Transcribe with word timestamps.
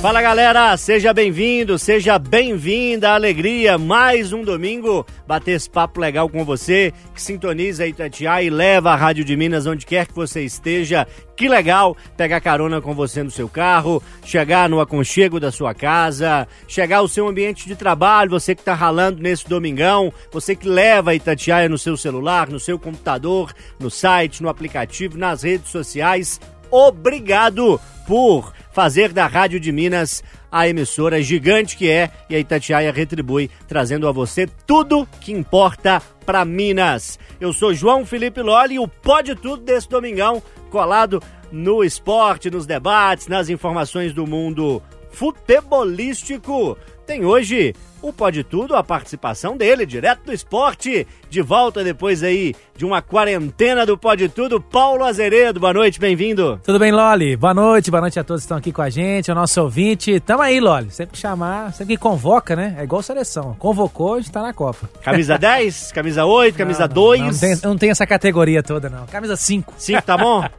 Fala 0.00 0.22
galera, 0.22 0.74
seja 0.78 1.12
bem-vindo, 1.12 1.78
seja 1.78 2.18
bem-vinda, 2.18 3.10
alegria, 3.10 3.76
mais 3.76 4.32
um 4.32 4.42
domingo, 4.42 5.06
bater 5.26 5.50
esse 5.50 5.68
papo 5.68 6.00
legal 6.00 6.26
com 6.26 6.42
você, 6.42 6.90
que 7.14 7.20
sintoniza 7.20 7.86
Itatiaia 7.86 8.46
e 8.46 8.48
leva 8.48 8.92
a 8.92 8.96
Rádio 8.96 9.26
de 9.26 9.36
Minas 9.36 9.66
onde 9.66 9.84
quer 9.84 10.06
que 10.06 10.14
você 10.14 10.42
esteja. 10.42 11.06
Que 11.36 11.50
legal 11.50 11.94
pegar 12.16 12.40
carona 12.40 12.80
com 12.80 12.94
você 12.94 13.22
no 13.22 13.30
seu 13.30 13.46
carro, 13.46 14.02
chegar 14.24 14.70
no 14.70 14.80
aconchego 14.80 15.38
da 15.38 15.52
sua 15.52 15.74
casa, 15.74 16.48
chegar 16.66 16.96
ao 16.96 17.08
seu 17.08 17.28
ambiente 17.28 17.68
de 17.68 17.76
trabalho, 17.76 18.30
você 18.30 18.54
que 18.54 18.62
está 18.62 18.72
ralando 18.72 19.22
nesse 19.22 19.46
domingão, 19.46 20.10
você 20.32 20.56
que 20.56 20.66
leva 20.66 21.14
Itatiaia 21.14 21.68
no 21.68 21.76
seu 21.76 21.94
celular, 21.94 22.48
no 22.48 22.58
seu 22.58 22.78
computador, 22.78 23.52
no 23.78 23.90
site, 23.90 24.42
no 24.42 24.48
aplicativo, 24.48 25.18
nas 25.18 25.42
redes 25.42 25.70
sociais. 25.70 26.40
Obrigado 26.70 27.78
por 28.10 28.52
fazer 28.72 29.12
da 29.12 29.28
Rádio 29.28 29.60
de 29.60 29.70
Minas 29.70 30.20
a 30.50 30.66
emissora 30.66 31.22
gigante 31.22 31.76
que 31.76 31.88
é 31.88 32.10
e 32.28 32.34
a 32.34 32.40
Itatiaia 32.40 32.90
retribui, 32.90 33.48
trazendo 33.68 34.08
a 34.08 34.10
você 34.10 34.48
tudo 34.66 35.06
que 35.20 35.30
importa 35.30 36.02
para 36.26 36.44
Minas. 36.44 37.20
Eu 37.40 37.52
sou 37.52 37.72
João 37.72 38.04
Felipe 38.04 38.42
Loli 38.42 38.74
e 38.74 38.78
o 38.80 38.88
Pode 38.88 39.36
Tudo 39.36 39.62
desse 39.62 39.88
domingão, 39.88 40.42
colado 40.72 41.22
no 41.52 41.84
esporte, 41.84 42.50
nos 42.50 42.66
debates, 42.66 43.28
nas 43.28 43.48
informações 43.48 44.12
do 44.12 44.26
mundo 44.26 44.82
futebolístico. 45.12 46.76
Tem 47.10 47.24
hoje 47.24 47.74
o 48.00 48.12
Pode 48.12 48.44
Tudo, 48.44 48.76
a 48.76 48.84
participação 48.84 49.56
dele, 49.56 49.84
direto 49.84 50.26
do 50.26 50.32
esporte, 50.32 51.04
de 51.28 51.42
volta 51.42 51.82
depois 51.82 52.22
aí 52.22 52.54
de 52.76 52.84
uma 52.84 53.02
quarentena 53.02 53.84
do 53.84 53.98
Pode 53.98 54.28
Tudo, 54.28 54.60
Paulo 54.60 55.04
Azeredo, 55.04 55.58
boa 55.58 55.74
noite, 55.74 55.98
bem-vindo. 55.98 56.60
Tudo 56.64 56.78
bem, 56.78 56.92
Loli? 56.92 57.36
Boa 57.36 57.52
noite, 57.52 57.90
boa 57.90 58.00
noite 58.00 58.18
a 58.20 58.22
todos 58.22 58.42
que 58.42 58.44
estão 58.44 58.58
aqui 58.58 58.70
com 58.70 58.80
a 58.80 58.88
gente, 58.88 59.28
o 59.28 59.34
nosso 59.34 59.60
ouvinte. 59.60 60.20
Tamo 60.20 60.42
aí, 60.42 60.60
Loli, 60.60 60.92
sempre 60.92 61.14
que 61.14 61.18
chamar, 61.18 61.72
sempre 61.72 61.96
que 61.96 62.00
convoca, 62.00 62.54
né? 62.54 62.76
É 62.78 62.84
igual 62.84 63.02
seleção, 63.02 63.56
convocou, 63.58 64.14
a 64.14 64.20
gente 64.20 64.30
tá 64.30 64.40
na 64.40 64.54
Copa. 64.54 64.88
Camisa 65.02 65.36
10, 65.38 65.90
camisa 65.90 66.24
8, 66.24 66.56
camisa 66.56 66.86
não, 66.86 66.94
2? 66.94 67.20
Não, 67.20 67.28
não, 67.28 67.38
tem, 67.38 67.56
não 67.64 67.76
tem 67.76 67.90
essa 67.90 68.06
categoria 68.06 68.62
toda, 68.62 68.88
não. 68.88 69.04
Camisa 69.06 69.34
5. 69.34 69.74
5, 69.76 70.02
tá 70.02 70.16
bom? 70.16 70.44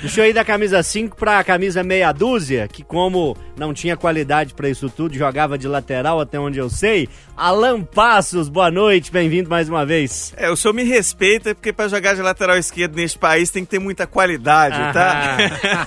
Deixa 0.00 0.20
eu 0.20 0.28
ir 0.28 0.34
da 0.34 0.44
camisa 0.44 0.82
5 0.82 1.16
pra 1.16 1.42
camisa 1.42 1.82
meia 1.82 2.12
dúzia, 2.12 2.68
que 2.68 2.82
como 2.84 3.34
não 3.56 3.72
tinha 3.72 3.96
qualidade 3.96 4.52
para 4.52 4.68
isso 4.68 4.90
tudo, 4.90 5.14
jogava 5.14 5.56
de 5.56 5.66
lateral 5.66 5.83
até 5.92 6.38
onde 6.38 6.58
eu 6.58 6.70
sei. 6.70 7.08
Alan 7.36 7.82
Passos, 7.82 8.48
boa 8.48 8.70
noite, 8.70 9.10
bem-vindo 9.10 9.50
mais 9.50 9.68
uma 9.68 9.84
vez. 9.84 10.32
É, 10.36 10.48
o 10.50 10.56
senhor 10.56 10.72
me 10.72 10.84
respeita, 10.84 11.54
porque 11.54 11.72
para 11.72 11.88
jogar 11.88 12.14
de 12.14 12.22
lateral 12.22 12.56
esquerdo 12.56 12.94
neste 12.96 13.18
país 13.18 13.50
tem 13.50 13.64
que 13.64 13.70
ter 13.70 13.78
muita 13.78 14.06
qualidade, 14.06 14.76
Ah. 14.80 14.92
tá? 14.92 15.36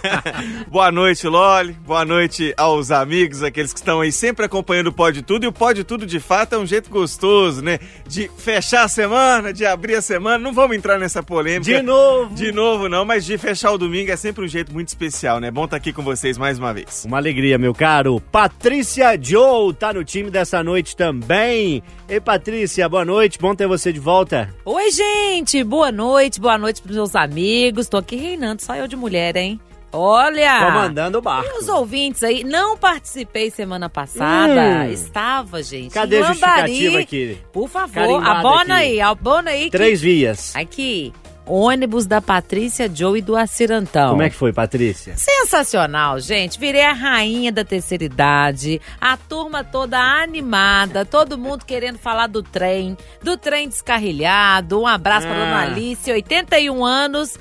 boa 0.69 0.91
noite, 0.91 1.25
Loli. 1.27 1.73
Boa 1.85 2.03
noite 2.05 2.53
aos 2.57 2.91
amigos, 2.91 3.41
aqueles 3.43 3.73
que 3.73 3.79
estão 3.79 4.01
aí 4.01 4.11
sempre 4.11 4.45
acompanhando 4.45 4.87
o 4.87 4.93
Pode 4.93 5.21
Tudo. 5.21 5.45
E 5.45 5.47
o 5.47 5.51
Pode 5.53 5.83
Tudo, 5.83 6.05
de 6.05 6.19
fato, 6.19 6.53
é 6.53 6.57
um 6.57 6.65
jeito 6.65 6.89
gostoso, 6.89 7.61
né? 7.63 7.79
De 8.07 8.29
fechar 8.37 8.83
a 8.83 8.87
semana, 8.87 9.53
de 9.53 9.65
abrir 9.65 9.95
a 9.95 10.01
semana. 10.01 10.37
Não 10.37 10.53
vamos 10.53 10.75
entrar 10.75 10.99
nessa 10.99 11.23
polêmica. 11.23 11.63
De 11.71 11.81
novo. 11.81 12.35
De 12.35 12.51
novo, 12.51 12.89
não, 12.89 13.05
mas 13.05 13.25
de 13.25 13.37
fechar 13.37 13.71
o 13.71 13.77
domingo 13.77 14.11
é 14.11 14.15
sempre 14.17 14.43
um 14.43 14.47
jeito 14.47 14.73
muito 14.73 14.89
especial, 14.89 15.39
né? 15.39 15.49
Bom 15.49 15.65
estar 15.65 15.77
aqui 15.77 15.93
com 15.93 16.03
vocês 16.03 16.37
mais 16.37 16.59
uma 16.59 16.73
vez. 16.73 17.05
Uma 17.05 17.17
alegria, 17.17 17.57
meu 17.57 17.73
caro. 17.73 18.19
Patrícia 18.31 19.17
Joe 19.21 19.73
tá 19.73 19.86
no 19.93 20.03
time 20.03 20.29
dessa 20.29 20.63
noite 20.63 20.95
também. 20.95 21.81
Ei, 22.07 22.19
Patrícia, 22.19 22.87
boa 22.87 23.03
noite, 23.05 23.37
bom 23.39 23.53
ter 23.55 23.67
você 23.67 23.91
de 23.93 23.99
volta. 23.99 24.53
Oi, 24.65 24.91
gente! 24.91 25.63
Boa 25.63 25.91
noite, 25.91 26.39
boa 26.39 26.57
noite 26.57 26.81
pros 26.81 26.95
meus 26.95 27.15
amigos. 27.15 27.87
Tô 27.87 27.97
aqui 27.97 28.15
reinando, 28.15 28.61
só 28.61 28.75
eu 28.75 28.87
de 28.87 28.95
mulher, 28.95 29.35
hein? 29.35 29.59
Olha! 29.91 30.59
Comandando 30.65 31.17
o 31.17 31.21
barco. 31.21 31.47
E 31.49 31.59
os 31.59 31.69
ouvintes 31.69 32.21
aí, 32.21 32.43
não 32.43 32.77
participei 32.77 33.49
semana 33.49 33.89
passada. 33.89 34.53
Hum. 34.85 34.91
Estava, 34.91 35.63
gente. 35.63 35.91
Cadê 35.93 36.17
a 36.17 36.27
justificativa 36.27 36.99
aqui? 36.99 37.37
Por 37.53 37.69
favor, 37.69 38.21
abona 38.23 38.61
aqui. 38.61 38.71
aí, 38.83 39.01
abona 39.01 39.51
aí. 39.51 39.63
que- 39.65 39.71
Três 39.71 40.01
vias. 40.01 40.53
Aqui, 40.55 41.13
ônibus 41.47 42.05
da 42.05 42.21
Patrícia 42.21 42.89
Joe 42.93 43.19
e 43.19 43.21
do 43.21 43.35
Acirantão. 43.35 44.09
Como 44.11 44.21
é 44.21 44.29
que 44.29 44.35
foi, 44.35 44.51
Patrícia? 44.53 45.13
Sensacional, 45.15 46.19
gente. 46.19 46.59
Virei 46.59 46.83
a 46.83 46.93
rainha 46.93 47.51
da 47.51 47.63
terceira 47.63 48.03
idade. 48.03 48.81
A 48.99 49.15
turma 49.17 49.63
toda 49.63 49.97
animada. 49.99 51.05
Todo 51.05 51.37
mundo 51.37 51.65
querendo 51.65 51.97
falar 51.97 52.27
do 52.27 52.43
trem. 52.43 52.97
Do 53.23 53.37
trem 53.37 53.67
descarrilhado. 53.69 54.81
Um 54.81 54.87
abraço 54.87 55.27
pra 55.27 55.35
Ah. 55.35 55.39
dona 55.39 55.61
Alice, 55.63 56.11
81 56.11 56.83
anos. 56.85 57.37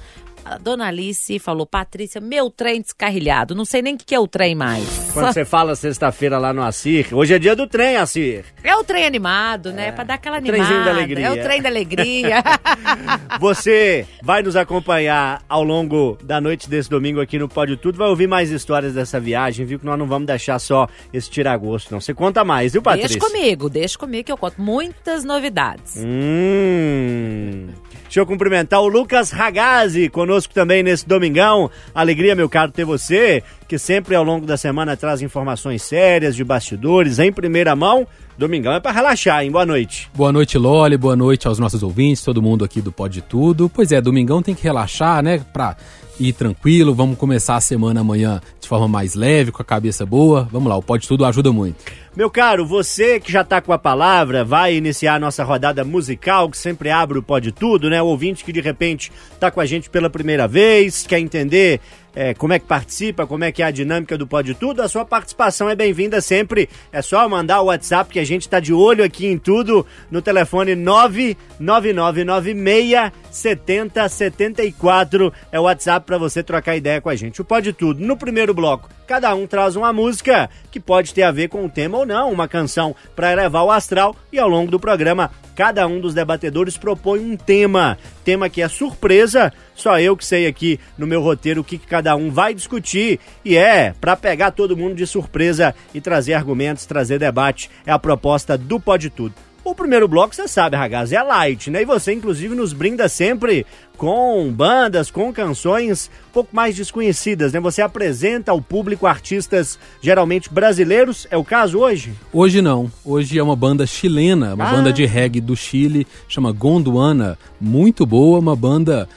A 0.49 0.59
dona 0.59 0.87
Alice 0.87 1.41
falou: 1.41 1.67
Patrícia, 1.67 2.21
meu 2.21 2.49
trem 2.49 2.81
descarrilhado. 2.81 3.53
Não 3.53 3.65
sei 3.65 3.83
nem 3.83 3.95
o 3.95 3.99
que 3.99 4.05
que 4.05 4.15
é 4.15 4.21
o 4.21 4.29
trem 4.29 4.55
mais. 4.55 5.11
Quando 5.13 5.33
você 5.33 5.45
fala 5.45 5.75
sexta-feira 5.75 6.39
lá 6.39 6.53
no 6.53 6.63
Assir, 6.63 7.09
hoje 7.13 7.35
é 7.35 7.39
dia 7.39 7.57
do 7.57 7.67
trem, 7.67 7.97
Assir. 7.97 8.45
É 8.63 8.77
o 8.77 8.85
trem 8.85 9.05
animado, 9.05 9.73
né? 9.73 9.91
Pra 9.91 10.05
dar 10.05 10.15
aquela 10.15 10.37
animada. 10.37 10.63
trenzinho 10.63 10.85
da 10.85 10.91
alegria. 10.93 11.27
É 11.27 11.33
o 11.33 11.43
trem 11.43 11.61
da 11.61 11.69
alegria. 11.69 12.45
Você 13.41 14.07
vai 14.23 14.41
nos 14.41 14.55
acompanhar 14.55 15.43
ao 15.49 15.65
longo 15.65 16.17
da 16.23 16.41
noite 16.41 16.71
desse 16.71 16.89
domingo 16.89 17.21
aqui 17.21 17.41
no 17.41 17.49
Pode 17.49 17.77
Tudo, 17.77 17.99
vai 17.99 18.09
ouvir 18.09 18.29
mais 18.29 18.51
histórias 18.51 18.95
dessa 18.95 19.19
viagem, 19.19 19.67
viu? 19.67 19.81
Que 19.81 19.87
nós 19.87 19.99
não 19.99 20.07
vamos 20.07 20.29
deixar 20.29 20.61
só 20.61 20.87
esse 21.13 21.29
tiragosto, 21.29 21.93
não. 21.93 22.01
Você 22.01 22.15
conta 22.15 22.45
mais, 22.45 22.73
viu, 22.73 22.83
Patrícia? 22.83 23.19
deixa 23.19 23.33
comigo, 23.33 23.69
deixa 23.69 23.99
comigo 23.99 24.25
que 24.25 24.33
eu 24.33 24.39
conto 24.39 24.63
muitas 24.63 25.25
novidades. 25.25 25.97
Hum. 25.99 27.67
Deixa 28.07 28.21
eu 28.21 28.27
cumprimentar 28.27 28.81
o 28.81 28.89
Lucas 28.89 29.31
Ragazzi 29.31 30.09
conosco 30.09 30.55
também 30.55 30.83
nesse 30.83 31.07
domingão. 31.07 31.71
Alegria, 31.95 32.35
meu 32.35 32.49
caro, 32.49 32.73
ter 32.73 32.85
você, 32.85 33.43
que 33.69 33.79
sempre 33.79 34.15
ao 34.15 34.25
longo 34.25 34.47
da 34.47 34.57
semana 34.57 34.97
traz 34.97 35.21
informações 35.21 35.83
sérias 35.83 36.35
de 36.35 36.43
bastidores 36.43 37.19
em 37.19 37.33
primeira 37.33 37.77
mão. 37.77 38.07
Domingão 38.39 38.73
é 38.75 38.81
pra 38.81 38.93
relaxar, 38.93 39.43
hein? 39.43 39.51
Boa 39.51 39.67
noite. 39.67 40.11
Boa 40.15 40.31
noite, 40.31 40.57
Loli. 40.57 40.97
Boa 40.97 41.17
noite 41.17 41.49
aos 41.49 41.59
nossos 41.59 41.83
ouvintes, 41.83 42.23
todo 42.23 42.43
mundo 42.43 42.65
aqui 42.65 42.81
do 42.81 42.93
Pode 42.93 43.23
Tudo. 43.23 43.69
Pois 43.69 43.93
é, 43.93 44.01
domingão 44.01 44.43
tem 44.43 44.55
que 44.55 44.63
relaxar, 44.63 45.23
né? 45.23 45.43
Pra 45.53 45.77
ir 46.21 46.33
tranquilo. 46.33 46.95
Vamos 46.95 47.19
começar 47.19 47.57
a 47.57 47.61
semana 47.61 48.01
amanhã 48.01 48.41
de 48.61 48.69
forma 48.69 48.87
mais 48.87 49.15
leve, 49.15 49.53
com 49.53 49.63
a 49.63 49.65
cabeça 49.65 50.05
boa. 50.05 50.49
Vamos 50.51 50.69
lá, 50.69 50.77
o 50.77 50.83
Pode 50.83 51.09
Tudo 51.09 51.25
ajuda 51.25 51.51
muito. 51.53 51.77
Meu 52.17 52.31
caro, 52.31 52.65
você 52.65 53.21
que 53.21 53.31
já 53.31 53.45
tá 53.45 53.61
com 53.61 53.75
a 53.75 53.79
palavra, 53.79 54.43
vai 54.43 54.75
iniciar 54.75 55.17
a 55.17 55.19
nossa 55.19 55.45
rodada 55.45 55.85
musical, 55.85 56.49
que 56.49 56.57
sempre 56.57 56.89
abre 56.89 57.19
o 57.19 57.23
Pode 57.23 57.53
Tudo, 57.53 57.91
né? 57.91 58.01
O 58.01 58.07
ouvinte 58.07 58.43
que 58.43 58.53
de 58.53 58.63
repente 58.63 59.13
tá 59.39 59.51
com 59.51 59.61
a 59.61 59.67
gente 59.67 59.91
pela 59.91 60.09
primeira 60.09 60.49
vez, 60.49 61.07
quer 61.07 61.19
entender 61.19 61.79
é, 62.15 62.33
como 62.33 62.55
é 62.55 62.59
que 62.59 62.65
participa, 62.65 63.27
como 63.27 63.45
é 63.45 63.53
que 63.53 63.63
é 63.63 63.67
a 63.67 63.71
dinâmica 63.71 64.17
do 64.17 64.27
Pode 64.27 64.55
Tudo, 64.55 64.81
a 64.81 64.89
sua 64.89 65.05
participação 65.05 65.69
é 65.69 65.77
bem-vinda 65.77 66.23
sempre. 66.23 66.71
É 66.91 67.03
só 67.03 67.29
mandar 67.29 67.61
o 67.61 67.67
WhatsApp 67.67 68.11
que 68.11 68.19
a 68.19 68.25
gente 68.25 68.49
tá 68.49 68.59
de 68.59 68.73
olho 68.73 69.05
aqui 69.05 69.27
em 69.27 69.37
tudo 69.37 69.85
no 70.11 70.23
telefone 70.23 70.75
99996 70.75 73.13
7074 73.31 75.31
é 75.53 75.61
o 75.61 75.65
WhatsApp 75.65 76.07
para 76.07 76.17
você 76.17 76.43
trocar 76.43 76.77
ideia 76.77 77.03
com 77.03 77.11
a 77.11 77.15
gente. 77.15 77.43
O 77.43 77.45
Pode 77.45 77.75
Tudo. 77.75 78.01
No 78.01 78.17
primeiro 78.17 78.55
bloco, 78.55 78.89
cada 79.07 79.35
um 79.35 79.47
traz 79.47 79.77
uma 79.77 79.93
música 79.93 80.51
que 80.71 80.81
pode 80.81 81.15
ter 81.15 81.23
a 81.23 81.31
ver 81.31 81.49
com 81.49 81.65
o 81.65 81.71
tema 81.71 81.99
ou 81.99 82.07
não, 82.07 82.33
uma 82.33 82.49
canção 82.49 82.95
para 83.15 83.33
elevar 83.33 83.65
o 83.65 83.71
astral. 83.71 84.17
E 84.33 84.39
ao 84.39 84.49
longo 84.49 84.71
do 84.71 84.81
programa 84.81 85.31
cada 85.57 85.87
um 85.87 85.99
dos 85.99 86.13
debatedores 86.13 86.77
propõe 86.77 87.19
um 87.19 87.35
tema, 87.35 87.97
tema 88.23 88.51
que 88.51 88.61
é 88.61 88.69
surpresa, 88.69 89.51
só 89.75 89.99
eu 89.99 90.15
que 90.15 90.25
sei 90.25 90.47
aqui 90.47 90.79
no 90.99 91.07
meu 91.07 91.23
roteiro 91.23 91.63
o 91.63 91.65
que, 91.65 91.79
cada 91.79 92.15
um 92.15 92.31
vai 92.31 92.53
discutir. 92.53 93.19
E 93.43 93.57
é 93.57 93.95
para 93.99 94.15
pegar 94.15 94.51
todo 94.51 94.77
mundo 94.77 94.95
de 94.95 95.07
surpresa 95.07 95.75
e 95.95 96.01
trazer 96.01 96.35
argumentos, 96.35 96.85
trazer 96.85 97.19
debate, 97.19 97.71
é 97.87 97.91
a 97.91 97.99
proposta 97.99 98.59
do 98.59 98.79
Pode 98.79 99.09
Tudo. 99.09 99.46
O 99.69 99.75
primeiro 99.75 100.07
bloco, 100.07 100.33
você 100.33 100.47
sabe, 100.47 100.77
Ragaz, 100.77 101.13
é 101.13 101.21
light, 101.21 101.71
né? 101.73 101.83
E 101.83 101.85
você, 101.85 102.13
inclusive, 102.13 102.55
nos 102.55 102.73
brinda 102.73 103.09
sempre 103.09 103.67
com 103.97 104.49
bandas, 104.53 105.11
com 105.11 105.33
canções 105.33 106.09
um 106.29 106.33
pouco 106.33 106.55
mais 106.55 106.77
desconhecidas, 106.77 107.53
né? 107.53 107.59
Você 107.59 107.83
apresenta 107.83 108.53
ao 108.53 108.63
público 108.63 109.09
artistas 109.09 109.77
geralmente 110.01 110.49
brasileiros, 110.53 111.27
é 111.33 111.37
o 111.37 111.43
caso 111.43 111.79
hoje? 111.81 112.13
Hoje 112.33 112.63
não. 112.63 112.89
Hoje 113.05 113.39
é 113.39 113.43
uma 113.43 113.57
banda 113.57 113.85
chilena, 113.87 114.55
uma 114.55 114.69
Ah. 114.69 114.71
banda 114.73 114.93
de 114.93 115.05
reggae 115.05 115.41
do 115.41 115.57
Chile, 115.57 116.07
chama 116.29 116.53
Gondwana. 116.53 117.37
Muito 117.61 118.07
boa, 118.07 118.39
uma 118.39 118.55
banda 118.55 119.09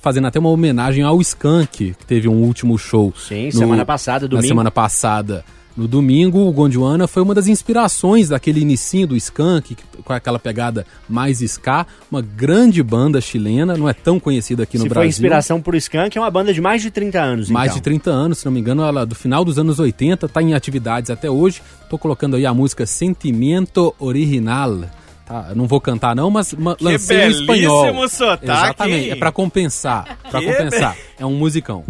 fazendo 0.00 0.26
até 0.28 0.38
uma 0.38 0.48
homenagem 0.48 1.02
ao 1.04 1.20
Skank, 1.20 1.94
que 1.98 2.06
teve 2.06 2.28
um 2.28 2.42
último 2.44 2.78
show. 2.78 3.12
Sim, 3.14 3.50
semana 3.50 3.84
passada, 3.84 4.24
Na 4.24 4.30
domingo. 4.30 4.48
semana 4.48 4.70
passada. 4.70 5.44
No 5.78 5.86
domingo, 5.86 6.40
o 6.40 6.52
Gondwana 6.52 7.06
foi 7.06 7.22
uma 7.22 7.32
das 7.32 7.46
inspirações 7.46 8.28
daquele 8.30 8.60
inicinho 8.60 9.06
do 9.06 9.16
Skank, 9.16 9.76
com 10.04 10.12
aquela 10.12 10.36
pegada 10.36 10.84
mais 11.08 11.40
ska, 11.40 11.86
uma 12.10 12.20
grande 12.20 12.82
banda 12.82 13.20
chilena, 13.20 13.76
não 13.76 13.88
é 13.88 13.92
tão 13.92 14.18
conhecida 14.18 14.64
aqui 14.64 14.76
no 14.76 14.82
Se 14.82 14.88
Brasil. 14.88 15.02
foi 15.04 15.08
inspiração 15.08 15.62
por 15.62 15.76
Skank, 15.76 16.18
é 16.18 16.20
uma 16.20 16.32
banda 16.32 16.52
de 16.52 16.60
mais 16.60 16.82
de 16.82 16.90
30 16.90 17.20
anos, 17.20 17.48
Mais 17.48 17.68
então. 17.70 17.76
de 17.76 17.82
30 17.84 18.10
anos, 18.10 18.38
se 18.38 18.44
não 18.44 18.50
me 18.50 18.58
engano, 18.58 18.82
ela 18.82 19.06
do 19.06 19.14
final 19.14 19.44
dos 19.44 19.56
anos 19.56 19.78
80, 19.78 20.26
tá 20.28 20.42
em 20.42 20.52
atividades 20.52 21.10
até 21.10 21.30
hoje. 21.30 21.62
Tô 21.88 21.96
colocando 21.96 22.34
aí 22.34 22.44
a 22.44 22.52
música 22.52 22.84
Sentimento 22.84 23.94
Original. 24.00 24.80
tá? 25.24 25.52
Não 25.54 25.68
vou 25.68 25.80
cantar 25.80 26.16
não, 26.16 26.28
mas 26.28 26.56
lancei 26.80 27.22
em 27.26 27.30
espanhol. 27.30 28.08
sotaque, 28.08 28.44
Exatamente, 28.46 29.10
é 29.10 29.14
pra 29.14 29.30
compensar, 29.30 30.18
pra 30.28 30.40
Que 30.40 30.46
compensar. 30.46 30.96
É 31.16 31.24
um 31.24 31.34
musicão. 31.38 31.84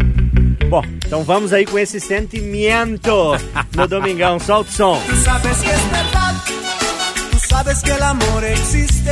Bom, 0.69 0.83
então 1.07 1.25
vamos 1.25 1.55
aí 1.55 1.65
com 1.65 1.79
esse 1.79 1.99
sentimento 1.99 3.33
no 3.75 3.89
Domingão. 3.89 4.39
Solta 4.39 4.69
o 4.69 4.73
som. 4.73 5.01
Tú 5.07 5.17
sabes 5.17 5.63
que 5.63 5.71
es 5.71 5.83
verdad, 5.91 6.35
tú 7.31 7.39
sabes 7.49 7.83
que 7.83 7.91
el 7.91 8.03
amor 8.03 8.45
existe. 8.45 9.11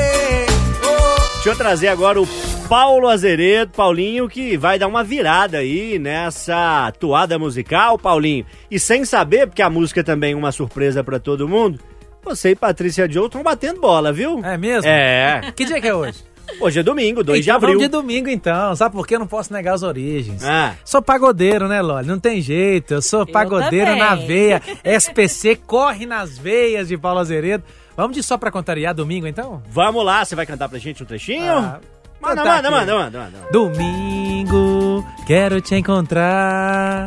Oh. 0.84 1.34
Deixa 1.36 1.48
eu 1.48 1.56
trazer 1.56 1.88
agora 1.88 2.20
o 2.20 2.28
Paulo 2.68 3.08
Azeredo, 3.08 3.72
Paulinho, 3.72 4.28
que 4.28 4.58
vai 4.58 4.78
dar 4.78 4.86
uma 4.86 5.02
virada 5.02 5.58
aí 5.58 5.98
nessa 5.98 6.92
toada 7.00 7.38
musical, 7.38 7.98
Paulinho. 7.98 8.44
E 8.70 8.78
sem 8.78 9.06
saber, 9.06 9.46
porque 9.46 9.62
a 9.62 9.70
música 9.70 10.04
também 10.04 10.34
é 10.34 10.36
uma 10.36 10.52
surpresa 10.52 11.02
pra 11.02 11.18
todo 11.18 11.48
mundo, 11.48 11.80
você 12.22 12.50
e 12.50 12.54
Patrícia 12.56 13.10
Joe 13.10 13.26
estão 13.26 13.42
batendo 13.42 13.80
bola, 13.80 14.12
viu? 14.12 14.44
É 14.44 14.58
mesmo? 14.58 14.90
É. 14.90 15.52
Que 15.56 15.64
dia 15.64 15.80
que 15.80 15.88
é 15.88 15.94
hoje? 15.94 16.18
Hoje 16.60 16.80
é 16.80 16.82
domingo, 16.82 17.22
2 17.22 17.38
de 17.44 17.50
Então 17.50 17.56
abril. 17.56 17.70
vamos 17.74 17.82
de 17.84 17.88
domingo 17.88 18.28
então. 18.28 18.74
Sabe 18.76 18.94
por 18.94 19.06
que 19.06 19.14
eu 19.14 19.18
não 19.18 19.26
posso 19.26 19.52
negar 19.52 19.74
as 19.74 19.82
origens? 19.82 20.42
Ah. 20.44 20.74
Sou 20.84 21.02
pagodeiro, 21.02 21.68
né, 21.68 21.82
Loli? 21.82 22.06
Não 22.06 22.18
tem 22.18 22.40
jeito. 22.40 22.94
Eu 22.94 23.02
sou 23.02 23.26
pagodeiro 23.26 23.86
também. 23.86 24.00
na 24.00 24.14
veia. 24.14 24.62
SPC 24.84 25.56
corre 25.66 26.06
nas 26.06 26.38
veias 26.38 26.88
de 26.88 26.96
Paulo 26.96 27.20
Azeredo. 27.20 27.62
Vamos 27.96 28.16
de 28.16 28.22
só 28.22 28.36
pra 28.38 28.50
contrariar 28.50 28.94
domingo 28.94 29.26
então? 29.26 29.62
Vamos 29.70 30.04
lá, 30.04 30.24
você 30.24 30.34
vai 30.34 30.44
cantar 30.46 30.68
pra 30.68 30.78
gente 30.78 31.02
um 31.02 31.06
trechinho? 31.06 31.52
Ah, 31.52 31.80
manda, 32.20 32.36
cantar 32.36 32.62
manda, 32.62 32.68
aqui. 32.68 32.70
manda, 32.70 32.94
manda, 32.94 33.18
manda. 33.20 33.38
Domingo, 33.50 35.04
quero 35.26 35.60
te 35.60 35.74
encontrar 35.74 37.04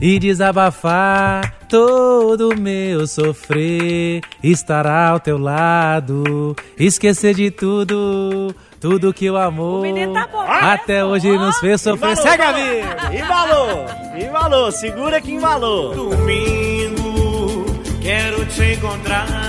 e 0.00 0.18
desabafar 0.18 1.54
todo 1.68 2.50
o 2.50 2.56
meu 2.60 3.06
sofrer. 3.06 4.20
Estará 4.42 5.08
ao 5.08 5.18
teu 5.20 5.38
lado, 5.38 6.54
esquecer 6.78 7.34
de 7.34 7.50
tudo, 7.50 8.54
tudo 8.80 9.12
que 9.12 9.30
o 9.30 9.36
amor 9.36 9.86
O 9.86 10.12
tá 10.12 10.28
bom, 10.30 10.40
até 10.40 11.04
hoje 11.04 11.36
nos 11.36 11.58
fez 11.58 11.80
sofrer. 11.80 12.16
Segue 12.16 12.42
a 12.42 12.52
vida! 12.52 13.14
Embalou, 13.14 13.86
embalou, 14.16 14.72
segura 14.72 15.20
que 15.20 15.32
embalou. 15.32 15.94
Domingo, 15.94 17.64
quero 18.00 18.44
te 18.46 18.74
encontrar 18.74 19.26
e. 19.30 19.47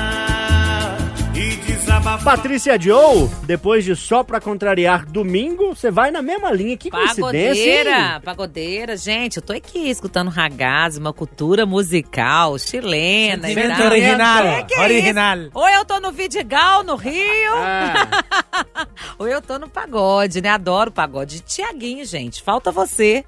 Patrícia 2.23 2.79
Joe, 2.79 3.29
depois 3.43 3.83
de 3.83 3.95
Só 3.95 4.23
Pra 4.23 4.39
Contrariar 4.39 5.05
Domingo, 5.05 5.75
você 5.75 5.91
vai 5.91 6.11
na 6.11 6.21
mesma 6.21 6.51
linha. 6.51 6.77
Que 6.77 6.89
coincidência, 6.89 7.21
hein? 7.21 7.83
Pagodeira, 7.85 8.21
pagodeira. 8.23 8.97
Gente, 8.97 9.37
eu 9.37 9.43
tô 9.43 9.53
aqui 9.53 9.89
escutando 9.89 10.29
ragazzi, 10.29 10.99
uma 10.99 11.13
cultura 11.13 11.65
musical 11.65 12.57
chilena. 12.57 13.47
Sentimento 13.47 13.77
tal. 13.77 13.85
original, 13.87 14.43
É 14.45 14.63
que 14.63 14.73
é 14.75 14.81
original. 14.81 15.37
isso? 15.37 15.51
Ou 15.53 15.67
eu 15.69 15.85
tô 15.85 15.99
no 15.99 16.11
Vidigal, 16.11 16.83
no 16.83 16.95
Rio, 16.95 17.53
Ah, 17.55 18.87
ou 19.19 19.27
eu 19.27 19.41
tô 19.41 19.57
no 19.59 19.69
pagode, 19.69 20.41
né? 20.41 20.49
Adoro 20.49 20.91
pagode. 20.91 21.41
Tiaguinho, 21.41 22.05
gente, 22.05 22.41
falta 22.41 22.71
você. 22.71 23.23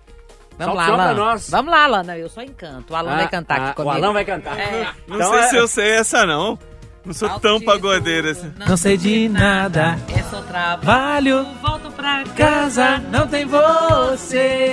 Vamos 0.58 0.76
lá, 0.76 0.84
o 0.84 0.86
som 0.88 0.94
pra 0.96 1.04
Alan. 1.06 1.14
nós. 1.14 1.50
Vamos 1.50 1.72
lá, 1.72 1.84
Alana. 1.86 2.18
Eu 2.18 2.30
só 2.30 2.42
encanto. 2.42 2.94
O 2.94 2.96
Alan 2.96 3.14
ah, 3.14 3.18
vai 3.18 3.30
cantar 3.30 3.60
ah, 3.60 3.66
aqui 3.68 3.76
comigo. 3.78 3.94
O 3.94 3.98
Alan 3.98 4.14
vai 4.14 4.26
cantar. 4.26 4.60
É. 4.60 4.88
Não 5.08 5.16
Então 5.16 5.32
sei 5.32 5.40
é- 5.40 5.48
se 5.48 5.56
eu 5.58 5.68
sei 5.68 5.90
essa, 5.92 6.26
não. 6.26 6.60
Não 7.04 7.14
sou 7.14 7.40
tão 7.40 7.60
pagodeiro 7.60 8.30
assim. 8.30 8.54
Não 8.68 8.78
sei 8.78 8.96
de 8.96 9.28
nada, 9.28 9.98
É 10.16 10.22
só 10.24 10.42
trabalho. 10.42 11.46
Volto 11.62 11.92
pra 11.92 12.24
casa, 12.36 13.00
não 13.12 13.28
tem 13.28 13.46
você. 13.46 14.72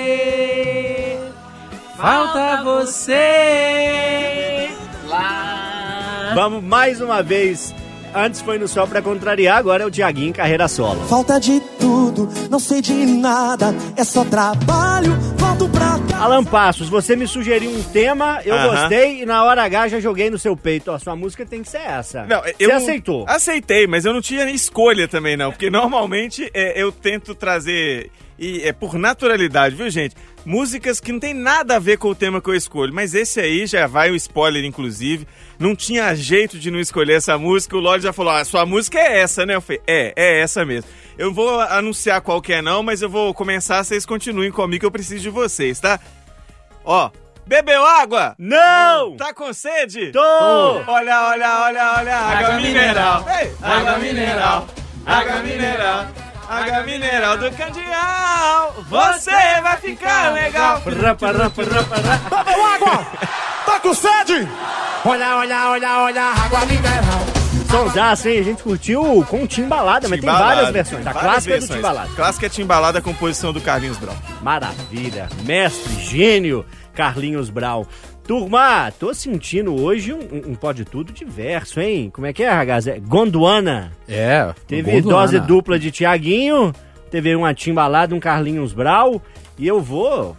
Falta 1.97 2.63
você. 2.63 3.19
Lá. 5.07 6.33
Vamos 6.35 6.63
mais 6.63 7.01
uma 7.01 7.23
vez. 7.23 7.75
Antes 8.15 8.41
foi 8.41 8.59
no 8.59 8.67
Só 8.67 8.87
Pra 8.87 9.03
Contrariar, 9.03 9.59
agora 9.59 9.83
é 9.83 9.87
o 9.87 9.91
Tiaguinho 9.91 10.33
carreira 10.33 10.67
solo. 10.69 11.01
Falta 11.09 11.39
de 11.39 11.61
tudo, 11.79 12.29
não 12.51 12.59
sei 12.59 12.81
de 12.81 12.93
nada, 13.07 13.75
é 13.97 14.05
só 14.05 14.25
trabalho, 14.25 15.13
volto 15.37 15.69
pra 15.69 15.99
casa. 16.11 16.17
Alan 16.25 16.45
Passos, 16.45 16.89
você 16.89 17.15
me 17.15 17.27
sugeriu 17.27 17.71
um 17.71 17.83
tema, 17.83 18.41
eu 18.45 18.55
Aham. 18.55 18.71
gostei 18.71 19.23
e 19.23 19.27
na 19.27 19.45
hora 19.45 19.63
H 19.63 19.89
já 19.89 20.01
joguei 20.01 20.31
no 20.31 20.39
seu 20.39 20.57
peito. 20.57 20.91
Ó, 20.91 20.99
sua 20.99 21.15
música 21.15 21.47
tem 21.47 21.63
que 21.63 21.69
ser 21.69 21.79
essa. 21.83 22.25
Não, 22.25 22.41
você 22.41 22.55
eu 22.59 22.75
aceitou. 22.75 23.25
Aceitei, 23.29 23.87
mas 23.87 24.05
eu 24.05 24.13
não 24.13 24.21
tinha 24.21 24.45
nem 24.45 24.55
escolha 24.55 25.07
também, 25.07 25.37
não. 25.37 25.51
Porque 25.51 25.71
normalmente 25.71 26.51
é, 26.53 26.81
eu 26.81 26.91
tento 26.91 27.35
trazer. 27.35 28.11
E 28.39 28.63
é 28.63 28.73
por 28.73 28.95
naturalidade, 28.95 29.75
viu, 29.75 29.91
gente? 29.91 30.15
Músicas 30.45 31.01
que 31.01 31.13
não 31.13 31.19
tem 31.19 31.35
nada 31.35 31.77
a 31.77 31.79
ver 31.79 31.99
com 31.99 32.09
o 32.09 32.15
tema 32.15 32.41
que 32.41 32.49
eu 32.49 32.55
escolho. 32.55 32.95
Mas 32.95 33.13
esse 33.13 33.41
aí 33.41 33.67
já 33.67 33.87
vai 33.87 34.11
o 34.11 34.15
spoiler, 34.15 34.65
inclusive. 34.65 35.27
Não 35.59 35.75
tinha 35.75 36.15
jeito 36.15 36.59
de 36.59 36.71
não 36.71 36.79
escolher 36.79 37.15
essa 37.15 37.37
música. 37.37 37.77
O 37.77 37.81
Lorde 37.81 38.05
já 38.05 38.13
falou: 38.13 38.33
ah, 38.33 38.45
sua 38.45 38.65
música 38.65 38.99
é 38.99 39.21
essa, 39.21 39.45
né? 39.45 39.57
Eu 39.57 39.61
falei: 39.61 39.83
é, 39.87 40.13
é 40.17 40.41
essa 40.41 40.65
mesmo. 40.65 40.89
Eu 41.19 41.35
vou 41.35 41.61
anunciar 41.61 42.21
qual 42.21 42.41
que 42.41 42.53
é, 42.53 42.63
não, 42.63 42.81
mas 42.81 43.03
eu 43.03 43.11
vou 43.11 43.35
começar. 43.35 43.83
Vocês 43.83 44.07
continuem 44.07 44.53
comigo, 44.53 44.81
que 44.81 44.87
eu 44.87 44.91
preciso 44.91 45.23
de 45.23 45.31
vocês, 45.31 45.81
tá? 45.81 45.99
Ó, 46.85 47.11
bebeu 47.45 47.85
água? 47.85 48.37
Não! 48.39 49.17
Tá 49.17 49.35
com 49.35 49.53
sede? 49.53 50.13
Tô! 50.13 50.21
Olha, 50.21 51.29
olha, 51.29 51.61
olha, 51.65 51.95
olha, 51.99 52.17
água, 52.17 52.61
mineral. 52.61 53.27
Ei, 53.29 53.53
água 53.61 53.99
mineral, 53.99 54.69
água 55.05 55.43
mineral, 55.43 56.07
água 56.49 56.83
mineral 56.83 57.37
do 57.37 57.51
Candial. 57.53 58.75
Você 58.89 59.61
vai 59.63 59.77
ficar 59.77 60.33
legal. 60.33 60.81
Rapa, 60.81 61.33
rapa, 61.33 61.63
rapa, 61.63 61.97
rapa. 61.97 63.07
Tá 63.67 63.81
com 63.81 63.93
sede? 63.93 64.49
Olha, 65.05 65.37
olha, 65.37 65.69
olha, 65.71 65.99
olha, 65.99 66.23
água 66.23 66.65
mineral. 66.65 67.27
Sonsaço, 67.71 68.29
hein? 68.29 68.41
A 68.41 68.43
gente 68.43 68.63
curtiu 68.63 69.27
com 69.29 69.47
Timbalada, 69.47 70.09
mas 70.09 70.21
tem 70.21 70.31
várias 70.31 70.71
versões. 70.71 71.07
A 71.07 71.13
várias 71.13 71.23
clássica 71.23 71.55
é 71.55 71.57
do 71.57 71.61
versões. 71.61 71.77
Timbalada. 71.77 72.09
Clássica 72.17 72.47
é 72.47 72.49
Timbalada, 72.49 72.99
a 72.99 73.03
composição 73.03 73.53
do 73.53 73.61
Carlinhos 73.61 73.99
Brown. 73.99 74.17
Maravilha. 74.41 75.29
Mestre, 75.45 76.03
gênio, 76.03 76.65
Carlinhos 76.95 77.51
Brau. 77.51 77.87
Turma, 78.29 78.93
tô 78.93 79.15
sentindo 79.15 79.75
hoje 79.75 80.13
um, 80.13 80.19
um, 80.19 80.51
um 80.51 80.55
pode 80.55 80.85
tudo 80.85 81.15
diverso, 81.15 81.81
hein? 81.81 82.11
Como 82.13 82.27
é 82.27 82.33
que 82.35 82.43
é, 82.43 82.51
Ragazé? 82.51 83.01
Gondwana. 83.01 83.91
É, 84.07 84.53
Teve 84.67 85.01
Gondwana. 85.01 85.23
dose 85.23 85.41
dupla 85.41 85.79
de 85.79 85.91
Tiaguinho, 85.91 86.75
teve 87.11 87.35
uma 87.35 87.55
timbalada, 87.55 88.15
um 88.15 88.21
Carlinhos 88.21 88.75
Brau. 88.75 89.23
E 89.59 89.67
eu 89.67 89.81
vou 89.81 90.37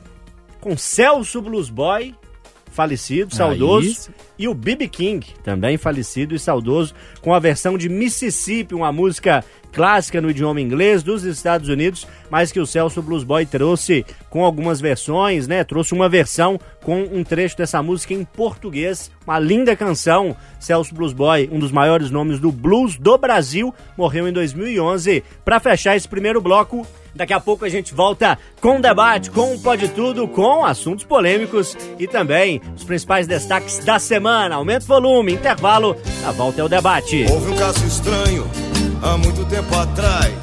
com 0.62 0.78
Celso 0.78 1.42
Blues 1.42 1.72
Boy, 1.72 2.14
falecido, 2.72 3.34
saudoso. 3.34 4.12
Aí. 4.12 4.29
E 4.40 4.48
o 4.48 4.54
B.B. 4.54 4.88
King, 4.88 5.28
também 5.44 5.78
falecido 5.78 6.34
e 6.34 6.40
saudoso, 6.40 6.96
com 7.22 7.34
a 7.34 7.40
versão 7.40 7.78
de 7.78 7.90
Mississippi, 7.90 8.74
uma 8.74 8.90
música 8.90 9.44
clássica 9.72 10.22
no 10.22 10.30
idioma 10.30 10.62
inglês 10.62 11.04
dos 11.04 11.26
Estados 11.26 11.68
Unidos, 11.68 12.08
mas 12.30 12.50
que 12.50 12.60
o 12.60 12.66
Celso 12.66 13.02
Blues 13.02 13.24
Boy 13.24 13.46
trouxe 13.46 14.06
com 14.30 14.44
algumas 14.44 14.80
versões, 14.80 15.46
né? 15.46 15.64
Trouxe 15.64 15.94
uma 15.94 16.08
versão 16.08 16.58
com 16.82 17.02
um 17.02 17.24
trecho 17.24 17.58
dessa 17.58 17.84
música 17.84 18.14
em 18.14 18.24
português, 18.24 19.12
uma 19.28 19.38
linda 19.38 19.76
canção. 19.76 20.36
Celso 20.58 20.96
Blues 20.96 21.14
Boy, 21.14 21.50
um 21.52 21.60
dos 21.60 21.72
maiores 21.72 22.10
nomes 22.10 22.40
do 22.40 22.52
blues 22.52 22.98
do 22.98 23.18
Brasil, 23.18 23.74
morreu 23.98 24.28
em 24.28 24.32
2011. 24.32 25.22
Para 25.44 25.60
fechar 25.60 25.98
esse 25.98 26.08
primeiro 26.08 26.40
bloco, 26.40 26.88
Daqui 27.14 27.34
a 27.34 27.40
pouco 27.40 27.66
a 27.66 27.70
gente 27.70 27.94
volta 27.94 28.38
com 28.62 28.78
um 28.78 28.82
debate, 28.82 29.32
com 29.32 29.54
um 29.54 29.60
Pode 29.60 29.90
Tudo, 29.90 30.28
com 30.28 30.64
assuntos 30.64 31.04
polêmicos 31.04 31.76
e 31.98 32.08
também 32.08 32.62
os 32.76 32.84
principais 32.84 33.26
destaques 33.26 33.80
da 33.80 33.98
semana. 33.98 34.29
Aumenta 34.30 34.86
o 34.86 34.88
volume, 34.88 35.34
intervalo, 35.34 35.96
a 36.26 36.32
volta 36.32 36.62
é 36.62 36.64
o 36.64 36.70
debate. 36.70 37.26
Houve 37.30 37.52
um 37.52 37.56
caso 37.56 37.86
estranho 37.86 38.48
há 39.02 39.18
muito 39.18 39.44
tempo 39.46 39.76
atrás. 39.76 40.34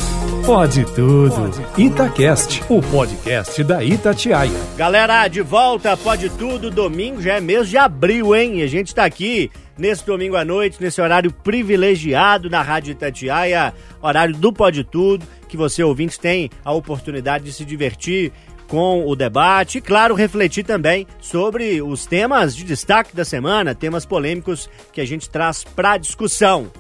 Pode 0.45 0.85
tudo. 0.95 1.53
Itacast, 1.79 2.63
o 2.69 2.81
podcast 2.83 3.63
da 3.63 3.83
Itatiaia. 3.85 4.59
Galera, 4.77 5.29
de 5.29 5.41
volta, 5.41 5.97
Pode 5.97 6.29
Tudo, 6.31 6.71
domingo 6.71 7.23
já 7.23 7.35
é 7.35 7.41
mês 7.41 7.69
de 7.69 7.77
abril, 7.77 8.35
hein? 8.35 8.59
E 8.59 8.63
a 8.63 8.67
gente 8.67 8.95
tá 8.95 9.05
aqui 9.05 9.51
nesse 9.79 10.05
domingo 10.05 10.37
à 10.37 10.45
noite, 10.45 10.79
nesse 10.81 11.01
horário 11.01 11.33
privilegiado 11.33 12.49
na 12.51 12.63
Rádio 12.63 12.93
Itatiaia, 12.93 13.73
horário 14.03 14.37
do 14.37 14.53
Pode 14.53 14.85
Tudo, 14.85 15.27
que 15.49 15.57
você, 15.57 15.83
ouvinte, 15.83 16.19
tem 16.19 16.51
a 16.65 16.73
oportunidade 16.73 17.45
de 17.45 17.53
se 17.53 17.65
divertir 17.65 18.33
com 18.69 19.07
o 19.07 19.15
debate 19.15 19.79
e, 19.79 19.81
claro, 19.81 20.15
refletir 20.15 20.65
também 20.65 21.07
sobre 21.21 21.81
os 21.81 22.07
temas 22.07 22.55
de 22.55 22.65
destaque 22.65 23.15
da 23.15 23.25
semana, 23.25 23.75
temas 23.75 24.05
polêmicos 24.05 24.69
que 24.93 25.01
a 25.01 25.07
gente 25.07 25.31
traz 25.31 25.65
para 25.65 25.97
discussão. 25.99 26.71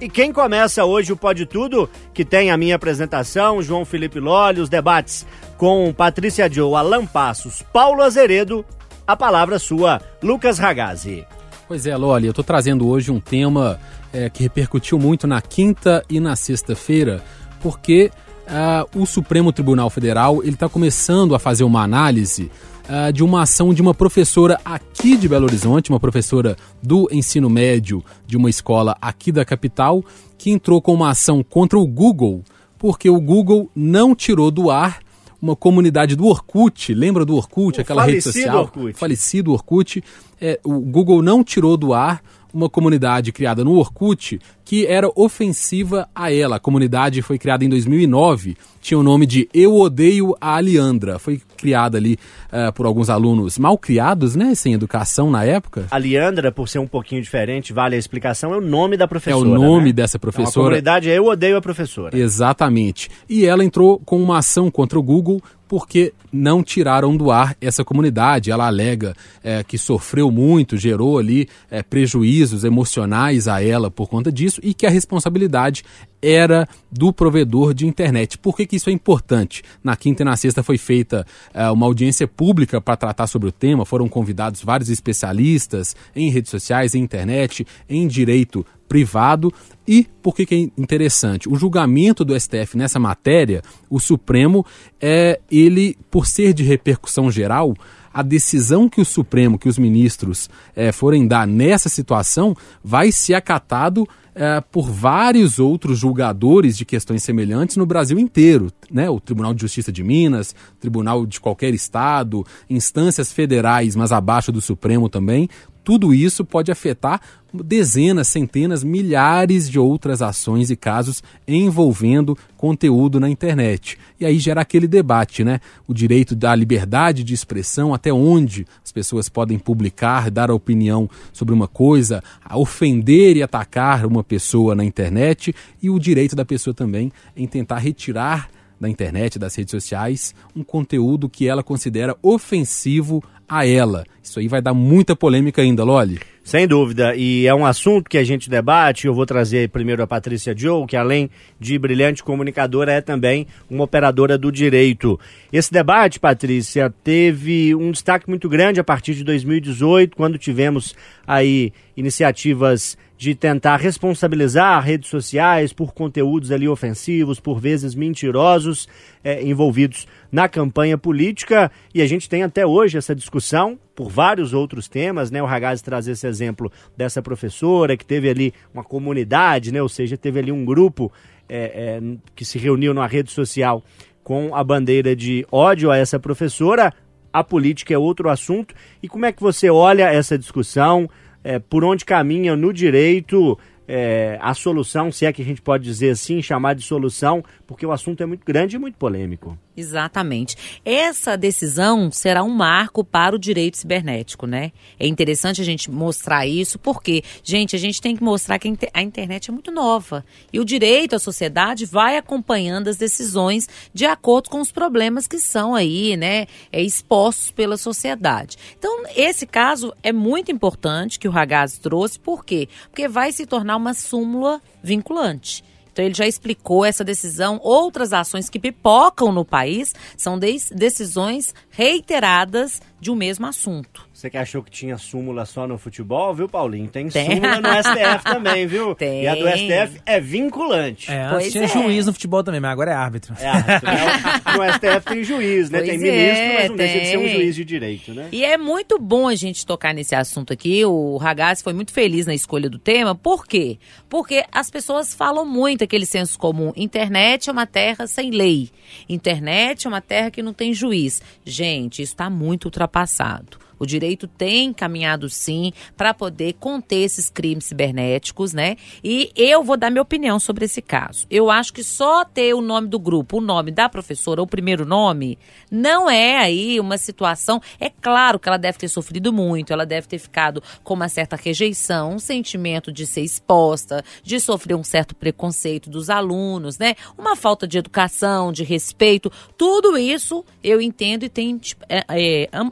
E 0.00 0.10
quem 0.10 0.30
começa 0.30 0.84
hoje 0.84 1.12
o 1.12 1.16
Pode 1.16 1.46
Tudo, 1.46 1.88
que 2.12 2.24
tem 2.24 2.50
a 2.50 2.56
minha 2.56 2.76
apresentação, 2.76 3.62
João 3.62 3.84
Felipe 3.84 4.20
Lolli, 4.20 4.60
os 4.60 4.68
debates 4.68 5.26
com 5.56 5.92
Patrícia 5.92 6.52
Joe, 6.52 6.74
Alan 6.74 7.06
Passos, 7.06 7.62
Paulo 7.72 8.02
Azeredo, 8.02 8.64
a 9.06 9.16
palavra 9.16 9.58
sua, 9.58 10.02
Lucas 10.22 10.58
Ragazzi. 10.58 11.26
Pois 11.66 11.86
é, 11.86 11.96
Loli, 11.96 12.26
eu 12.26 12.34
tô 12.34 12.42
trazendo 12.42 12.86
hoje 12.86 13.10
um 13.10 13.18
tema 13.18 13.80
é, 14.12 14.28
que 14.28 14.42
repercutiu 14.42 14.98
muito 14.98 15.26
na 15.26 15.40
quinta 15.40 16.04
e 16.10 16.20
na 16.20 16.36
sexta-feira, 16.36 17.22
porque 17.60 18.10
ah, 18.48 18.86
o 18.94 19.06
Supremo 19.06 19.52
Tribunal 19.52 19.90
Federal 19.90 20.42
ele 20.42 20.54
está 20.54 20.68
começando 20.68 21.34
a 21.34 21.38
fazer 21.38 21.64
uma 21.64 21.82
análise 21.82 22.50
ah, 22.88 23.10
de 23.10 23.24
uma 23.24 23.42
ação 23.42 23.74
de 23.74 23.82
uma 23.82 23.92
professora 23.92 24.60
aqui 24.64 25.16
de 25.16 25.28
Belo 25.28 25.46
Horizonte, 25.46 25.90
uma 25.90 26.00
professora 26.00 26.56
do 26.82 27.08
ensino 27.10 27.50
médio 27.50 28.04
de 28.26 28.36
uma 28.36 28.48
escola 28.48 28.96
aqui 29.00 29.32
da 29.32 29.44
capital, 29.44 30.04
que 30.38 30.50
entrou 30.50 30.80
com 30.80 30.94
uma 30.94 31.10
ação 31.10 31.42
contra 31.42 31.78
o 31.78 31.86
Google, 31.86 32.44
porque 32.78 33.10
o 33.10 33.20
Google 33.20 33.70
não 33.74 34.14
tirou 34.14 34.50
do 34.50 34.70
ar 34.70 35.00
uma 35.40 35.54
comunidade 35.54 36.16
do 36.16 36.26
Orkut, 36.26 36.94
lembra 36.94 37.24
do 37.24 37.36
Orkut, 37.36 37.78
O 37.78 37.80
aquela 37.80 38.04
rede 38.04 38.22
social? 38.22 38.62
Orkut. 38.62 38.92
Falecido 38.94 39.52
Orkut. 39.52 40.02
É, 40.40 40.58
o 40.64 40.80
Google 40.80 41.22
não 41.22 41.42
tirou 41.42 41.76
do 41.76 41.92
ar 41.92 42.22
uma 42.52 42.68
comunidade 42.68 43.32
criada 43.32 43.62
no 43.64 43.72
Orkut 43.76 44.38
que 44.64 44.84
era 44.84 45.08
ofensiva 45.14 46.08
a 46.12 46.32
ela. 46.32 46.56
A 46.56 46.58
comunidade 46.58 47.22
foi 47.22 47.38
criada 47.38 47.64
em 47.64 47.68
2009, 47.68 48.56
tinha 48.80 48.98
o 48.98 49.02
nome 49.02 49.24
de 49.24 49.48
Eu 49.54 49.72
Odeio 49.76 50.34
a 50.40 50.56
Aliandra. 50.56 51.20
Foi 51.20 51.40
criada 51.56 51.96
ali 51.98 52.18
eh, 52.50 52.72
por 52.72 52.84
alguns 52.84 53.08
alunos 53.08 53.58
mal 53.58 53.78
criados, 53.78 54.34
né, 54.34 54.56
sem 54.56 54.72
educação 54.74 55.30
na 55.30 55.44
época. 55.44 55.86
A 55.88 55.96
Leandra, 55.98 56.50
por 56.50 56.68
ser 56.68 56.80
um 56.80 56.86
pouquinho 56.86 57.22
diferente, 57.22 57.72
vale 57.72 57.94
a 57.94 57.98
explicação, 57.98 58.52
é 58.52 58.56
o 58.56 58.60
nome 58.60 58.96
da 58.96 59.04
É 59.04 59.06
professora. 59.06 59.48
o 59.48 59.54
nome 59.54 59.86
né? 59.86 59.92
dessa 59.92 60.16
Então, 60.16 60.28
a 60.30 60.32
professora. 60.32 60.64
comunidade 60.66 61.08
é 61.10 61.16
Eu 61.16 61.26
Odeio 61.26 61.56
a 61.56 61.62
Professora. 61.62 62.18
Exatamente. 62.18 63.08
E 63.28 63.44
ela 63.46 63.64
entrou 63.64 64.00
com 64.00 64.20
uma 64.20 64.38
ação 64.38 64.68
contra 64.68 64.98
o 64.98 65.02
Google 65.02 65.40
porque 65.68 66.12
não 66.32 66.62
tiraram 66.62 67.16
do 67.16 67.30
ar 67.30 67.56
essa 67.60 67.84
comunidade. 67.84 68.50
Ela 68.50 68.66
alega 68.66 69.14
eh, 69.42 69.64
que 69.64 69.78
sofreu 69.78 70.30
muito, 70.30 70.76
gerou 70.76 71.18
ali 71.18 71.48
eh, 71.70 71.82
prejuízos 71.82 72.64
emocionais 72.64 73.48
a 73.48 73.62
ela 73.62 73.90
por 73.90 74.08
conta 74.08 74.30
disso 74.30 74.60
e 74.62 74.74
que 74.74 74.86
a 74.86 74.90
responsabilidade 74.90 75.84
era 76.20 76.68
do 76.90 77.12
provedor 77.12 77.74
de 77.74 77.86
internet. 77.86 78.38
Por 78.38 78.56
que, 78.56 78.66
que 78.66 78.76
isso 78.76 78.90
é 78.90 78.92
importante? 78.92 79.62
Na 79.82 79.96
quinta 79.96 80.22
e 80.22 80.24
na 80.24 80.36
sexta 80.36 80.62
foi 80.62 80.78
feita 80.78 81.26
eh, 81.52 81.70
uma 81.70 81.86
audiência 81.86 82.26
pública 82.26 82.80
para 82.80 82.96
tratar 82.96 83.26
sobre 83.26 83.48
o 83.48 83.52
tema, 83.52 83.84
foram 83.84 84.08
convidados 84.08 84.62
vários 84.62 84.88
especialistas 84.90 85.94
em 86.14 86.30
redes 86.30 86.50
sociais, 86.50 86.94
em 86.94 87.02
internet, 87.02 87.66
em 87.88 88.06
direito 88.06 88.64
privado. 88.88 89.52
E 89.86 90.06
por 90.22 90.34
que, 90.34 90.46
que 90.46 90.54
é 90.54 90.58
interessante? 90.80 91.48
O 91.48 91.56
julgamento 91.56 92.24
do 92.24 92.38
STF 92.38 92.76
nessa 92.76 92.98
matéria, 92.98 93.62
o 93.90 94.00
Supremo, 94.00 94.64
é 95.00 95.40
ele, 95.50 95.96
por 96.10 96.26
ser 96.26 96.52
de 96.52 96.62
repercussão 96.62 97.30
geral, 97.30 97.74
a 98.12 98.22
decisão 98.22 98.88
que 98.88 99.00
o 99.00 99.04
Supremo, 99.04 99.58
que 99.58 99.68
os 99.68 99.78
ministros 99.78 100.48
eh, 100.74 100.90
forem 100.90 101.28
dar 101.28 101.46
nessa 101.46 101.88
situação, 101.88 102.56
vai 102.82 103.12
ser 103.12 103.34
acatado 103.34 104.08
eh, 104.38 104.62
por 104.70 104.90
vários 104.90 105.58
outros 105.58 105.98
julgadores 105.98 106.76
de 106.76 106.84
questões 106.84 107.22
semelhantes 107.22 107.78
no 107.78 107.86
Brasil 107.86 108.18
inteiro. 108.18 108.70
Né? 108.90 109.08
O 109.08 109.18
Tribunal 109.18 109.54
de 109.54 109.62
Justiça 109.62 109.90
de 109.90 110.04
Minas, 110.04 110.54
Tribunal 110.78 111.24
de 111.24 111.40
qualquer 111.40 111.72
estado, 111.72 112.44
instâncias 112.68 113.32
federais, 113.32 113.96
mas 113.96 114.12
abaixo 114.12 114.52
do 114.52 114.60
Supremo 114.60 115.08
também. 115.08 115.48
Tudo 115.86 116.12
isso 116.12 116.44
pode 116.44 116.72
afetar 116.72 117.20
dezenas, 117.54 118.26
centenas, 118.26 118.82
milhares 118.82 119.70
de 119.70 119.78
outras 119.78 120.20
ações 120.20 120.68
e 120.68 120.74
casos 120.74 121.22
envolvendo 121.46 122.36
conteúdo 122.56 123.20
na 123.20 123.30
internet. 123.30 123.96
E 124.18 124.26
aí 124.26 124.36
gera 124.40 124.62
aquele 124.62 124.88
debate, 124.88 125.44
né? 125.44 125.60
O 125.86 125.94
direito 125.94 126.34
da 126.34 126.52
liberdade 126.56 127.22
de 127.22 127.32
expressão, 127.32 127.94
até 127.94 128.12
onde 128.12 128.66
as 128.84 128.90
pessoas 128.90 129.28
podem 129.28 129.60
publicar, 129.60 130.28
dar 130.28 130.50
opinião 130.50 131.08
sobre 131.32 131.54
uma 131.54 131.68
coisa, 131.68 132.20
ofender 132.52 133.36
e 133.36 133.42
atacar 133.44 134.06
uma 134.06 134.24
pessoa 134.24 134.74
na 134.74 134.84
internet, 134.84 135.54
e 135.80 135.88
o 135.88 136.00
direito 136.00 136.34
da 136.34 136.44
pessoa 136.44 136.74
também 136.74 137.12
em 137.36 137.46
tentar 137.46 137.78
retirar 137.78 138.50
da 138.80 138.88
internet, 138.88 139.38
das 139.38 139.54
redes 139.54 139.70
sociais, 139.70 140.34
um 140.54 140.62
conteúdo 140.62 141.28
que 141.28 141.46
ela 141.46 141.62
considera 141.62 142.16
ofensivo 142.22 143.22
a 143.48 143.66
ela. 143.66 144.04
Isso 144.22 144.38
aí 144.38 144.48
vai 144.48 144.60
dar 144.60 144.74
muita 144.74 145.14
polêmica 145.14 145.62
ainda, 145.62 145.84
Loli. 145.84 146.18
Sem 146.42 146.66
dúvida, 146.66 147.14
e 147.16 147.44
é 147.44 147.52
um 147.52 147.66
assunto 147.66 148.08
que 148.08 148.18
a 148.18 148.22
gente 148.22 148.48
debate. 148.48 149.06
Eu 149.06 149.14
vou 149.14 149.26
trazer 149.26 149.68
primeiro 149.68 150.00
a 150.02 150.06
Patrícia 150.06 150.54
Joe, 150.56 150.86
que 150.86 150.96
além 150.96 151.28
de 151.58 151.76
brilhante 151.76 152.22
comunicadora, 152.22 152.92
é 152.92 153.00
também 153.00 153.48
uma 153.68 153.82
operadora 153.82 154.38
do 154.38 154.52
direito. 154.52 155.18
Esse 155.52 155.72
debate, 155.72 156.20
Patrícia, 156.20 156.92
teve 157.02 157.74
um 157.74 157.90
destaque 157.90 158.28
muito 158.28 158.48
grande 158.48 158.78
a 158.78 158.84
partir 158.84 159.14
de 159.14 159.24
2018, 159.24 160.16
quando 160.16 160.38
tivemos 160.38 160.94
aí 161.26 161.72
iniciativas 161.96 162.96
de 163.18 163.34
tentar 163.34 163.78
responsabilizar 163.78 164.82
redes 164.84 165.08
sociais 165.08 165.72
por 165.72 165.94
conteúdos 165.94 166.52
ali 166.52 166.68
ofensivos, 166.68 167.40
por 167.40 167.58
vezes 167.58 167.94
mentirosos, 167.94 168.88
eh, 169.24 169.42
envolvidos 169.42 170.06
na 170.36 170.50
campanha 170.50 170.98
política. 170.98 171.72
E 171.94 172.02
a 172.02 172.06
gente 172.06 172.28
tem 172.28 172.42
até 172.42 172.66
hoje 172.66 172.98
essa 172.98 173.14
discussão 173.14 173.78
por 173.94 174.10
vários 174.10 174.52
outros 174.52 174.86
temas, 174.86 175.30
né? 175.30 175.42
O 175.42 175.46
Ragazzi 175.46 175.82
traz 175.82 176.06
esse 176.06 176.26
exemplo 176.26 176.70
dessa 176.94 177.22
professora 177.22 177.96
que 177.96 178.04
teve 178.04 178.28
ali 178.28 178.52
uma 178.74 178.84
comunidade, 178.84 179.72
né? 179.72 179.80
Ou 179.80 179.88
seja, 179.88 180.14
teve 180.14 180.38
ali 180.38 180.52
um 180.52 180.62
grupo 180.62 181.10
eh, 181.48 181.72
eh, 181.74 182.16
que 182.34 182.44
se 182.44 182.58
reuniu 182.58 182.92
numa 182.92 183.06
rede 183.06 183.32
social 183.32 183.82
com 184.22 184.54
a 184.54 184.62
bandeira 184.62 185.16
de 185.16 185.46
ódio 185.50 185.90
a 185.90 185.96
essa 185.96 186.20
professora. 186.20 186.92
A 187.32 187.42
política 187.42 187.94
é 187.94 187.98
outro 187.98 188.28
assunto. 188.28 188.74
E 189.02 189.08
como 189.08 189.24
é 189.24 189.32
que 189.32 189.40
você 189.40 189.70
olha 189.70 190.10
essa 190.10 190.36
discussão? 190.36 191.08
É, 191.42 191.58
por 191.58 191.82
onde 191.82 192.04
caminha 192.04 192.54
no 192.54 192.74
direito 192.74 193.58
é, 193.88 194.38
a 194.42 194.52
solução, 194.52 195.10
se 195.10 195.24
é 195.24 195.32
que 195.32 195.40
a 195.40 195.44
gente 195.44 195.62
pode 195.62 195.84
dizer 195.84 196.10
assim, 196.10 196.42
chamar 196.42 196.74
de 196.74 196.82
solução, 196.82 197.42
porque 197.66 197.86
o 197.86 197.92
assunto 197.92 198.22
é 198.22 198.26
muito 198.26 198.44
grande 198.44 198.76
e 198.76 198.78
muito 198.78 198.98
polêmico. 198.98 199.56
Exatamente. 199.76 200.56
Essa 200.84 201.36
decisão 201.36 202.10
será 202.10 202.42
um 202.42 202.48
marco 202.48 203.04
para 203.04 203.36
o 203.36 203.38
direito 203.38 203.76
cibernético, 203.76 204.46
né? 204.46 204.72
É 204.98 205.06
interessante 205.06 205.60
a 205.60 205.64
gente 205.64 205.90
mostrar 205.90 206.46
isso, 206.46 206.78
porque, 206.78 207.22
gente, 207.44 207.76
a 207.76 207.78
gente 207.78 208.00
tem 208.00 208.16
que 208.16 208.24
mostrar 208.24 208.58
que 208.58 208.66
a 208.66 208.70
inter- 208.70 208.90
a 208.94 209.02
internet 209.02 209.50
é 209.50 209.52
muito 209.52 209.70
nova. 209.70 210.24
E 210.50 210.58
o 210.58 210.64
direito, 210.64 211.14
a 211.14 211.18
sociedade, 211.18 211.84
vai 211.84 212.16
acompanhando 212.16 212.88
as 212.88 212.96
decisões 212.96 213.68
de 213.92 214.06
acordo 214.06 214.48
com 214.48 214.60
os 214.60 214.72
problemas 214.72 215.26
que 215.26 215.38
são 215.38 215.74
aí, 215.74 216.16
né? 216.16 216.46
É, 216.72 216.80
expostos 216.80 217.50
pela 217.50 217.76
sociedade. 217.76 218.56
Então, 218.78 219.04
esse 219.14 219.46
caso 219.46 219.92
é 220.02 220.12
muito 220.12 220.50
importante 220.50 221.18
que 221.18 221.28
o 221.28 221.30
Ragazzi 221.30 221.80
trouxe, 221.80 222.18
por 222.18 222.46
quê? 222.46 222.66
Porque 222.88 223.08
vai 223.08 223.30
se 223.30 223.44
tornar 223.44 223.76
uma 223.76 223.92
súmula 223.92 224.62
vinculante. 224.82 225.62
Então 225.96 226.04
ele 226.04 226.12
já 226.12 226.26
explicou 226.26 226.84
essa 226.84 227.02
decisão. 227.02 227.58
Outras 227.62 228.12
ações 228.12 228.50
que 228.50 228.58
pipocam 228.58 229.32
no 229.32 229.46
país 229.46 229.94
são 230.14 230.38
decisões 230.38 231.54
reiteradas 231.70 232.82
de 233.00 233.10
um 233.10 233.14
mesmo 233.14 233.46
assunto. 233.46 234.05
Você 234.16 234.30
que 234.30 234.38
achou 234.38 234.62
que 234.62 234.70
tinha 234.70 234.96
súmula 234.96 235.44
só 235.44 235.66
no 235.66 235.76
futebol, 235.76 236.34
viu, 236.34 236.48
Paulinho? 236.48 236.88
Tem, 236.88 237.06
Tem. 237.10 237.32
súmula 237.32 237.60
no 237.60 237.68
STF 237.68 238.24
também, 238.24 238.66
viu? 238.66 238.94
Tem. 238.96 239.24
E 239.24 239.28
a 239.28 239.34
do 239.34 239.46
STF 239.46 240.00
é 240.06 240.18
vinculante. 240.18 241.12
É, 241.12 241.28
Pois 241.28 241.52
tinha 241.52 241.64
é. 241.64 241.68
juiz 241.68 242.06
no 242.06 242.14
futebol 242.14 242.42
também, 242.42 242.58
mas 242.58 242.70
agora 242.70 242.92
é 242.92 242.94
árbitro. 242.94 243.34
É, 243.38 243.46
árbitro, 243.46 243.86
né? 243.86 244.06
no 244.56 244.72
STF 244.72 245.06
tem 245.06 245.22
juiz, 245.22 245.68
né? 245.68 245.80
Pois 245.80 245.90
tem 245.90 245.98
ministro, 245.98 246.44
é, 246.44 246.54
mas 246.54 246.68
não 246.70 246.76
deixa 246.76 246.98
de 246.98 247.06
ser 247.08 247.18
um 247.18 247.22
tem. 247.24 247.34
juiz 247.34 247.54
de 247.56 247.64
direito, 247.66 248.14
né? 248.14 248.28
E 248.32 248.42
é 248.42 248.56
muito 248.56 248.98
bom 248.98 249.28
a 249.28 249.34
gente 249.34 249.66
tocar 249.66 249.92
nesse 249.92 250.14
assunto 250.14 250.50
aqui. 250.50 250.82
O 250.86 251.18
Ragazzi 251.18 251.62
foi 251.62 251.74
muito 251.74 251.92
feliz 251.92 252.24
na 252.24 252.34
escolha 252.34 252.70
do 252.70 252.78
tema. 252.78 253.14
Por 253.14 253.46
quê? 253.46 253.78
Porque 254.08 254.46
as 254.50 254.70
pessoas 254.70 255.14
falam 255.14 255.44
muito 255.44 255.84
aquele 255.84 256.06
senso 256.06 256.38
comum. 256.38 256.72
Internet 256.74 257.50
é 257.50 257.52
uma 257.52 257.66
terra 257.66 258.06
sem 258.06 258.30
lei. 258.30 258.70
Internet 259.10 259.86
é 259.86 259.90
uma 259.90 260.00
terra 260.00 260.30
que 260.30 260.42
não 260.42 260.54
tem 260.54 260.72
juiz. 260.72 261.20
Gente, 261.44 262.00
isso 262.00 262.14
está 262.14 262.30
muito 262.30 262.64
ultrapassado. 262.64 263.65
O 263.78 263.86
direito 263.86 264.26
tem 264.26 264.72
caminhado 264.72 265.28
sim 265.28 265.72
para 265.96 266.14
poder 266.14 266.54
conter 266.54 267.02
esses 267.02 267.28
crimes 267.30 267.64
cibernéticos, 267.64 268.52
né? 268.52 268.76
E 269.02 269.30
eu 269.36 269.62
vou 269.62 269.76
dar 269.76 269.90
minha 269.90 270.02
opinião 270.02 270.38
sobre 270.38 270.64
esse 270.64 270.80
caso. 270.82 271.26
Eu 271.30 271.50
acho 271.50 271.72
que 271.72 271.82
só 271.82 272.24
ter 272.24 272.54
o 272.54 272.60
nome 272.60 272.88
do 272.88 272.98
grupo, 272.98 273.38
o 273.38 273.40
nome 273.40 273.70
da 273.70 273.88
professora, 273.88 274.42
o 274.42 274.46
primeiro 274.46 274.84
nome, 274.86 275.38
não 275.70 276.08
é 276.10 276.36
aí 276.36 276.78
uma 276.80 276.98
situação. 276.98 277.60
É 277.80 277.90
claro 277.90 278.38
que 278.38 278.48
ela 278.48 278.56
deve 278.58 278.78
ter 278.78 278.88
sofrido 278.88 279.32
muito, 279.32 279.72
ela 279.72 279.86
deve 279.86 280.06
ter 280.06 280.18
ficado 280.18 280.62
com 280.82 280.94
uma 280.94 281.08
certa 281.08 281.36
rejeição, 281.36 282.14
um 282.14 282.18
sentimento 282.18 282.92
de 282.92 283.06
ser 283.06 283.22
exposta, 283.22 284.04
de 284.22 284.40
sofrer 284.40 284.74
um 284.74 284.84
certo 284.84 285.14
preconceito 285.14 285.90
dos 285.90 286.10
alunos, 286.10 286.78
né? 286.78 286.94
Uma 287.16 287.36
falta 287.36 287.66
de 287.66 287.78
educação, 287.78 288.52
de 288.52 288.64
respeito, 288.64 289.30
tudo 289.56 289.96
isso 289.98 290.44
eu 290.62 290.80
entendo 290.80 291.24
e 291.24 291.28
tenho 291.28 291.58
tipo, 291.58 291.84
é, 291.88 292.04
é, 292.08 292.48
am- 292.52 292.70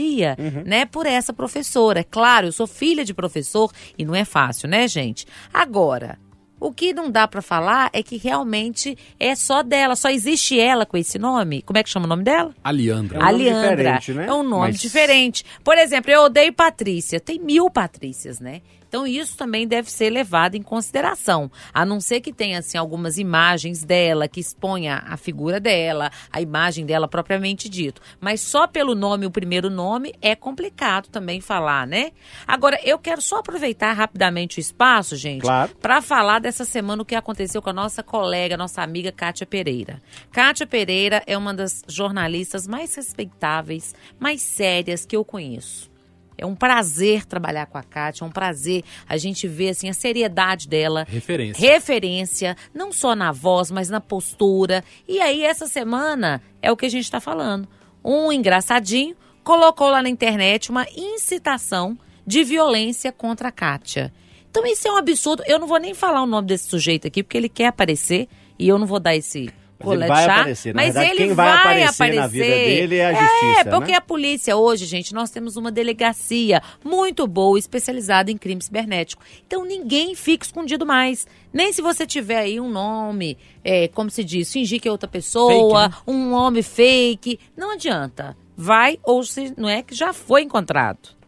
é, 0.00 0.32
empatia, 0.32 0.36
né, 0.64 0.84
por 0.86 1.06
essa 1.06 1.32
professora. 1.32 2.00
É 2.00 2.04
claro, 2.04 2.48
eu 2.48 2.52
sou 2.52 2.66
filha 2.66 3.04
de 3.04 3.14
professor 3.14 3.70
e 3.98 4.04
não 4.04 4.14
é 4.14 4.24
fácil, 4.24 4.68
né, 4.68 4.86
gente? 4.88 5.26
Agora, 5.52 6.18
o 6.58 6.70
que 6.72 6.92
não 6.92 7.10
dá 7.10 7.26
pra 7.26 7.40
falar 7.40 7.88
é 7.92 8.02
que 8.02 8.16
realmente 8.18 8.96
é 9.18 9.34
só 9.34 9.62
dela, 9.62 9.96
só 9.96 10.10
existe 10.10 10.60
ela 10.60 10.84
com 10.84 10.96
esse 10.96 11.18
nome. 11.18 11.62
Como 11.62 11.78
é 11.78 11.82
que 11.82 11.88
chama 11.88 12.04
o 12.04 12.08
nome 12.08 12.22
dela? 12.22 12.54
Aliandra. 12.62 13.18
É 13.18 13.20
um 13.20 13.24
nome 13.24 13.34
Aliandra. 13.48 13.70
diferente, 13.98 14.12
né? 14.12 14.26
É 14.26 14.32
um 14.34 14.42
nome 14.42 14.66
Mas- 14.68 14.80
diferente. 14.80 15.44
Por 15.64 15.78
exemplo, 15.78 16.10
eu 16.10 16.22
odeio 16.24 16.52
Patrícia. 16.52 17.18
Tem 17.18 17.38
mil 17.38 17.70
Patrícias, 17.70 18.40
né? 18.40 18.60
Então 18.90 19.06
isso 19.06 19.36
também 19.36 19.68
deve 19.68 19.88
ser 19.88 20.10
levado 20.10 20.56
em 20.56 20.62
consideração, 20.62 21.48
a 21.72 21.86
não 21.86 22.00
ser 22.00 22.20
que 22.20 22.32
tenha 22.32 22.58
assim 22.58 22.76
algumas 22.76 23.18
imagens 23.18 23.84
dela 23.84 24.26
que 24.26 24.40
exponha 24.40 25.04
a 25.06 25.16
figura 25.16 25.60
dela, 25.60 26.10
a 26.32 26.40
imagem 26.40 26.84
dela 26.84 27.06
propriamente 27.06 27.68
dito. 27.68 28.02
Mas 28.20 28.40
só 28.40 28.66
pelo 28.66 28.96
nome, 28.96 29.26
o 29.26 29.30
primeiro 29.30 29.70
nome 29.70 30.12
é 30.20 30.34
complicado 30.34 31.06
também 31.06 31.40
falar, 31.40 31.86
né? 31.86 32.10
Agora 32.44 32.80
eu 32.82 32.98
quero 32.98 33.22
só 33.22 33.36
aproveitar 33.38 33.92
rapidamente 33.92 34.58
o 34.58 34.60
espaço, 34.60 35.14
gente, 35.14 35.42
Claro. 35.42 35.70
para 35.80 36.02
falar 36.02 36.40
dessa 36.40 36.64
semana 36.64 37.02
o 37.02 37.06
que 37.06 37.14
aconteceu 37.14 37.62
com 37.62 37.70
a 37.70 37.72
nossa 37.72 38.02
colega, 38.02 38.56
nossa 38.56 38.82
amiga 38.82 39.12
Kátia 39.12 39.46
Pereira. 39.46 40.02
Kátia 40.32 40.66
Pereira 40.66 41.22
é 41.28 41.38
uma 41.38 41.54
das 41.54 41.84
jornalistas 41.86 42.66
mais 42.66 42.92
respeitáveis, 42.96 43.94
mais 44.18 44.42
sérias 44.42 45.06
que 45.06 45.16
eu 45.16 45.24
conheço. 45.24 45.89
É 46.40 46.46
um 46.46 46.54
prazer 46.54 47.26
trabalhar 47.26 47.66
com 47.66 47.76
a 47.76 47.82
Kátia, 47.82 48.24
é 48.24 48.26
um 48.26 48.30
prazer 48.30 48.82
a 49.06 49.16
gente 49.18 49.46
ver 49.46 49.70
assim 49.70 49.90
a 49.90 49.92
seriedade 49.92 50.66
dela. 50.66 51.06
Referência. 51.08 51.60
Referência, 51.60 52.56
não 52.74 52.90
só 52.90 53.14
na 53.14 53.30
voz, 53.30 53.70
mas 53.70 53.90
na 53.90 54.00
postura. 54.00 54.82
E 55.06 55.20
aí, 55.20 55.42
essa 55.44 55.66
semana, 55.66 56.42
é 56.62 56.72
o 56.72 56.76
que 56.76 56.86
a 56.86 56.90
gente 56.90 57.04
está 57.04 57.20
falando. 57.20 57.68
Um 58.02 58.32
engraçadinho 58.32 59.14
colocou 59.44 59.90
lá 59.90 60.02
na 60.02 60.08
internet 60.08 60.70
uma 60.70 60.86
incitação 60.96 61.98
de 62.26 62.42
violência 62.42 63.12
contra 63.12 63.48
a 63.48 63.52
Kátia. 63.52 64.12
Então, 64.50 64.66
isso 64.66 64.88
é 64.88 64.92
um 64.92 64.96
absurdo. 64.96 65.42
Eu 65.46 65.58
não 65.58 65.66
vou 65.66 65.78
nem 65.78 65.92
falar 65.92 66.22
o 66.22 66.26
nome 66.26 66.48
desse 66.48 66.68
sujeito 66.68 67.06
aqui, 67.06 67.22
porque 67.22 67.36
ele 67.36 67.48
quer 67.48 67.66
aparecer 67.66 68.28
e 68.58 68.66
eu 68.66 68.78
não 68.78 68.86
vou 68.86 68.98
dar 68.98 69.14
esse. 69.14 69.52
Mas 69.82 69.98
ele 69.98 70.06
vai 70.08 70.24
aparecer. 70.24 70.74
Na 70.74 70.82
Mas 70.82 70.94
verdade, 70.94 71.10
ele 71.10 71.18
quem 71.26 71.34
vai 71.34 71.46
vai 71.46 71.56
aparecer 71.56 72.14
na 72.14 72.26
vida 72.26 72.44
dele 72.44 72.96
é 72.96 73.06
a 73.06 73.12
justiça, 73.14 73.60
É, 73.60 73.64
porque 73.64 73.92
né? 73.92 73.96
a 73.96 74.00
polícia 74.00 74.56
hoje, 74.56 74.86
gente, 74.86 75.14
nós 75.14 75.30
temos 75.30 75.56
uma 75.56 75.70
delegacia 75.72 76.62
muito 76.84 77.26
boa, 77.26 77.58
especializada 77.58 78.30
em 78.30 78.36
crime 78.36 78.62
cibernético. 78.62 79.22
Então 79.46 79.64
ninguém 79.64 80.14
fica 80.14 80.44
escondido 80.44 80.84
mais. 80.86 81.26
Nem 81.52 81.72
se 81.72 81.82
você 81.82 82.06
tiver 82.06 82.38
aí 82.38 82.60
um 82.60 82.68
nome, 82.70 83.36
é, 83.64 83.88
como 83.88 84.10
se 84.10 84.22
diz, 84.22 84.52
fingir 84.52 84.80
que 84.80 84.88
é 84.88 84.90
outra 84.92 85.08
pessoa, 85.08 85.84
Fake, 85.90 85.96
né? 85.96 86.02
um 86.06 86.30
nome 86.30 86.62
fake. 86.62 87.38
Não 87.56 87.72
adianta. 87.72 88.36
Vai 88.56 88.98
ou 89.04 89.22
se 89.24 89.52
não 89.56 89.68
é 89.68 89.82
que 89.82 89.94
já 89.94 90.12
foi 90.12 90.42
encontrado. 90.42 91.19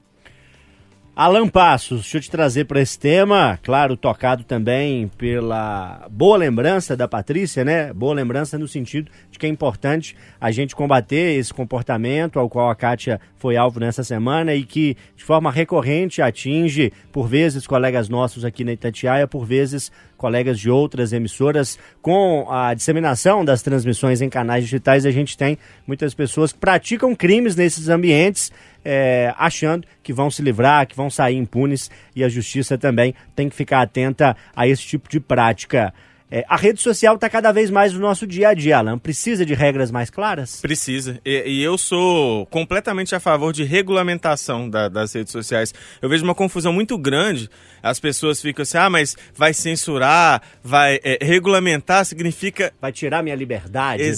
Alan 1.14 1.46
Passos, 1.46 2.00
deixa 2.00 2.16
eu 2.16 2.20
te 2.22 2.30
trazer 2.30 2.64
para 2.64 2.80
esse 2.80 2.98
tema, 2.98 3.58
claro, 3.62 3.98
tocado 3.98 4.44
também 4.44 5.08
pela 5.18 6.08
boa 6.10 6.38
lembrança 6.38 6.96
da 6.96 7.06
Patrícia, 7.06 7.62
né? 7.62 7.92
Boa 7.92 8.14
lembrança 8.14 8.58
no 8.58 8.66
sentido 8.66 9.10
de 9.30 9.38
que 9.38 9.44
é 9.44 9.48
importante 9.48 10.16
a 10.40 10.50
gente 10.50 10.74
combater 10.74 11.38
esse 11.38 11.52
comportamento 11.52 12.38
ao 12.38 12.48
qual 12.48 12.70
a 12.70 12.74
Kátia 12.74 13.20
foi 13.36 13.58
alvo 13.58 13.78
nessa 13.78 14.02
semana 14.02 14.54
e 14.54 14.64
que 14.64 14.96
de 15.14 15.22
forma 15.22 15.52
recorrente 15.52 16.22
atinge, 16.22 16.90
por 17.12 17.28
vezes, 17.28 17.66
colegas 17.66 18.08
nossos 18.08 18.42
aqui 18.42 18.64
na 18.64 18.72
Itatiaia, 18.72 19.28
por 19.28 19.44
vezes 19.44 19.92
colegas 20.22 20.58
de 20.58 20.70
outras 20.70 21.12
emissoras. 21.12 21.78
Com 22.00 22.46
a 22.48 22.72
disseminação 22.72 23.44
das 23.44 23.60
transmissões 23.60 24.22
em 24.22 24.30
canais 24.30 24.64
digitais, 24.64 25.04
a 25.04 25.10
gente 25.10 25.36
tem 25.36 25.58
muitas 25.84 26.14
pessoas 26.14 26.52
que 26.52 26.58
praticam 26.60 27.14
crimes 27.14 27.56
nesses 27.56 27.88
ambientes 27.88 28.50
é, 28.84 29.32
achando 29.36 29.86
que 30.02 30.12
vão 30.12 30.30
se 30.30 30.42
livrar, 30.42 30.86
que 30.86 30.96
vão 30.96 31.10
sair 31.10 31.36
impunes 31.36 31.90
e 32.14 32.22
a 32.24 32.28
justiça 32.28 32.76
também 32.78 33.14
tem 33.34 33.48
que 33.48 33.56
ficar 33.56 33.82
atenta 33.82 34.36
a 34.54 34.66
esse 34.66 34.82
tipo 34.82 35.08
de 35.08 35.20
prática. 35.20 35.92
É, 36.34 36.46
a 36.48 36.56
rede 36.56 36.80
social 36.80 37.16
está 37.16 37.28
cada 37.28 37.52
vez 37.52 37.68
mais 37.68 37.92
no 37.92 38.00
nosso 38.00 38.26
dia 38.26 38.48
a 38.48 38.54
dia, 38.54 38.78
Alan. 38.78 38.98
Precisa 38.98 39.44
de 39.44 39.52
regras 39.52 39.90
mais 39.90 40.08
claras? 40.08 40.62
Precisa. 40.62 41.20
E, 41.26 41.42
e 41.58 41.62
eu 41.62 41.76
sou 41.76 42.46
completamente 42.46 43.14
a 43.14 43.20
favor 43.20 43.52
de 43.52 43.64
regulamentação 43.64 44.66
da- 44.70 44.88
das 44.88 45.12
redes 45.14 45.30
sociais. 45.30 45.74
Eu 46.00 46.08
vejo 46.08 46.24
uma 46.24 46.34
confusão 46.34 46.72
muito 46.72 46.96
grande. 46.96 47.50
As 47.82 48.00
pessoas 48.00 48.40
ficam 48.40 48.62
assim, 48.62 48.78
ah, 48.78 48.88
mas 48.88 49.14
vai 49.36 49.52
censurar, 49.52 50.40
vai 50.64 50.98
é, 51.04 51.18
regulamentar 51.20 52.02
significa 52.06 52.72
Vai 52.80 52.92
tirar 52.92 53.22
minha 53.22 53.36
liberdade, 53.36 54.02
né? 54.02 54.08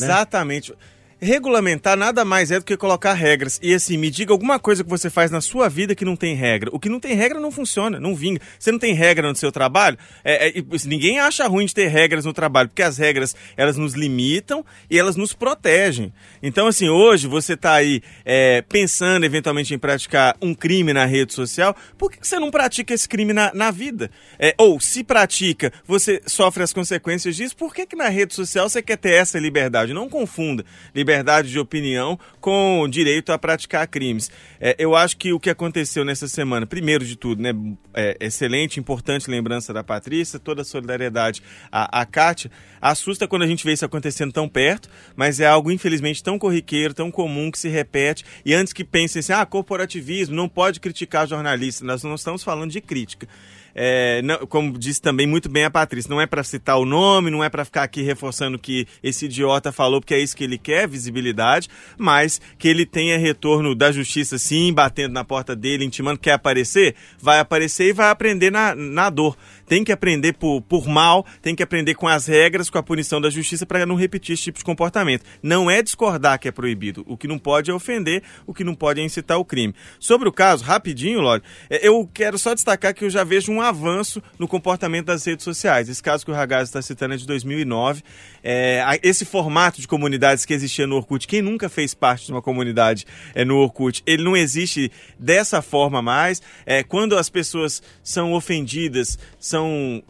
Regulamentar 1.25 1.97
nada 1.97 2.23
mais 2.23 2.51
é 2.51 2.59
do 2.59 2.67
que 2.67 2.77
colocar 2.77 3.15
regras. 3.15 3.59
E 3.63 3.73
assim, 3.73 3.97
me 3.97 4.11
diga 4.11 4.31
alguma 4.31 4.59
coisa 4.59 4.85
que 4.85 4.91
você 4.91 5.09
faz 5.09 5.31
na 5.31 5.41
sua 5.41 5.71
vida 5.71 5.95
que 5.95 6.05
não 6.05 6.17
tem 6.17 6.35
regra. 6.35 6.69
O 6.71 6.79
que 6.79 6.91
não 6.91 7.01
tem 7.01 7.15
regra 7.15 7.41
não 7.41 7.51
funciona, 7.51 7.99
não 7.99 8.15
vinga. 8.15 8.43
Você 8.59 8.71
não 8.71 8.79
tem 8.79 8.93
regra 8.93 9.27
no 9.27 9.35
seu 9.35 9.51
trabalho? 9.51 9.97
É, 10.23 10.49
é, 10.49 10.59
e, 10.59 10.65
ninguém 10.85 11.21
acha 11.21 11.47
ruim 11.47 11.65
de 11.65 11.73
ter 11.73 11.87
regras 11.87 12.27
no 12.27 12.35
trabalho, 12.35 12.69
porque 12.69 12.83
as 12.83 12.99
regras 12.99 13.35
elas 13.57 13.79
nos 13.79 13.95
limitam 13.95 14.63
e 14.91 14.99
elas 14.99 15.17
nos 15.17 15.33
protegem. 15.33 16.13
Então, 16.43 16.67
assim, 16.67 16.91
hoje 16.91 17.27
você 17.27 17.55
está 17.55 17.73
aí 17.73 18.03
é, 18.23 18.61
pensando 18.61 19.25
eventualmente 19.25 19.73
em 19.73 19.79
praticar 19.79 20.37
um 20.43 20.53
crime 20.53 20.93
na 20.93 21.07
rede 21.07 21.33
social, 21.33 21.75
por 21.97 22.13
que 22.13 22.19
que 22.19 22.29
você 22.29 22.39
não 22.39 22.51
pratica 22.51 22.93
esse 22.93 23.09
crime 23.09 23.33
na, 23.33 23.51
na 23.55 23.71
vida? 23.71 24.11
É, 24.39 24.55
ou, 24.59 24.79
se 24.79 25.03
pratica, 25.03 25.73
você 25.87 26.21
sofre 26.27 26.63
as 26.63 26.73
consequências 26.75 27.35
disso, 27.35 27.57
por 27.57 27.75
que, 27.75 27.87
que 27.87 27.97
na 27.97 28.11
rede 28.11 28.35
social 28.35 28.69
você 28.69 28.83
quer 28.83 28.99
ter 28.99 29.15
essa 29.15 29.39
liberdade? 29.39 29.95
Não 29.95 30.07
confunda 30.07 30.67
liberdade 30.95 31.14
de 31.23 31.59
opinião 31.59 32.19
com 32.41 32.87
direito 32.91 33.33
a 33.33 33.39
praticar 33.39 33.87
crimes. 33.87 34.31
É, 34.61 34.75
eu 34.79 34.95
acho 34.97 35.17
que 35.17 35.33
o 35.33 35.41
que 35.41 35.51
aconteceu 35.51 36.05
nessa 36.05 36.27
semana, 36.27 36.67
primeiro 36.67 37.05
de 37.05 37.17
tudo, 37.17 37.43
né, 37.43 37.53
é, 37.93 38.17
excelente, 38.21 38.81
importante 38.81 39.31
lembrança 39.31 39.73
da 39.73 39.85
Patrícia, 39.85 40.39
toda 40.39 40.63
a 40.63 40.65
solidariedade 40.65 41.43
à, 41.71 42.01
à 42.01 42.07
Kátia, 42.07 42.51
assusta 42.81 43.29
quando 43.29 43.43
a 43.43 43.47
gente 43.47 43.65
vê 43.65 43.73
isso 43.73 43.85
acontecendo 43.85 44.33
tão 44.33 44.49
perto, 44.49 44.89
mas 45.15 45.41
é 45.41 45.47
algo 45.47 45.71
infelizmente 45.71 46.23
tão 46.23 46.39
corriqueiro, 46.39 46.95
tão 46.95 47.11
comum 47.11 47.51
que 47.51 47.59
se 47.59 47.69
repete. 47.69 48.25
E 48.45 48.55
antes 48.55 48.73
que 48.73 48.85
pensem 48.85 49.21
assim, 49.21 49.33
ah, 49.33 49.47
corporativismo, 49.47 50.35
não 50.35 50.49
pode 50.49 50.81
criticar 50.81 51.27
jornalistas, 51.27 51.87
nós 51.87 52.03
não 52.03 52.15
estamos 52.15 52.43
falando 52.43 52.71
de 52.71 52.81
crítica. 52.81 53.29
É, 53.75 54.23
não- 54.23 54.47
como 54.47 54.79
disse 54.79 55.01
também 55.01 55.27
muito 55.27 55.49
bem 55.49 55.65
a 55.65 55.71
Patrícia, 55.71 56.09
não 56.09 56.21
é 56.21 56.27
para 56.27 56.45
citar 56.45 56.79
o 56.79 56.85
nome, 56.85 57.31
não 57.31 57.43
é 57.43 57.49
para 57.49 57.65
ficar 57.65 57.83
aqui 57.83 58.03
reforçando 58.03 58.59
que 58.59 58.87
esse 59.03 59.25
idiota 59.27 59.73
falou, 59.73 60.01
porque 60.01 60.15
é 60.15 60.19
isso 60.21 60.37
que 60.37 60.45
ele 60.45 60.59
quer, 60.59 60.89
visibilidade, 60.89 61.69
mas 61.99 62.41
que 62.59 62.69
ele 62.69 62.87
tenha 62.87 63.19
retorno 63.19 63.75
da 63.75 63.91
justiça 63.91 64.39
sim, 64.39 64.73
batendo 64.73 65.13
na 65.13 65.25
porta 65.25 65.57
dele, 65.57 65.85
intimando, 65.85 66.21
quer 66.21 66.33
aparecer? 66.33 66.95
Vai 67.21 67.39
aparecer 67.41 67.89
e 67.89 67.93
vai 67.93 68.11
aprender 68.11 68.51
na, 68.51 68.75
na 68.75 69.11
dor. 69.11 69.37
Tem 69.67 69.85
que 69.85 69.93
aprender 69.93 70.35
por, 70.35 70.63
por 70.63 70.87
mal, 70.87 71.25
tem 71.43 71.55
que 71.55 71.63
aprender 71.63 71.95
com 71.95 72.09
as 72.09 72.27
regras, 72.27 72.71
com 72.71 72.79
a 72.79 72.83
punição 72.83 73.21
da 73.21 73.31
justiça 73.31 73.67
para 73.67 73.87
não 73.87 73.95
repetir 73.95 74.35
esse 74.35 74.45
tipo 74.45 74.59
de 74.59 74.65
comportamento. 74.65 75.25
Não 75.43 75.71
é 75.71 75.83
discordar 75.83 76.39
que 76.39 76.49
é 76.49 76.53
proibido. 76.53 77.05
O 77.07 77.17
que 77.17 77.29
não 77.29 77.39
pode 77.39 77.71
é 77.71 77.75
ofender, 77.75 78.23
o 78.47 78.55
que 78.55 78.65
não 78.65 78.75
pode 78.75 79.01
é 79.01 79.05
incitar 79.05 79.39
o 79.39 79.45
crime. 79.45 79.75
Sobre 79.99 80.29
o 80.29 80.33
caso, 80.33 80.65
rapidinho, 80.65 81.21
Lore, 81.21 81.43
é, 81.71 81.87
eu 81.87 82.09
quero 82.13 82.39
só 82.39 82.55
destacar 82.55 82.95
que 82.95 83.05
eu 83.05 83.11
já 83.11 83.25
vejo 83.25 83.53
um 83.53 83.61
avanço 83.61 84.23
no 84.39 84.49
comportamento 84.49 85.07
das 85.07 85.25
redes 85.25 85.45
sociais. 85.45 85.89
Esse 85.89 86.03
caso 86.03 86.25
que 86.25 86.31
o 86.31 86.35
Ragazzi 86.35 86.71
está 86.71 86.83
citando 86.83 87.15
é 87.15 87.17
de 87.17 87.27
2009. 87.27 88.03
É, 88.43 89.01
esse 89.03 89.25
formato 89.25 89.81
de 89.81 89.89
comunidades 89.89 90.45
que 90.45 90.53
existia 90.53 90.87
no 90.87 90.97
Orkut, 90.97 91.27
quem 91.27 91.43
nunca 91.43 91.69
fez 91.69 91.95
parte 91.95 92.27
de 92.27 92.33
uma 92.33 92.43
comunidade 92.43 93.07
é, 93.35 93.45
no 93.45 93.57
Orkut, 93.57 94.03
ele 94.07 94.23
não 94.23 94.37
existe 94.37 94.91
dessa 95.19 95.63
forma 95.63 96.03
mais. 96.03 96.43
É, 96.67 96.83
quando 96.83 97.17
as 97.17 97.29
pessoas 97.29 97.83
são 98.03 98.33
ofendidas, 98.33 99.19
são 99.39 99.54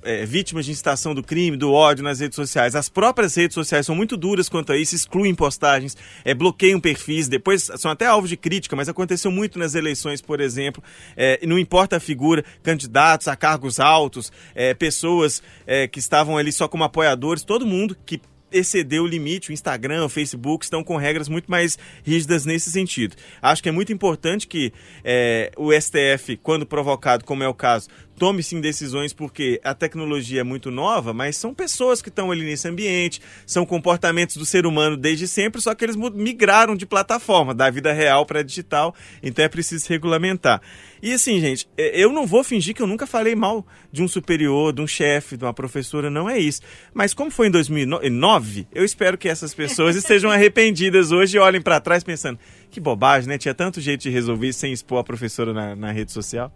é, 0.02 0.24
vítimas 0.24 0.64
de 0.64 0.72
incitação 0.72 1.14
do 1.14 1.22
crime, 1.22 1.56
do 1.56 1.72
ódio 1.72 2.04
nas 2.04 2.20
redes 2.20 2.36
sociais, 2.36 2.74
as 2.74 2.88
próprias 2.88 3.34
redes 3.34 3.54
sociais 3.54 3.86
são 3.86 3.94
muito 3.94 4.16
duras 4.16 4.48
quanto 4.48 4.72
a 4.72 4.76
isso, 4.76 4.94
excluem 4.94 5.34
postagens, 5.34 5.96
é, 6.24 6.32
bloqueiam 6.34 6.80
perfis, 6.80 7.28
depois 7.28 7.70
são 7.76 7.90
até 7.90 8.06
alvo 8.06 8.28
de 8.28 8.36
crítica, 8.36 8.76
mas 8.76 8.88
aconteceu 8.88 9.30
muito 9.30 9.58
nas 9.58 9.74
eleições, 9.74 10.22
por 10.22 10.40
exemplo. 10.40 10.82
É, 11.16 11.44
não 11.46 11.58
importa 11.58 11.96
a 11.96 12.00
figura, 12.00 12.44
candidatos 12.62 13.28
a 13.28 13.36
cargos 13.36 13.80
altos, 13.80 14.32
é, 14.54 14.72
pessoas 14.74 15.42
é, 15.66 15.88
que 15.88 15.98
estavam 15.98 16.36
ali 16.36 16.52
só 16.52 16.68
como 16.68 16.84
apoiadores, 16.84 17.42
todo 17.42 17.66
mundo 17.66 17.96
que 18.06 18.20
excedeu 18.54 19.02
o 19.02 19.06
limite, 19.06 19.50
o 19.50 19.52
Instagram, 19.52 20.04
o 20.04 20.08
Facebook 20.08 20.64
estão 20.64 20.84
com 20.84 20.96
regras 20.96 21.28
muito 21.28 21.50
mais 21.50 21.76
rígidas 22.04 22.46
nesse 22.46 22.70
sentido. 22.70 23.16
Acho 23.42 23.62
que 23.62 23.68
é 23.68 23.72
muito 23.72 23.92
importante 23.92 24.46
que 24.46 24.72
é, 25.02 25.50
o 25.56 25.72
STF, 25.72 26.36
quando 26.36 26.64
provocado, 26.64 27.24
como 27.24 27.42
é 27.42 27.48
o 27.48 27.54
caso, 27.54 27.88
tome 28.18 28.42
sim 28.42 28.60
decisões 28.60 29.12
porque 29.12 29.60
a 29.64 29.74
tecnologia 29.74 30.40
é 30.40 30.44
muito 30.44 30.70
nova, 30.70 31.12
mas 31.12 31.36
são 31.36 31.52
pessoas 31.54 32.00
que 32.00 32.08
estão 32.08 32.30
ali 32.30 32.44
nesse 32.44 32.68
ambiente, 32.68 33.20
são 33.46 33.66
comportamentos 33.66 34.36
do 34.36 34.44
ser 34.44 34.66
humano 34.66 34.96
desde 34.96 35.26
sempre, 35.26 35.60
só 35.60 35.74
que 35.74 35.84
eles 35.84 35.96
migraram 35.96 36.76
de 36.76 36.86
plataforma, 36.86 37.54
da 37.54 37.68
vida 37.70 37.92
real 37.92 38.24
para 38.24 38.42
digital, 38.42 38.94
então 39.22 39.44
é 39.44 39.48
preciso 39.48 39.88
regulamentar. 39.88 40.60
E 41.02 41.12
assim, 41.12 41.38
gente, 41.38 41.68
é, 41.76 42.02
eu 42.02 42.10
não 42.10 42.26
vou 42.26 42.42
fingir 42.42 42.74
que 42.74 42.80
eu 42.80 42.86
nunca 42.86 43.06
falei 43.06 43.34
mal 43.34 43.66
de 43.92 44.02
um 44.02 44.08
superior, 44.08 44.72
de 44.72 44.80
um 44.80 44.86
chefe, 44.86 45.36
de 45.36 45.44
uma 45.44 45.52
professora, 45.52 46.08
não 46.08 46.30
é 46.30 46.38
isso. 46.38 46.62
Mas 46.94 47.12
como 47.12 47.30
foi 47.30 47.48
em 47.48 47.50
2009, 47.50 48.66
eu 48.74 48.84
espero 48.84 49.18
que 49.18 49.28
essas 49.28 49.52
pessoas 49.52 49.96
estejam 49.96 50.30
arrependidas 50.30 51.12
hoje 51.12 51.36
e 51.36 51.40
olhem 51.40 51.60
para 51.60 51.78
trás 51.78 52.02
pensando, 52.02 52.38
que 52.70 52.80
bobagem, 52.80 53.28
né? 53.28 53.36
Tinha 53.36 53.54
tanto 53.54 53.82
jeito 53.82 54.00
de 54.00 54.10
resolver 54.10 54.48
isso 54.48 54.60
sem 54.60 54.72
expor 54.72 54.98
a 54.98 55.04
professora 55.04 55.52
na, 55.52 55.76
na 55.76 55.92
rede 55.92 56.10
social. 56.10 56.50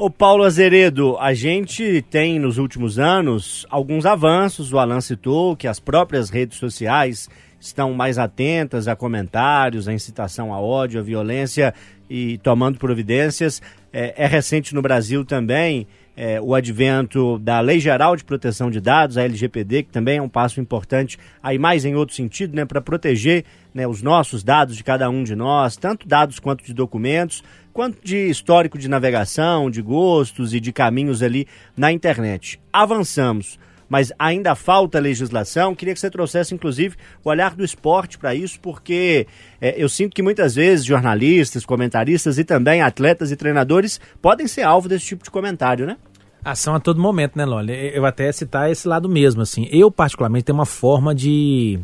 Ô 0.00 0.08
Paulo 0.08 0.44
Azeredo, 0.44 1.18
a 1.18 1.34
gente 1.34 2.02
tem 2.08 2.38
nos 2.38 2.56
últimos 2.56 3.00
anos 3.00 3.66
alguns 3.68 4.06
avanços. 4.06 4.72
O 4.72 4.78
Alan 4.78 5.00
citou 5.00 5.56
que 5.56 5.66
as 5.66 5.80
próprias 5.80 6.30
redes 6.30 6.56
sociais 6.56 7.28
estão 7.58 7.92
mais 7.94 8.16
atentas 8.16 8.86
a 8.86 8.94
comentários, 8.94 9.88
a 9.88 9.92
incitação 9.92 10.54
a 10.54 10.60
ódio, 10.60 11.00
a 11.00 11.02
violência 11.02 11.74
e 12.08 12.38
tomando 12.38 12.78
providências. 12.78 13.60
É, 13.92 14.14
é 14.22 14.26
recente 14.28 14.72
no 14.72 14.80
Brasil 14.80 15.24
também 15.24 15.88
é, 16.20 16.40
o 16.40 16.52
advento 16.52 17.38
da 17.38 17.60
Lei 17.60 17.78
Geral 17.78 18.16
de 18.16 18.24
Proteção 18.24 18.72
de 18.72 18.80
Dados, 18.80 19.16
a 19.16 19.22
LGPD, 19.22 19.84
que 19.84 19.90
também 19.90 20.18
é 20.18 20.22
um 20.22 20.28
passo 20.28 20.60
importante, 20.60 21.16
aí 21.40 21.60
mais 21.60 21.84
em 21.84 21.94
outro 21.94 22.12
sentido, 22.12 22.56
né, 22.56 22.64
para 22.64 22.80
proteger 22.80 23.44
né, 23.72 23.86
os 23.86 24.02
nossos 24.02 24.42
dados 24.42 24.76
de 24.76 24.82
cada 24.82 25.08
um 25.08 25.22
de 25.22 25.36
nós, 25.36 25.76
tanto 25.76 26.08
dados 26.08 26.40
quanto 26.40 26.64
de 26.64 26.74
documentos, 26.74 27.44
quanto 27.78 27.96
de 28.02 28.28
histórico 28.28 28.76
de 28.76 28.88
navegação, 28.88 29.70
de 29.70 29.80
gostos 29.80 30.52
e 30.52 30.58
de 30.58 30.72
caminhos 30.72 31.22
ali 31.22 31.46
na 31.76 31.92
internet. 31.92 32.60
Avançamos 32.72 33.56
mas 33.88 34.12
ainda 34.18 34.54
falta 34.54 34.98
legislação. 34.98 35.74
Queria 35.74 35.94
que 35.94 36.00
você 36.00 36.10
trouxesse, 36.10 36.52
inclusive, 36.54 36.94
o 37.24 37.30
olhar 37.30 37.54
do 37.54 37.64
esporte 37.64 38.18
para 38.18 38.34
isso, 38.34 38.60
porque 38.60 39.26
é, 39.62 39.82
eu 39.82 39.88
sinto 39.88 40.14
que 40.14 40.22
muitas 40.22 40.56
vezes 40.56 40.84
jornalistas, 40.84 41.64
comentaristas 41.64 42.36
e 42.36 42.44
também 42.44 42.82
atletas 42.82 43.30
e 43.32 43.36
treinadores 43.36 43.98
podem 44.20 44.46
ser 44.46 44.60
alvo 44.60 44.90
desse 44.90 45.06
tipo 45.06 45.24
de 45.24 45.30
comentário, 45.30 45.86
né? 45.86 45.96
Ação 46.44 46.74
a 46.74 46.80
todo 46.80 47.00
momento, 47.00 47.38
né, 47.38 47.46
Loli? 47.46 47.72
Eu 47.94 48.04
até 48.04 48.30
citar 48.30 48.70
esse 48.70 48.86
lado 48.86 49.08
mesmo, 49.08 49.40
assim. 49.40 49.66
Eu, 49.72 49.90
particularmente, 49.90 50.44
tenho 50.44 50.58
uma 50.58 50.66
forma 50.66 51.14
de 51.14 51.80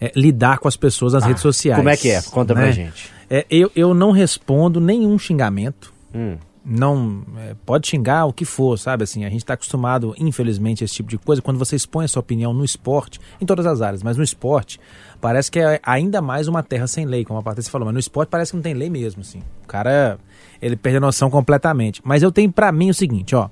é, 0.00 0.10
lidar 0.16 0.58
com 0.58 0.68
as 0.68 0.76
pessoas 0.76 1.12
nas 1.12 1.24
ah, 1.24 1.26
redes 1.26 1.42
sociais. 1.42 1.76
Como 1.76 1.90
é 1.90 1.96
que 1.98 2.10
é? 2.10 2.22
Conta 2.22 2.54
né? 2.54 2.62
pra 2.62 2.70
gente. 2.70 3.12
É, 3.34 3.46
eu, 3.48 3.72
eu 3.74 3.94
não 3.94 4.10
respondo 4.10 4.78
nenhum 4.78 5.18
xingamento. 5.18 5.92
Hum 6.14 6.36
não 6.64 7.22
é, 7.38 7.56
pode 7.66 7.88
xingar 7.88 8.26
o 8.26 8.32
que 8.32 8.44
for, 8.44 8.78
sabe? 8.78 9.04
Assim, 9.04 9.24
a 9.24 9.28
gente 9.28 9.42
está 9.42 9.54
acostumado, 9.54 10.14
infelizmente, 10.18 10.82
a 10.82 10.84
esse 10.84 10.94
tipo 10.94 11.08
de 11.08 11.18
coisa. 11.18 11.42
Quando 11.42 11.58
você 11.58 11.74
expõe 11.74 12.04
a 12.04 12.08
sua 12.08 12.20
opinião 12.20 12.52
no 12.52 12.64
esporte, 12.64 13.20
em 13.40 13.46
todas 13.46 13.66
as 13.66 13.82
áreas, 13.82 14.02
mas 14.02 14.16
no 14.16 14.22
esporte, 14.22 14.78
parece 15.20 15.50
que 15.50 15.58
é 15.58 15.80
ainda 15.82 16.22
mais 16.22 16.46
uma 16.46 16.62
terra 16.62 16.86
sem 16.86 17.04
lei, 17.04 17.24
como 17.24 17.38
a 17.38 17.42
Patrícia 17.42 17.70
falou. 17.70 17.86
Mas 17.86 17.94
no 17.94 18.00
esporte 18.00 18.28
parece 18.28 18.52
que 18.52 18.56
não 18.56 18.62
tem 18.62 18.74
lei 18.74 18.88
mesmo, 18.88 19.22
assim. 19.22 19.40
O 19.64 19.66
cara, 19.66 20.18
ele 20.60 20.76
perde 20.76 20.98
a 20.98 21.00
noção 21.00 21.28
completamente. 21.30 22.00
Mas 22.04 22.22
eu 22.22 22.30
tenho 22.30 22.50
para 22.52 22.70
mim 22.70 22.90
o 22.90 22.94
seguinte, 22.94 23.34
ó. 23.34 23.48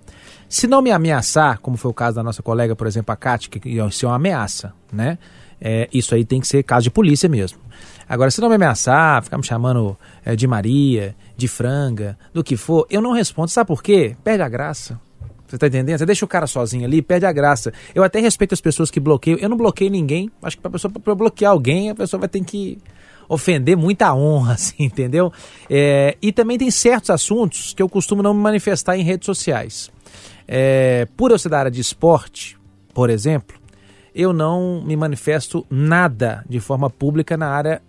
Se 0.48 0.66
não 0.66 0.82
me 0.82 0.90
ameaçar, 0.90 1.58
como 1.60 1.76
foi 1.76 1.90
o 1.90 1.94
caso 1.94 2.16
da 2.16 2.22
nossa 2.22 2.42
colega, 2.42 2.74
por 2.74 2.86
exemplo, 2.86 3.12
a 3.12 3.16
Kátia, 3.16 3.50
que 3.50 3.68
isso 3.68 4.06
é 4.06 4.08
uma 4.08 4.16
ameaça, 4.16 4.72
né? 4.92 5.18
É, 5.60 5.88
isso 5.92 6.14
aí 6.14 6.24
tem 6.24 6.40
que 6.40 6.48
ser 6.48 6.62
caso 6.62 6.84
de 6.84 6.90
polícia 6.90 7.28
mesmo. 7.28 7.58
Agora, 8.10 8.28
se 8.28 8.40
não 8.40 8.48
me 8.48 8.56
ameaçar, 8.56 9.22
ficar 9.22 9.38
me 9.38 9.46
chamando 9.46 9.96
é, 10.24 10.34
de 10.34 10.44
Maria, 10.44 11.14
de 11.36 11.46
franga, 11.46 12.18
do 12.34 12.42
que 12.42 12.56
for, 12.56 12.84
eu 12.90 13.00
não 13.00 13.12
respondo. 13.12 13.48
Sabe 13.48 13.68
por 13.68 13.84
quê? 13.84 14.16
Perde 14.24 14.42
a 14.42 14.48
graça. 14.48 15.00
Você 15.46 15.56
tá 15.56 15.68
entendendo? 15.68 15.96
Você 15.96 16.04
deixa 16.04 16.24
o 16.24 16.28
cara 16.28 16.48
sozinho 16.48 16.84
ali, 16.84 17.02
perde 17.02 17.24
a 17.24 17.30
graça. 17.30 17.72
Eu 17.94 18.02
até 18.02 18.18
respeito 18.18 18.52
as 18.52 18.60
pessoas 18.60 18.90
que 18.90 18.98
bloqueiam. 18.98 19.38
Eu 19.38 19.48
não 19.48 19.56
bloqueio 19.56 19.92
ninguém. 19.92 20.28
Acho 20.42 20.56
que 20.56 20.60
pra 20.60 20.72
pessoa 20.72 20.92
pra 20.92 21.14
bloquear 21.14 21.52
alguém, 21.52 21.88
a 21.88 21.94
pessoa 21.94 22.18
vai 22.18 22.28
ter 22.28 22.42
que 22.42 22.78
ofender 23.28 23.76
muita 23.76 24.12
honra, 24.12 24.54
assim, 24.58 24.82
entendeu? 24.82 25.32
É, 25.70 26.16
e 26.20 26.32
também 26.32 26.58
tem 26.58 26.68
certos 26.68 27.10
assuntos 27.10 27.72
que 27.74 27.80
eu 27.80 27.88
costumo 27.88 28.24
não 28.24 28.34
me 28.34 28.40
manifestar 28.40 28.96
em 28.96 29.04
redes 29.04 29.26
sociais. 29.26 29.88
É, 30.48 31.06
por 31.16 31.30
eu 31.30 31.38
ser 31.38 31.48
da 31.48 31.60
área 31.60 31.70
de 31.70 31.80
esporte, 31.80 32.58
por 32.92 33.08
exemplo, 33.08 33.56
eu 34.12 34.32
não 34.32 34.82
me 34.84 34.96
manifesto 34.96 35.64
nada 35.70 36.44
de 36.48 36.58
forma 36.58 36.90
pública 36.90 37.36
na 37.36 37.48
área 37.48 37.80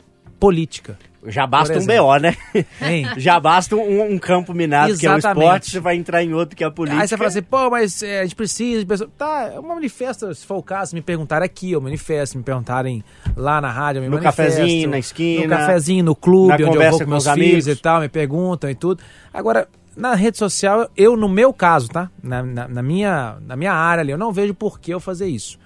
política. 0.41 0.97
Já 1.27 1.45
basta 1.45 1.77
um 1.77 1.85
BO, 1.85 2.17
né? 2.17 2.35
Hein? 2.81 3.07
Já 3.15 3.39
basta 3.39 3.75
um, 3.75 4.13
um 4.13 4.17
campo 4.17 4.55
minado 4.55 4.89
Exatamente. 4.89 5.21
que 5.21 5.27
é 5.27 5.29
o 5.29 5.33
esporte, 5.33 5.69
você 5.69 5.79
vai 5.79 5.95
entrar 5.95 6.23
em 6.23 6.33
outro 6.33 6.55
que 6.55 6.63
é 6.63 6.67
a 6.67 6.71
política. 6.71 6.99
Aí 6.99 7.07
você 7.07 7.15
fala 7.15 7.29
assim, 7.29 7.43
pô, 7.43 7.69
mas 7.69 8.01
é, 8.01 8.21
a 8.21 8.23
gente 8.23 8.35
precisa. 8.35 8.83
Tá, 9.15 9.51
uma 9.59 9.75
manifesta, 9.75 10.33
se 10.33 10.43
for 10.43 10.57
o 10.57 10.63
caso, 10.63 10.95
me 10.95 11.01
perguntarem 11.01 11.45
aqui, 11.45 11.73
eu 11.73 11.79
manifesto, 11.79 12.39
me 12.39 12.43
perguntarem 12.43 13.03
lá 13.37 13.61
na 13.61 13.69
rádio, 13.69 13.99
eu 13.99 14.01
me 14.01 14.09
no 14.09 14.15
manifesto. 14.15 14.41
No 14.41 14.47
cafezinho, 14.47 14.89
na 14.89 14.97
esquina. 14.97 15.43
No 15.43 15.49
cafezinho, 15.49 16.03
no 16.03 16.15
clube, 16.15 16.63
onde 16.63 16.77
eu 16.77 16.89
vou 16.89 16.99
com 16.99 17.05
meus 17.11 17.27
com 17.27 17.33
filhos 17.35 17.67
e 17.67 17.75
tal, 17.75 18.01
me 18.01 18.09
perguntam 18.09 18.67
e 18.67 18.73
tudo. 18.73 19.03
Agora, 19.31 19.67
na 19.95 20.15
rede 20.15 20.39
social, 20.39 20.89
eu, 20.97 21.15
no 21.15 21.29
meu 21.29 21.53
caso, 21.53 21.87
tá? 21.87 22.09
Na, 22.23 22.41
na, 22.41 22.67
na 22.67 22.81
minha, 22.81 23.37
na 23.45 23.55
minha 23.55 23.73
área 23.73 24.01
ali, 24.01 24.11
eu 24.11 24.17
não 24.17 24.31
vejo 24.31 24.55
por 24.55 24.79
que 24.79 24.91
eu 24.91 24.99
fazer 24.99 25.27
isso. 25.27 25.59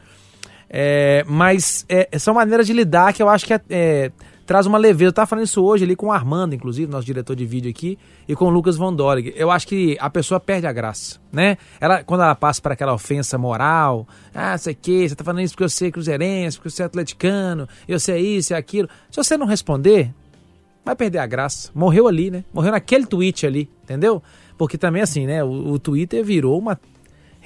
É, 0.70 1.24
mas 1.26 1.86
é, 1.88 2.10
são 2.20 2.34
maneiras 2.34 2.68
de 2.68 2.74
lidar 2.74 3.14
que 3.14 3.24
eu 3.24 3.30
acho 3.30 3.46
que 3.46 3.54
é, 3.54 3.62
é 3.70 4.12
traz 4.46 4.66
uma 4.66 4.78
leveza. 4.78 5.10
Eu 5.10 5.14
tava 5.14 5.28
falando 5.28 5.46
isso 5.46 5.64
hoje 5.64 5.84
ali 5.84 5.96
com 5.96 6.08
o 6.08 6.12
Armando, 6.12 6.56
inclusive, 6.56 6.92
nosso 6.92 7.06
diretor 7.06 7.36
de 7.36 7.46
vídeo 7.46 7.70
aqui, 7.70 7.98
e 8.28 8.36
com 8.36 8.46
o 8.46 8.50
Lucas 8.50 8.78
Von 8.78 8.94
Dorig. 8.94 9.34
Eu 9.36 9.52
acho 9.52 9.68
que 9.68 9.98
a 10.00 10.10
pessoa 10.10 10.40
perde 10.40 10.68
a 10.68 10.72
graça, 10.72 11.20
né? 11.32 11.58
Ela, 11.80 12.04
quando 12.04 12.22
ela 12.22 12.36
passa 12.36 12.62
para 12.62 12.74
aquela 12.74 12.94
ofensa 12.94 13.38
moral, 13.38 14.08
ah, 14.34 14.58
sei 14.58 14.74
que, 14.74 15.10
você 15.10 15.16
tá 15.16 15.24
falando 15.24 15.42
isso 15.42 15.54
porque 15.54 15.64
eu 15.64 15.70
sei 15.70 15.92
cruzeirense, 15.92 16.58
porque 16.58 16.68
eu 16.68 16.72
sei 16.72 16.86
atleticano, 16.86 17.68
eu 17.88 18.00
sei 18.00 18.38
isso 18.38 18.54
e 18.54 18.56
aquilo. 18.56 18.88
Se 19.10 19.18
você 19.18 19.38
não 19.38 19.46
responder, 19.46 20.14
vai 20.84 20.96
perder 20.96 21.20
a 21.20 21.26
graça. 21.26 21.72
Morreu 21.74 22.08
ali, 22.08 22.30
né? 22.30 22.44
Morreu 22.54 22.72
naquele 22.72 23.06
tweet 23.06 23.46
ali, 23.46 23.70
entendeu? 23.84 24.22
Porque 24.58 24.78
também 24.78 25.02
assim, 25.02 25.26
né? 25.26 25.44
O, 25.44 25.72
o 25.72 25.80
Twitter 25.80 26.24
virou 26.24 26.58
uma 26.58 26.80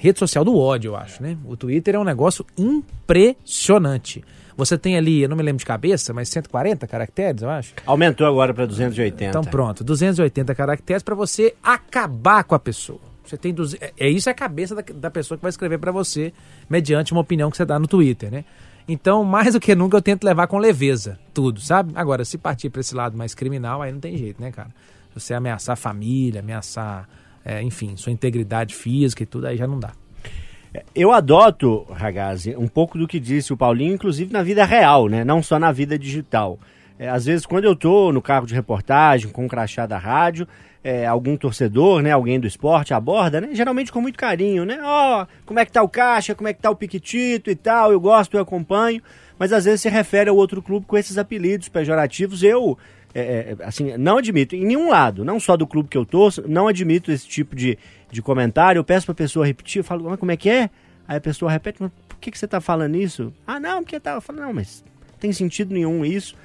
rede 0.00 0.18
social 0.18 0.44
do 0.44 0.56
ódio, 0.56 0.90
eu 0.90 0.96
acho, 0.96 1.22
né? 1.22 1.36
O 1.44 1.56
Twitter 1.56 1.94
é 1.94 1.98
um 1.98 2.04
negócio 2.04 2.44
impressionante. 2.56 4.24
Você 4.56 4.76
tem 4.76 4.96
ali, 4.96 5.22
eu 5.22 5.28
não 5.28 5.36
me 5.36 5.42
lembro 5.42 5.58
de 5.58 5.66
cabeça, 5.66 6.12
mas 6.12 6.28
140 6.28 6.86
caracteres, 6.86 7.42
eu 7.42 7.50
acho. 7.50 7.74
Aumentou 7.86 8.26
agora 8.26 8.52
para 8.52 8.66
280. 8.66 9.24
Então 9.24 9.42
pronto, 9.42 9.82
280 9.84 10.54
caracteres 10.54 11.02
para 11.02 11.14
você 11.14 11.54
acabar 11.62 12.44
com 12.44 12.54
a 12.54 12.58
pessoa. 12.58 13.00
Você 13.24 13.36
tem 13.36 13.54
200, 13.54 13.82
é, 13.82 13.92
é 14.06 14.08
isso 14.08 14.28
é 14.28 14.32
a 14.32 14.34
cabeça 14.34 14.74
da, 14.74 14.82
da 14.94 15.10
pessoa 15.10 15.38
que 15.38 15.42
vai 15.42 15.50
escrever 15.50 15.78
para 15.78 15.92
você 15.92 16.32
mediante 16.68 17.12
uma 17.12 17.20
opinião 17.20 17.50
que 17.50 17.56
você 17.56 17.64
dá 17.64 17.78
no 17.78 17.86
Twitter, 17.86 18.30
né? 18.30 18.44
Então, 18.88 19.22
mais 19.24 19.54
do 19.54 19.60
que 19.60 19.72
nunca, 19.72 19.96
eu 19.96 20.02
tento 20.02 20.24
levar 20.24 20.48
com 20.48 20.58
leveza 20.58 21.16
tudo, 21.32 21.60
sabe? 21.60 21.92
Agora, 21.94 22.24
se 22.24 22.36
partir 22.36 22.70
para 22.70 22.80
esse 22.80 22.92
lado 22.92 23.16
mais 23.16 23.34
criminal, 23.34 23.82
aí 23.82 23.92
não 23.92 24.00
tem 24.00 24.16
jeito, 24.16 24.42
né, 24.42 24.50
cara? 24.50 24.70
Você 25.14 25.32
ameaçar 25.32 25.74
a 25.74 25.76
família, 25.76 26.40
ameaçar, 26.40 27.08
é, 27.44 27.62
enfim, 27.62 27.96
sua 27.96 28.12
integridade 28.12 28.74
física 28.74 29.22
e 29.22 29.26
tudo, 29.26 29.46
aí 29.46 29.56
já 29.56 29.66
não 29.66 29.78
dá. 29.78 29.92
Eu 30.94 31.12
adoto, 31.12 31.84
Ragazzi, 31.90 32.56
um 32.56 32.68
pouco 32.68 32.96
do 32.96 33.08
que 33.08 33.18
disse 33.18 33.52
o 33.52 33.56
Paulinho, 33.56 33.94
inclusive 33.94 34.32
na 34.32 34.42
vida 34.42 34.64
real, 34.64 35.08
né? 35.08 35.24
Não 35.24 35.42
só 35.42 35.58
na 35.58 35.72
vida 35.72 35.98
digital. 35.98 36.58
É, 36.98 37.08
às 37.08 37.24
vezes, 37.24 37.46
quando 37.46 37.64
eu 37.64 37.72
estou 37.72 38.12
no 38.12 38.20
carro 38.20 38.46
de 38.46 38.54
reportagem, 38.54 39.30
com 39.30 39.46
um 39.46 39.48
crachá 39.48 39.86
da 39.86 39.98
rádio, 39.98 40.46
é, 40.82 41.06
algum 41.06 41.36
torcedor, 41.36 42.02
né, 42.02 42.10
alguém 42.10 42.38
do 42.38 42.46
esporte 42.46 42.94
aborda, 42.94 43.40
né? 43.40 43.50
Geralmente 43.52 43.92
com 43.92 44.00
muito 44.00 44.18
carinho, 44.18 44.64
né? 44.64 44.78
Ó, 44.82 45.22
oh, 45.22 45.26
como 45.44 45.58
é 45.58 45.64
que 45.64 45.72
tá 45.72 45.82
o 45.82 45.88
Caixa, 45.88 46.34
como 46.34 46.48
é 46.48 46.52
que 46.52 46.60
tá 46.60 46.70
o 46.70 46.76
Piquitito 46.76 47.50
e 47.50 47.54
tal, 47.54 47.92
eu 47.92 48.00
gosto, 48.00 48.36
eu 48.36 48.40
acompanho. 48.40 49.02
Mas 49.38 49.52
às 49.52 49.64
vezes 49.64 49.80
se 49.80 49.88
refere 49.88 50.28
ao 50.28 50.36
outro 50.36 50.60
clube 50.62 50.86
com 50.86 50.96
esses 50.96 51.16
apelidos 51.16 51.68
pejorativos. 51.68 52.42
Eu, 52.42 52.76
é, 53.14 53.56
é 53.58 53.64
assim, 53.64 53.96
não 53.96 54.18
admito, 54.18 54.54
em 54.54 54.64
nenhum 54.64 54.88
lado, 54.90 55.24
não 55.24 55.40
só 55.40 55.56
do 55.56 55.66
clube 55.66 55.88
que 55.88 55.98
eu 55.98 56.04
torço, 56.04 56.44
não 56.48 56.68
admito 56.68 57.10
esse 57.10 57.26
tipo 57.26 57.56
de, 57.56 57.78
de 58.10 58.22
comentário, 58.22 58.78
eu 58.78 58.84
peço 58.84 59.06
para 59.06 59.12
a 59.12 59.16
pessoa 59.16 59.46
repetir, 59.46 59.80
eu 59.80 59.84
falo, 59.84 60.08
mas 60.08 60.18
como 60.18 60.32
é 60.32 60.36
que 60.36 60.48
é? 60.48 60.70
Aí 61.06 61.16
a 61.16 61.20
pessoa 61.20 61.50
repete, 61.50 61.78
mas 61.80 61.90
por 62.08 62.18
que, 62.18 62.30
que 62.30 62.38
você 62.38 62.44
está 62.44 62.60
falando 62.60 62.94
isso? 62.94 63.32
Ah, 63.46 63.58
não, 63.58 63.82
porque 63.82 63.98
tá. 63.98 64.12
Eu 64.12 64.20
falo, 64.20 64.40
não, 64.40 64.52
mas 64.52 64.84
não 65.10 65.18
tem 65.18 65.32
sentido 65.32 65.74
nenhum 65.74 66.04
isso. 66.04 66.36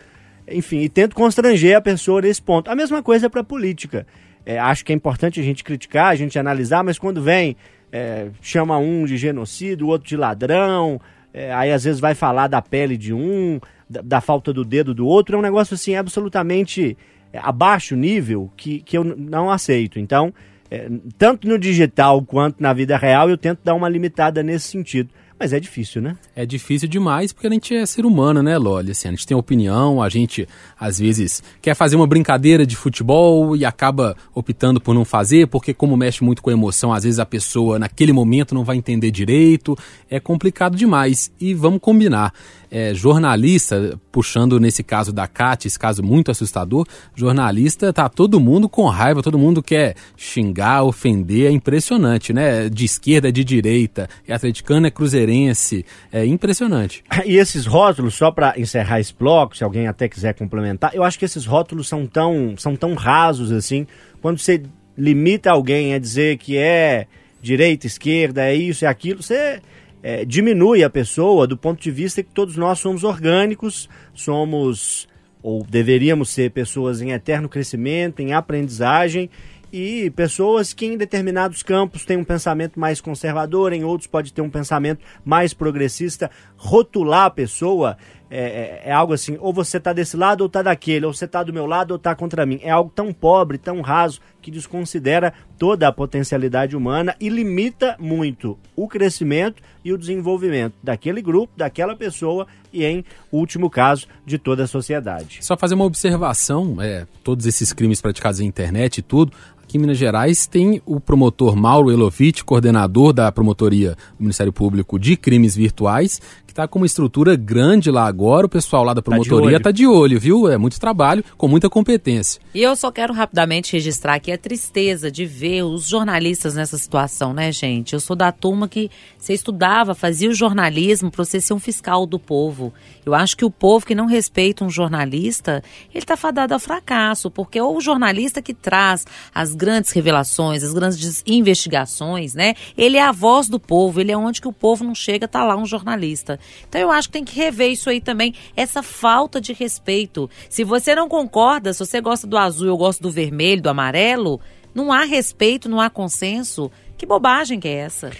Enfim, 0.47 0.79
e 0.79 0.89
tento 0.89 1.15
constranger 1.15 1.77
a 1.77 1.81
pessoa 1.81 2.21
nesse 2.21 2.41
ponto. 2.41 2.69
A 2.71 2.75
mesma 2.75 3.03
coisa 3.03 3.29
para 3.29 3.41
a 3.41 3.43
política. 3.43 4.07
É, 4.43 4.57
acho 4.57 4.83
que 4.83 4.91
é 4.91 4.95
importante 4.95 5.39
a 5.39 5.43
gente 5.43 5.63
criticar, 5.63 6.07
a 6.07 6.15
gente 6.15 6.39
analisar, 6.39 6.83
mas 6.83 6.97
quando 6.97 7.21
vem, 7.21 7.55
é, 7.91 8.29
chama 8.41 8.77
um 8.77 9.05
de 9.05 9.17
genocídio, 9.17 9.85
o 9.85 9.89
outro 9.89 10.07
de 10.07 10.17
ladrão, 10.17 10.99
é, 11.37 11.53
aí 11.53 11.73
às 11.73 11.83
vezes 11.83 11.99
vai 11.99 12.15
falar 12.15 12.47
da 12.47 12.61
pele 12.61 12.95
de 12.95 13.13
um, 13.13 13.59
da, 13.89 14.01
da, 14.01 14.21
falta 14.21 14.53
do 14.53 14.63
dedo 14.63 14.93
do 14.93 15.05
outro, 15.05 15.35
é 15.35 15.37
um 15.37 15.41
negócio 15.41 15.73
assim 15.73 15.93
absolutamente 15.93 16.97
é, 17.33 17.39
abaixo 17.43 17.93
nível 17.93 18.49
que, 18.55 18.79
que 18.79 18.97
eu 18.97 19.03
não 19.03 19.51
aceito. 19.51 19.99
Então, 19.99 20.33
é, 20.71 20.89
tanto 21.17 21.45
no 21.45 21.59
digital 21.59 22.21
quanto 22.21 22.63
na 22.63 22.71
vida 22.71 22.95
real, 22.95 23.29
eu 23.29 23.37
tento 23.37 23.59
dar 23.65 23.73
uma 23.73 23.89
limitada 23.89 24.41
nesse 24.41 24.69
sentido. 24.69 25.09
Mas 25.37 25.51
é 25.51 25.59
difícil, 25.59 26.01
né? 26.01 26.15
É 26.33 26.45
difícil 26.45 26.87
demais 26.87 27.33
porque 27.33 27.47
a 27.47 27.49
gente 27.49 27.75
é 27.75 27.85
ser 27.85 28.05
humano, 28.05 28.41
né, 28.41 28.57
Loli? 28.57 28.91
Assim, 28.91 29.09
a 29.09 29.11
gente 29.11 29.27
tem 29.27 29.35
opinião, 29.35 30.01
a 30.01 30.07
gente 30.07 30.47
às 30.79 30.97
vezes 30.97 31.43
quer 31.61 31.75
fazer 31.75 31.97
uma 31.97 32.07
brincadeira 32.07 32.65
de 32.65 32.75
futebol 32.75 33.53
e 33.55 33.65
acaba 33.65 34.15
optando 34.33 34.79
por 34.79 34.95
não 34.95 35.03
fazer, 35.03 35.47
porque 35.47 35.73
como 35.73 35.97
mexe 35.97 36.23
muito 36.23 36.41
com 36.41 36.49
a 36.49 36.53
emoção, 36.53 36.93
às 36.93 37.03
vezes 37.03 37.19
a 37.19 37.25
pessoa 37.25 37.77
naquele 37.77 38.13
momento 38.13 38.55
não 38.55 38.63
vai 38.63 38.77
entender 38.77 39.11
direito. 39.11 39.77
É 40.09 40.21
complicado 40.21 40.77
demais. 40.77 41.29
E 41.39 41.53
vamos 41.53 41.81
combinar 41.81 42.33
é, 42.75 42.93
jornalista, 42.93 43.97
puxando 44.11 44.59
nesse 44.59 44.83
caso 44.83 45.13
da 45.13 45.27
Cat, 45.27 45.65
esse 45.65 45.79
caso 45.79 46.03
muito 46.03 46.29
assustador, 46.29 46.85
jornalista, 47.15 47.93
tá 47.93 48.09
todo 48.09 48.37
mundo 48.37 48.67
com 48.67 48.85
raiva, 48.89 49.23
todo 49.23 49.39
mundo 49.39 49.63
quer 49.63 49.95
xingar, 50.17 50.83
ofender, 50.83 51.45
é 51.47 51.51
impressionante, 51.51 52.33
né? 52.33 52.67
De 52.67 52.83
esquerda, 52.83 53.31
de 53.31 53.45
direita, 53.45 54.09
é 54.27 54.33
atleticano, 54.33 54.87
é 54.87 54.91
cruzeirense, 54.91 55.85
é 56.11 56.25
impressionante. 56.25 57.01
E 57.25 57.37
esses 57.37 57.65
rótulos, 57.65 58.15
só 58.15 58.29
para 58.29 58.59
encerrar 58.59 58.99
esse 58.99 59.15
bloco, 59.17 59.55
se 59.55 59.63
alguém 59.63 59.87
até 59.87 60.09
quiser 60.09 60.33
complementar, 60.33 60.93
eu 60.93 61.01
acho 61.01 61.17
que 61.17 61.23
esses 61.23 61.45
rótulos 61.45 61.87
são 61.87 62.05
tão, 62.05 62.55
são 62.57 62.75
tão 62.75 62.93
rasos 62.93 63.53
assim, 63.53 63.87
quando 64.21 64.37
você 64.37 64.61
limita 64.97 65.49
alguém 65.49 65.93
a 65.93 65.97
dizer 65.97 66.37
que 66.37 66.57
é 66.57 67.07
direita, 67.41 67.87
esquerda, 67.87 68.43
é 68.43 68.53
isso, 68.53 68.83
é 68.83 68.87
aquilo, 68.89 69.23
você 69.23 69.61
é, 70.07 70.23
diminui 70.23 70.83
a 70.83 70.89
pessoa 70.89 71.47
do 71.47 71.57
ponto 71.57 71.81
de 71.81 71.89
vista 71.89 72.21
que 72.21 72.31
todos 72.31 72.55
nós 72.55 72.77
somos 72.77 73.03
orgânicos, 73.03 73.89
somos 74.13 75.07
ou 75.41 75.63
deveríamos 75.63 76.29
ser 76.29 76.51
pessoas 76.51 77.01
em 77.01 77.09
eterno 77.09 77.49
crescimento, 77.49 78.19
em 78.19 78.31
aprendizagem 78.31 79.31
e 79.73 80.11
pessoas 80.11 80.73
que 80.73 80.85
em 80.85 80.95
determinados 80.95 81.63
campos 81.63 82.05
têm 82.05 82.17
um 82.17 82.23
pensamento 82.23 82.79
mais 82.79 83.01
conservador, 83.01 83.73
em 83.73 83.83
outros 83.83 84.05
pode 84.05 84.31
ter 84.31 84.43
um 84.43 84.49
pensamento 84.49 85.03
mais 85.25 85.55
progressista. 85.55 86.29
Rotular 86.55 87.25
a 87.25 87.31
pessoa 87.31 87.97
é, 88.35 88.81
é, 88.85 88.89
é 88.89 88.91
algo 88.91 89.13
assim, 89.13 89.37
ou 89.39 89.53
você 89.53 89.77
está 89.77 89.93
desse 89.93 90.17
lado 90.17 90.41
ou 90.41 90.47
está 90.47 90.61
daquele, 90.61 91.05
ou 91.05 91.13
você 91.13 91.23
está 91.23 91.41
do 91.41 91.53
meu 91.53 91.65
lado 91.65 91.91
ou 91.91 91.97
está 91.97 92.13
contra 92.13 92.45
mim. 92.45 92.59
É 92.61 92.69
algo 92.69 92.91
tão 92.93 93.13
pobre, 93.13 93.57
tão 93.57 93.79
raso, 93.79 94.19
que 94.41 94.51
desconsidera 94.51 95.33
toda 95.57 95.87
a 95.87 95.91
potencialidade 95.91 96.75
humana 96.75 97.15
e 97.19 97.29
limita 97.29 97.95
muito 97.97 98.59
o 98.75 98.87
crescimento 98.87 99.63
e 99.83 99.93
o 99.93 99.97
desenvolvimento 99.97 100.73
daquele 100.83 101.21
grupo, 101.21 101.53
daquela 101.55 101.95
pessoa 101.95 102.45
e, 102.71 102.83
em 102.83 103.05
último 103.31 103.69
caso, 103.69 104.07
de 104.25 104.37
toda 104.37 104.65
a 104.65 104.67
sociedade. 104.67 105.39
Só 105.41 105.55
fazer 105.55 105.75
uma 105.75 105.85
observação, 105.85 106.81
é, 106.81 107.07
todos 107.23 107.45
esses 107.45 107.71
crimes 107.71 108.01
praticados 108.01 108.39
na 108.39 108.45
internet 108.45 108.97
e 108.97 109.01
tudo, 109.01 109.31
aqui 109.75 109.77
em 109.77 109.79
Minas 109.79 109.97
Gerais 109.97 110.47
tem 110.47 110.81
o 110.85 110.99
promotor 110.99 111.55
Mauro 111.55 111.91
Elovitch, 111.91 112.43
coordenador 112.43 113.13
da 113.13 113.31
promotoria 113.31 113.91
do 114.17 114.21
Ministério 114.21 114.53
Público 114.53 114.97
de 114.97 115.17
Crimes 115.17 115.55
Virtuais, 115.55 116.21
que 116.47 116.51
está 116.51 116.67
com 116.67 116.79
uma 116.79 116.85
estrutura 116.85 117.35
grande 117.35 117.91
lá 117.91 118.05
agora. 118.05 118.45
O 118.45 118.49
pessoal 118.49 118.83
lá 118.83 118.93
da 118.93 119.01
promotoria 119.01 119.57
está 119.57 119.71
de, 119.71 119.79
de, 119.79 119.87
olho, 119.87 120.19
viu? 120.19 120.47
É 120.47 120.57
muito 120.57 120.79
trabalho, 120.79 121.23
com 121.37 121.47
muita 121.47 121.69
competência. 121.69 122.41
E 122.53 122.61
eu 122.61 122.75
só 122.75 122.91
quero 122.91 123.13
rapidamente 123.13 123.73
registrar 123.73 124.15
aqui 124.15 124.31
a 124.31 124.37
tristeza 124.37 125.11
de 125.11 125.25
ver 125.25 125.63
os 125.63 125.87
jornalistas 125.87 126.55
nessa 126.55 126.77
situação, 126.77 127.33
né, 127.33 127.51
gente? 127.51 127.93
Eu 127.93 127.99
sou 127.99 128.15
da 128.15 128.31
turma 128.31 128.67
que 128.67 128.89
você 129.17 129.33
estudava, 129.33 129.93
fazia 129.93 130.29
o 130.29 130.33
jornalismo 130.33 131.11
para 131.11 131.25
você 131.25 131.41
ser 131.41 131.53
um 131.53 131.59
fiscal 131.59 132.05
do 132.05 132.17
povo. 132.17 132.73
Eu 133.05 133.13
acho 133.13 133.35
que 133.35 133.45
o 133.45 133.51
povo 133.51 133.85
que 133.85 133.95
não 133.95 134.05
respeita 134.05 134.63
um 134.63 134.69
jornalista, 134.69 135.61
ele 135.93 136.03
está 136.03 136.15
fadado 136.15 136.53
ao 136.53 136.59
fracasso, 136.59 137.29
porque 137.29 137.59
é 137.59 137.63
o 137.63 137.81
jornalista 137.81 138.41
que 138.41 138.53
traz 138.53 139.05
as 139.33 139.53
grandes 139.65 139.91
revelações, 139.91 140.63
as 140.63 140.71
grandes 140.71 141.23
investigações, 141.25 142.35
né? 142.35 142.53
Ele 142.77 142.97
é 142.97 143.01
a 143.01 143.11
voz 143.11 143.49
do 143.49 143.59
povo, 143.59 143.99
ele 143.99 144.11
é 144.11 144.17
onde 144.17 144.39
que 144.39 144.47
o 144.47 144.53
povo 144.53 144.83
não 144.83 144.93
chega, 144.93 145.27
tá 145.27 145.43
lá 145.43 145.55
um 145.55 145.65
jornalista. 145.65 146.39
Então 146.69 146.79
eu 146.79 146.91
acho 146.91 147.07
que 147.07 147.13
tem 147.13 147.25
que 147.25 147.35
rever 147.35 147.71
isso 147.71 147.89
aí 147.89 147.99
também, 147.99 148.35
essa 148.55 148.83
falta 148.83 149.41
de 149.41 149.53
respeito. 149.53 150.29
Se 150.47 150.63
você 150.63 150.93
não 150.93 151.09
concorda, 151.09 151.73
se 151.73 151.83
você 151.83 151.99
gosta 151.99 152.27
do 152.27 152.37
azul, 152.37 152.67
eu 152.67 152.77
gosto 152.77 153.01
do 153.01 153.09
vermelho, 153.09 153.63
do 153.63 153.69
amarelo, 153.69 154.39
não 154.73 154.93
há 154.93 155.03
respeito, 155.03 155.67
não 155.67 155.81
há 155.81 155.89
consenso. 155.89 156.71
Que 156.95 157.07
bobagem 157.07 157.59
que 157.59 157.67
é 157.67 157.77
essa? 157.77 158.11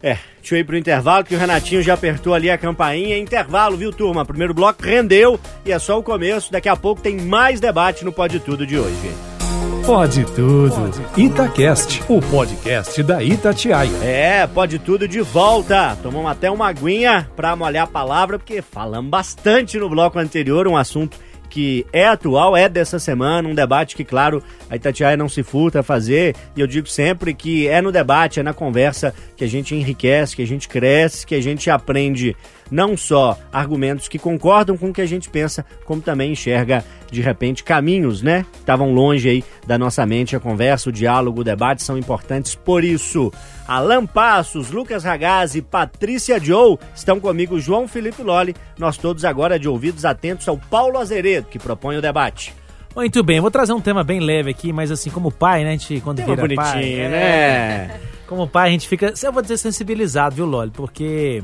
É, 0.00 0.18
deixa 0.38 0.54
eu 0.54 0.58
ir 0.60 0.64
pro 0.64 0.76
intervalo 0.76 1.24
que 1.24 1.34
o 1.34 1.38
Renatinho 1.38 1.82
já 1.82 1.94
apertou 1.94 2.34
ali 2.34 2.48
a 2.50 2.58
campainha. 2.58 3.18
Intervalo, 3.18 3.76
viu, 3.76 3.92
turma? 3.92 4.24
Primeiro 4.24 4.54
bloco 4.54 4.82
rendeu 4.82 5.38
e 5.64 5.72
é 5.72 5.78
só 5.78 5.98
o 5.98 6.02
começo. 6.02 6.52
Daqui 6.52 6.68
a 6.68 6.76
pouco 6.76 7.02
tem 7.02 7.16
mais 7.16 7.60
debate 7.60 8.04
no 8.04 8.12
Pode 8.12 8.38
Tudo 8.40 8.64
de 8.64 8.78
hoje. 8.78 9.31
Pode 9.84 10.24
tudo. 10.26 10.92
Itacast, 11.16 12.04
o 12.08 12.20
podcast 12.20 13.02
da 13.02 13.22
Itatiaia. 13.22 13.90
É, 14.02 14.46
pode 14.46 14.78
tudo 14.78 15.08
de 15.08 15.20
volta. 15.20 15.96
Tomamos 16.00 16.30
até 16.30 16.48
uma 16.48 16.68
aguinha 16.68 17.28
pra 17.34 17.56
molhar 17.56 17.84
a 17.84 17.86
palavra, 17.88 18.38
porque 18.38 18.62
falamos 18.62 19.10
bastante 19.10 19.78
no 19.78 19.90
bloco 19.90 20.20
anterior, 20.20 20.68
um 20.68 20.76
assunto 20.76 21.18
que 21.50 21.84
é 21.92 22.06
atual, 22.06 22.56
é 22.56 22.66
dessa 22.66 22.98
semana, 22.98 23.46
um 23.46 23.54
debate 23.54 23.94
que, 23.94 24.04
claro, 24.04 24.42
a 24.70 24.76
Itatiaia 24.76 25.18
não 25.18 25.28
se 25.28 25.42
furta 25.42 25.80
a 25.80 25.82
fazer, 25.82 26.34
e 26.56 26.60
eu 26.62 26.66
digo 26.66 26.88
sempre 26.88 27.34
que 27.34 27.68
é 27.68 27.82
no 27.82 27.92
debate, 27.92 28.40
é 28.40 28.42
na 28.42 28.54
conversa 28.54 29.14
que 29.36 29.44
a 29.44 29.46
gente 29.46 29.74
enriquece, 29.74 30.34
que 30.34 30.40
a 30.40 30.46
gente 30.46 30.66
cresce, 30.66 31.26
que 31.26 31.34
a 31.34 31.42
gente 31.42 31.68
aprende 31.68 32.34
não 32.70 32.96
só 32.96 33.38
argumentos 33.52 34.08
que 34.08 34.18
concordam 34.18 34.78
com 34.78 34.88
o 34.88 34.92
que 34.94 35.02
a 35.02 35.06
gente 35.06 35.28
pensa, 35.28 35.62
como 35.84 36.00
também 36.00 36.32
enxerga 36.32 36.82
de 37.12 37.20
repente 37.20 37.62
caminhos, 37.62 38.22
né? 38.22 38.46
Estavam 38.58 38.92
longe 38.92 39.28
aí 39.28 39.44
da 39.66 39.76
nossa 39.76 40.04
mente. 40.06 40.34
A 40.34 40.40
conversa, 40.40 40.88
o 40.88 40.92
diálogo, 40.92 41.42
o 41.42 41.44
debate 41.44 41.82
são 41.82 41.98
importantes 41.98 42.54
por 42.54 42.82
isso. 42.82 43.30
Alan 43.68 44.06
Passos, 44.06 44.70
Lucas 44.70 45.04
Ragazzi, 45.04 45.60
Patrícia 45.60 46.40
Joe 46.40 46.78
estão 46.94 47.20
comigo, 47.20 47.60
João 47.60 47.86
Felipe 47.86 48.22
Loli. 48.22 48.56
Nós 48.78 48.96
todos 48.96 49.24
agora 49.24 49.58
de 49.58 49.68
ouvidos 49.68 50.06
atentos 50.06 50.48
ao 50.48 50.56
Paulo 50.56 50.98
Azeredo, 50.98 51.48
que 51.48 51.58
propõe 51.58 51.98
o 51.98 52.02
debate. 52.02 52.54
Muito 52.96 53.22
bem, 53.22 53.40
vou 53.40 53.50
trazer 53.50 53.72
um 53.72 53.80
tema 53.80 54.02
bem 54.02 54.20
leve 54.20 54.50
aqui, 54.50 54.72
mas 54.72 54.90
assim, 54.90 55.10
como 55.10 55.30
pai, 55.30 55.64
né, 55.64 55.70
a 55.70 55.72
gente 55.72 56.00
quando 56.00 56.18
tema 56.18 56.34
vira 56.34 56.42
bonitinho, 56.42 56.72
pai... 56.72 56.94
É, 56.94 57.08
né? 57.08 58.00
Como 58.26 58.48
pai, 58.48 58.68
a 58.70 58.72
gente 58.72 58.88
fica, 58.88 59.12
eu 59.22 59.30
vou 59.30 59.42
dizer 59.42 59.58
sensibilizado, 59.58 60.36
viu, 60.36 60.46
Loli? 60.46 60.70
Porque 60.70 61.42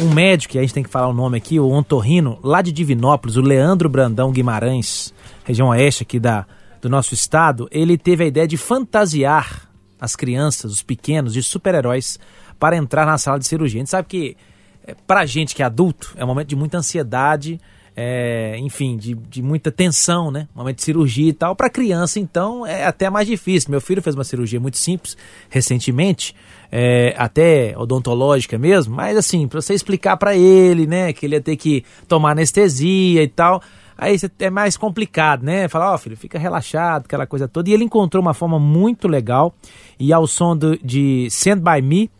um 0.00 0.12
médico, 0.12 0.56
e 0.56 0.58
a 0.58 0.62
gente 0.62 0.74
tem 0.74 0.82
que 0.82 0.88
falar 0.88 1.08
o 1.08 1.12
nome 1.12 1.36
aqui, 1.38 1.58
o 1.58 1.68
ontorrino, 1.68 2.38
lá 2.42 2.62
de 2.62 2.72
Divinópolis, 2.72 3.36
o 3.36 3.40
Leandro 3.40 3.88
Brandão 3.88 4.32
Guimarães, 4.32 5.12
região 5.44 5.68
oeste 5.68 6.02
aqui 6.02 6.18
da, 6.18 6.46
do 6.80 6.88
nosso 6.88 7.14
estado, 7.14 7.68
ele 7.70 7.98
teve 7.98 8.24
a 8.24 8.26
ideia 8.26 8.46
de 8.46 8.56
fantasiar 8.56 9.68
as 10.00 10.16
crianças, 10.16 10.72
os 10.72 10.82
pequenos, 10.82 11.32
de 11.32 11.42
super-heróis 11.42 12.18
para 12.58 12.76
entrar 12.76 13.06
na 13.06 13.18
sala 13.18 13.38
de 13.38 13.46
cirurgia. 13.46 13.78
A 13.78 13.82
gente 13.82 13.90
sabe 13.90 14.08
que, 14.08 14.36
é, 14.84 14.94
pra 15.06 15.24
gente 15.26 15.54
que 15.54 15.62
é 15.62 15.66
adulto, 15.66 16.12
é 16.16 16.24
um 16.24 16.28
momento 16.28 16.48
de 16.48 16.56
muita 16.56 16.78
ansiedade, 16.78 17.60
é, 17.96 18.56
enfim, 18.58 18.96
de, 18.96 19.14
de 19.14 19.42
muita 19.42 19.70
tensão, 19.70 20.30
né? 20.30 20.48
Momento 20.54 20.76
de 20.76 20.82
cirurgia 20.82 21.28
e 21.28 21.32
tal. 21.32 21.54
Para 21.54 21.68
criança, 21.68 22.18
então, 22.18 22.66
é 22.66 22.84
até 22.84 23.10
mais 23.10 23.26
difícil. 23.26 23.70
Meu 23.70 23.80
filho 23.80 24.02
fez 24.02 24.14
uma 24.14 24.24
cirurgia 24.24 24.58
muito 24.58 24.78
simples 24.78 25.16
recentemente, 25.50 26.34
é, 26.70 27.14
até 27.18 27.74
odontológica 27.76 28.58
mesmo, 28.58 28.94
mas 28.94 29.16
assim, 29.16 29.46
para 29.46 29.60
você 29.60 29.74
explicar 29.74 30.16
para 30.16 30.34
ele, 30.34 30.86
né, 30.86 31.12
que 31.12 31.26
ele 31.26 31.34
ia 31.34 31.40
ter 31.40 31.56
que 31.56 31.84
tomar 32.08 32.30
anestesia 32.30 33.22
e 33.22 33.28
tal. 33.28 33.62
Aí 33.96 34.16
é 34.38 34.50
mais 34.50 34.76
complicado, 34.76 35.44
né? 35.44 35.68
Falar, 35.68 35.92
ó, 35.92 35.94
oh, 35.94 35.98
filho, 35.98 36.16
fica 36.16 36.38
relaxado, 36.38 37.04
aquela 37.04 37.26
coisa 37.26 37.46
toda. 37.46 37.70
E 37.70 37.72
ele 37.72 37.84
encontrou 37.84 38.20
uma 38.20 38.34
forma 38.34 38.58
muito 38.58 39.06
legal. 39.06 39.54
E 39.96 40.12
ao 40.12 40.26
som 40.26 40.56
do, 40.56 40.76
de 40.78 41.26
Stand 41.26 41.58
By 41.58 41.80
Me, 41.82 42.10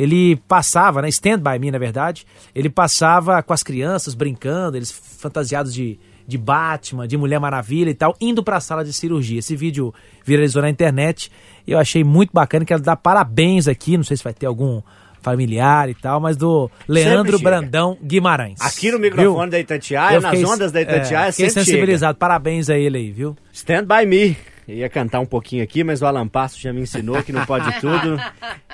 ele 0.00 0.36
passava, 0.48 1.02
né? 1.02 1.10
Stand 1.10 1.40
By 1.40 1.58
Me, 1.58 1.70
na 1.70 1.76
verdade. 1.76 2.26
Ele 2.54 2.70
passava 2.70 3.42
com 3.42 3.52
as 3.52 3.62
crianças 3.62 4.14
brincando, 4.14 4.78
eles 4.78 4.90
fantasiados 4.90 5.74
de, 5.74 6.00
de 6.26 6.38
Batman, 6.38 7.06
de 7.06 7.18
Mulher 7.18 7.38
Maravilha 7.38 7.90
e 7.90 7.94
tal, 7.94 8.16
indo 8.18 8.42
para 8.42 8.56
a 8.56 8.60
sala 8.60 8.82
de 8.82 8.94
cirurgia. 8.94 9.40
Esse 9.40 9.54
vídeo 9.54 9.92
viralizou 10.24 10.62
na 10.62 10.70
internet. 10.70 11.30
Eu 11.68 11.78
achei 11.78 12.02
muito 12.02 12.30
bacana. 12.32 12.64
Quero 12.64 12.80
dar 12.80 12.96
parabéns 12.96 13.68
aqui. 13.68 13.98
Não 13.98 14.04
sei 14.04 14.16
se 14.16 14.24
vai 14.24 14.32
ter 14.32 14.46
algum 14.46 14.80
familiar 15.20 15.90
e 15.90 15.94
tal, 15.94 16.18
mas 16.18 16.34
do 16.34 16.70
Leandro 16.88 17.38
Brandão 17.38 17.98
Guimarães. 18.02 18.58
Aqui 18.58 18.90
no 18.90 18.98
microfone 18.98 19.42
viu? 19.42 19.50
da 19.50 19.60
Itatiaia, 19.60 20.18
nas 20.18 20.30
fiquei, 20.30 20.46
ondas 20.46 20.72
da 20.72 20.80
Itatiaia, 20.80 21.28
é, 21.28 21.32
fiquei 21.32 21.50
sensibilizado. 21.50 22.14
Chega. 22.14 22.18
Parabéns 22.18 22.70
a 22.70 22.78
ele 22.78 22.96
aí, 22.96 23.12
viu? 23.12 23.36
Stand 23.52 23.84
by 23.84 24.06
me. 24.06 24.34
Eu 24.70 24.76
ia 24.76 24.88
cantar 24.88 25.18
um 25.18 25.26
pouquinho 25.26 25.64
aqui, 25.64 25.82
mas 25.82 26.00
o 26.00 26.06
Alan 26.06 26.28
Passo 26.28 26.60
já 26.60 26.72
me 26.72 26.80
ensinou 26.80 27.20
que 27.24 27.32
não 27.32 27.44
pode 27.44 27.80
tudo. 27.80 28.16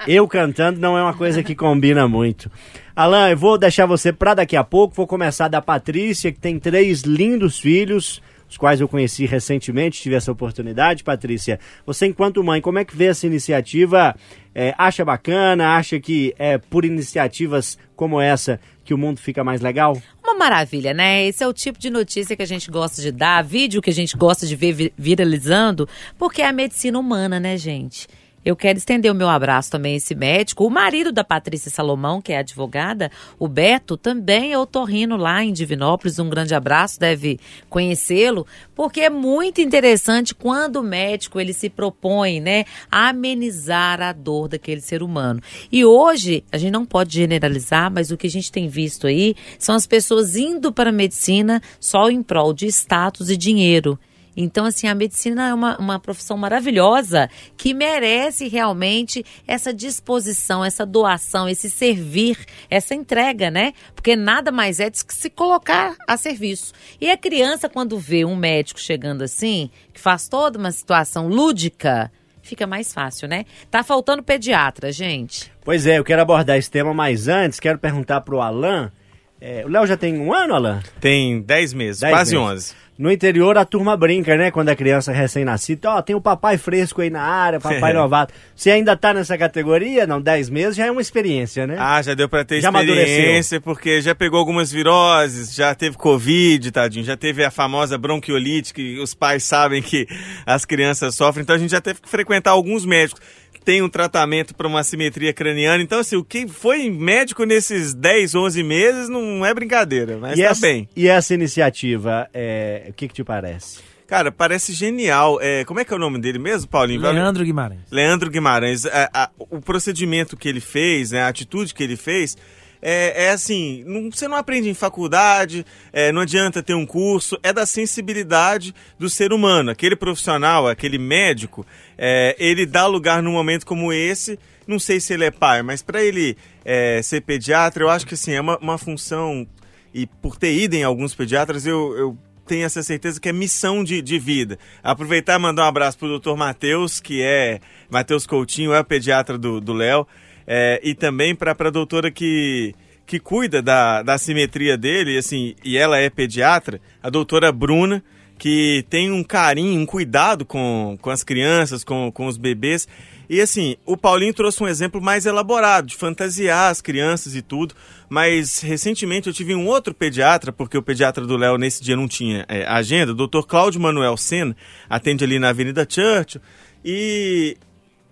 Eu 0.06 0.28
cantando 0.28 0.78
não 0.78 0.96
é 0.96 1.02
uma 1.02 1.14
coisa 1.14 1.42
que 1.42 1.54
combina 1.54 2.06
muito. 2.06 2.50
Alan, 2.94 3.30
eu 3.30 3.36
vou 3.36 3.56
deixar 3.56 3.86
você 3.86 4.12
para 4.12 4.34
daqui 4.34 4.56
a 4.56 4.62
pouco. 4.62 4.94
Vou 4.94 5.06
começar 5.06 5.48
da 5.48 5.62
Patrícia, 5.62 6.30
que 6.30 6.38
tem 6.38 6.58
três 6.58 7.00
lindos 7.00 7.58
filhos 7.58 8.20
os 8.48 8.56
quais 8.56 8.80
eu 8.80 8.88
conheci 8.88 9.26
recentemente, 9.26 10.00
tive 10.00 10.14
essa 10.14 10.32
oportunidade. 10.32 11.04
Patrícia, 11.04 11.58
você 11.84 12.06
enquanto 12.06 12.42
mãe, 12.42 12.60
como 12.60 12.78
é 12.78 12.84
que 12.84 12.96
vê 12.96 13.06
essa 13.06 13.26
iniciativa? 13.26 14.14
É, 14.54 14.74
acha 14.78 15.04
bacana? 15.04 15.76
Acha 15.76 16.00
que 16.00 16.34
é 16.38 16.58
por 16.58 16.84
iniciativas 16.84 17.78
como 17.94 18.20
essa 18.20 18.60
que 18.84 18.94
o 18.94 18.98
mundo 18.98 19.18
fica 19.18 19.42
mais 19.42 19.60
legal? 19.60 20.00
Uma 20.22 20.34
maravilha, 20.34 20.94
né? 20.94 21.26
Esse 21.26 21.42
é 21.42 21.48
o 21.48 21.52
tipo 21.52 21.78
de 21.78 21.90
notícia 21.90 22.36
que 22.36 22.42
a 22.42 22.46
gente 22.46 22.70
gosta 22.70 23.02
de 23.02 23.10
dar, 23.10 23.42
vídeo 23.42 23.82
que 23.82 23.90
a 23.90 23.94
gente 23.94 24.16
gosta 24.16 24.46
de 24.46 24.54
ver 24.54 24.92
viralizando, 24.96 25.88
porque 26.16 26.40
é 26.40 26.46
a 26.46 26.52
medicina 26.52 26.98
humana, 26.98 27.40
né, 27.40 27.56
gente? 27.56 28.06
Eu 28.46 28.54
quero 28.54 28.78
estender 28.78 29.10
o 29.10 29.14
meu 29.14 29.28
abraço 29.28 29.72
também 29.72 29.94
a 29.94 29.96
esse 29.96 30.14
médico. 30.14 30.64
O 30.64 30.70
marido 30.70 31.10
da 31.10 31.24
Patrícia 31.24 31.68
Salomão, 31.68 32.22
que 32.22 32.32
é 32.32 32.38
advogada, 32.38 33.10
o 33.40 33.48
Beto, 33.48 33.96
também 33.96 34.52
é 34.52 34.58
otorrino 34.58 35.16
lá 35.16 35.42
em 35.42 35.52
Divinópolis. 35.52 36.20
Um 36.20 36.30
grande 36.30 36.54
abraço, 36.54 37.00
deve 37.00 37.40
conhecê-lo, 37.68 38.46
porque 38.72 39.00
é 39.00 39.10
muito 39.10 39.60
interessante 39.60 40.32
quando 40.32 40.76
o 40.76 40.82
médico 40.84 41.40
ele 41.40 41.52
se 41.52 41.68
propõe, 41.68 42.38
né, 42.38 42.66
a 42.88 43.08
amenizar 43.08 44.00
a 44.00 44.12
dor 44.12 44.46
daquele 44.46 44.80
ser 44.80 45.02
humano. 45.02 45.42
E 45.72 45.84
hoje, 45.84 46.44
a 46.52 46.56
gente 46.56 46.70
não 46.70 46.86
pode 46.86 47.14
generalizar, 47.14 47.90
mas 47.90 48.12
o 48.12 48.16
que 48.16 48.28
a 48.28 48.30
gente 48.30 48.52
tem 48.52 48.68
visto 48.68 49.08
aí 49.08 49.34
são 49.58 49.74
as 49.74 49.88
pessoas 49.88 50.36
indo 50.36 50.72
para 50.72 50.90
a 50.90 50.92
medicina 50.92 51.60
só 51.80 52.08
em 52.08 52.22
prol 52.22 52.52
de 52.52 52.68
status 52.68 53.28
e 53.28 53.36
dinheiro. 53.36 53.98
Então, 54.36 54.66
assim, 54.66 54.86
a 54.86 54.94
medicina 54.94 55.48
é 55.48 55.54
uma, 55.54 55.78
uma 55.78 55.98
profissão 55.98 56.36
maravilhosa 56.36 57.30
que 57.56 57.72
merece 57.72 58.48
realmente 58.48 59.24
essa 59.46 59.72
disposição, 59.72 60.64
essa 60.64 60.84
doação, 60.84 61.48
esse 61.48 61.70
servir, 61.70 62.38
essa 62.68 62.94
entrega, 62.94 63.50
né? 63.50 63.72
Porque 63.94 64.14
nada 64.14 64.52
mais 64.52 64.78
é 64.78 64.90
do 64.90 65.04
que 65.04 65.14
se 65.14 65.30
colocar 65.30 65.96
a 66.06 66.16
serviço. 66.16 66.72
E 67.00 67.10
a 67.10 67.16
criança, 67.16 67.68
quando 67.68 67.98
vê 67.98 68.24
um 68.24 68.36
médico 68.36 68.80
chegando 68.80 69.22
assim, 69.22 69.70
que 69.92 70.00
faz 70.00 70.28
toda 70.28 70.58
uma 70.58 70.70
situação 70.70 71.28
lúdica, 71.28 72.12
fica 72.42 72.66
mais 72.66 72.92
fácil, 72.92 73.28
né? 73.28 73.44
Tá 73.70 73.82
faltando 73.82 74.22
pediatra, 74.22 74.92
gente. 74.92 75.50
Pois 75.64 75.86
é, 75.86 75.98
eu 75.98 76.04
quero 76.04 76.22
abordar 76.22 76.56
esse 76.56 76.70
tema, 76.70 76.94
mas 76.94 77.28
antes 77.28 77.58
quero 77.58 77.78
perguntar 77.78 78.20
pro 78.20 78.40
Alan. 78.40 78.92
É, 79.40 79.64
o 79.66 79.68
Léo 79.68 79.86
já 79.86 79.96
tem 79.96 80.18
um 80.18 80.32
ano, 80.32 80.54
Alan? 80.54 80.82
Tem 81.00 81.42
dez 81.42 81.72
meses, 81.72 82.00
dez 82.00 82.12
quase 82.12 82.38
meses. 82.38 82.76
No 82.98 83.12
interior 83.12 83.58
a 83.58 83.64
turma 83.64 83.96
brinca, 83.96 84.36
né? 84.36 84.50
Quando 84.50 84.70
a 84.70 84.76
criança 84.76 85.12
é 85.12 85.14
recém-nascida, 85.14 85.90
ó, 85.90 86.02
tem 86.02 86.16
o 86.16 86.20
papai 86.20 86.56
fresco 86.56 87.02
aí 87.02 87.10
na 87.10 87.22
área, 87.22 87.60
papai 87.60 87.92
novato. 87.94 88.32
Você 88.54 88.70
ainda 88.70 88.96
tá 88.96 89.12
nessa 89.12 89.36
categoria? 89.36 90.06
Não, 90.06 90.20
10 90.20 90.48
meses 90.48 90.76
já 90.76 90.86
é 90.86 90.90
uma 90.90 91.00
experiência, 91.00 91.66
né? 91.66 91.76
Ah, 91.78 92.00
já 92.00 92.14
deu 92.14 92.28
pra 92.28 92.44
ter 92.44 92.60
Já 92.60 92.70
experiência, 92.70 93.60
porque 93.60 94.00
já 94.00 94.14
pegou 94.14 94.38
algumas 94.38 94.72
viroses, 94.72 95.54
já 95.54 95.74
teve 95.74 95.96
Covid, 95.96 96.70
tadinho, 96.70 97.04
já 97.04 97.16
teve 97.16 97.44
a 97.44 97.50
famosa 97.50 97.98
bronquiolite, 97.98 98.72
que 98.72 98.98
os 98.98 99.14
pais 99.14 99.44
sabem 99.44 99.82
que 99.82 100.06
as 100.46 100.64
crianças 100.64 101.14
sofrem, 101.14 101.42
então 101.42 101.56
a 101.56 101.58
gente 101.58 101.70
já 101.70 101.80
teve 101.80 102.00
que 102.00 102.08
frequentar 102.08 102.52
alguns 102.52 102.86
médicos. 102.86 103.20
Tem 103.66 103.82
um 103.82 103.88
tratamento 103.88 104.54
para 104.54 104.66
uma 104.68 104.78
assimetria 104.78 105.32
craniana, 105.32 105.82
então 105.82 105.98
assim, 105.98 106.14
o 106.14 106.22
que 106.24 106.46
foi 106.46 106.88
médico 106.88 107.42
nesses 107.44 107.92
10, 107.92 108.34
11 108.36 108.62
meses 108.62 109.08
não 109.08 109.44
é 109.44 109.52
brincadeira, 109.52 110.16
mas 110.18 110.38
e, 110.38 110.42
tá 110.42 110.48
essa, 110.50 110.60
bem. 110.60 110.88
e 110.94 111.08
essa 111.08 111.34
iniciativa, 111.34 112.30
é, 112.32 112.86
o 112.88 112.92
que 112.92 113.08
que 113.08 113.14
te 113.14 113.24
parece? 113.24 113.80
Cara, 114.06 114.30
parece 114.30 114.72
genial. 114.72 115.40
É, 115.42 115.64
como 115.64 115.80
é 115.80 115.84
que 115.84 115.92
é 115.92 115.96
o 115.96 115.98
nome 115.98 116.20
dele 116.20 116.38
mesmo, 116.38 116.68
Paulinho? 116.68 117.00
Leandro 117.00 117.44
Guimarães. 117.44 117.80
Leandro 117.90 118.30
Guimarães, 118.30 118.86
a- 118.86 119.10
a- 119.12 119.30
o 119.50 119.60
procedimento 119.60 120.36
que 120.36 120.48
ele 120.48 120.60
fez, 120.60 121.10
né, 121.10 121.22
a 121.22 121.26
atitude 121.28 121.74
que 121.74 121.82
ele 121.82 121.96
fez, 121.96 122.36
é, 122.80 123.24
é 123.26 123.30
assim, 123.30 123.82
não- 123.86 124.10
você 124.10 124.28
não 124.28 124.36
aprende 124.36 124.68
em 124.68 124.74
faculdade, 124.74 125.64
é, 125.92 126.12
não 126.12 126.20
adianta 126.22 126.62
ter 126.62 126.74
um 126.74 126.86
curso, 126.86 127.38
é 127.42 127.52
da 127.52 127.66
sensibilidade 127.66 128.74
do 128.98 129.08
ser 129.08 129.32
humano. 129.32 129.70
Aquele 129.70 129.96
profissional, 129.96 130.68
aquele 130.68 130.98
médico, 130.98 131.66
é, 131.96 132.36
ele 132.38 132.66
dá 132.66 132.86
lugar 132.86 133.22
num 133.22 133.32
momento 133.32 133.66
como 133.66 133.92
esse, 133.92 134.38
não 134.66 134.78
sei 134.78 135.00
se 135.00 135.12
ele 135.14 135.24
é 135.24 135.30
pai, 135.30 135.62
mas 135.62 135.82
para 135.82 136.02
ele 136.02 136.36
é, 136.64 137.00
ser 137.02 137.20
pediatra, 137.20 137.84
eu 137.84 137.88
acho 137.90 138.06
que 138.06 138.14
assim, 138.14 138.32
é 138.32 138.40
uma, 138.40 138.58
uma 138.58 138.78
função, 138.78 139.46
e 139.94 140.06
por 140.06 140.36
ter 140.36 140.52
ido 140.54 140.74
em 140.74 140.82
alguns 140.82 141.14
pediatras, 141.14 141.64
eu, 141.66 141.96
eu 141.96 142.18
tenho 142.46 142.64
essa 142.64 142.82
certeza 142.82 143.20
que 143.20 143.28
é 143.28 143.32
missão 143.32 143.82
de, 143.82 144.00
de 144.00 144.18
vida. 144.18 144.58
Aproveitar 144.82 145.34
e 145.34 145.38
mandar 145.38 145.64
um 145.64 145.68
abraço 145.68 145.98
pro 145.98 146.06
doutor 146.06 146.36
Matheus, 146.36 147.00
que 147.00 147.20
é 147.22 147.60
Matheus 147.90 148.24
Coutinho, 148.26 148.72
é 148.72 148.78
o 148.80 148.84
pediatra 148.84 149.36
do 149.36 149.60
do 149.60 149.72
Léo, 149.72 150.06
é, 150.46 150.80
e 150.82 150.94
também 150.94 151.34
para 151.34 151.56
a 151.58 151.70
doutora 151.70 152.10
que, 152.10 152.74
que 153.06 153.18
cuida 153.18 153.60
da, 153.60 154.02
da 154.02 154.18
simetria 154.18 154.76
dele, 154.76 155.18
assim, 155.18 155.54
e 155.64 155.76
ela 155.76 155.98
é 155.98 156.08
pediatra, 156.08 156.80
a 157.02 157.10
doutora 157.10 157.50
Bruna, 157.50 158.02
que 158.38 158.84
tem 158.90 159.10
um 159.10 159.24
carinho, 159.24 159.80
um 159.80 159.86
cuidado 159.86 160.44
com, 160.44 160.98
com 161.00 161.10
as 161.10 161.24
crianças, 161.24 161.82
com, 161.82 162.12
com 162.12 162.26
os 162.26 162.36
bebês. 162.36 162.86
E 163.28 163.40
assim, 163.40 163.76
o 163.84 163.96
Paulinho 163.96 164.32
trouxe 164.32 164.62
um 164.62 164.68
exemplo 164.68 165.00
mais 165.00 165.26
elaborado, 165.26 165.88
de 165.88 165.96
fantasiar 165.96 166.70
as 166.70 166.80
crianças 166.80 167.34
e 167.34 167.42
tudo. 167.42 167.74
Mas 168.08 168.60
recentemente 168.60 169.26
eu 169.26 169.32
tive 169.32 169.54
um 169.54 169.66
outro 169.66 169.94
pediatra, 169.94 170.52
porque 170.52 170.78
o 170.78 170.82
pediatra 170.82 171.26
do 171.26 171.36
Léo 171.36 171.58
nesse 171.58 171.82
dia 171.82 171.96
não 171.96 172.06
tinha 172.06 172.44
é, 172.48 172.64
agenda, 172.66 173.12
o 173.12 173.26
Dr. 173.26 173.42
Cláudio 173.46 173.80
Manuel 173.80 174.16
Senna, 174.16 174.56
atende 174.88 175.24
ali 175.24 175.38
na 175.38 175.48
Avenida 175.48 175.86
Churchill. 175.88 176.40
E 176.84 177.56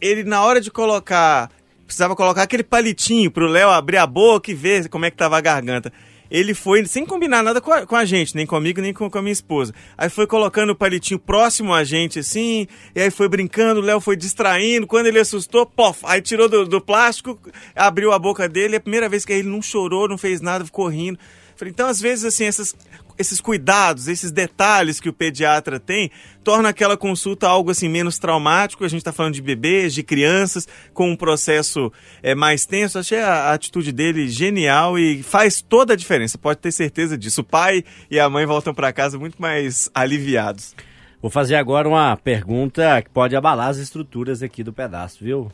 ele, 0.01 0.25
na 0.25 0.43
hora 0.43 0.61
de 0.61 0.71
colocar, 0.71 1.51
precisava 1.87 2.17
colocar 2.17 2.43
aquele 2.43 2.63
palitinho 2.63 3.31
pro 3.31 3.47
Léo 3.47 3.71
abrir 3.71 3.99
a 3.99 4.07
boca 4.07 4.51
e 4.51 4.55
ver 4.55 4.89
como 4.89 5.05
é 5.05 5.11
que 5.11 5.17
tava 5.17 5.39
a 5.39 5.41
garganta. 5.41 5.93
Ele 6.31 6.55
foi, 6.55 6.85
sem 6.87 7.05
combinar 7.05 7.43
nada 7.43 7.61
com 7.61 7.73
a, 7.73 7.87
com 7.87 7.95
a 7.95 8.05
gente, 8.05 8.35
nem 8.35 8.47
comigo, 8.47 8.81
nem 8.81 8.93
com, 8.93 9.09
com 9.09 9.19
a 9.19 9.23
minha 9.23 9.33
esposa. 9.33 9.73
Aí 9.97 10.09
foi 10.09 10.27
colocando 10.27 10.71
o 10.71 10.75
palitinho 10.75 11.21
próximo 11.21 11.73
a 11.73 11.85
gente, 11.85 12.19
assim, 12.19 12.67
e 12.95 13.01
aí 13.01 13.11
foi 13.11 13.29
brincando, 13.29 13.81
o 13.81 13.85
Léo 13.85 14.01
foi 14.01 14.17
distraindo. 14.17 14.87
Quando 14.87 15.07
ele 15.07 15.21
assustou, 15.21 15.65
pof, 15.67 16.01
aí 16.05 16.21
tirou 16.21 16.49
do, 16.49 16.65
do 16.65 16.81
plástico, 16.81 17.39
abriu 17.77 18.11
a 18.11 18.19
boca 18.19 18.49
dele. 18.49 18.75
É 18.75 18.79
a 18.79 18.81
primeira 18.81 19.09
vez 19.09 19.25
que 19.25 19.33
ele 19.33 19.49
não 19.49 19.63
chorou, 19.63 20.09
não 20.09 20.19
fez 20.19 20.41
nada, 20.41 20.65
ficou 20.65 20.89
rindo. 20.89 21.19
Então, 21.67 21.87
às 21.87 22.01
vezes, 22.01 22.25
assim, 22.25 22.45
essas, 22.45 22.75
esses 23.19 23.41
cuidados, 23.41 24.09
esses 24.09 24.31
detalhes 24.31 25.01
que 25.01 25.09
o 25.09 25.13
pediatra 25.13 25.79
tem, 25.79 26.11
torna 26.43 26.69
aquela 26.69 26.97
consulta 26.97 27.49
algo 27.49 27.71
assim 27.71 27.89
menos 27.89 28.19
traumático. 28.19 28.85
A 28.85 28.89
gente 28.89 29.01
está 29.01 29.13
falando 29.13 29.35
de 29.35 29.43
bebês, 29.43 29.95
de 29.95 30.03
crianças, 30.03 30.67
com 30.93 31.11
um 31.11 31.17
processo 31.17 31.93
é, 32.23 32.35
mais 32.35 32.67
tenso. 32.67 32.99
Achei 32.99 33.21
a, 33.21 33.51
a 33.51 33.53
atitude 33.55 33.93
dele 33.93 34.29
genial 34.29 34.99
e 34.99 35.23
faz 35.23 35.63
toda 35.63 35.93
a 35.93 35.97
diferença. 35.97 36.39
Pode 36.39 36.59
ter 36.61 36.73
certeza 36.73 37.17
disso. 37.17 37.41
O 37.41 37.45
pai 37.45 37.85
e 38.11 38.19
a 38.19 38.29
mãe 38.29 38.47
voltam 38.47 38.75
para 38.75 38.93
casa 38.93 39.19
muito 39.19 39.41
mais 39.41 39.91
aliviados. 39.95 40.75
Vou 41.21 41.31
fazer 41.31 41.57
agora 41.57 41.89
uma 41.89 42.17
pergunta 42.17 43.01
que 43.01 43.09
pode 43.09 43.35
abalar 43.35 43.69
as 43.69 43.79
estruturas 43.79 44.43
aqui 44.43 44.63
do 44.63 44.73
pedaço, 44.73 45.25
viu? 45.25 45.51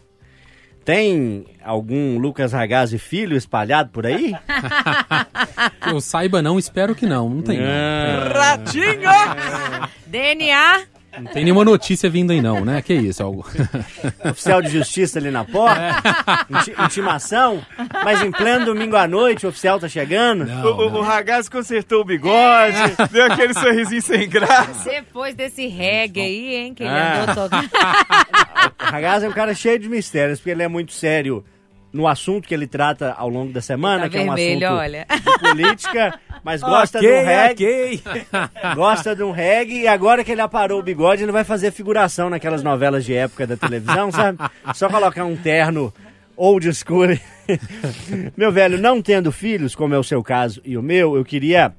Tem 0.85 1.45
algum 1.65 2.19
Lucas 2.19 2.53
Ragazzi 2.53 2.99
filho 2.99 3.37
espalhado 3.37 3.91
por 3.91 4.07
aí? 4.07 4.35
Que 5.81 5.91
eu 5.91 6.01
saiba 6.01 6.41
não, 6.43 6.59
espero 6.59 6.95
que 6.95 7.07
não. 7.07 7.29
Não 7.29 7.43
tem, 7.43 7.59
não. 7.59 7.67
Ah, 7.67 8.33
Ratinho! 8.57 9.11
DNA. 10.07 10.83
Não 11.19 11.25
tem 11.33 11.43
nenhuma 11.43 11.65
notícia 11.65 12.09
vindo 12.09 12.31
aí 12.31 12.41
não, 12.41 12.65
né? 12.65 12.81
Que 12.81 12.95
isso, 12.95 13.21
algo. 13.23 13.45
oficial 14.31 14.63
de 14.63 14.69
justiça 14.71 15.19
ali 15.19 15.29
na 15.31 15.45
porta? 15.45 15.81
Inti- 16.49 16.75
intimação? 16.85 17.61
Mas 18.05 18.23
em 18.23 18.31
pleno 18.31 18.65
domingo 18.67 18.95
à 18.97 19.09
noite 19.09 19.45
o 19.45 19.49
oficial 19.49 19.81
tá 19.81 19.89
chegando? 19.89 20.45
O, 20.65 20.69
o, 20.69 20.99
o 20.99 21.03
Ragazzi 21.03 21.51
consertou 21.51 22.03
o 22.03 22.05
bigode, 22.05 22.77
deu 23.11 23.25
aquele 23.25 23.53
sorrisinho 23.55 24.01
sem 24.03 24.29
graça. 24.29 24.89
Depois 24.89 25.35
desse 25.35 25.67
reggae 25.67 26.21
aí, 26.21 26.55
hein, 26.55 26.75
que 26.75 26.85
ele 26.85 26.91
Ah. 26.91 27.23
andou 27.29 27.49
tocando. 27.49 27.71
O 28.81 28.85
Ragazzi 28.93 29.27
é 29.27 29.29
um 29.29 29.33
cara 29.33 29.55
cheio 29.55 29.79
de 29.79 29.89
mistérios, 29.89 30.39
porque 30.41 30.51
ele 30.51 30.63
é 30.63 30.69
muito 30.69 30.93
sério 30.93 31.45
no 31.93 32.07
assunto 32.07 32.47
que 32.47 32.55
ele 32.55 32.67
trata 32.67 33.13
ao 33.17 33.29
longo 33.29 33.53
da 33.53 33.61
semana, 33.61 34.05
Tá 34.05 34.09
que 34.09 34.17
é 34.19 34.21
um 34.21 34.25
vermelho, 34.35 34.67
assunto 34.67 34.81
olha. 34.81 35.07
de 35.11 35.39
política, 35.41 36.21
mas 36.45 36.61
gosta 36.61 36.99
Ok, 36.99 37.09
do 37.11 37.25
reggae. 37.27 38.03
ok. 38.07 38.27
Gosta 38.77 39.17
de 39.17 39.23
um 39.25 39.31
reggae 39.33 39.81
e 39.83 39.89
agora 39.89 40.23
que 40.25 40.31
ele 40.33 40.41
aparou 40.41 40.79
o 40.79 40.83
bigode, 40.83 41.23
ele 41.25 41.33
vai 41.33 41.43
fazer 41.45 41.71
figuração 41.73 42.31
naquelas 42.31 42.63
novelas 42.63 43.05
de 43.05 43.15
época 43.15 43.47
da 43.47 43.57
televisão, 43.57 44.11
sabe? 44.13 44.39
Só 44.75 44.89
colocar 44.89 45.25
um 45.25 45.37
terno 45.37 45.93
old 46.37 46.73
school. 46.73 47.09
Meu 48.37 48.53
velho, 48.53 48.79
não 48.79 49.03
tendo 49.03 49.31
filhos, 49.33 49.75
como 49.75 49.95
é 49.95 49.99
o 49.99 50.05
seu 50.05 50.23
caso 50.23 50.61
e 50.65 50.77
o 50.77 50.83
meu, 50.83 51.17
eu 51.17 51.25
queria 51.25 51.73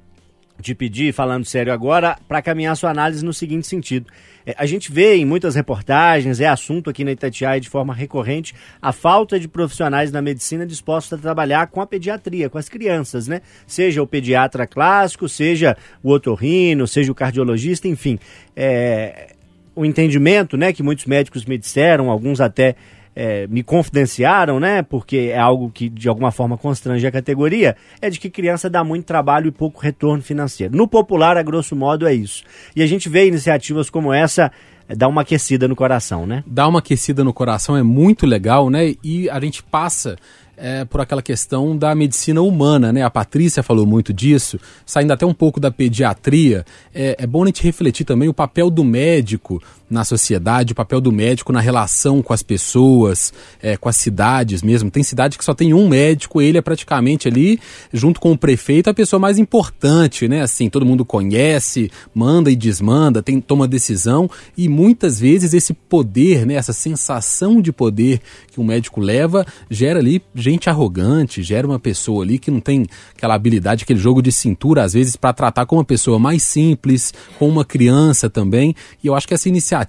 te 0.60 0.74
pedir, 0.74 1.12
falando 1.12 1.44
sério 1.44 1.72
agora, 1.72 2.16
para 2.28 2.42
caminhar 2.42 2.76
sua 2.76 2.90
análise 2.90 3.24
no 3.24 3.32
seguinte 3.32 3.66
sentido. 3.66 4.06
É, 4.46 4.54
a 4.58 4.66
gente 4.66 4.92
vê 4.92 5.16
em 5.16 5.24
muitas 5.24 5.54
reportagens, 5.54 6.40
é 6.40 6.46
assunto 6.46 6.90
aqui 6.90 7.04
na 7.04 7.12
Itatiaia 7.12 7.60
de 7.60 7.68
forma 7.68 7.94
recorrente, 7.94 8.54
a 8.80 8.92
falta 8.92 9.38
de 9.38 9.48
profissionais 9.48 10.10
na 10.10 10.22
medicina 10.22 10.66
dispostos 10.66 11.18
a 11.18 11.22
trabalhar 11.22 11.66
com 11.68 11.80
a 11.80 11.86
pediatria, 11.86 12.50
com 12.50 12.58
as 12.58 12.68
crianças, 12.68 13.28
né? 13.28 13.40
Seja 13.66 14.02
o 14.02 14.06
pediatra 14.06 14.66
clássico, 14.66 15.28
seja 15.28 15.76
o 16.02 16.10
otorrino, 16.10 16.86
seja 16.86 17.10
o 17.12 17.14
cardiologista, 17.14 17.88
enfim. 17.88 18.18
É, 18.54 19.34
o 19.74 19.84
entendimento, 19.84 20.56
né, 20.56 20.72
que 20.72 20.82
muitos 20.82 21.06
médicos 21.06 21.44
me 21.44 21.56
disseram, 21.56 22.10
alguns 22.10 22.40
até 22.40 22.76
é, 23.14 23.46
me 23.46 23.62
confidenciaram, 23.62 24.58
né, 24.58 24.82
porque 24.82 25.30
é 25.32 25.38
algo 25.38 25.70
que 25.70 25.88
de 25.88 26.08
alguma 26.08 26.30
forma 26.30 26.56
constrange 26.56 27.06
a 27.06 27.10
categoria, 27.10 27.76
é 28.00 28.08
de 28.08 28.18
que 28.18 28.30
criança 28.30 28.70
dá 28.70 28.82
muito 28.82 29.04
trabalho 29.04 29.48
e 29.48 29.50
pouco 29.50 29.80
retorno 29.80 30.22
financeiro. 30.22 30.76
No 30.76 30.88
popular, 30.88 31.36
a 31.36 31.42
grosso 31.42 31.76
modo, 31.76 32.06
é 32.06 32.14
isso. 32.14 32.44
E 32.74 32.82
a 32.82 32.86
gente 32.86 33.08
vê 33.08 33.26
iniciativas 33.26 33.90
como 33.90 34.12
essa 34.12 34.50
é, 34.88 34.94
dar 34.94 35.08
uma 35.08 35.22
aquecida 35.22 35.68
no 35.68 35.76
coração, 35.76 36.26
né? 36.26 36.42
Dar 36.46 36.68
uma 36.68 36.78
aquecida 36.78 37.22
no 37.22 37.32
coração 37.32 37.76
é 37.76 37.82
muito 37.82 38.26
legal, 38.26 38.70
né? 38.70 38.94
E 39.02 39.28
a 39.30 39.40
gente 39.40 39.62
passa 39.62 40.16
é, 40.56 40.84
por 40.84 41.00
aquela 41.00 41.22
questão 41.22 41.76
da 41.76 41.94
medicina 41.94 42.40
humana, 42.40 42.92
né? 42.92 43.02
A 43.02 43.10
Patrícia 43.10 43.62
falou 43.62 43.86
muito 43.86 44.12
disso, 44.12 44.58
saindo 44.84 45.12
até 45.12 45.26
um 45.26 45.34
pouco 45.34 45.58
da 45.58 45.70
pediatria. 45.70 46.64
É, 46.94 47.16
é 47.18 47.26
bom 47.26 47.42
a 47.42 47.46
gente 47.46 47.62
refletir 47.62 48.04
também 48.04 48.28
o 48.28 48.34
papel 48.34 48.70
do 48.70 48.84
médico 48.84 49.62
na 49.92 50.04
sociedade, 50.04 50.72
o 50.72 50.74
papel 50.74 51.00
do 51.00 51.12
médico 51.12 51.52
na 51.52 51.60
relação 51.60 52.22
com 52.22 52.32
as 52.32 52.42
pessoas, 52.42 53.32
é, 53.62 53.76
com 53.76 53.88
as 53.88 53.96
cidades 53.96 54.62
mesmo. 54.62 54.90
Tem 54.90 55.02
cidade 55.02 55.36
que 55.36 55.44
só 55.44 55.52
tem 55.52 55.74
um 55.74 55.86
médico, 55.86 56.40
ele 56.40 56.56
é 56.56 56.62
praticamente 56.62 57.28
ali, 57.28 57.60
junto 57.92 58.18
com 58.18 58.32
o 58.32 58.38
prefeito, 58.38 58.88
a 58.88 58.94
pessoa 58.94 59.20
mais 59.20 59.38
importante, 59.38 60.26
né? 60.26 60.40
Assim, 60.40 60.70
todo 60.70 60.86
mundo 60.86 61.04
conhece, 61.04 61.90
manda 62.14 62.50
e 62.50 62.56
desmanda, 62.56 63.22
tem, 63.22 63.38
toma 63.38 63.68
decisão, 63.68 64.30
e 64.56 64.66
muitas 64.66 65.20
vezes 65.20 65.52
esse 65.52 65.74
poder, 65.74 66.46
né? 66.46 66.54
Essa 66.54 66.72
sensação 66.72 67.60
de 67.60 67.70
poder 67.70 68.20
que 68.50 68.60
o 68.60 68.64
médico 68.64 69.00
leva, 69.00 69.46
gera 69.70 69.98
ali 69.98 70.22
gente 70.34 70.70
arrogante, 70.70 71.42
gera 71.42 71.66
uma 71.66 71.78
pessoa 71.78 72.24
ali 72.24 72.38
que 72.38 72.50
não 72.50 72.60
tem 72.60 72.86
aquela 73.14 73.34
habilidade, 73.34 73.84
aquele 73.84 74.00
jogo 74.00 74.22
de 74.22 74.32
cintura, 74.32 74.84
às 74.84 74.94
vezes, 74.94 75.16
para 75.16 75.34
tratar 75.34 75.66
com 75.66 75.76
uma 75.76 75.84
pessoa 75.84 76.18
mais 76.18 76.42
simples, 76.42 77.12
com 77.38 77.46
uma 77.46 77.64
criança 77.64 78.30
também. 78.30 78.74
E 79.04 79.06
eu 79.06 79.14
acho 79.14 79.28
que 79.28 79.34
essa 79.34 79.48
iniciativa 79.48 79.81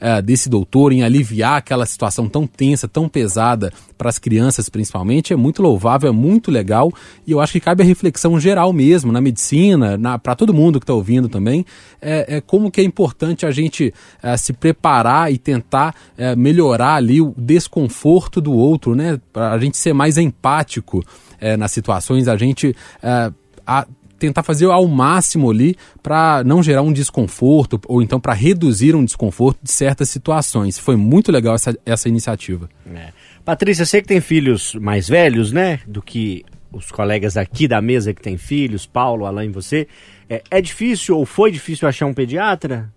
eh, 0.00 0.22
desse 0.22 0.48
doutor 0.48 0.92
em 0.92 1.02
aliviar 1.02 1.56
aquela 1.56 1.86
situação 1.86 2.28
tão 2.28 2.46
tensa, 2.46 2.88
tão 2.88 3.08
pesada 3.08 3.72
para 3.96 4.08
as 4.08 4.18
crianças 4.18 4.68
principalmente, 4.68 5.32
é 5.32 5.36
muito 5.36 5.62
louvável, 5.62 6.08
é 6.08 6.12
muito 6.12 6.50
legal. 6.50 6.92
E 7.26 7.32
eu 7.32 7.40
acho 7.40 7.52
que 7.52 7.60
cabe 7.60 7.82
a 7.82 7.86
reflexão 7.86 8.38
geral 8.40 8.72
mesmo, 8.72 9.12
na 9.12 9.20
medicina, 9.20 9.98
para 10.18 10.34
todo 10.34 10.54
mundo 10.54 10.80
que 10.80 10.84
está 10.84 10.94
ouvindo 10.94 11.28
também, 11.28 11.64
é, 12.00 12.36
é 12.36 12.40
como 12.40 12.70
que 12.70 12.80
é 12.80 12.84
importante 12.84 13.44
a 13.44 13.50
gente 13.50 13.92
eh, 14.22 14.36
se 14.36 14.52
preparar 14.52 15.32
e 15.32 15.38
tentar 15.38 15.94
eh, 16.16 16.34
melhorar 16.36 16.94
ali 16.94 17.20
o 17.20 17.34
desconforto 17.36 18.40
do 18.40 18.52
outro, 18.52 18.94
né? 18.94 19.20
Para 19.32 19.52
a 19.52 19.58
gente 19.58 19.76
ser 19.76 19.92
mais 19.92 20.16
empático 20.18 21.04
nas 21.58 21.72
situações, 21.72 22.28
a 22.28 22.36
gente 22.36 22.76
a- 23.66 23.86
tentar 24.20 24.42
fazer 24.42 24.66
ao 24.66 24.86
máximo 24.86 25.50
ali 25.50 25.76
para 26.02 26.44
não 26.44 26.62
gerar 26.62 26.82
um 26.82 26.92
desconforto 26.92 27.80
ou 27.88 28.00
então 28.02 28.20
para 28.20 28.32
reduzir 28.32 28.94
um 28.94 29.04
desconforto 29.04 29.58
de 29.62 29.72
certas 29.72 30.08
situações. 30.08 30.78
Foi 30.78 30.94
muito 30.94 31.32
legal 31.32 31.54
essa, 31.54 31.76
essa 31.84 32.08
iniciativa. 32.08 32.68
É. 32.94 33.08
Patrícia, 33.44 33.84
você 33.84 34.00
que 34.00 34.08
tem 34.08 34.20
filhos 34.20 34.74
mais 34.74 35.08
velhos, 35.08 35.50
né, 35.50 35.80
do 35.86 36.00
que 36.00 36.44
os 36.72 36.90
colegas 36.90 37.36
aqui 37.36 37.66
da 37.66 37.80
mesa 37.80 38.14
que 38.14 38.22
têm 38.22 38.36
filhos, 38.36 38.86
Paulo, 38.86 39.26
Alain, 39.26 39.50
você, 39.50 39.88
é, 40.28 40.42
é 40.50 40.60
difícil 40.60 41.16
ou 41.16 41.26
foi 41.26 41.50
difícil 41.50 41.88
achar 41.88 42.06
um 42.06 42.14
pediatra? 42.14 42.88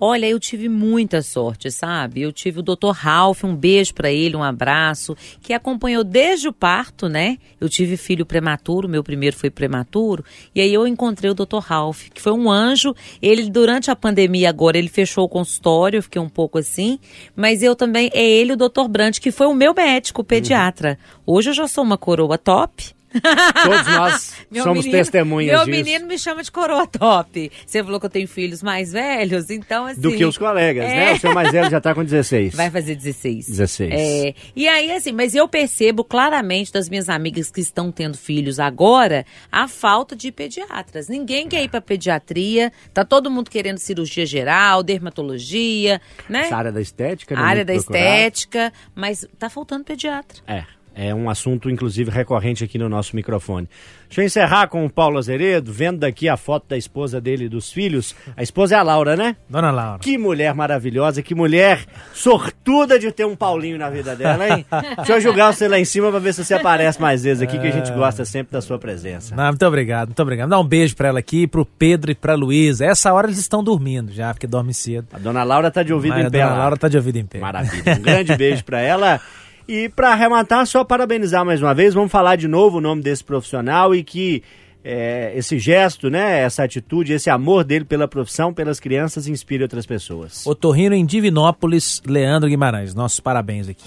Olha, 0.00 0.26
eu 0.26 0.38
tive 0.38 0.68
muita 0.68 1.22
sorte, 1.22 1.72
sabe? 1.72 2.22
Eu 2.22 2.32
tive 2.32 2.60
o 2.60 2.62
Dr. 2.62 2.92
Ralph, 2.92 3.42
um 3.42 3.54
beijo 3.54 3.92
para 3.94 4.12
ele, 4.12 4.36
um 4.36 4.42
abraço, 4.42 5.16
que 5.40 5.52
acompanhou 5.52 6.04
desde 6.04 6.46
o 6.46 6.52
parto, 6.52 7.08
né? 7.08 7.36
Eu 7.60 7.68
tive 7.68 7.96
filho 7.96 8.24
prematuro, 8.24 8.88
meu 8.88 9.02
primeiro 9.02 9.36
foi 9.36 9.50
prematuro, 9.50 10.24
e 10.54 10.60
aí 10.60 10.72
eu 10.72 10.86
encontrei 10.86 11.30
o 11.30 11.34
Dr. 11.34 11.58
Ralph, 11.58 12.10
que 12.14 12.22
foi 12.22 12.32
um 12.32 12.48
anjo. 12.48 12.94
Ele 13.20 13.50
durante 13.50 13.90
a 13.90 13.96
pandemia 13.96 14.48
agora 14.48 14.78
ele 14.78 14.88
fechou 14.88 15.24
o 15.24 15.28
consultório, 15.28 15.98
eu 15.98 16.02
fiquei 16.02 16.22
um 16.22 16.28
pouco 16.28 16.58
assim, 16.58 17.00
mas 17.34 17.62
eu 17.62 17.74
também 17.74 18.08
é 18.14 18.24
ele 18.24 18.52
o 18.52 18.56
Dr. 18.56 18.86
Brandt, 18.88 19.20
que 19.20 19.32
foi 19.32 19.46
o 19.46 19.54
meu 19.54 19.74
médico, 19.74 20.22
o 20.22 20.24
pediatra. 20.24 20.96
Hoje 21.26 21.50
eu 21.50 21.54
já 21.54 21.66
sou 21.66 21.82
uma 21.82 21.98
coroa 21.98 22.38
top. 22.38 22.97
Todos 23.12 23.86
nós 23.94 24.32
Meu 24.50 24.64
somos 24.64 24.84
menino- 24.84 24.98
testemunhas 25.02 25.56
Meu 25.56 25.64
disso. 25.64 25.70
menino 25.84 26.06
me 26.06 26.18
chama 26.18 26.42
de 26.42 26.50
coroa 26.52 26.86
top. 26.86 27.50
Você 27.66 27.82
falou 27.82 27.98
que 27.98 28.06
eu 28.06 28.10
tenho 28.10 28.28
filhos 28.28 28.62
mais 28.62 28.92
velhos, 28.92 29.50
então 29.50 29.86
assim. 29.86 30.00
Do 30.00 30.12
que 30.14 30.24
os 30.24 30.36
colegas, 30.36 30.84
É. 30.84 30.94
né? 30.96 31.12
O 31.14 31.18
seu 31.20 31.32
mais 31.34 31.50
velho 31.52 31.70
já 31.70 31.80
tá 31.80 31.94
com 31.94 32.04
16. 32.04 32.54
Vai 32.54 32.70
fazer 32.70 32.94
16. 32.94 33.46
16. 33.48 33.92
É, 33.92 34.34
e 34.54 34.68
aí, 34.68 34.92
assim, 34.92 35.12
mas 35.12 35.34
eu 35.34 35.48
percebo 35.48 36.04
claramente 36.04 36.72
das 36.72 36.88
minhas 36.88 37.08
amigas 37.08 37.50
que 37.50 37.60
estão 37.60 37.90
tendo 37.90 38.16
filhos 38.16 38.58
agora 38.60 39.24
a 39.50 39.66
falta 39.68 40.14
de 40.14 40.30
pediatras. 40.30 41.08
Ninguém 41.08 41.48
quer 41.48 41.62
ir 41.62 41.68
pra 41.68 41.80
pediatria, 41.80 42.72
tá 42.92 43.04
todo 43.04 43.30
mundo 43.30 43.50
querendo 43.50 43.78
cirurgia 43.78 44.26
geral, 44.26 44.82
dermatologia, 44.82 46.00
né? 46.28 46.42
Essa 46.46 46.56
área 46.56 46.72
da 46.72 46.80
estética, 46.80 47.34
né? 47.34 47.40
A 47.40 47.44
área 47.44 47.64
Muito 47.64 47.68
da 47.90 47.98
estética, 47.98 48.72
mas 48.94 49.26
tá 49.38 49.48
faltando 49.48 49.84
pediatra. 49.84 50.38
É. 50.46 50.64
É 51.00 51.14
um 51.14 51.30
assunto, 51.30 51.70
inclusive, 51.70 52.10
recorrente 52.10 52.64
aqui 52.64 52.76
no 52.76 52.88
nosso 52.88 53.14
microfone. 53.14 53.68
Deixa 54.08 54.20
eu 54.20 54.24
encerrar 54.26 54.66
com 54.66 54.84
o 54.84 54.90
Paulo 54.90 55.16
Azeredo, 55.16 55.72
vendo 55.72 55.98
daqui 56.00 56.28
a 56.28 56.36
foto 56.36 56.66
da 56.68 56.76
esposa 56.76 57.20
dele 57.20 57.44
e 57.44 57.48
dos 57.48 57.70
filhos. 57.70 58.16
A 58.36 58.42
esposa 58.42 58.74
é 58.74 58.78
a 58.78 58.82
Laura, 58.82 59.14
né? 59.14 59.36
Dona 59.48 59.70
Laura. 59.70 60.00
Que 60.00 60.18
mulher 60.18 60.52
maravilhosa, 60.54 61.22
que 61.22 61.36
mulher 61.36 61.84
sortuda 62.12 62.98
de 62.98 63.12
ter 63.12 63.24
um 63.24 63.36
Paulinho 63.36 63.78
na 63.78 63.88
vida 63.88 64.16
dela, 64.16 64.48
hein? 64.48 64.66
Deixa 64.96 65.12
eu 65.12 65.20
julgar 65.20 65.52
você 65.54 65.68
lá 65.68 65.78
em 65.78 65.84
cima 65.84 66.10
pra 66.10 66.18
ver 66.18 66.34
se 66.34 66.44
você 66.44 66.54
aparece 66.54 67.00
mais 67.00 67.22
vezes 67.22 67.42
aqui, 67.42 67.60
que 67.60 67.66
a 67.68 67.70
gente 67.70 67.92
gosta 67.92 68.24
sempre 68.24 68.52
da 68.52 68.60
sua 68.60 68.76
presença. 68.78 69.36
Não, 69.36 69.46
muito 69.46 69.64
obrigado, 69.66 70.08
muito 70.08 70.22
obrigado. 70.22 70.48
Dá 70.48 70.58
um 70.58 70.66
beijo 70.66 70.96
pra 70.96 71.08
ela 71.08 71.20
aqui, 71.20 71.46
pro 71.46 71.64
Pedro 71.64 72.10
e 72.10 72.14
pra 72.16 72.34
Luísa. 72.34 72.84
Essa 72.86 73.12
hora 73.12 73.28
eles 73.28 73.38
estão 73.38 73.62
dormindo 73.62 74.12
já, 74.12 74.34
porque 74.34 74.48
dormem 74.48 74.72
cedo. 74.72 75.06
A 75.12 75.18
dona 75.18 75.44
Laura 75.44 75.70
tá 75.70 75.84
de 75.84 75.92
ouvido 75.92 76.14
Mas 76.14 76.24
em 76.24 76.26
a 76.26 76.30
pé 76.30 76.38
Dona 76.40 76.50
lá. 76.50 76.58
Laura 76.58 76.76
tá 76.76 76.88
de 76.88 76.96
ouvido 76.96 77.18
em 77.18 77.24
pé. 77.26 77.38
Maravilha. 77.38 77.94
Um 77.96 78.02
grande 78.02 78.36
beijo 78.36 78.64
pra 78.64 78.80
ela. 78.80 79.20
E 79.68 79.90
pra 79.90 80.12
arrematar, 80.12 80.66
só 80.66 80.82
parabenizar 80.82 81.44
mais 81.44 81.60
uma 81.60 81.74
vez, 81.74 81.92
vamos 81.92 82.10
falar 82.10 82.36
de 82.36 82.48
novo 82.48 82.78
o 82.78 82.80
nome 82.80 83.02
desse 83.02 83.22
profissional 83.22 83.94
e 83.94 84.02
que 84.02 84.42
é, 84.82 85.32
esse 85.36 85.58
gesto, 85.58 86.08
né, 86.08 86.40
essa 86.40 86.64
atitude, 86.64 87.12
esse 87.12 87.28
amor 87.28 87.64
dele 87.64 87.84
pela 87.84 88.08
profissão, 88.08 88.54
pelas 88.54 88.80
crianças, 88.80 89.28
inspire 89.28 89.62
outras 89.62 89.84
pessoas. 89.84 90.46
Otorrino 90.46 90.94
em 90.94 91.04
Divinópolis, 91.04 92.00
Leandro 92.06 92.48
Guimarães. 92.48 92.94
Nossos 92.94 93.20
parabéns 93.20 93.68
aqui. 93.68 93.84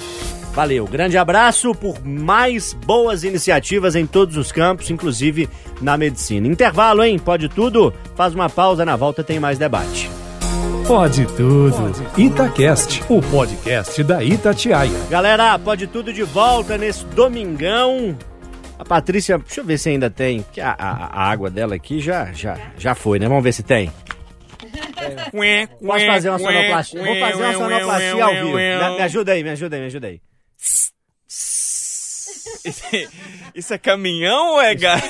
Valeu, 0.53 0.85
grande 0.85 1.17
abraço 1.17 1.73
por 1.73 2.05
mais 2.05 2.73
boas 2.73 3.23
iniciativas 3.23 3.95
em 3.95 4.05
todos 4.05 4.37
os 4.37 4.51
campos, 4.51 4.91
inclusive 4.91 5.49
na 5.81 5.97
medicina. 5.97 6.45
Intervalo, 6.45 7.03
hein? 7.03 7.17
Pode 7.17 7.49
tudo? 7.49 7.91
Faz 8.15 8.35
uma 8.35 8.49
pausa, 8.49 8.85
na 8.85 8.95
volta 8.95 9.23
tem 9.23 9.39
mais 9.39 9.57
debate. 9.57 10.07
Pode 10.87 11.25
tudo. 11.27 11.93
Itacast, 12.17 13.01
o 13.09 13.21
podcast 13.21 14.03
da 14.03 14.23
Itatiaia. 14.23 14.91
Galera, 15.09 15.57
pode 15.57 15.87
tudo 15.87 16.11
de 16.11 16.23
volta 16.23 16.77
nesse 16.77 17.05
domingão. 17.05 18.17
A 18.77 18.83
Patrícia, 18.83 19.37
deixa 19.37 19.61
eu 19.61 19.65
ver 19.65 19.77
se 19.77 19.89
ainda 19.89 20.09
tem, 20.09 20.45
que 20.51 20.59
a, 20.59 20.71
a- 20.77 21.09
a 21.13 21.29
água 21.31 21.49
dela 21.49 21.75
aqui 21.75 21.99
já, 22.01 22.31
já, 22.33 22.57
já 22.77 22.93
foi, 22.95 23.19
né? 23.19 23.27
Vamos 23.27 23.43
ver 23.43 23.53
se 23.53 23.63
tem. 23.63 23.91
Posso 25.85 26.05
fazer 26.05 26.29
uma 26.29 26.39
sonoplastia? 26.39 27.03
Vou 27.03 27.19
fazer 27.19 27.43
uma 27.43 27.53
sonoplastia 27.53 28.23
ao 28.25 28.33
vivo. 28.33 28.47
Me, 28.57 28.95
me 28.97 29.01
ajuda 29.03 29.31
aí, 29.33 29.43
me 29.43 29.49
ajuda 29.51 29.75
aí, 29.75 29.81
me 29.81 29.87
ajuda 29.87 30.07
aí. 30.07 30.21
Isso 33.55 33.73
é 33.73 33.77
caminhão 33.77 34.53
ou 34.53 34.61
é 34.61 34.75
gás? 34.75 35.03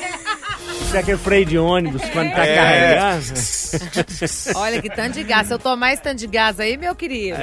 Isso 0.82 0.96
é 0.96 1.00
aquele 1.00 1.18
freio 1.18 1.46
de 1.46 1.58
ônibus 1.58 2.02
quando 2.12 2.32
tá 2.34 2.46
É. 2.46 2.56
carregando. 2.56 3.34
Olha 4.56 4.82
que 4.82 4.90
tanto 4.90 5.14
de 5.14 5.24
gás. 5.24 5.48
Se 5.48 5.54
eu 5.54 5.60
tomar 5.60 5.94
esse 5.94 6.02
tanto 6.02 6.18
de 6.20 6.28
gás 6.28 6.60
aí, 6.60 6.78
meu 6.78 6.96
querido. 6.96 7.38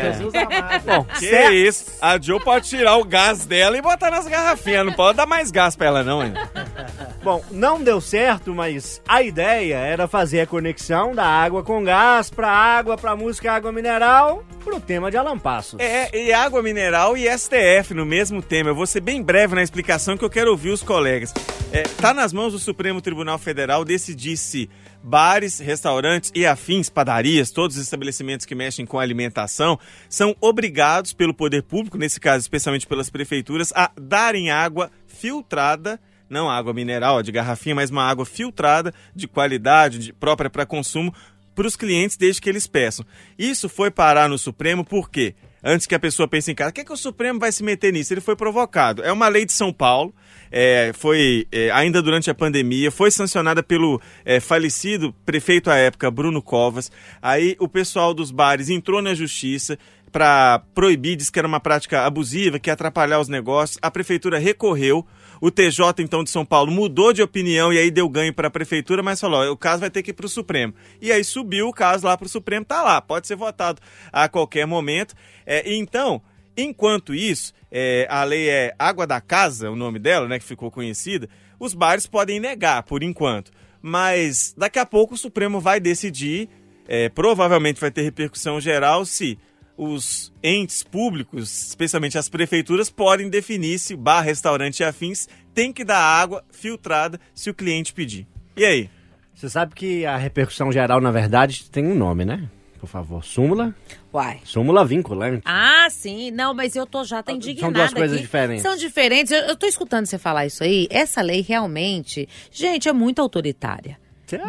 Bom, 0.84 1.04
Que 1.04 1.28
certo. 1.30 1.52
isso? 1.54 1.84
A 2.00 2.18
Jo 2.18 2.40
pode 2.40 2.68
tirar 2.68 2.96
o 2.96 3.04
gás 3.04 3.44
dela 3.46 3.76
e 3.76 3.82
botar 3.82 4.10
nas 4.10 4.26
garrafinhas. 4.26 4.86
Não 4.86 4.92
pode 4.92 5.16
dar 5.16 5.26
mais 5.26 5.50
gás 5.50 5.76
pra 5.76 5.86
ela, 5.88 6.02
não, 6.04 6.24
hein? 6.24 6.32
Bom, 7.22 7.44
não 7.50 7.82
deu 7.82 8.00
certo, 8.00 8.54
mas 8.54 9.02
a 9.06 9.22
ideia 9.22 9.76
era 9.76 10.06
fazer 10.08 10.40
a 10.40 10.46
conexão 10.46 11.14
da 11.14 11.24
água 11.26 11.62
com 11.62 11.82
gás 11.82 12.30
pra 12.30 12.48
água, 12.48 12.96
pra 12.96 13.16
música 13.16 13.52
água 13.52 13.72
mineral, 13.72 14.44
pro 14.64 14.80
tema 14.80 15.10
de 15.10 15.16
Alan 15.16 15.38
Passos. 15.38 15.78
É, 15.80 16.08
e 16.16 16.32
água 16.32 16.62
mineral 16.62 17.16
e 17.16 17.26
STF 17.36 17.92
no 17.92 18.06
mesmo 18.06 18.40
tema. 18.40 18.70
Eu 18.70 18.74
vou 18.74 18.86
ser 18.86 19.00
bem 19.00 19.22
breve 19.22 19.54
na 19.54 19.62
explicação 19.62 20.16
que 20.16 20.24
eu 20.24 20.30
quero 20.30 20.50
ouvir 20.50 20.70
os 20.70 20.82
colegas. 20.82 21.34
É, 21.72 21.82
tá 21.82 22.14
nas 22.14 22.32
mãos 22.32 22.52
do 22.52 22.58
Supremo 22.58 23.00
Tribunal 23.02 23.36
Federal 23.38 23.84
decidir 23.84 24.36
se 24.36 24.70
bares, 25.08 25.58
restaurantes 25.58 26.30
e 26.34 26.44
afins, 26.44 26.90
padarias, 26.90 27.50
todos 27.50 27.76
os 27.76 27.82
estabelecimentos 27.82 28.44
que 28.44 28.54
mexem 28.54 28.84
com 28.84 28.98
alimentação, 28.98 29.78
são 30.08 30.36
obrigados 30.40 31.14
pelo 31.14 31.32
poder 31.32 31.62
público, 31.62 31.96
nesse 31.96 32.20
caso 32.20 32.42
especialmente 32.42 32.86
pelas 32.86 33.08
prefeituras, 33.08 33.72
a 33.74 33.90
darem 33.98 34.50
água 34.50 34.90
filtrada 35.06 35.98
não 36.28 36.50
água 36.50 36.74
mineral 36.74 37.22
de 37.22 37.32
garrafinha, 37.32 37.74
mas 37.74 37.88
uma 37.88 38.04
água 38.04 38.26
filtrada, 38.26 38.92
de 39.16 39.26
qualidade, 39.26 39.98
de- 39.98 40.12
própria 40.12 40.50
para 40.50 40.66
consumo, 40.66 41.10
para 41.54 41.66
os 41.66 41.74
clientes 41.74 42.18
desde 42.18 42.38
que 42.38 42.50
eles 42.50 42.66
peçam. 42.66 43.02
Isso 43.38 43.66
foi 43.66 43.90
parar 43.90 44.28
no 44.28 44.36
Supremo 44.36 44.84
por 44.84 45.08
quê? 45.10 45.34
Antes 45.62 45.86
que 45.86 45.94
a 45.94 45.98
pessoa 45.98 46.28
pense 46.28 46.50
em 46.50 46.54
casa, 46.54 46.70
o 46.70 46.72
que, 46.72 46.82
é 46.82 46.84
que 46.84 46.92
o 46.92 46.96
Supremo 46.96 47.40
vai 47.40 47.50
se 47.50 47.62
meter 47.64 47.92
nisso? 47.92 48.12
Ele 48.12 48.20
foi 48.20 48.36
provocado. 48.36 49.02
É 49.02 49.12
uma 49.12 49.28
lei 49.28 49.44
de 49.44 49.52
São 49.52 49.72
Paulo, 49.72 50.14
é, 50.50 50.92
foi 50.94 51.46
é, 51.50 51.70
ainda 51.70 52.00
durante 52.00 52.30
a 52.30 52.34
pandemia, 52.34 52.90
foi 52.90 53.10
sancionada 53.10 53.62
pelo 53.62 54.00
é, 54.24 54.40
falecido 54.40 55.12
prefeito 55.26 55.70
à 55.70 55.76
época, 55.76 56.10
Bruno 56.10 56.40
Covas. 56.40 56.90
Aí 57.20 57.56
o 57.58 57.68
pessoal 57.68 58.14
dos 58.14 58.30
bares 58.30 58.68
entrou 58.70 59.02
na 59.02 59.14
justiça 59.14 59.78
para 60.10 60.60
proibir, 60.74 61.16
disse 61.16 61.30
que 61.30 61.38
era 61.38 61.48
uma 61.48 61.60
prática 61.60 62.04
abusiva, 62.04 62.58
que 62.58 62.70
ia 62.70 62.74
atrapalhar 62.74 63.20
os 63.20 63.28
negócios. 63.28 63.78
A 63.82 63.90
prefeitura 63.90 64.38
recorreu. 64.38 65.06
O 65.40 65.50
TJ, 65.50 66.02
então, 66.02 66.24
de 66.24 66.30
São 66.30 66.44
Paulo 66.44 66.70
mudou 66.70 67.12
de 67.12 67.22
opinião 67.22 67.72
e 67.72 67.78
aí 67.78 67.90
deu 67.90 68.08
ganho 68.08 68.32
para 68.32 68.48
a 68.48 68.50
prefeitura, 68.50 69.02
mas 69.02 69.20
falou: 69.20 69.50
o 69.50 69.56
caso 69.56 69.80
vai 69.80 69.90
ter 69.90 70.02
que 70.02 70.10
ir 70.10 70.14
para 70.14 70.26
o 70.26 70.28
Supremo. 70.28 70.74
E 71.00 71.12
aí 71.12 71.22
subiu 71.22 71.68
o 71.68 71.72
caso 71.72 72.06
lá 72.06 72.16
para 72.16 72.26
o 72.26 72.28
Supremo, 72.28 72.64
tá 72.64 72.82
lá, 72.82 73.00
pode 73.00 73.26
ser 73.26 73.36
votado 73.36 73.80
a 74.12 74.28
qualquer 74.28 74.66
momento. 74.66 75.14
É, 75.46 75.72
então, 75.74 76.20
enquanto 76.56 77.14
isso, 77.14 77.52
é, 77.70 78.06
a 78.10 78.24
lei 78.24 78.48
é 78.48 78.74
Água 78.78 79.06
da 79.06 79.20
Casa, 79.20 79.70
o 79.70 79.76
nome 79.76 79.98
dela, 79.98 80.26
né, 80.26 80.38
que 80.38 80.44
ficou 80.44 80.70
conhecida, 80.70 81.28
os 81.58 81.74
bares 81.74 82.06
podem 82.06 82.40
negar 82.40 82.82
por 82.82 83.02
enquanto. 83.02 83.50
Mas 83.80 84.54
daqui 84.56 84.78
a 84.78 84.86
pouco 84.86 85.14
o 85.14 85.18
Supremo 85.18 85.60
vai 85.60 85.78
decidir, 85.78 86.48
é, 86.86 87.08
provavelmente 87.08 87.80
vai 87.80 87.90
ter 87.90 88.02
repercussão 88.02 88.60
geral 88.60 89.04
se 89.04 89.38
os 89.78 90.32
entes 90.42 90.82
públicos, 90.82 91.68
especialmente 91.68 92.18
as 92.18 92.28
prefeituras, 92.28 92.90
podem 92.90 93.30
definir 93.30 93.78
se 93.78 93.94
bar, 93.94 94.22
restaurante 94.22 94.80
e 94.80 94.84
afins 94.84 95.28
tem 95.54 95.72
que 95.72 95.84
dar 95.84 95.98
água 96.00 96.44
filtrada 96.50 97.18
se 97.32 97.48
o 97.48 97.54
cliente 97.54 97.92
pedir. 97.92 98.26
E 98.56 98.64
aí? 98.64 98.90
Você 99.34 99.48
sabe 99.48 99.74
que 99.74 100.04
a 100.04 100.16
repercussão 100.16 100.72
geral, 100.72 101.00
na 101.00 101.12
verdade, 101.12 101.70
tem 101.70 101.86
um 101.86 101.94
nome, 101.94 102.24
né? 102.24 102.48
Por 102.80 102.88
favor, 102.88 103.24
súmula. 103.24 103.74
Uai. 104.12 104.40
Súmula 104.44 104.84
vinculante. 104.84 105.42
Ah, 105.44 105.88
sim. 105.90 106.30
Não, 106.30 106.54
mas 106.54 106.76
eu 106.76 106.86
tô 106.86 107.04
já 107.04 107.22
tá 107.22 107.32
São 107.32 107.36
indignada 107.36 107.72
duas 107.72 107.92
coisas 107.94 108.16
aqui. 108.16 108.22
diferentes. 108.22 108.62
São 108.62 108.76
diferentes. 108.76 109.32
Eu, 109.32 109.40
eu 109.40 109.56
tô 109.56 109.66
escutando 109.66 110.06
você 110.06 110.18
falar 110.18 110.46
isso 110.46 110.62
aí. 110.62 110.86
Essa 110.90 111.20
lei 111.22 111.40
realmente, 111.40 112.28
gente, 112.50 112.88
é 112.88 112.92
muito 112.92 113.20
autoritária. 113.20 113.98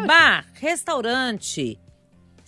Bar, 0.06 0.46
restaurante. 0.54 1.78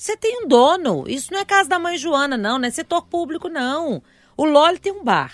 Você 0.03 0.17
tem 0.17 0.43
um 0.45 0.49
dono. 0.49 1.05
Isso 1.07 1.33
não 1.33 1.39
é 1.39 1.45
casa 1.45 1.69
da 1.69 1.79
mãe 1.79 1.97
Joana, 1.97 2.37
não. 2.37 2.59
Não 2.59 2.67
é 2.67 2.71
setor 2.73 3.03
público, 3.03 3.49
não. 3.49 4.03
O 4.37 4.45
Loli 4.45 4.81
tem 4.81 4.91
um 4.93 5.05
bar. 5.05 5.33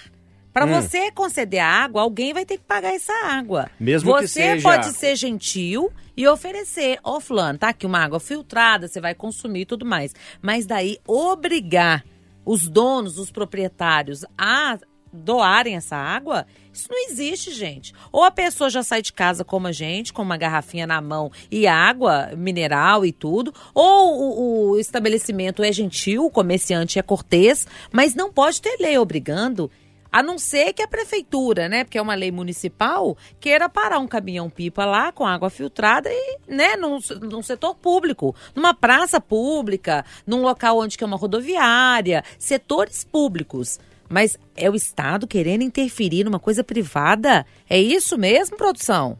Para 0.52 0.66
Hum. 0.66 0.82
você 0.82 1.10
conceder 1.10 1.60
água, 1.60 2.02
alguém 2.02 2.34
vai 2.34 2.44
ter 2.44 2.58
que 2.58 2.64
pagar 2.64 2.92
essa 2.94 3.12
água. 3.24 3.70
Mesmo 3.80 4.12
que 4.14 4.20
você 4.22 4.28
seja- 4.28 4.68
pode 4.68 4.92
ser 4.92 5.16
gentil 5.16 5.90
e 6.14 6.28
oferecer, 6.28 6.98
ó 7.02 7.18
fulano, 7.18 7.58
tá 7.58 7.70
aqui 7.70 7.86
uma 7.86 7.98
água 8.04 8.20
filtrada, 8.20 8.88
você 8.88 9.00
vai 9.00 9.14
consumir 9.14 9.62
e 9.62 9.64
tudo 9.66 9.86
mais. 9.86 10.14
Mas 10.42 10.66
daí 10.66 10.98
obrigar 11.06 12.04
os 12.44 12.68
donos, 12.68 13.18
os 13.18 13.30
proprietários 13.30 14.22
a 14.36 14.78
doarem 15.12 15.76
essa 15.76 15.96
água, 15.96 16.46
isso 16.72 16.88
não 16.90 16.98
existe, 17.08 17.52
gente. 17.52 17.92
Ou 18.12 18.22
a 18.22 18.30
pessoa 18.30 18.70
já 18.70 18.82
sai 18.82 19.02
de 19.02 19.12
casa 19.12 19.44
como 19.44 19.66
a 19.66 19.72
gente, 19.72 20.12
com 20.12 20.22
uma 20.22 20.36
garrafinha 20.36 20.86
na 20.86 21.00
mão 21.00 21.30
e 21.50 21.66
água 21.66 22.30
mineral 22.36 23.04
e 23.04 23.12
tudo, 23.12 23.52
ou 23.74 24.14
o, 24.14 24.70
o 24.70 24.78
estabelecimento 24.78 25.62
é 25.62 25.72
gentil, 25.72 26.26
o 26.26 26.30
comerciante 26.30 26.98
é 26.98 27.02
cortês, 27.02 27.66
mas 27.92 28.14
não 28.14 28.32
pode 28.32 28.62
ter 28.62 28.76
lei 28.78 28.96
obrigando. 28.96 29.70
A 30.10 30.22
não 30.22 30.38
ser 30.38 30.72
que 30.72 30.82
a 30.82 30.88
prefeitura, 30.88 31.68
né, 31.68 31.84
porque 31.84 31.98
é 31.98 32.02
uma 32.02 32.14
lei 32.14 32.32
municipal, 32.32 33.16
queira 33.38 33.68
parar 33.68 33.98
um 33.98 34.08
caminhão-pipa 34.08 34.84
lá 34.84 35.12
com 35.12 35.26
água 35.26 35.50
filtrada 35.50 36.08
e, 36.10 36.38
né, 36.48 36.76
num, 36.76 36.98
num 37.20 37.42
setor 37.42 37.74
público, 37.74 38.34
numa 38.54 38.72
praça 38.72 39.20
pública, 39.20 40.04
num 40.26 40.40
local 40.40 40.78
onde 40.78 40.96
que 40.96 41.04
é 41.04 41.06
uma 41.06 41.16
rodoviária, 41.16 42.24
setores 42.38 43.04
públicos. 43.04 43.78
Mas 44.08 44.38
é 44.56 44.70
o 44.70 44.74
Estado 44.74 45.26
querendo 45.26 45.62
interferir 45.62 46.24
numa 46.24 46.38
coisa 46.38 46.64
privada? 46.64 47.44
É 47.68 47.78
isso 47.78 48.16
mesmo, 48.16 48.56
produção? 48.56 49.18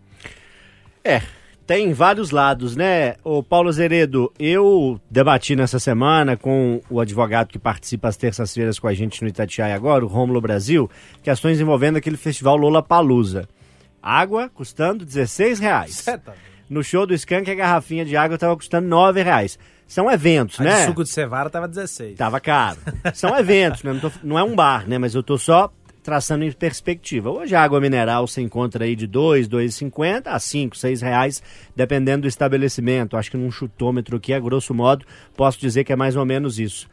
É, 1.05 1.23
tem 1.67 1.93
vários 1.93 2.31
lados, 2.31 2.75
né? 2.75 3.17
O 3.23 3.43
Paulo 3.43 3.71
Zeredo, 3.71 4.33
eu 4.39 4.99
debati 5.11 5.55
nessa 5.55 5.79
semana 5.79 6.35
com 6.35 6.81
o 6.89 6.99
advogado 6.99 7.49
que 7.49 7.59
participa 7.59 8.09
às 8.09 8.17
terças-feiras 8.17 8.79
com 8.79 8.89
a 8.89 8.95
gente 8.95 9.21
no 9.23 9.29
Itatiaia 9.29 9.75
agora, 9.75 10.03
o 10.03 10.09
Rômulo 10.09 10.41
Brasil, 10.41 10.91
questões 11.23 11.61
envolvendo 11.61 11.97
aquele 11.97 12.17
festival 12.17 12.57
Lola 12.57 12.83
Palusa. 12.83 13.47
Água 14.03 14.49
custando 14.49 15.05
16 15.05 15.59
reais. 15.59 16.07
No 16.71 16.83
show 16.83 17.07
do 17.07 17.15
Skank, 17.15 17.51
a 17.51 17.55
garrafinha 17.55 18.05
de 18.05 18.17
água 18.17 18.37
estava 18.37 18.57
custando 18.57 18.89
9 18.89 19.23
reais. 19.23 19.59
São 19.89 20.09
eventos, 20.11 20.61
A 20.61 20.65
né? 20.65 20.81
de 20.81 20.87
suco 20.87 21.03
de 21.03 21.09
cevara 21.11 21.49
tava 21.51 21.67
16. 21.67 22.17
Tava 22.17 22.39
caro. 22.39 22.79
São 23.15 23.37
eventos, 23.37 23.83
né? 23.83 23.93
Não, 23.95 23.99
tô- 24.01 24.13
não 24.23 24.39
é 24.39 24.43
um 24.45 24.55
bar, 24.55 24.87
né? 24.89 24.99
Mas 24.99 25.15
eu 25.15 25.23
tô 25.23 25.37
só 25.39 25.73
traçando 26.03 26.45
em 26.45 26.53
perspectiva. 26.53 27.31
Hoje 27.31 27.55
a 27.55 27.63
água 27.63 27.81
mineral 27.81 28.27
se 28.27 28.41
encontra 28.41 28.85
aí 28.85 28.95
de 28.95 29.07
2, 29.07 29.49
2,50 29.49 30.27
a 30.27 30.39
5, 30.39 30.77
6 30.77 31.01
reais, 31.03 31.43
dependendo 31.75 32.23
do 32.23 32.29
estabelecimento. 32.29 33.17
Acho 33.17 33.31
que 33.31 33.37
num 33.37 33.51
chutômetro 33.51 34.17
aqui, 34.19 34.33
a 34.33 34.39
grosso 34.41 34.73
modo, 34.75 35.05
posso 35.37 35.59
dizer 35.59 35.85
que 35.85 35.93
é 35.93 35.97
mais 35.97 36.17
ou 36.17 36.25
menos 36.25 36.59
isso. 36.59 36.87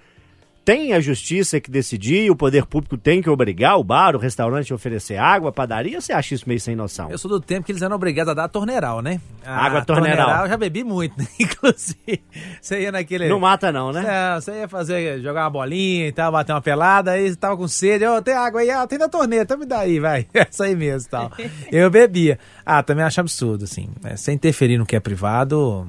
Tem 0.65 0.93
a 0.93 0.99
justiça 0.99 1.61
que 1.61 1.69
decidir, 1.69 2.31
o 2.31 2.35
poder 2.35 2.65
público 2.65 2.97
tem 2.97 3.21
que 3.21 3.29
obrigar 3.29 3.77
o 3.77 3.83
bar, 3.83 4.15
o 4.15 4.19
restaurante 4.19 4.73
a 4.73 4.75
oferecer 4.75 5.15
água, 5.15 5.49
a 5.49 5.53
padaria, 5.53 5.95
ou 5.95 6.01
você 6.01 6.11
acha 6.11 6.33
isso 6.33 6.45
meio 6.47 6.59
sem 6.59 6.75
noção? 6.75 7.11
Eu 7.11 7.19
sou 7.19 7.29
do 7.29 7.39
tempo 7.39 7.67
que 7.67 7.71
eles 7.71 7.83
eram 7.83 7.95
obrigados 7.95 8.31
a 8.31 8.33
dar 8.33 8.47
torneiral, 8.47 8.99
né? 8.99 9.21
A 9.45 9.63
Água 9.63 9.85
torneiral. 9.85 10.41
Eu 10.41 10.49
já 10.49 10.57
bebi 10.57 10.83
muito, 10.83 11.15
né? 11.21 11.27
Inclusive, 11.39 12.19
você 12.59 12.81
ia 12.81 12.91
naquele... 12.91 13.29
Não 13.29 13.39
mata 13.39 13.71
não, 13.71 13.91
né? 13.91 14.03
É, 14.07 14.41
você 14.41 14.53
ia 14.53 14.67
fazer, 14.67 15.21
jogar 15.21 15.43
uma 15.43 15.51
bolinha 15.51 16.07
e 16.07 16.11
tal, 16.11 16.31
bater 16.31 16.53
uma 16.53 16.61
pelada, 16.61 17.11
aí 17.11 17.29
você 17.29 17.35
tava 17.35 17.55
com 17.55 17.67
sede, 17.67 18.03
ô, 18.03 18.19
tem 18.19 18.33
água 18.33 18.61
aí, 18.61 18.71
ah, 18.71 18.87
tem 18.87 18.97
na 18.97 19.07
torneira, 19.07 19.43
então 19.43 19.59
me 19.59 19.67
dá 19.67 19.81
aí, 19.81 19.99
vai. 19.99 20.25
Essa 20.33 20.63
aí 20.63 20.75
mesmo 20.75 21.11
tal. 21.11 21.31
Eu 21.71 21.91
bebia. 21.91 22.39
Ah, 22.65 22.81
também 22.81 23.05
acho 23.05 23.19
absurdo, 23.19 23.65
assim, 23.65 23.87
né? 24.01 24.17
sem 24.17 24.33
interferir 24.33 24.79
no 24.79 24.85
que 24.85 24.95
é 24.95 24.99
privado, 24.99 25.87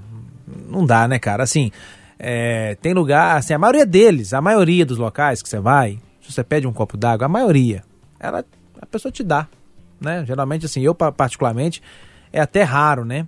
não 0.69 0.85
dá, 0.85 1.09
né, 1.09 1.19
cara? 1.19 1.43
Assim, 1.43 1.73
é, 2.19 2.75
tem 2.81 2.93
lugar, 2.95 3.37
assim, 3.37 3.53
a 3.55 3.59
maioria 3.59 3.85
deles, 3.87 4.33
a 4.33 4.41
maioria 4.41 4.85
dos 4.87 4.99
locais 4.99 5.43
que 5.43 5.49
você 5.49 5.59
vai, 5.61 5.99
se 6.23 6.33
você 6.33 6.43
pede 6.43 6.67
um 6.67 6.73
copo 6.73 6.97
d'água, 6.97 7.27
a 7.27 7.29
maioria, 7.29 7.83
ela, 8.19 8.45
a 8.81 8.87
pessoa 8.87 9.13
te 9.13 9.23
dá, 9.23 9.47
né? 10.01 10.25
Geralmente, 10.27 10.67
assim, 10.67 10.81
eu 10.83 10.95
pa- 10.95 11.13
particularmente, 11.13 11.83
é 12.33 12.41
até 12.41 12.63
raro, 12.63 13.05
né? 13.05 13.27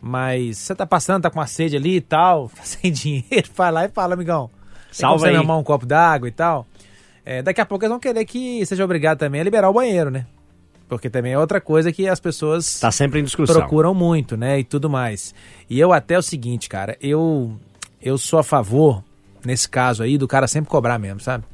Mas 0.00 0.58
você 0.58 0.74
tá 0.74 0.86
passando, 0.86 1.22
tá 1.22 1.30
com 1.30 1.38
uma 1.40 1.46
sede 1.46 1.76
ali 1.76 1.96
e 1.96 2.00
tal, 2.00 2.48
tá 2.54 2.62
sem 2.62 2.92
dinheiro, 2.92 3.48
vai 3.54 3.72
lá 3.72 3.84
e 3.84 3.88
fala, 3.88 4.14
amigão. 4.14 4.48
Salva 4.90 5.18
você 5.18 5.28
aí. 5.28 5.36
arrumar 5.36 5.58
um 5.58 5.62
copo 5.64 5.84
d'água 5.84 6.28
e 6.28 6.32
tal. 6.32 6.66
É, 7.24 7.42
daqui 7.42 7.60
a 7.60 7.66
pouco 7.66 7.84
eles 7.84 7.90
vão 7.90 8.00
querer 8.00 8.24
que 8.24 8.64
seja 8.64 8.84
obrigado 8.84 9.18
também 9.18 9.40
a 9.40 9.44
liberar 9.44 9.68
o 9.68 9.72
banheiro, 9.74 10.10
né? 10.10 10.24
Porque 10.88 11.10
também 11.10 11.34
é 11.34 11.38
outra 11.38 11.60
coisa 11.60 11.92
que 11.92 12.08
as 12.08 12.18
pessoas 12.18 12.80
Tá 12.80 12.90
sempre 12.90 13.20
em 13.20 13.24
discussão. 13.24 13.56
procuram 13.56 13.92
muito, 13.92 14.34
né? 14.34 14.58
E 14.60 14.64
tudo 14.64 14.88
mais. 14.88 15.34
E 15.68 15.78
eu 15.78 15.92
até 15.92 16.16
o 16.16 16.22
seguinte, 16.22 16.66
cara, 16.70 16.96
eu 17.02 17.58
eu 18.02 18.16
sou 18.18 18.38
a 18.38 18.42
favor, 18.42 19.02
nesse 19.44 19.68
caso 19.68 20.02
aí, 20.02 20.16
do 20.18 20.28
cara 20.28 20.46
sempre 20.46 20.70
cobrar 20.70 20.98
mesmo, 20.98 21.20
sabe? 21.20 21.44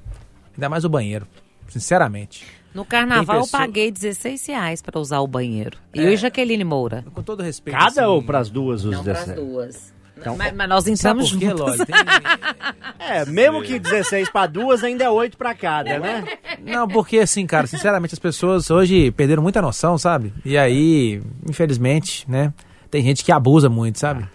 Ainda 0.54 0.68
mais 0.68 0.84
o 0.84 0.88
banheiro, 0.88 1.26
sinceramente. 1.68 2.44
No 2.74 2.84
carnaval 2.84 3.42
pessoa- 3.42 3.62
eu 3.62 3.66
paguei 3.66 3.90
16 3.90 4.46
reais 4.46 4.82
pra 4.82 4.98
usar 4.98 5.20
o 5.20 5.26
banheiro. 5.28 5.78
É. 5.92 6.00
Eu 6.00 6.12
e 6.12 6.16
Jaqueline 6.16 6.64
Moura. 6.64 7.04
Com 7.14 7.22
todo 7.22 7.42
respeito. 7.42 7.76
Cada 7.78 8.02
assim, 8.02 8.10
ou 8.10 8.22
pras 8.22 8.50
duas 8.50 8.84
os 8.84 8.92
Não, 8.96 9.04
pras 9.04 9.18
17? 9.26 9.40
duas. 9.40 9.94
Então- 10.16 10.36
mas, 10.36 10.52
mas 10.54 10.68
nós 10.68 10.84
Sabe 10.84 10.94
entramos 10.94 11.30
por 11.32 11.38
quê. 11.38 11.52
Loli? 11.52 11.78
Tem- 11.78 11.94
É, 12.98 13.24
mesmo 13.26 13.62
que 13.62 13.78
16 13.78 14.30
para 14.30 14.46
duas, 14.46 14.82
ainda 14.82 15.04
é 15.04 15.10
8 15.10 15.36
para 15.36 15.54
cada, 15.54 15.98
né? 15.98 16.24
Não, 16.64 16.88
porque 16.88 17.18
assim, 17.18 17.46
cara, 17.46 17.66
sinceramente, 17.66 18.14
as 18.14 18.18
pessoas 18.18 18.70
hoje 18.70 19.10
perderam 19.10 19.42
muita 19.42 19.60
noção, 19.60 19.98
sabe? 19.98 20.32
E 20.44 20.56
aí, 20.56 21.20
infelizmente, 21.48 22.28
né? 22.30 22.52
Tem 22.90 23.02
gente 23.02 23.22
que 23.24 23.30
abusa 23.32 23.68
muito, 23.68 23.98
sabe? 23.98 24.26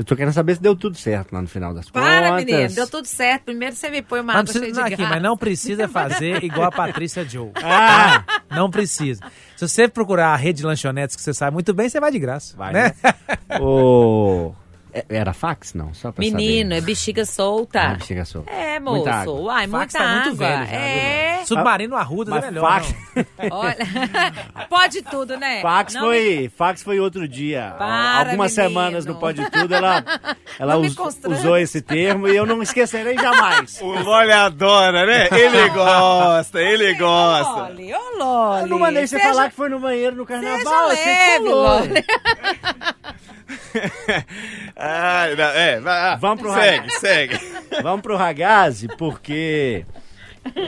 Eu 0.00 0.04
tô 0.04 0.16
querendo 0.16 0.32
saber 0.32 0.54
se 0.54 0.62
deu 0.62 0.74
tudo 0.74 0.96
certo 0.96 1.30
lá 1.34 1.42
no 1.42 1.46
final 1.46 1.74
das 1.74 1.90
Para, 1.90 2.30
contas. 2.30 2.46
menino, 2.46 2.74
deu 2.74 2.88
tudo 2.88 3.04
certo. 3.04 3.42
Primeiro 3.44 3.76
você 3.76 3.90
me 3.90 4.00
põe 4.00 4.20
uma 4.20 4.32
Mas 4.32 4.34
não 4.34 4.40
água 4.40 4.52
precisa, 4.52 4.64
cheia 4.64 4.72
não, 4.74 4.88
de 4.88 4.94
aqui, 4.94 5.02
graça. 5.02 5.14
mas 5.14 5.22
não 5.22 5.36
precisa 5.36 5.88
fazer 5.88 6.42
igual 6.42 6.68
a 6.68 6.72
Patrícia 6.72 7.22
Joe. 7.28 7.50
Ah! 7.62 8.24
Tá? 8.26 8.42
Não 8.56 8.70
precisa. 8.70 9.22
Se 9.56 9.68
você 9.68 9.86
procurar 9.88 10.28
a 10.32 10.36
rede 10.36 10.60
de 10.60 10.66
lanchonetes 10.66 11.14
que 11.16 11.20
você 11.20 11.34
sabe 11.34 11.52
muito 11.52 11.74
bem, 11.74 11.86
você 11.86 12.00
vai 12.00 12.10
de 12.10 12.18
graça. 12.18 12.56
Vai, 12.56 12.72
né? 12.72 12.94
O... 13.60 14.54
é- 14.56 14.59
Era 15.08 15.32
fax? 15.32 15.74
Não, 15.74 15.92
só 15.94 16.10
pra 16.12 16.20
Menino, 16.24 16.72
é 16.72 16.76
saber. 16.76 16.86
bexiga 16.86 17.24
solta. 17.24 17.80
Ah, 17.80 17.94
bexiga 17.94 18.24
solta. 18.24 18.50
É, 18.52 18.78
moço. 18.80 18.96
Muita 18.96 19.12
água. 19.14 19.34
Uai, 19.40 19.68
Fax 19.68 19.70
muita 19.94 19.98
tá 19.98 20.04
água. 20.04 20.22
muito 20.24 20.36
velho 20.36 20.66
já, 20.66 20.72
é. 20.72 21.42
Submarino 21.44 21.96
Arruda 21.96 22.36
é 22.36 22.40
melhor. 22.50 22.82
fax. 22.82 22.94
Olha, 23.50 23.76
pode 24.68 25.02
tudo, 25.02 25.36
né? 25.36 25.62
fax, 25.62 25.94
Não 25.94 26.02
foi, 26.02 26.50
fax 26.56 26.82
foi 26.82 27.00
outro 27.00 27.26
dia. 27.26 27.74
Para, 27.78 28.18
Algumas 28.30 28.54
menino. 28.56 28.68
semanas 28.74 29.06
no 29.06 29.14
Pode 29.16 29.50
Tudo, 29.50 29.74
ela, 29.74 30.04
ela 30.58 30.76
me 30.78 30.86
us- 30.86 30.96
usou 31.26 31.56
esse 31.56 31.80
termo 31.80 32.28
e 32.28 32.36
eu 32.36 32.44
não 32.46 32.62
esquecerei 32.62 33.16
jamais. 33.16 33.80
O 33.80 33.86
Loli 33.86 34.32
adora, 34.32 35.06
né? 35.06 35.28
Ele 35.32 35.68
gosta, 35.74 36.60
ele 36.60 36.94
gosta. 36.94 37.62
Loli, 37.68 37.94
ô 37.94 38.16
Loli. 38.18 38.60
Eu 38.62 38.66
não 38.66 38.78
mandei 38.78 39.06
você 39.06 39.16
Seja- 39.18 39.28
falar 39.30 39.48
que 39.50 39.56
foi 39.56 39.68
no 39.68 39.78
banheiro 39.80 40.16
no 40.16 40.26
Seja 40.26 40.40
carnaval. 40.40 40.88
você 40.90 41.04
leve, 41.04 41.44
falou. 41.44 41.78
Loli. 41.80 42.04
Ai, 44.82 45.36
não, 45.36 45.44
é, 45.44 45.78
vai, 45.78 45.98
ah, 45.98 46.16
Vamos 46.16 46.40
pro 46.40 46.54
Segue, 46.54 46.90
segue. 46.92 47.40
Vamos 47.82 48.00
pro 48.00 48.16
Ragazzi, 48.16 48.88
porque... 48.96 49.84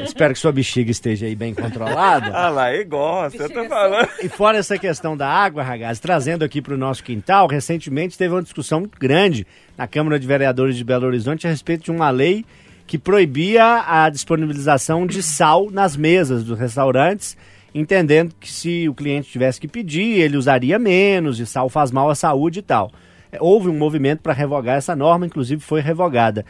Espero 0.05 0.35
que 0.35 0.39
sua 0.39 0.53
bexiga 0.53 0.91
esteja 0.91 1.25
aí 1.25 1.35
bem 1.35 1.55
controlada. 1.55 2.31
Ah 2.35 2.51
lá, 2.51 2.75
ele 2.75 2.85
gosta, 2.85 3.45
eu 3.45 3.49
tô 3.49 3.65
falando. 3.65 4.07
E 4.23 4.29
fora 4.29 4.59
essa 4.59 4.77
questão 4.77 5.17
da 5.17 5.27
água, 5.27 5.63
Ragazzi, 5.63 5.99
trazendo 5.99 6.45
aqui 6.45 6.61
para 6.61 6.75
o 6.75 6.79
nosso 6.79 7.03
quintal, 7.03 7.47
recentemente 7.47 8.19
teve 8.19 8.35
uma 8.35 8.43
discussão 8.43 8.81
muito 8.81 8.99
grande 8.99 9.47
na 9.79 9.87
Câmara 9.87 10.21
de 10.21 10.27
Vereadores 10.27 10.77
de 10.77 10.85
Belo 10.85 11.07
Horizonte 11.07 11.47
a 11.47 11.51
respeito 11.51 11.85
de 11.85 11.91
uma 11.91 12.11
lei 12.11 12.45
que 12.87 12.99
proibia 12.99 13.83
a 13.87 14.11
disponibilização 14.11 15.07
de 15.07 15.23
sal 15.23 15.71
nas 15.71 15.97
mesas 15.97 16.45
dos 16.45 16.59
restaurantes, 16.59 17.35
entendendo 17.75 18.35
que 18.39 18.53
se 18.53 18.87
o 18.91 18.95
cliente 18.95 19.31
tivesse 19.31 19.59
que 19.59 19.67
pedir, 19.67 20.21
ele 20.21 20.37
usaria 20.37 20.79
menos, 20.79 21.41
e 21.41 21.47
sal 21.47 21.71
faz 21.71 21.91
mal 21.91 22.11
à 22.11 22.15
saúde 22.15 22.59
e 22.59 22.63
tal. 22.63 22.93
Houve 23.41 23.69
um 23.69 23.77
movimento 23.77 24.21
para 24.21 24.33
revogar 24.33 24.77
essa 24.77 24.95
norma, 24.95 25.27
inclusive 25.27 25.63
foi 25.63 25.81
revogada. 25.81 26.45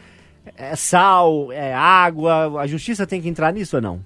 É 0.57 0.75
sal, 0.75 1.51
é 1.51 1.73
água, 1.73 2.61
a 2.61 2.67
justiça 2.67 3.07
tem 3.07 3.21
que 3.21 3.29
entrar 3.29 3.53
nisso 3.53 3.77
ou 3.77 3.81
não? 3.81 4.01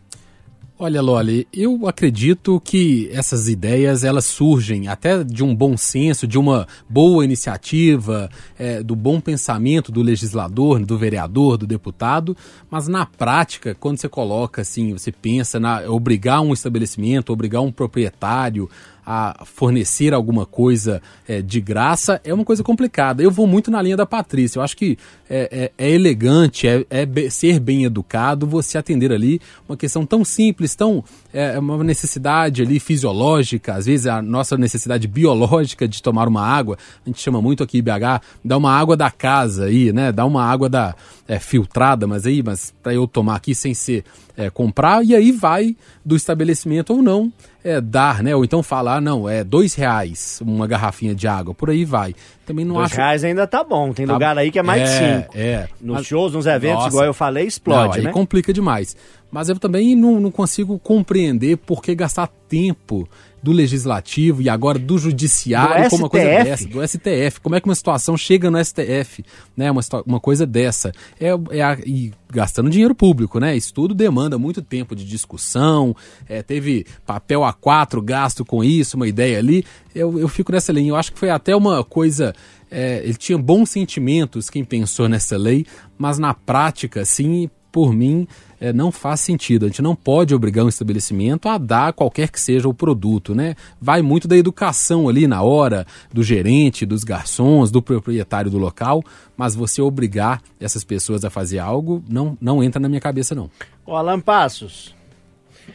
Olha, 0.80 1.02
Loli, 1.02 1.48
eu 1.52 1.88
acredito 1.88 2.62
que 2.64 3.10
essas 3.12 3.50
ideias 3.50 4.04
elas 4.04 4.26
surgem 4.26 4.88
até 4.88 5.24
de 5.24 5.44
um 5.44 5.56
bom 5.56 5.76
senso, 5.76 6.28
de 6.28 6.38
uma 6.38 6.68
boa 6.88 7.26
iniciativa, 7.26 8.30
é, 8.60 8.84
do 8.84 8.96
bom 8.96 9.20
pensamento 9.20 9.92
do 9.92 10.04
legislador, 10.04 10.78
do 10.86 10.96
vereador, 10.96 11.58
do 11.58 11.66
deputado, 11.66 12.38
mas 12.70 12.88
na 12.88 13.08
prática, 13.08 13.74
quando 13.74 13.98
você 13.98 14.08
coloca 14.08 14.62
assim, 14.62 14.94
você 14.94 15.12
pensa 15.12 15.60
na 15.60 15.82
obrigar 15.90 16.42
um 16.42 16.54
estabelecimento, 16.54 17.34
obrigar 17.34 17.64
um 17.64 17.72
proprietário 17.72 18.70
a 19.10 19.46
fornecer 19.46 20.14
alguma 20.14 20.46
coisa 20.46 21.02
é, 21.26 21.42
de 21.42 21.62
graça 21.62 22.20
é 22.26 22.34
uma 22.34 22.44
coisa 22.44 22.62
complicada. 22.62 23.24
Eu 23.24 23.32
vou 23.32 23.48
muito 23.48 23.72
na 23.72 23.82
linha 23.82 23.96
da 23.96 24.06
Patrícia. 24.06 24.60
Eu 24.60 24.64
acho 24.64 24.76
que 24.76 24.98
é, 25.30 25.72
é- 25.78 25.86
é 25.88 25.92
elegante, 25.92 26.68
é, 26.68 26.86
é 26.90 27.30
ser 27.30 27.58
bem 27.62 27.86
educado 27.86 28.46
você 28.46 28.78
atender 28.78 29.14
ali 29.14 29.40
uma 29.68 29.78
questão 29.78 30.06
tão 30.06 30.26
simples, 30.26 30.76
tão 30.76 31.06
é 31.34 31.58
uma 31.58 31.82
necessidade 31.84 32.62
ali 32.62 32.80
fisiológica, 32.80 33.76
às 33.76 33.86
vezes 33.86 34.08
a 34.08 34.22
nossa 34.22 34.58
necessidade 34.58 35.08
biológica 35.08 35.88
de 35.88 36.04
tomar 36.04 36.28
uma 36.28 36.46
água. 36.46 36.78
A 37.06 37.10
gente 37.10 37.22
chama 37.22 37.42
muito 37.42 37.64
aqui 37.64 37.82
BH, 37.82 38.22
dá 38.44 38.58
uma 38.58 38.74
água 38.74 38.98
da 38.98 39.10
casa 39.10 39.66
aí, 39.66 39.94
né? 39.94 40.12
Dá 40.12 40.26
uma 40.26 40.44
água 40.44 40.68
da 40.68 40.96
é, 41.28 41.40
filtrada, 41.40 42.06
mas 42.08 42.26
aí, 42.26 42.44
mas 42.44 42.74
para 42.84 42.94
eu 42.94 43.08
tomar 43.08 43.36
aqui 43.36 43.56
sem 43.56 43.74
ser 43.74 44.04
é, 44.36 44.50
comprar 44.50 45.04
e 45.04 45.16
aí 45.16 45.32
vai 45.32 45.76
do 46.04 46.16
estabelecimento 46.16 46.94
ou 46.94 47.02
não 47.02 47.32
é, 47.68 47.82
dar, 47.82 48.24
né? 48.24 48.36
Ou 48.36 48.44
então 48.46 48.64
falar, 48.64 49.02
não, 49.02 49.28
é 49.28 49.44
dois 49.44 49.74
reais 49.76 50.40
uma 50.42 50.66
garrafinha 50.68 51.14
de 51.14 51.28
água, 51.28 51.54
por 51.54 51.70
aí 51.70 51.84
vai. 51.86 52.16
Também 52.46 52.64
não 52.64 52.76
Dois 52.76 52.88
acho. 52.88 52.96
reais 52.96 53.24
ainda 53.24 53.46
tá 53.46 53.64
bom. 53.64 53.92
Tem 53.94 54.06
Tá- 54.08 54.14
lugar 54.14 54.38
aí 54.38 54.50
que 54.52 54.58
é 54.60 54.64
mais 54.64 54.84
de 54.84 54.96
é, 54.96 55.18
cinco. 55.22 55.34
É. 55.38 55.68
Nos 55.82 55.98
Mas- 55.98 56.06
shows, 56.08 56.34
nos 56.34 56.46
eventos, 56.46 56.78
Nossa. 56.84 56.88
igual 56.90 57.06
eu 57.06 57.14
falei, 57.14 57.44
Não, 57.44 57.48
explode, 57.50 57.98
aí 58.00 58.04
né? 58.06 58.12
complica 58.12 58.54
demais. 58.54 58.96
Mas 59.30 59.50
eu 59.50 59.60
também 59.60 59.96
não, 59.96 60.20
não 60.20 60.32
consigo 60.32 60.80
compreender 60.80 61.58
por 61.58 61.82
que 61.82 61.94
gastar 61.94 62.30
tempo 62.48 63.08
do 63.42 63.52
legislativo 63.52 64.42
e 64.42 64.50
agora 64.50 64.80
do 64.80 64.98
judiciário 64.98 65.84
Do 65.86 65.90
com 65.90 65.96
uma 65.98 66.10
coisa 66.10 66.26
dessa, 66.26 66.68
do 66.68 66.86
STF. 66.88 67.40
Como 67.42 67.56
é 67.56 67.62
que 67.62 67.68
uma 67.68 67.76
situação 67.76 68.18
chega 68.18 68.50
no 68.50 68.64
STF, 68.64 69.24
né? 69.56 69.70
Uma, 69.72 69.82
uma 70.06 70.20
coisa 70.20 70.46
dessa. 70.46 70.92
É, 71.20 71.30
é 71.52 71.62
a- 71.62 71.78
e 71.86 72.12
gastando 72.32 72.70
dinheiro 72.70 72.94
público, 72.96 73.40
né? 73.40 73.56
Isso 73.56 73.74
tudo 73.74 73.94
demanda 73.94 74.38
muito 74.38 74.62
tempo 74.62 74.96
de 74.96 75.06
discussão. 75.06 75.96
é, 76.28 76.42
teve 76.42 76.86
papel 77.06 77.42
A4 77.42 78.02
gasto 78.02 78.44
com 78.44 78.64
isso, 78.64 78.98
uma 78.98 79.08
ideia 79.08 79.38
ali. 79.38 79.64
Eu, 79.94 80.20
eu 80.20 80.28
fico 80.28 80.52
nessa 80.52 80.72
linha. 80.72 80.90
Eu 80.90 80.96
acho 80.96 81.14
que 81.14 81.20
foi 81.20 81.30
até 81.30 81.56
uma 81.56 81.84
coisa. 81.84 82.34
é, 82.72 83.02
ele 83.04 83.14
tinha 83.16 83.38
bons 83.38 83.70
sentimentos 83.70 84.50
quem 84.50 84.64
pensou 84.66 85.08
nessa 85.08 85.38
lei, 85.38 85.66
mas 85.98 86.18
na 86.20 86.34
prática, 86.34 87.02
assim, 87.02 87.50
por 87.72 87.94
mim, 87.94 88.28
é, 88.60 88.74
não 88.74 88.92
faz 88.92 89.20
sentido. 89.22 89.66
A 89.66 89.70
gente 89.70 89.82
não 89.82 89.96
pode 89.96 90.34
obrigar 90.34 90.66
um 90.66 90.70
estabelecimento 90.70 91.48
a 91.48 91.58
dar 91.58 91.94
qualquer 91.94 92.30
que 92.30 92.40
seja 92.40 92.68
o 92.68 92.74
produto, 92.74 93.34
né? 93.36 93.56
Vai 93.82 94.02
muito 94.02 94.28
da 94.28 94.38
educação 94.38 95.08
ali 95.08 95.28
na 95.28 95.42
hora, 95.42 95.86
do 96.14 96.24
gerente, 96.24 96.86
dos 96.86 97.04
garçons, 97.04 97.72
do 97.72 97.82
proprietário 97.82 98.50
do 98.52 98.58
local, 98.58 99.04
mas 99.36 99.56
você 99.56 99.82
obrigar 99.82 100.42
essas 100.60 100.84
pessoas 100.84 101.24
a 101.24 101.30
fazer 101.30 101.60
algo 101.60 102.04
não, 102.10 102.38
não 102.42 102.64
entra 102.64 102.80
na 102.80 102.90
minha 102.90 103.02
cabeça, 103.02 103.34
não. 103.36 103.50
Ô, 103.86 103.96
Alan 103.96 104.20
Passos, 104.20 104.96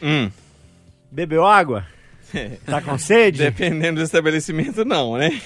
Hum, 0.01 0.29
bebeu 1.11 1.45
água? 1.45 1.85
Tá 2.65 2.81
com 2.81 2.97
sede? 2.97 3.37
dependendo 3.37 3.99
do 3.99 4.03
estabelecimento, 4.03 4.83
não, 4.83 5.17
né? 5.17 5.39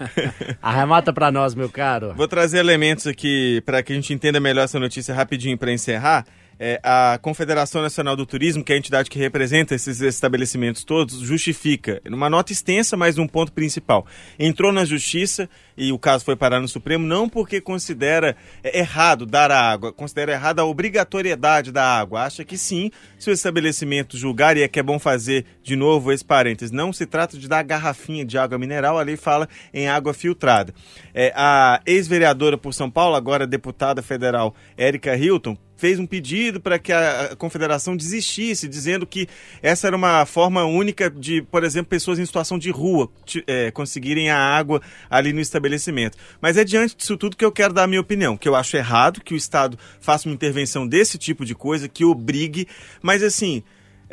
Arremata 0.62 1.12
pra 1.12 1.30
nós, 1.30 1.54
meu 1.54 1.68
caro. 1.68 2.14
Vou 2.14 2.26
trazer 2.26 2.58
elementos 2.58 3.06
aqui 3.06 3.62
para 3.66 3.82
que 3.82 3.92
a 3.92 3.96
gente 3.96 4.12
entenda 4.14 4.40
melhor 4.40 4.64
essa 4.64 4.80
notícia 4.80 5.14
rapidinho 5.14 5.58
para 5.58 5.70
encerrar. 5.70 6.24
É, 6.58 6.80
a 6.82 7.18
Confederação 7.20 7.82
Nacional 7.82 8.16
do 8.16 8.24
Turismo, 8.24 8.62
que 8.62 8.72
é 8.72 8.76
a 8.76 8.78
entidade 8.78 9.10
que 9.10 9.18
representa 9.18 9.74
esses 9.74 10.00
estabelecimentos 10.00 10.84
todos, 10.84 11.18
justifica, 11.20 12.00
numa 12.08 12.30
nota 12.30 12.52
extensa, 12.52 12.96
mas 12.96 13.16
num 13.16 13.26
ponto 13.26 13.52
principal. 13.52 14.06
Entrou 14.38 14.72
na 14.72 14.84
justiça 14.84 15.48
e 15.76 15.92
o 15.92 15.98
caso 15.98 16.24
foi 16.24 16.36
parar 16.36 16.60
no 16.60 16.68
Supremo, 16.68 17.06
não 17.06 17.28
porque 17.28 17.60
considera 17.60 18.36
é, 18.62 18.78
errado 18.78 19.26
dar 19.26 19.50
a 19.50 19.60
água, 19.60 19.92
considera 19.92 20.32
errada 20.32 20.62
a 20.62 20.64
obrigatoriedade 20.64 21.72
da 21.72 21.84
água. 21.84 22.22
Acha 22.22 22.44
que 22.44 22.56
sim, 22.56 22.90
se 23.18 23.30
o 23.30 23.32
estabelecimento 23.32 24.16
julgar, 24.16 24.56
e 24.56 24.62
é 24.62 24.68
que 24.68 24.78
é 24.78 24.82
bom 24.82 24.98
fazer 24.98 25.44
de 25.62 25.74
novo 25.76 26.12
esse 26.12 26.24
parênteses, 26.24 26.70
não 26.70 26.92
se 26.92 27.06
trata 27.06 27.36
de 27.36 27.48
dar 27.48 27.62
garrafinha 27.62 28.24
de 28.24 28.38
água 28.38 28.58
mineral, 28.58 28.98
a 28.98 29.02
lei 29.02 29.16
fala 29.16 29.48
em 29.72 29.88
água 29.88 30.14
filtrada. 30.14 30.72
É, 31.12 31.32
a 31.34 31.80
ex-vereadora 31.86 32.56
por 32.56 32.72
São 32.72 32.90
Paulo, 32.90 33.16
agora 33.16 33.46
deputada 33.46 34.02
federal, 34.02 34.54
Érica 34.76 35.16
Hilton, 35.16 35.56
fez 35.76 35.98
um 35.98 36.06
pedido 36.06 36.60
para 36.60 36.78
que 36.78 36.92
a 36.92 37.34
confederação 37.36 37.96
desistisse, 37.96 38.68
dizendo 38.68 39.06
que 39.06 39.26
essa 39.62 39.86
era 39.86 39.96
uma 39.96 40.24
forma 40.26 40.64
única 40.64 41.10
de, 41.10 41.42
por 41.42 41.64
exemplo, 41.64 41.90
pessoas 41.90 42.18
em 42.18 42.26
situação 42.26 42.58
de 42.58 42.70
rua 42.70 43.10
é, 43.46 43.70
conseguirem 43.70 44.30
a 44.30 44.38
água 44.38 44.80
ali 45.10 45.32
no 45.32 45.40
estabelecimento. 45.40 46.16
Mas 46.40 46.56
é 46.56 46.64
diante 46.64 46.96
disso 46.96 47.16
tudo 47.16 47.36
que 47.36 47.44
eu 47.44 47.52
quero 47.52 47.74
dar 47.74 47.84
a 47.84 47.86
minha 47.86 48.00
opinião, 48.00 48.36
que 48.36 48.48
eu 48.48 48.54
acho 48.54 48.76
errado 48.76 49.20
que 49.20 49.34
o 49.34 49.36
Estado 49.36 49.78
faça 50.00 50.28
uma 50.28 50.34
intervenção 50.34 50.86
desse 50.86 51.18
tipo 51.18 51.44
de 51.44 51.54
coisa, 51.54 51.88
que 51.88 52.04
obrigue, 52.04 52.66
mas 53.02 53.22
assim. 53.22 53.62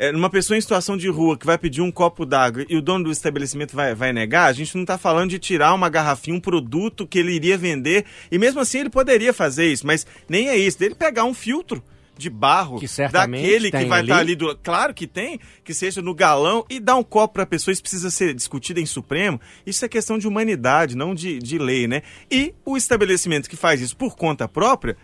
É, 0.02 0.10
numa 0.10 0.28
pessoa 0.28 0.58
em 0.58 0.60
situação 0.60 0.96
de 0.96 1.08
rua 1.08 1.38
que 1.38 1.46
vai 1.46 1.56
pedir 1.56 1.80
um 1.80 1.92
copo 1.92 2.26
d'água 2.26 2.66
e 2.68 2.76
o 2.76 2.82
dono 2.82 3.04
do 3.04 3.12
estabelecimento 3.12 3.76
vai, 3.76 3.94
vai 3.94 4.12
negar, 4.12 4.46
a 4.46 4.52
gente 4.52 4.74
não 4.74 4.82
está 4.82 4.98
falando 4.98 5.30
de 5.30 5.38
tirar 5.38 5.72
uma 5.72 5.88
garrafinha, 5.88 6.36
um 6.36 6.40
produto 6.40 7.06
que 7.06 7.20
ele 7.20 7.32
iria 7.32 7.56
vender, 7.56 8.04
e 8.28 8.36
mesmo 8.36 8.58
assim 8.58 8.80
ele 8.80 8.90
poderia 8.90 9.32
fazer 9.32 9.70
isso, 9.70 9.86
mas 9.86 10.04
nem 10.28 10.48
é 10.48 10.56
isso, 10.56 10.76
dele 10.76 10.96
pegar 10.96 11.22
um 11.22 11.32
filtro 11.32 11.80
de 12.18 12.28
barro 12.28 12.80
Que 12.80 12.86
daquele 13.12 13.70
que 13.70 13.84
vai 13.84 14.00
estar 14.00 14.18
ali. 14.18 14.32
ali 14.32 14.34
do. 14.34 14.56
Claro 14.56 14.92
que 14.92 15.06
tem, 15.06 15.38
que 15.62 15.72
seja 15.72 16.02
no 16.02 16.12
galão 16.12 16.66
e 16.68 16.80
dar 16.80 16.96
um 16.96 17.04
copo 17.04 17.34
para 17.34 17.44
a 17.44 17.46
pessoa, 17.46 17.72
isso 17.72 17.80
precisa 17.80 18.10
ser 18.10 18.34
discutido 18.34 18.80
em 18.80 18.86
Supremo. 18.86 19.40
Isso 19.64 19.84
é 19.84 19.88
questão 19.88 20.18
de 20.18 20.26
humanidade, 20.26 20.96
não 20.96 21.14
de, 21.14 21.38
de 21.38 21.58
lei, 21.58 21.86
né? 21.86 22.02
E 22.28 22.52
o 22.64 22.76
estabelecimento 22.76 23.48
que 23.48 23.56
faz 23.56 23.80
isso 23.80 23.96
por 23.96 24.16
conta 24.16 24.48
própria, 24.48 24.96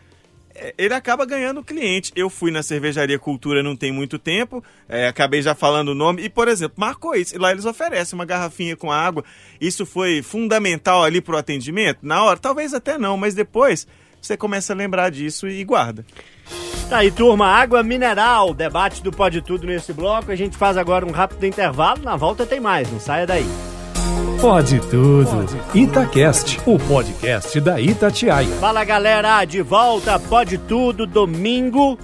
ele 0.76 0.94
acaba 0.94 1.24
ganhando 1.24 1.60
o 1.60 1.64
cliente. 1.64 2.12
Eu 2.14 2.28
fui 2.28 2.50
na 2.50 2.62
cervejaria 2.62 3.18
Cultura 3.18 3.62
não 3.62 3.76
tem 3.76 3.92
muito 3.92 4.18
tempo, 4.18 4.62
é, 4.88 5.06
acabei 5.06 5.42
já 5.42 5.54
falando 5.54 5.88
o 5.88 5.94
nome, 5.94 6.22
e, 6.22 6.28
por 6.28 6.48
exemplo, 6.48 6.76
marcou 6.78 7.14
isso. 7.14 7.34
E 7.34 7.38
lá 7.38 7.50
eles 7.50 7.64
oferecem 7.64 8.18
uma 8.18 8.24
garrafinha 8.24 8.76
com 8.76 8.90
água. 8.90 9.24
Isso 9.60 9.84
foi 9.84 10.22
fundamental 10.22 11.04
ali 11.04 11.20
pro 11.20 11.36
atendimento? 11.36 11.98
Na 12.02 12.22
hora, 12.22 12.38
talvez 12.38 12.74
até 12.74 12.98
não, 12.98 13.16
mas 13.16 13.34
depois 13.34 13.86
você 14.20 14.36
começa 14.36 14.72
a 14.72 14.76
lembrar 14.76 15.10
disso 15.10 15.48
e 15.48 15.64
guarda. 15.64 16.04
Tá 16.88 16.98
aí, 16.98 17.10
turma, 17.10 17.46
água 17.46 17.82
mineral. 17.82 18.54
Debate 18.54 19.02
do 19.02 19.12
Pode 19.12 19.42
Tudo 19.42 19.66
nesse 19.66 19.92
bloco. 19.92 20.32
A 20.32 20.36
gente 20.36 20.56
faz 20.56 20.76
agora 20.76 21.04
um 21.04 21.10
rápido 21.10 21.44
intervalo. 21.44 22.02
Na 22.02 22.16
volta 22.16 22.46
tem 22.46 22.60
mais, 22.60 22.90
não 22.90 22.98
saia 22.98 23.26
daí. 23.26 23.77
Pode 24.40 24.80
tudo. 24.88 25.46
Itacast, 25.74 26.60
o 26.64 26.78
podcast 26.78 27.60
da 27.60 27.80
Itatiaia. 27.80 28.48
Fala 28.56 28.84
galera, 28.84 29.44
de 29.44 29.62
volta, 29.62 30.18
pode 30.18 30.58
tudo, 30.58 31.06
domingo. 31.06 31.98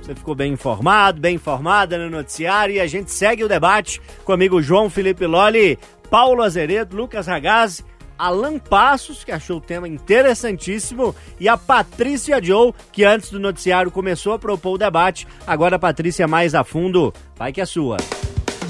Você 0.00 0.14
ficou 0.14 0.34
bem 0.34 0.52
informado, 0.52 1.20
bem 1.20 1.34
informada 1.34 1.98
no 1.98 2.08
noticiário 2.08 2.74
e 2.74 2.80
a 2.80 2.86
gente 2.86 3.10
segue 3.10 3.44
o 3.44 3.48
debate 3.48 4.00
com 4.24 4.32
o 4.32 4.34
amigo 4.34 4.62
João 4.62 4.88
Felipe 4.88 5.26
Lolli, 5.26 5.78
Paulo 6.10 6.42
Azeredo, 6.42 6.96
Lucas 6.96 7.26
Ragazzi, 7.26 7.84
Alan 8.20 8.58
Passos, 8.58 9.24
que 9.24 9.32
achou 9.32 9.56
o 9.56 9.60
tema 9.62 9.88
interessantíssimo, 9.88 11.14
e 11.38 11.48
a 11.48 11.56
Patrícia 11.56 12.42
Joe, 12.42 12.74
que 12.92 13.02
antes 13.02 13.30
do 13.30 13.40
noticiário 13.40 13.90
começou 13.90 14.34
a 14.34 14.38
propor 14.38 14.74
o 14.74 14.78
debate. 14.78 15.26
Agora 15.46 15.76
a 15.76 15.78
Patrícia 15.78 16.28
mais 16.28 16.54
a 16.54 16.62
fundo, 16.62 17.14
vai 17.36 17.50
que 17.50 17.60
é 17.60 17.64
sua. 17.64 17.96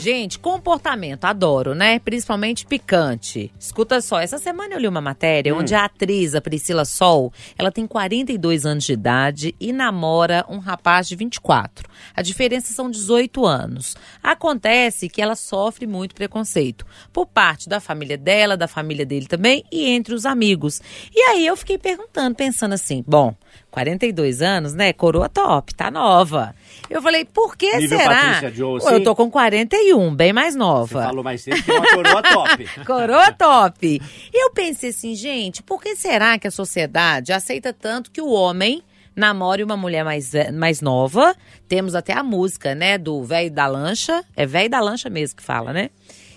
Gente, 0.01 0.39
comportamento, 0.39 1.27
adoro, 1.27 1.75
né? 1.75 1.99
Principalmente 1.99 2.65
picante. 2.65 3.53
Escuta 3.61 4.01
só, 4.01 4.19
essa 4.19 4.39
semana 4.39 4.73
eu 4.73 4.79
li 4.79 4.89
uma 4.89 5.03
matéria 5.03 5.55
onde 5.55 5.75
a 5.75 5.85
atriz, 5.85 6.35
a 6.35 6.41
Priscila 6.41 6.87
Sol, 6.87 7.31
ela 7.59 7.71
tem 7.71 7.87
42 7.87 8.65
anos 8.65 8.85
de 8.85 8.95
idade 8.95 9.55
e 9.61 9.75
namora 9.75 10.47
um 10.49 10.57
rapaz 10.57 11.07
de 11.07 11.15
24. 11.17 11.87
A 12.17 12.23
diferença 12.23 12.73
são 12.73 12.91
18 12.91 13.45
anos. 13.45 13.95
Acontece 14.23 15.07
que 15.07 15.21
ela 15.21 15.37
sofre 15.37 15.87
muito 15.87 16.15
preconceito 16.15 16.87
por 17.13 17.27
parte 17.27 17.69
da 17.69 17.79
família 17.79 18.17
dela, 18.17 18.57
da 18.57 18.67
família 18.67 19.05
dele 19.05 19.27
também 19.27 19.63
e 19.71 19.85
entre 19.85 20.15
os 20.15 20.25
amigos. 20.25 20.81
E 21.15 21.21
aí 21.25 21.47
eu 21.47 21.55
fiquei 21.59 21.77
perguntando, 21.77 22.35
pensando 22.35 22.73
assim, 22.73 23.05
bom, 23.07 23.35
42 23.71 24.43
anos, 24.43 24.75
né? 24.75 24.93
Coroa 24.93 25.29
top, 25.29 25.75
tá 25.75 25.91
nova. 25.91 26.55
Eu 26.89 27.01
falei, 27.01 27.25
por 27.25 27.57
que 27.57 27.77
Nível 27.79 27.99
será? 27.99 28.15
Patrícia 28.21 28.51
Joe, 28.53 28.81
Pô, 28.81 28.91
eu 28.91 28.99
sim? 28.99 29.05
tô 29.05 29.15
com 29.15 29.31
41, 29.31 30.15
bem 30.15 30.33
mais 30.33 30.55
Você 30.55 30.59
nova. 30.59 31.03
falou 31.05 31.23
mais 31.23 31.41
cedo 31.41 31.63
que 31.63 31.71
é 31.71 31.75
uma 31.75 31.87
coroa 31.87 32.23
top. 32.23 32.69
Coroa 32.85 33.33
top. 33.33 34.03
E 34.33 34.45
eu 34.45 34.51
pensei 34.53 34.91
assim, 34.91 35.15
gente, 35.15 35.63
por 35.63 35.81
que 35.81 35.95
será 35.95 36.39
que 36.39 36.49
a 36.49 36.51
sociedade 36.51 37.33
aceita 37.33 37.73
tanto 37.73 38.11
que 38.11 38.21
o 38.21 38.31
homem 38.31 38.83
namore 39.15 39.63
uma 39.63 39.77
mulher 39.77 40.05
mais, 40.05 40.33
ve- 40.33 40.51
mais 40.51 40.81
nova? 40.81 41.35
Temos 41.69 41.95
até 41.95 42.13
a 42.13 42.23
música, 42.25 42.75
né, 42.75 42.99
do 42.99 43.23
velho 43.23 43.51
da 43.51 43.67
lancha. 43.67 44.25
É 44.37 44.45
velho 44.47 44.69
da 44.71 44.81
lancha 44.81 45.09
mesmo 45.09 45.37
que 45.37 45.43
fala, 45.43 45.73
né? 45.73 45.91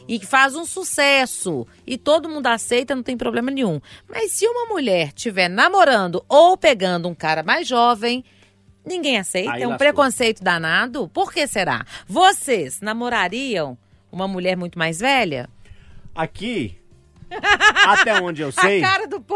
E 0.08 0.20
que 0.20 0.26
faz 0.26 0.56
um 0.56 0.66
sucesso. 0.66 1.66
E 1.86 1.98
todo 1.98 2.30
mundo 2.30 2.48
aceita, 2.48 2.96
não 2.96 3.04
tem 3.04 3.18
problema 3.18 3.50
nenhum. 3.50 3.80
Mas 4.10 4.32
se 4.32 4.46
uma 4.48 4.66
mulher 4.66 5.08
estiver 5.08 5.50
namorando 5.50 6.24
ou 6.28 6.58
pegando 6.58 7.08
um 7.08 7.16
cara 7.16 7.44
mais 7.44 7.68
jovem, 7.68 8.24
ninguém 8.86 9.18
aceita. 9.18 9.54
Aí 9.54 9.64
é 9.64 9.68
um 9.68 9.78
preconceito 9.78 10.44
danado. 10.44 11.08
Por 11.10 11.32
que 11.32 11.48
será? 11.48 11.86
Vocês 12.08 12.82
namorariam 12.82 13.78
uma 14.12 14.28
mulher 14.28 14.56
muito 14.56 14.78
mais 14.78 15.00
velha? 15.00 15.50
Aqui, 16.14 16.78
até 17.88 18.22
onde 18.22 18.42
eu 18.42 18.52
sei, 18.52 18.82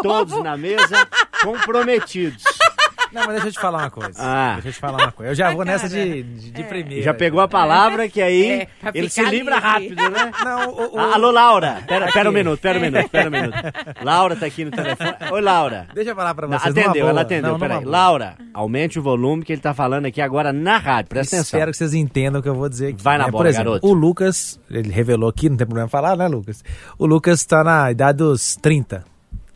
todos 0.04 0.44
na 0.44 0.56
mesa 0.56 1.08
comprometidos. 1.44 2.44
Não, 3.12 3.22
mas 3.26 3.32
deixa 3.32 3.48
eu 3.48 3.52
te 3.54 3.60
falar 3.60 3.80
uma 3.80 3.90
coisa. 3.92 4.14
Ah. 4.20 4.52
Deixa 4.56 4.68
eu 4.70 4.74
te 4.74 4.80
falar 4.80 4.98
uma 5.04 5.12
coisa. 5.12 5.32
Eu 5.32 5.36
já 5.36 5.52
vou 5.52 5.64
nessa 5.66 5.88
de, 5.90 6.24
de, 6.24 6.52
de 6.52 6.64
primeira. 6.64 7.04
Já 7.04 7.14
pegou 7.14 7.40
a 7.42 7.48
palavra 7.48 8.08
que 8.10 8.22
aí 8.22 8.62
É, 8.62 8.68
ele 8.94 9.10
se 9.10 9.22
livra 9.24 9.56
livre. 9.56 9.60
rápido, 9.60 9.96
né? 10.10 10.32
Não, 10.44 10.70
o, 10.70 10.96
o- 10.96 11.00
Ah, 11.00 11.14
Alô, 11.16 11.32
Laura. 11.32 11.82
Pera, 11.88 12.12
pera 12.12 12.30
um 12.30 12.34
minuto, 12.34 12.60
pera 12.60 12.78
um 12.80 12.82
minuto, 12.82 13.10
pera 13.12 13.28
um 13.30 13.32
minuto. 13.32 13.56
Laura 14.04 14.36
tá 14.36 14.46
aqui 14.46 14.66
no 14.66 14.72
telefone. 14.72 15.16
Oi, 15.32 15.42
Laura. 15.42 15.88
Deixa 15.94 16.12
eu 16.12 16.16
falar 16.16 16.34
pra 16.36 16.48
vocês. 16.48 16.78
atendeu, 16.78 17.08
ela 17.08 17.22
atendeu. 17.22 17.52
Não, 17.52 17.60
Peraí. 17.60 17.84
Laura, 17.86 18.36
aumente 18.54 19.00
o 19.00 19.02
volume 19.02 19.44
que 19.44 19.54
ele 19.54 19.62
tá 19.62 19.74
falando 19.74 20.06
aqui 20.06 20.22
agora 20.22 20.52
na 20.54 20.78
rádio. 20.78 21.10
Presta 21.10 21.38
atenção. 21.38 21.58
Espero 21.58 21.72
que 21.72 21.78
vocês 21.78 21.94
entendam 21.94 22.40
o 22.40 22.44
que 22.44 22.50
eu 22.50 22.56
vou 22.56 22.68
dizer 22.70 22.88
aqui. 22.94 23.02
Vai 23.04 23.18
na 23.18 23.26
né? 23.26 23.32
bola, 23.32 23.44
Por 23.44 23.48
exemplo, 23.50 23.72
garoto. 23.72 23.88
o 23.88 23.94
Lucas, 23.94 24.60
ele 24.70 24.92
revelou 24.92 25.30
aqui, 25.30 25.50
não 25.50 25.58
tem 25.58 25.66
problema 25.66 25.88
falar, 25.90 26.16
né, 26.18 26.28
Lucas? 26.28 26.64
O 26.98 27.06
Lucas 27.06 27.44
tá 27.46 27.64
na 27.64 27.90
idade 27.92 28.18
dos 28.20 28.56
30. 28.58 29.04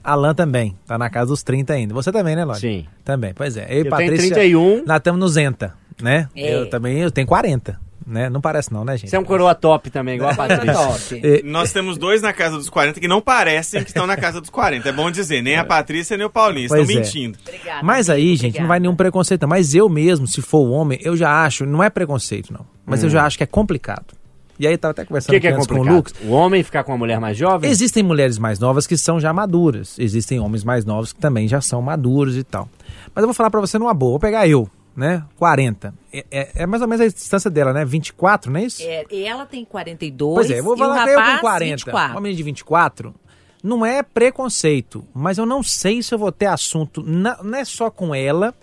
Alan 0.04 0.34
também, 0.34 0.76
tá 0.88 0.98
na 0.98 1.10
casa 1.10 1.28
dos 1.28 1.44
30 1.44 1.74
ainda. 1.74 1.94
Você 1.94 2.12
também, 2.12 2.36
né, 2.36 2.44
Lógico? 2.46 2.68
Sim. 2.68 2.86
Também, 3.04 3.34
pois 3.34 3.58
é. 3.58 3.66
Eu, 3.70 3.70
e 3.70 3.78
Eu 3.78 3.82
tenho 3.84 3.90
Patrícia, 3.92 4.36
31. 4.36 4.84
Nós 4.86 4.98
estamos 4.98 5.20
nos 5.20 5.34
30, 5.34 5.74
né? 6.02 6.28
É. 6.36 6.56
Eu 6.56 6.70
também, 6.70 6.98
eu 7.00 7.12
tenho 7.12 7.28
40. 7.28 7.80
né? 8.06 8.30
Não 8.30 8.42
parece 8.42 8.74
não, 8.74 8.84
né, 8.84 8.98
gente? 8.98 9.10
Você 9.10 9.16
é 9.16 9.20
um 9.20 9.24
coroa 9.24 9.54
top 9.56 9.90
também, 9.90 10.16
igual 10.16 10.32
a 10.32 10.36
Patrícia. 10.36 11.20
É, 11.24 11.42
Nós 11.46 11.72
temos 11.72 11.98
dois 11.98 12.22
na 12.22 12.34
casa 12.34 12.58
dos 12.58 12.70
40 12.70 13.00
que 13.00 13.08
não 13.08 13.22
parecem 13.22 13.82
que 13.84 13.90
estão 13.90 14.06
na 14.08 14.18
casa 14.18 14.42
dos 14.42 14.50
40. 14.50 14.90
É 14.90 14.92
bom 14.92 15.10
dizer, 15.12 15.42
nem 15.42 15.56
a 15.56 15.64
Patrícia 15.64 16.18
nem 16.18 16.26
o 16.26 16.30
Paulinho. 16.30 16.66
Estão 16.66 16.78
Pois 16.84 16.90
é. 16.90 16.94
mentindo. 17.00 17.38
Obrigada, 17.48 17.84
Mas 17.84 18.10
aí, 18.10 18.22
amigo, 18.30 18.42
gente, 18.42 18.60
não 18.60 18.68
vai 18.68 18.80
nenhum 18.80 18.96
preconceito. 18.96 19.44
não. 19.44 19.50
Mas 19.50 19.74
eu 19.76 19.88
mesmo, 19.88 20.28
se 20.28 20.42
for 20.42 20.68
homem, 20.70 21.00
eu 21.02 21.16
já 21.16 21.44
acho, 21.46 21.66
não 21.66 21.82
é 21.84 21.90
preconceito, 21.90 22.52
não. 22.52 22.66
Mas 22.86 23.04
eu 23.04 23.10
já 23.10 23.24
acho 23.26 23.38
que 23.38 23.44
é 23.44 23.48
complicado. 23.48 24.20
E 24.62 24.68
aí, 24.68 24.74
eu 24.74 24.78
tava 24.78 24.92
até 24.92 25.02
O 25.02 25.08
conversando 25.08 25.34
que, 25.34 25.40
que 25.42 25.48
é 25.48 25.54
com 25.56 25.74
o? 25.80 25.84
Lucas. 25.84 26.14
O 26.24 26.30
homem 26.30 26.62
ficar 26.62 26.84
com 26.84 26.92
uma 26.92 26.98
mulher 27.00 27.20
mais 27.20 27.36
jovem? 27.36 27.70
Existem 27.70 28.04
mulheres 28.04 28.38
mais 28.38 28.60
novas 28.60 28.86
que 28.86 28.96
são 28.96 29.20
já 29.20 29.34
maduras. 29.34 29.98
Existem 29.98 30.40
homens 30.40 30.64
mais 30.64 30.86
novos 30.86 31.12
que 31.12 31.20
também 31.20 31.48
já 31.48 31.60
são 31.62 31.82
maduros 31.82 32.38
e 32.38 32.44
tal. 32.44 32.70
Mas 33.16 33.24
eu 33.24 33.28
vou 33.28 33.34
falar 33.34 33.50
pra 33.50 33.60
você 33.60 33.80
numa 33.80 33.94
boa. 33.94 34.12
Vou 34.12 34.20
pegar 34.20 34.48
eu, 34.48 34.70
né? 34.96 35.24
40. 35.38 35.94
É, 36.14 36.26
é- 36.30 36.52
é 36.64 36.66
mais 36.68 36.82
ou 36.84 36.88
menos 36.88 37.04
a 37.04 37.08
distância 37.10 37.50
dela, 37.50 37.74
né? 37.74 37.84
24, 37.84 38.52
não 38.52 38.60
é 38.60 38.64
isso? 38.66 38.84
É, 38.84 39.04
e 39.10 39.24
ela 39.24 39.48
tem 39.48 39.66
42 39.66 40.36
Pois 40.36 40.52
é, 40.52 40.60
eu 40.60 40.64
vou 40.64 40.76
e 40.76 40.78
falar 40.78 41.06
que 41.06 41.10
eu 41.10 41.16
com 41.20 41.40
40. 41.40 41.76
24. 41.78 42.14
Uma 42.14 42.22
menina 42.22 42.38
de 42.38 42.44
24. 42.44 43.16
Não 43.64 43.84
é 43.86 44.04
preconceito, 44.04 45.04
mas 45.14 45.38
eu 45.40 45.46
não 45.46 45.64
sei 45.64 46.02
se 46.04 46.14
eu 46.14 46.20
vou 46.20 46.32
ter 46.32 46.46
assunto, 46.48 47.02
na- 47.04 47.42
não 47.44 47.58
é 47.58 47.66
só 47.66 47.90
com 47.90 48.14
ela 48.14 48.54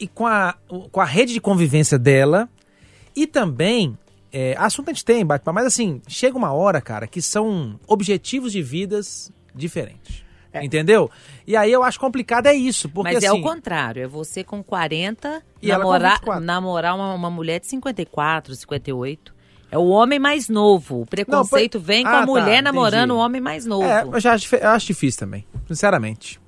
e 0.00 0.06
com 0.06 0.26
a, 0.26 0.54
com 0.92 1.00
a 1.00 1.04
rede 1.04 1.32
de 1.32 1.40
convivência 1.40 1.98
dela. 1.98 2.48
E 3.16 3.26
também, 3.26 3.96
é, 4.32 4.54
assunto 4.58 4.90
a 4.90 4.92
gente 4.92 5.04
tem, 5.04 5.24
bate 5.24 5.44
mas 5.52 5.66
assim, 5.66 6.02
chega 6.06 6.36
uma 6.36 6.52
hora, 6.52 6.80
cara, 6.80 7.06
que 7.06 7.22
são 7.22 7.78
objetivos 7.86 8.52
de 8.52 8.62
vidas 8.62 9.32
diferentes. 9.54 10.28
Entendeu? 10.62 11.10
E 11.46 11.56
aí 11.56 11.70
eu 11.70 11.82
acho 11.82 12.00
complicado 12.00 12.46
é 12.46 12.54
isso, 12.54 12.88
porque 12.88 13.14
Mas 13.14 13.22
é 13.22 13.28
assim, 13.28 13.40
o 13.40 13.42
contrário, 13.42 14.02
é 14.02 14.06
você 14.06 14.42
com 14.42 14.62
40 14.62 15.42
E 15.62 15.68
namorar, 15.68 16.14
24. 16.14 16.44
namorar 16.44 16.96
uma, 16.96 17.14
uma 17.14 17.30
mulher 17.30 17.60
de 17.60 17.66
54, 17.68 18.54
58. 18.54 19.34
É 19.70 19.76
o 19.76 19.88
homem 19.88 20.18
mais 20.18 20.48
novo. 20.48 21.02
O 21.02 21.06
preconceito 21.06 21.78
Não, 21.78 21.84
vem 21.84 22.02
com 22.02 22.08
ah, 22.08 22.18
a 22.18 22.20
tá, 22.20 22.26
mulher 22.26 22.62
namorando 22.62 23.10
entendi. 23.10 23.20
o 23.20 23.24
homem 23.24 23.40
mais 23.40 23.66
novo. 23.66 23.84
É, 23.84 24.02
eu 24.02 24.18
já 24.18 24.32
acho, 24.32 24.56
eu 24.56 24.68
acho 24.70 24.86
difícil 24.86 25.20
também, 25.20 25.46
sinceramente. 25.66 26.40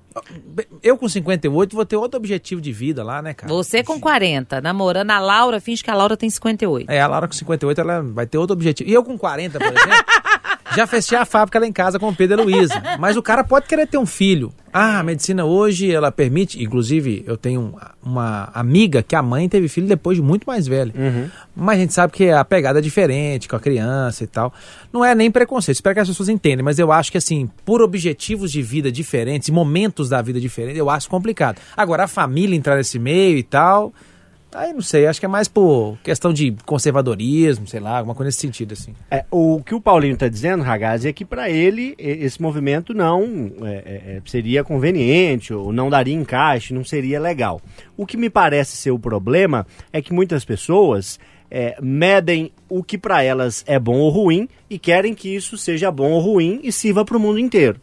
Eu 0.83 0.97
com 0.97 1.09
58 1.09 1.75
vou 1.75 1.85
ter 1.85 1.97
outro 1.97 2.19
objetivo 2.19 2.61
de 2.61 2.73
vida 2.73 3.03
lá, 3.03 3.21
né, 3.21 3.35
cara? 3.35 3.53
Você 3.53 3.83
com 3.83 3.99
40, 4.01 4.61
namorando 4.61 5.11
a 5.11 5.19
Laura, 5.19 5.61
finge 5.61 5.83
que 5.83 5.91
a 5.91 5.95
Laura 5.95 6.17
tem 6.17 6.29
58. 6.29 6.91
É, 6.91 7.01
a 7.01 7.07
Laura 7.07 7.27
com 7.27 7.35
58 7.35 7.81
ela 7.81 8.03
vai 8.03 8.27
ter 8.27 8.39
outro 8.39 8.55
objetivo. 8.55 8.89
E 8.89 8.93
eu 8.93 9.03
com 9.05 9.19
40, 9.19 9.59
por 9.59 9.67
exemplo, 9.67 10.05
já 10.75 10.87
fechei 10.87 11.17
a 11.17 11.25
fábrica 11.25 11.59
lá 11.59 11.67
em 11.67 11.73
casa 11.73 11.99
com 11.99 12.09
o 12.09 12.15
Pedro 12.15 12.45
Luísa. 12.45 12.83
Mas 12.99 13.17
o 13.17 13.23
cara 13.23 13.45
pode 13.45 13.67
querer 13.67 13.87
ter 13.87 13.99
um 13.99 14.07
filho. 14.07 14.53
Ah, 14.73 15.01
a 15.01 15.03
medicina 15.03 15.45
hoje, 15.45 15.91
ela 15.91 16.13
permite. 16.13 16.63
Inclusive, 16.63 17.25
eu 17.27 17.37
tenho 17.37 17.75
uma 18.03 18.51
amiga 18.55 19.03
que 19.03 19.17
a 19.17 19.23
mãe 19.23 19.49
teve 19.49 19.69
filho 19.69 19.89
depois 19.89 20.17
de 20.17 20.23
muito 20.23 20.45
mais 20.45 20.67
velha. 20.67 20.93
Mas 21.55 21.77
a 21.77 21.81
gente 21.81 21.93
sabe 21.93 22.13
que 22.13 22.31
a 22.31 22.45
pegada 22.45 22.79
é 22.79 22.83
diferente 22.83 23.49
com 23.49 23.57
a 23.57 23.61
criança 23.61 24.23
e 24.23 24.27
tal. 24.27 24.53
Não 24.93 25.05
é 25.05 25.15
nem 25.15 25.31
preconceito, 25.31 25.77
espero 25.77 25.95
que 25.95 26.01
as 26.01 26.09
pessoas 26.09 26.29
entendam. 26.29 26.65
Mas 26.65 26.79
eu 26.79 26.93
acho 26.93 27.11
que, 27.11 27.19
assim, 27.19 27.51
por 27.65 27.83
objetivos 27.83 28.53
de 28.53 28.63
vida 28.63 28.93
diferentes 28.93 29.51
momentos 29.51 30.09
da 30.09 30.23
vida 30.23 30.41
diferentes, 30.41 30.79
eu 30.79 30.89
acho 30.89 31.09
complicado. 31.09 31.61
Agora, 31.77 32.05
a 32.05 32.09
família 32.09 32.57
entrar 32.57 32.77
nesse 32.77 32.99
meio 32.99 33.39
e 33.39 33.43
tal. 33.43 33.93
Aí 34.53 34.73
não 34.73 34.81
sei, 34.81 35.07
acho 35.07 35.21
que 35.21 35.27
é 35.27 35.29
mais 35.29 35.47
por 35.47 35.97
questão 36.03 36.33
de 36.33 36.55
conservadorismo, 36.67 37.67
sei 37.69 37.79
lá, 37.79 37.99
alguma 37.99 38.15
coisa 38.15 38.29
nesse 38.29 38.41
sentido, 38.41 38.73
assim. 38.73 38.95
É, 39.11 39.25
o 39.31 39.63
que 39.63 39.75
o 39.75 39.81
Paulinho 39.81 40.15
está 40.15 40.27
dizendo, 40.27 40.65
Ragazzi, 40.65 41.09
é 41.09 41.13
que 41.13 41.25
para 41.25 41.49
ele 41.49 41.95
esse 41.99 42.43
movimento 42.43 42.93
não 42.93 43.53
é, 43.63 43.69
é, 43.69 44.17
é, 44.17 44.23
seria 44.25 44.65
conveniente 44.65 45.55
ou 45.55 45.73
não 45.73 45.89
daria 45.89 46.15
encaixe, 46.15 46.75
não 46.75 46.85
seria 46.85 47.21
legal. 47.21 47.61
O 47.97 48.05
que 48.05 48.17
me 48.17 48.29
parece 48.29 48.77
ser 48.77 48.91
o 48.91 48.99
problema 48.99 49.65
é 49.93 50.03
que 50.03 50.13
muitas 50.13 50.45
pessoas 50.45 51.21
é, 51.49 51.77
medem 51.81 52.53
o 52.69 52.83
que 52.83 52.99
para 52.99 53.23
elas 53.23 53.65
é 53.69 53.79
bom 53.79 53.99
ou 53.99 54.11
ruim 54.11 54.49
e 54.69 54.79
querem 54.79 55.15
que 55.15 55.35
isso 55.35 55.57
seja 55.57 55.93
bom 55.93 56.11
ou 56.11 56.21
ruim 56.21 56.61
e 56.63 56.73
sirva 56.73 57.05
para 57.05 57.17
o 57.17 57.21
mundo 57.21 57.39
inteiro. 57.39 57.81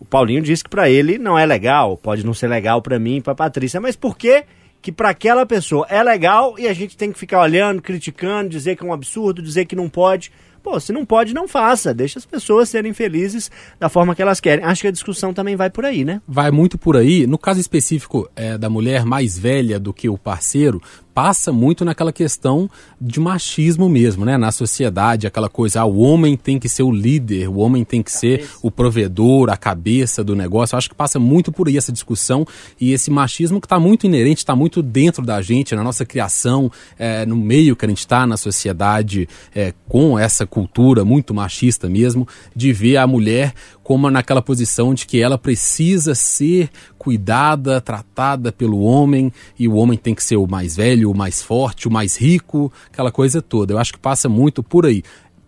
O 0.00 0.04
Paulinho 0.04 0.42
disse 0.42 0.62
que 0.62 0.70
para 0.70 0.88
ele 0.88 1.18
não 1.18 1.38
é 1.38 1.44
legal, 1.44 1.96
pode 1.96 2.24
não 2.24 2.32
ser 2.32 2.48
legal 2.48 2.80
para 2.80 2.98
mim 2.98 3.16
e 3.16 3.20
para 3.20 3.34
Patrícia, 3.34 3.80
mas 3.80 3.96
por 3.96 4.16
que 4.16 4.44
que 4.80 4.92
para 4.92 5.10
aquela 5.10 5.44
pessoa 5.44 5.86
é 5.88 6.02
legal 6.02 6.54
e 6.58 6.68
a 6.68 6.72
gente 6.72 6.96
tem 6.96 7.12
que 7.12 7.18
ficar 7.18 7.40
olhando, 7.40 7.82
criticando, 7.82 8.50
dizer 8.50 8.76
que 8.76 8.84
é 8.84 8.86
um 8.86 8.92
absurdo, 8.92 9.42
dizer 9.42 9.64
que 9.64 9.76
não 9.76 9.88
pode? 9.88 10.30
Pô, 10.62 10.78
se 10.78 10.92
não 10.92 11.04
pode, 11.04 11.32
não 11.32 11.48
faça. 11.48 11.94
Deixa 11.94 12.18
as 12.18 12.26
pessoas 12.26 12.68
serem 12.68 12.92
felizes 12.92 13.50
da 13.78 13.88
forma 13.88 14.14
que 14.14 14.20
elas 14.20 14.40
querem. 14.40 14.64
Acho 14.64 14.82
que 14.82 14.88
a 14.88 14.92
discussão 14.92 15.32
também 15.32 15.56
vai 15.56 15.70
por 15.70 15.84
aí, 15.84 16.04
né? 16.04 16.20
vai 16.26 16.50
muito 16.50 16.76
por 16.76 16.96
aí. 16.96 17.26
No 17.26 17.38
caso 17.38 17.60
específico 17.60 18.28
é, 18.34 18.58
da 18.58 18.68
mulher 18.68 19.04
mais 19.04 19.38
velha 19.38 19.78
do 19.78 19.94
que 19.94 20.08
o 20.08 20.18
parceiro, 20.18 20.82
passa 21.18 21.50
muito 21.50 21.84
naquela 21.84 22.12
questão 22.12 22.70
de 23.00 23.18
machismo 23.18 23.88
mesmo, 23.88 24.24
né? 24.24 24.38
Na 24.38 24.52
sociedade, 24.52 25.26
aquela 25.26 25.48
coisa, 25.48 25.80
ah, 25.80 25.84
o 25.84 25.98
homem 25.98 26.36
tem 26.36 26.60
que 26.60 26.68
ser 26.68 26.84
o 26.84 26.92
líder, 26.92 27.48
o 27.48 27.56
homem 27.56 27.82
tem 27.82 28.04
que 28.04 28.12
ser 28.12 28.48
o 28.62 28.70
provedor, 28.70 29.50
a 29.50 29.56
cabeça 29.56 30.22
do 30.22 30.36
negócio. 30.36 30.76
Eu 30.76 30.78
acho 30.78 30.88
que 30.88 30.94
passa 30.94 31.18
muito 31.18 31.50
por 31.50 31.66
aí 31.66 31.76
essa 31.76 31.90
discussão 31.90 32.46
e 32.80 32.92
esse 32.92 33.10
machismo 33.10 33.60
que 33.60 33.66
está 33.66 33.80
muito 33.80 34.06
inerente, 34.06 34.38
está 34.38 34.54
muito 34.54 34.80
dentro 34.80 35.26
da 35.26 35.42
gente, 35.42 35.74
na 35.74 35.82
nossa 35.82 36.06
criação, 36.06 36.70
é, 36.96 37.26
no 37.26 37.34
meio 37.34 37.74
que 37.74 37.84
a 37.84 37.88
gente 37.88 37.98
está 37.98 38.24
na 38.24 38.36
sociedade, 38.36 39.28
é, 39.52 39.74
com 39.88 40.16
essa 40.16 40.46
cultura 40.46 41.04
muito 41.04 41.34
machista 41.34 41.88
mesmo, 41.88 42.28
de 42.54 42.72
ver 42.72 42.96
a 42.96 43.08
mulher 43.08 43.54
como 43.88 44.10
naquela 44.10 44.42
posição 44.42 44.92
de 44.92 45.06
que 45.06 45.18
ela 45.18 45.38
precisa 45.38 46.14
ser 46.14 46.68
cuidada, 46.98 47.80
tratada 47.80 48.52
pelo 48.52 48.80
homem, 48.80 49.32
e 49.58 49.66
o 49.66 49.76
homem 49.76 49.96
tem 49.96 50.14
que 50.14 50.22
ser 50.22 50.36
o 50.36 50.46
mais 50.46 50.76
velho, 50.76 51.10
o 51.10 51.16
mais 51.16 51.42
forte, 51.42 51.88
o 51.88 51.90
mais 51.90 52.14
rico, 52.14 52.70
aquela 52.92 53.10
coisa 53.10 53.40
toda. 53.40 53.72
Eu 53.72 53.78
acho 53.78 53.94
que 53.94 53.98
passa 53.98 54.28
muito 54.28 54.62
por 54.62 54.84
aí. 54.84 55.02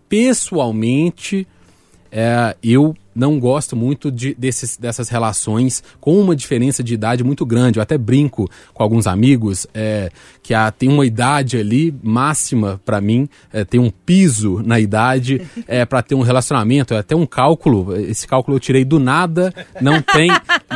Pessoalmente, 0.09 1.47
é, 2.11 2.57
eu 2.63 2.95
não 3.13 3.39
gosto 3.39 3.75
muito 3.75 4.11
de, 4.11 4.33
desses, 4.33 4.77
dessas 4.77 5.09
relações 5.09 5.83
com 5.99 6.19
uma 6.19 6.35
diferença 6.35 6.83
de 6.83 6.93
idade 6.93 7.23
muito 7.23 7.45
grande. 7.45 7.79
Eu 7.79 7.83
até 7.83 7.97
brinco 7.97 8.49
com 8.73 8.83
alguns 8.83 9.07
amigos 9.07 9.67
é, 9.73 10.09
que 10.41 10.53
há, 10.53 10.71
tem 10.71 10.89
uma 10.89 11.05
idade 11.05 11.57
ali 11.57 11.93
máxima 12.01 12.79
para 12.85 13.01
mim, 13.01 13.27
é, 13.51 13.63
tem 13.63 13.79
um 13.79 13.89
piso 13.89 14.61
na 14.65 14.79
idade 14.79 15.41
é, 15.67 15.85
para 15.85 16.01
ter 16.01 16.15
um 16.15 16.21
relacionamento. 16.21 16.93
É 16.93 16.99
até 16.99 17.15
um 17.15 17.25
cálculo, 17.25 17.95
esse 17.97 18.27
cálculo 18.27 18.57
eu 18.57 18.59
tirei 18.59 18.85
do 18.85 18.99
nada, 18.99 19.53
não 19.81 20.01
tem 20.01 20.29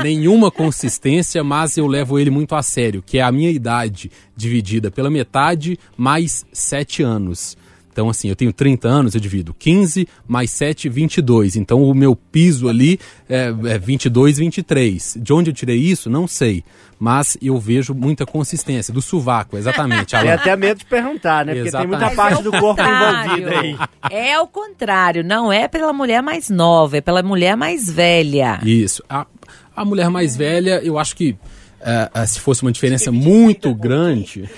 nenhuma 0.04 0.52
consistência, 0.52 1.44
mas 1.44 1.78
eu 1.78 1.88
levo 1.88 2.20
ele 2.20 2.30
muito 2.30 2.56
a 2.56 2.62
sério, 2.62 3.04
que 3.06 3.18
é 3.18 3.22
a 3.22 3.32
minha 3.32 3.50
idade 3.50 4.12
dividida 4.36 4.92
pela 4.92 5.10
metade 5.10 5.80
mais 5.98 6.46
sete 6.52 7.02
anos. 7.02 7.58
Então, 7.96 8.10
assim, 8.10 8.28
eu 8.28 8.36
tenho 8.36 8.52
30 8.52 8.89
anos, 8.89 9.16
eu 9.16 9.22
divido 9.22 9.54
15 9.54 10.06
mais 10.28 10.52
7, 10.52 10.89
22. 10.89 11.56
Então, 11.56 11.82
o 11.82 11.93
meu 11.93 12.14
piso 12.14 12.68
ali 12.68 13.00
é, 13.30 13.54
é 13.68 13.78
22, 13.80 14.38
23. 14.38 15.18
De 15.22 15.32
onde 15.32 15.50
eu 15.50 15.54
tirei 15.54 15.78
isso, 15.78 16.10
não 16.10 16.28
sei. 16.28 16.62
Mas 17.00 17.38
eu 17.41 17.58
vejo 17.58 17.93
muita 17.93 18.26
consistência. 18.26 18.93
Do 18.93 19.02
sovaco, 19.02 19.56
exatamente. 19.56 20.12
Tem 20.12 20.20
Alan. 20.28 20.34
até 20.34 20.58
medo 20.58 20.80
de 20.80 20.86
perguntar, 20.86 21.46
né? 21.46 21.56
Porque 21.56 21.72
tem 21.72 21.88
muita 21.88 22.08
Exatamente. 22.08 22.16
parte 22.18 22.43
do 22.43 22.52
corpo 22.52 22.82
envolvida 22.82 23.60
aí. 23.62 23.78
É 24.12 24.38
o 24.41 24.48
contrário, 24.48 25.24
não 25.24 25.50
é 25.50 25.70
pela 25.70 25.93
mulher 25.93 26.22
mais 26.22 26.50
nova, 26.50 26.98
é 26.98 27.02
pela 27.02 27.24
mulher 27.24 27.56
mais 27.56 27.89
velha. 27.89 28.60
Isso. 28.62 29.02
A, 29.10 29.26
a 29.74 29.86
mulher 29.86 30.10
mais 30.10 30.36
velha, 30.36 30.82
eu 30.84 31.00
acho 31.00 31.16
que 31.16 31.38
é, 31.86 32.26
se 32.26 32.40
fosse 32.40 32.64
uma 32.64 32.72
diferença 32.72 33.12
muito 33.12 33.74
grande. 33.74 34.50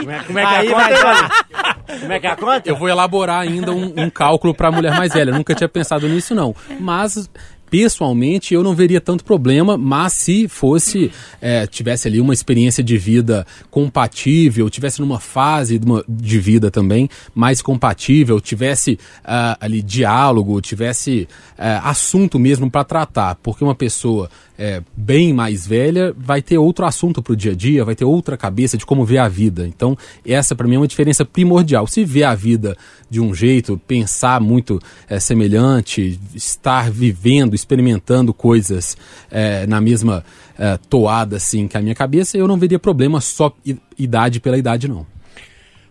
Como 0.00 0.10
é, 0.10 0.22
como 0.24 0.38
é 0.38 0.46
que 0.46 0.54
é 0.54 0.58
a 0.58 0.74
conta? 0.74 1.98
Como 2.00 2.12
é 2.12 2.20
que 2.20 2.26
é 2.26 2.30
a 2.30 2.36
conta? 2.36 2.62
Eu 2.68 2.76
vou 2.76 2.88
elaborar 2.88 3.40
ainda 3.40 3.72
um, 3.72 3.92
um 4.04 4.10
cálculo 4.10 4.54
para 4.54 4.68
a 4.68 4.72
mulher 4.72 4.96
mais 4.96 5.12
velha. 5.12 5.32
Nunca 5.32 5.54
tinha 5.54 5.68
pensado 5.68 6.08
nisso, 6.08 6.34
não. 6.34 6.54
Mas. 6.80 7.28
Pessoalmente, 7.70 8.54
eu 8.54 8.62
não 8.62 8.74
veria 8.74 8.98
tanto 8.98 9.22
problema, 9.22 9.76
mas 9.76 10.14
se 10.14 10.48
fosse, 10.48 11.12
é, 11.38 11.66
tivesse 11.66 12.08
ali 12.08 12.18
uma 12.18 12.32
experiência 12.32 12.82
de 12.82 12.96
vida 12.96 13.46
compatível, 13.70 14.70
tivesse 14.70 15.02
numa 15.02 15.20
fase 15.20 15.78
de, 15.78 15.84
uma- 15.84 16.02
de 16.08 16.38
vida 16.40 16.70
também 16.70 17.10
mais 17.34 17.60
compatível, 17.60 18.40
tivesse 18.40 18.98
ah, 19.22 19.54
ali 19.60 19.82
diálogo, 19.82 20.58
tivesse 20.62 21.28
ah, 21.58 21.90
assunto 21.90 22.38
mesmo 22.38 22.70
para 22.70 22.84
tratar, 22.84 23.34
porque 23.42 23.62
uma 23.62 23.74
pessoa 23.74 24.30
é, 24.58 24.82
bem 24.96 25.32
mais 25.32 25.64
velha 25.64 26.12
vai 26.18 26.42
ter 26.42 26.58
outro 26.58 26.84
assunto 26.84 27.22
para 27.22 27.32
o 27.32 27.36
dia 27.36 27.52
a 27.52 27.54
dia, 27.54 27.84
vai 27.84 27.94
ter 27.94 28.04
outra 28.04 28.36
cabeça 28.36 28.76
de 28.76 28.84
como 28.84 29.04
ver 29.04 29.18
a 29.18 29.28
vida. 29.28 29.66
Então, 29.66 29.96
essa 30.26 30.56
para 30.56 30.66
mim 30.66 30.74
é 30.74 30.78
uma 30.78 30.88
diferença 30.88 31.24
primordial. 31.24 31.86
Se 31.86 32.04
ver 32.04 32.24
a 32.24 32.34
vida 32.34 32.76
de 33.08 33.20
um 33.20 33.32
jeito, 33.32 33.80
pensar 33.86 34.40
muito 34.40 34.80
é, 35.08 35.20
semelhante, 35.20 36.18
estar 36.34 36.90
vivendo, 36.90 37.54
experimentando 37.54 38.34
coisas 38.34 38.96
é, 39.30 39.64
na 39.66 39.80
mesma 39.80 40.24
é, 40.58 40.76
toada 40.90 41.36
assim 41.36 41.68
que 41.68 41.76
a 41.76 41.80
minha 41.80 41.94
cabeça, 41.94 42.36
eu 42.36 42.48
não 42.48 42.56
veria 42.56 42.80
problema 42.80 43.20
só 43.20 43.54
idade 43.96 44.40
pela 44.40 44.58
idade, 44.58 44.88
não. 44.88 45.06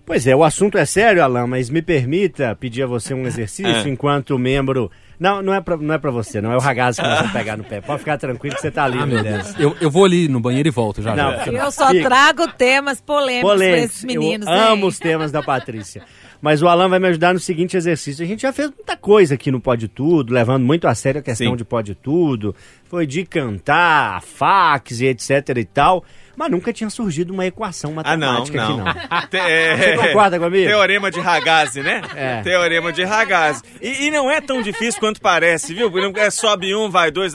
Pois 0.06 0.26
é, 0.26 0.36
o 0.36 0.44
assunto 0.44 0.78
é 0.78 0.86
sério, 0.86 1.22
Alain, 1.24 1.48
mas 1.48 1.70
me 1.70 1.82
permita 1.82 2.56
pedir 2.56 2.84
a 2.84 2.88
você 2.88 3.14
um 3.14 3.24
exercício 3.28 3.88
enquanto 3.88 4.38
membro 4.38 4.92
Não, 5.20 5.42
não 5.42 5.54
é, 5.54 5.60
pra, 5.60 5.76
não 5.78 5.94
é 5.94 5.98
pra 5.98 6.12
você, 6.12 6.40
não 6.40 6.52
é 6.52 6.56
o 6.56 6.60
ragazzo 6.60 7.02
que 7.02 7.08
nós 7.08 7.18
vamos 7.18 7.34
pegar 7.34 7.58
no 7.58 7.64
pé. 7.64 7.82
Pode 7.82 8.00
ficar 8.00 8.18
tranquilo 8.20 8.56
que 8.56 8.62
você 8.62 8.70
tá 8.70 8.84
Ah, 8.84 8.88
livre 8.88 9.08
meu. 9.16 9.24
Deus. 9.24 9.60
Eu, 9.60 9.76
eu 9.82 9.90
vou 9.90 10.06
ali 10.06 10.28
no 10.28 10.40
banheiro 10.40 10.68
e 10.68 10.72
volto 10.72 11.02
já 11.02 11.16
Não, 11.16 11.32
já. 11.32 11.46
Eu 11.48 11.72
só 11.72 11.88
fica. 11.90 12.08
trago 12.08 12.48
temas 12.50 13.02
polêmicos 13.02 13.56
pra 13.56 13.78
esses 13.80 14.04
meninos. 14.04 14.48
Eu 14.48 14.54
amo 14.54 14.86
os 14.88 15.00
temas 15.00 15.32
da 15.32 15.42
Patrícia. 15.42 16.04
Mas 16.40 16.62
o 16.62 16.68
Alan 16.68 16.88
vai 16.88 17.00
me 17.00 17.08
ajudar 17.08 17.34
no 17.34 17.40
seguinte 17.40 17.76
exercício. 17.76 18.24
A 18.24 18.28
gente 18.28 18.44
já 18.44 18.54
fez 18.54 18.70
muita 18.70 18.96
coisa 18.96 19.34
aqui 19.34 19.50
no 19.50 19.60
Pode 19.60 19.88
Tudo, 19.88 20.32
levando 20.32 20.64
muito 20.64 20.88
a 20.88 20.94
sério 20.94 21.20
a 21.20 21.24
questão 21.24 21.50
Sim. 21.50 21.56
de 21.56 21.66
Pode 21.66 21.96
Tudo. 21.96 22.56
Foi 22.86 23.08
de 23.08 23.26
cantar, 23.26 24.22
fax 24.22 25.02
e 25.02 25.08
etc 25.08 25.50
e 25.58 25.66
tal. 25.66 26.04
Mas 26.38 26.52
nunca 26.52 26.72
tinha 26.72 26.90
surgido 26.90 27.34
uma 27.34 27.48
equação 27.48 27.94
Ah, 28.04 28.16
não, 28.16 28.32
matemática 28.34 28.58
não. 28.70 28.88
aqui, 28.88 29.00
não. 29.10 29.22
Te- 29.28 29.38
é- 29.38 29.76
Você 29.76 29.98
concorda 30.08 30.38
comigo? 30.40 30.68
Teorema 30.68 31.10
de 31.10 31.20
Ragazzi, 31.20 31.82
né? 31.82 32.02
É. 32.16 32.42
Teorema 32.44 32.94
de 32.94 33.04
Ragazzi. 33.04 33.64
E, 33.82 34.06
e 34.06 34.12
não 34.12 34.30
é 34.30 34.40
tão 34.40 34.62
difícil 34.62 35.00
quanto 35.00 35.20
parece, 35.20 35.74
viu? 35.74 35.90
Não 35.90 36.14
É 36.16 36.30
sobe 36.30 36.76
um, 36.76 36.92
vai 36.92 37.10
dois. 37.10 37.34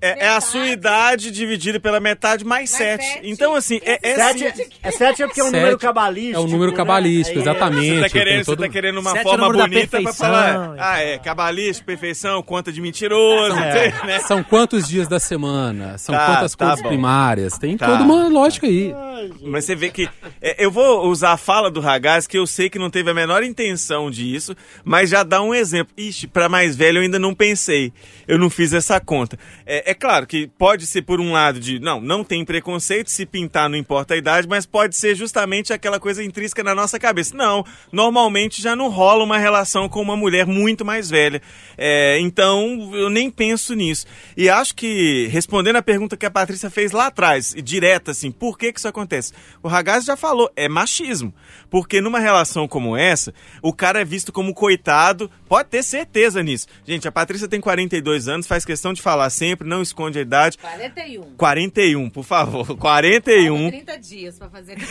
É, 0.00 0.08
é- 0.10 0.24
é 0.24 0.28
a 0.28 0.40
sua 0.40 0.66
idade 0.66 1.30
dividida 1.30 1.78
pela 1.80 2.00
metade 2.00 2.44
mais 2.44 2.70
sete. 2.70 3.04
sete. 3.04 3.20
Então, 3.30 3.54
assim, 3.54 3.80
é, 3.84 3.98
é 4.02 4.14
Sete, 4.14 4.56
sim- 4.56 4.64
é 4.82 4.90
sete 4.90 5.22
é 5.22 5.26
porque 5.26 5.40
é 5.40 5.44
um 5.44 5.50
Sete 5.50 5.56
número 5.60 5.78
cabalístico. 5.78 6.36
É 6.36 6.40
um 6.40 6.46
número 6.48 6.70
né? 6.70 6.76
cabalístico, 6.76 7.38
Aí 7.38 7.38
é- 7.38 7.40
exatamente. 7.50 7.86
Você 7.88 7.94
tá 7.94 8.00
tem 8.00 8.10
querendo, 8.10 8.38
você 8.38 8.44
todo- 8.44 8.60
tá 8.60 8.68
querendo 8.68 8.98
uma 8.98 9.10
Sete 9.10 9.20
é 9.20 9.22
forma 9.24 9.46
da 9.52 9.62
bonita 9.64 9.88
pra 9.88 9.98
perfeição. 10.00 10.26
falar. 10.26 10.74
Ah, 10.78 10.98
é, 11.00 11.18
cabalístico, 11.18 11.86
perfeição, 11.86 12.42
conta 12.42 12.72
de 12.72 12.80
mentiroso, 12.80 13.58
É. 13.58 13.92
né? 14.06 14.18
São 14.20 14.42
quantos 14.42 14.88
dias 14.88 15.08
da 15.08 15.18
semana? 15.20 15.98
São 15.98 16.14
Tá, 16.14 16.26
quantas 16.26 16.54
tá 16.54 16.66
cores 16.66 16.82
bom. 16.82 16.88
primárias? 16.88 17.58
Tem 17.58 17.76
Tá. 17.76 17.86
toda 17.86 18.02
uma 18.04 18.28
lógica 18.28 18.66
aí. 18.66 18.94
Mas 19.42 19.64
você 19.64 19.74
vê 19.74 19.90
que. 19.90 20.08
é, 20.40 20.64
eu 20.64 20.70
vou 20.70 21.06
usar 21.08 21.32
a 21.32 21.36
fala 21.36 21.70
do 21.70 21.80
Ragaz, 21.80 22.26
que 22.26 22.38
eu 22.38 22.46
sei 22.46 22.70
que 22.70 22.78
não 22.78 22.88
teve 22.90 23.10
a 23.10 23.14
menor 23.14 23.42
intenção 23.42 24.10
disso, 24.10 24.54
mas 24.84 25.10
já 25.10 25.22
dá 25.22 25.42
um 25.42 25.52
exemplo. 25.54 25.92
Ixi, 25.96 26.26
pra 26.28 26.48
mais 26.48 26.76
velho 26.76 26.98
eu 26.98 27.02
ainda 27.02 27.18
não 27.18 27.34
pensei. 27.34 27.92
Eu 28.26 28.38
não 28.38 28.48
fiz 28.48 28.72
essa 28.72 29.00
conta. 29.00 29.38
É, 29.70 29.90
é 29.90 29.94
claro 29.94 30.26
que 30.26 30.46
pode 30.46 30.86
ser 30.86 31.02
por 31.02 31.20
um 31.20 31.32
lado 31.32 31.60
de. 31.60 31.78
Não, 31.78 32.00
não 32.00 32.24
tem 32.24 32.42
preconceito, 32.42 33.10
se 33.10 33.26
pintar 33.26 33.68
não 33.68 33.76
importa 33.76 34.14
a 34.14 34.16
idade, 34.16 34.48
mas 34.48 34.64
pode 34.64 34.96
ser 34.96 35.14
justamente 35.14 35.74
aquela 35.74 36.00
coisa 36.00 36.24
intrínseca 36.24 36.64
na 36.64 36.74
nossa 36.74 36.98
cabeça. 36.98 37.36
Não, 37.36 37.62
normalmente 37.92 38.62
já 38.62 38.74
não 38.74 38.88
rola 38.88 39.22
uma 39.22 39.36
relação 39.36 39.86
com 39.86 40.00
uma 40.00 40.16
mulher 40.16 40.46
muito 40.46 40.86
mais 40.86 41.10
velha. 41.10 41.42
É, 41.76 42.18
então 42.18 42.90
eu 42.94 43.10
nem 43.10 43.30
penso 43.30 43.74
nisso. 43.74 44.06
E 44.34 44.48
acho 44.48 44.74
que, 44.74 45.28
respondendo 45.30 45.76
a 45.76 45.82
pergunta 45.82 46.16
que 46.16 46.24
a 46.24 46.30
Patrícia 46.30 46.70
fez 46.70 46.92
lá 46.92 47.08
atrás, 47.08 47.54
direta 47.62 48.12
assim, 48.12 48.30
por 48.30 48.56
que, 48.56 48.72
que 48.72 48.78
isso 48.78 48.88
acontece? 48.88 49.34
O 49.62 49.68
Ragazzi 49.68 50.06
já 50.06 50.16
falou, 50.16 50.50
é 50.56 50.66
machismo. 50.66 51.34
Porque 51.68 52.00
numa 52.00 52.18
relação 52.18 52.66
como 52.66 52.96
essa, 52.96 53.34
o 53.60 53.74
cara 53.74 54.00
é 54.00 54.04
visto 54.04 54.32
como 54.32 54.54
coitado, 54.54 55.30
pode 55.46 55.68
ter 55.68 55.82
certeza 55.82 56.42
nisso. 56.42 56.66
Gente, 56.86 57.06
a 57.06 57.12
Patrícia 57.12 57.46
tem 57.46 57.60
42 57.60 58.28
anos, 58.28 58.46
faz 58.46 58.64
questão 58.64 58.94
de 58.94 59.02
falar 59.02 59.28
sempre, 59.28 59.57
não 59.64 59.82
esconde 59.82 60.18
a 60.18 60.22
idade. 60.22 60.58
41. 60.58 61.34
41, 61.36 62.10
por 62.10 62.24
favor, 62.24 62.76
41. 62.76 63.68
30 63.70 63.98
dias 63.98 64.38
pra 64.38 64.48
fazer. 64.48 64.76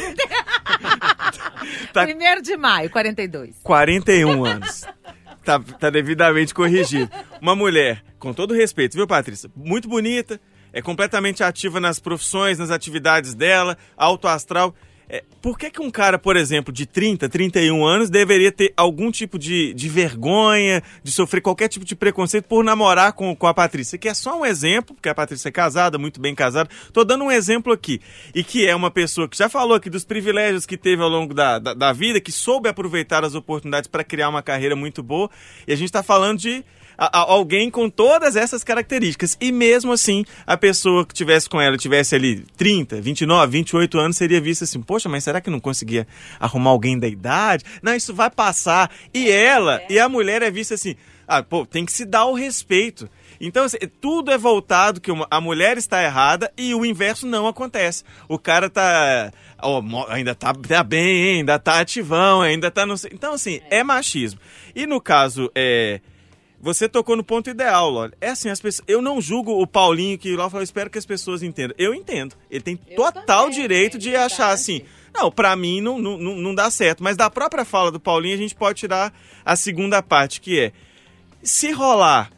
Tá- 1.93 2.03
Primeiro 2.05 2.41
de 2.41 2.55
maio, 2.55 2.89
42. 2.89 3.55
41 3.63 4.45
anos. 4.45 4.83
Tá, 5.43 5.59
tá 5.59 5.89
devidamente 5.89 6.53
corrigido. 6.53 7.09
Uma 7.41 7.55
mulher, 7.55 8.03
com 8.19 8.33
todo 8.33 8.53
respeito, 8.53 8.95
viu, 8.95 9.07
Patrícia? 9.07 9.49
Muito 9.55 9.87
bonita, 9.87 10.39
é 10.73 10.81
completamente 10.81 11.43
ativa 11.43 11.79
nas 11.79 11.99
profissões, 11.99 12.59
nas 12.59 12.69
atividades 12.69 13.33
dela, 13.33 13.77
alto 13.95 14.27
astral. 14.27 14.75
É, 15.09 15.23
por 15.41 15.57
que, 15.57 15.69
que 15.69 15.81
um 15.81 15.89
cara, 15.89 16.19
por 16.19 16.35
exemplo, 16.35 16.73
de 16.73 16.85
30, 16.85 17.29
31 17.29 17.85
anos 17.85 18.09
deveria 18.09 18.51
ter 18.51 18.73
algum 18.75 19.09
tipo 19.09 19.39
de, 19.39 19.73
de 19.73 19.87
vergonha, 19.87 20.83
de 21.01 21.11
sofrer 21.11 21.41
qualquer 21.41 21.69
tipo 21.69 21.85
de 21.85 21.95
preconceito 21.95 22.45
por 22.45 22.63
namorar 22.63 23.13
com, 23.13 23.33
com 23.35 23.47
a 23.47 23.53
Patrícia? 23.53 23.97
Que 23.97 24.09
é 24.09 24.13
só 24.13 24.39
um 24.41 24.45
exemplo, 24.45 24.93
porque 24.93 25.07
a 25.07 25.15
Patrícia 25.15 25.47
é 25.47 25.51
casada, 25.51 25.97
muito 25.97 26.19
bem 26.19 26.35
casada. 26.35 26.69
Tô 26.91 27.05
dando 27.05 27.23
um 27.23 27.31
exemplo 27.31 27.71
aqui. 27.71 28.01
E 28.35 28.43
que 28.43 28.67
é 28.67 28.75
uma 28.75 28.91
pessoa 28.91 29.29
que 29.29 29.37
já 29.37 29.47
falou 29.47 29.75
aqui 29.75 29.89
dos 29.89 30.03
privilégios 30.03 30.65
que 30.65 30.77
teve 30.77 31.01
ao 31.01 31.09
longo 31.09 31.33
da, 31.33 31.57
da, 31.57 31.73
da 31.73 31.93
vida, 31.93 32.19
que 32.19 32.31
soube 32.31 32.67
aproveitar 32.67 33.23
as 33.23 33.33
oportunidades 33.33 33.87
para 33.87 34.03
criar 34.03 34.27
uma 34.27 34.43
carreira 34.43 34.75
muito 34.75 35.01
boa. 35.01 35.29
E 35.65 35.71
a 35.71 35.75
gente 35.75 35.87
está 35.87 36.03
falando 36.03 36.39
de 36.39 36.65
a- 36.97 37.19
a- 37.19 37.31
alguém 37.31 37.69
com 37.69 37.89
todas 37.89 38.35
essas 38.35 38.63
características. 38.63 39.37
E 39.39 39.51
mesmo 39.51 39.91
assim, 39.91 40.25
a 40.45 40.57
pessoa 40.57 41.05
que 41.05 41.13
tivesse 41.13 41.47
com 41.49 41.59
ela, 41.61 41.77
tivesse 41.77 42.15
ali 42.15 42.45
30, 42.57 42.99
29, 43.01 43.51
28 43.51 43.99
anos, 43.99 44.17
seria 44.17 44.41
vista 44.41 44.63
assim: 44.63 44.81
poxa, 44.81 45.07
mas 45.07 45.23
será 45.23 45.39
que 45.41 45.49
não 45.49 45.59
conseguia 45.59 46.07
arrumar 46.39 46.71
alguém 46.71 46.97
da 46.97 47.07
idade? 47.07 47.63
Não, 47.81 47.95
isso 47.95 48.13
vai 48.13 48.29
passar. 48.29 48.89
E 49.13 49.29
ela, 49.29 49.81
e 49.89 49.99
a 49.99 50.09
mulher 50.09 50.41
é 50.41 50.49
vista 50.49 50.73
assim: 50.73 50.95
ah, 51.27 51.43
pô, 51.43 51.65
tem 51.65 51.85
que 51.85 51.91
se 51.91 52.05
dar 52.05 52.25
o 52.25 52.33
respeito. 52.33 53.09
Então, 53.39 53.65
assim, 53.65 53.77
tudo 54.01 54.31
é 54.31 54.37
voltado 54.37 54.99
que 54.99 55.11
a 55.29 55.39
mulher 55.39 55.77
está 55.77 56.01
errada 56.03 56.51
e 56.57 56.73
o 56.73 56.83
inverso 56.83 57.27
não 57.27 57.45
acontece. 57.47 58.03
O 58.27 58.39
cara 58.39 58.67
tá. 58.67 59.31
mo- 59.83 60.07
ainda 60.09 60.33
tá, 60.33 60.51
tá 60.55 60.83
bem, 60.83 61.37
ainda 61.39 61.59
tá 61.59 61.79
ativão, 61.79 62.41
ainda 62.41 62.71
tá. 62.71 62.83
No, 62.83 62.95
então, 63.11 63.33
assim, 63.33 63.59
é 63.69 63.83
machismo. 63.83 64.39
E 64.75 64.87
no 64.87 64.99
caso, 64.99 65.51
é. 65.53 66.01
Você 66.59 66.89
tocou 66.89 67.15
no 67.15 67.23
ponto 67.23 67.49
ideal, 67.49 67.89
Loli. 67.89 68.13
É 68.19 68.29
assim, 68.29 68.49
as 68.49 68.59
pessoas. 68.59 68.83
Eu 68.87 69.01
não 69.01 69.21
julgo 69.21 69.61
o 69.61 69.67
Paulinho 69.67 70.17
que 70.17 70.35
lá 70.35 70.49
falou, 70.49 70.63
espero 70.63 70.89
que 70.89 70.97
as 70.97 71.05
pessoas 71.05 71.43
entendam. 71.43 71.75
Eu 71.77 71.93
entendo. 71.93 72.35
Ele 72.49 72.61
tem 72.61 72.75
total 72.75 73.45
também, 73.45 73.61
direito 73.61 73.97
é 73.97 73.99
de 73.99 74.15
achar 74.15 74.49
assim. 74.49 74.81
Não, 75.13 75.31
pra 75.31 75.55
mim 75.55 75.81
não, 75.81 75.99
não 75.99 76.17
não 76.17 76.55
dá 76.55 76.69
certo. 76.71 77.03
Mas 77.03 77.15
da 77.15 77.29
própria 77.29 77.63
fala 77.63 77.91
do 77.91 77.99
Paulinho, 77.99 78.35
a 78.35 78.39
gente 78.39 78.55
pode 78.55 78.79
tirar 78.79 79.13
a 79.45 79.55
segunda 79.55 80.01
parte, 80.01 80.41
que 80.41 80.59
é. 80.59 80.71
Se 81.43 81.71
rolar 81.71 82.31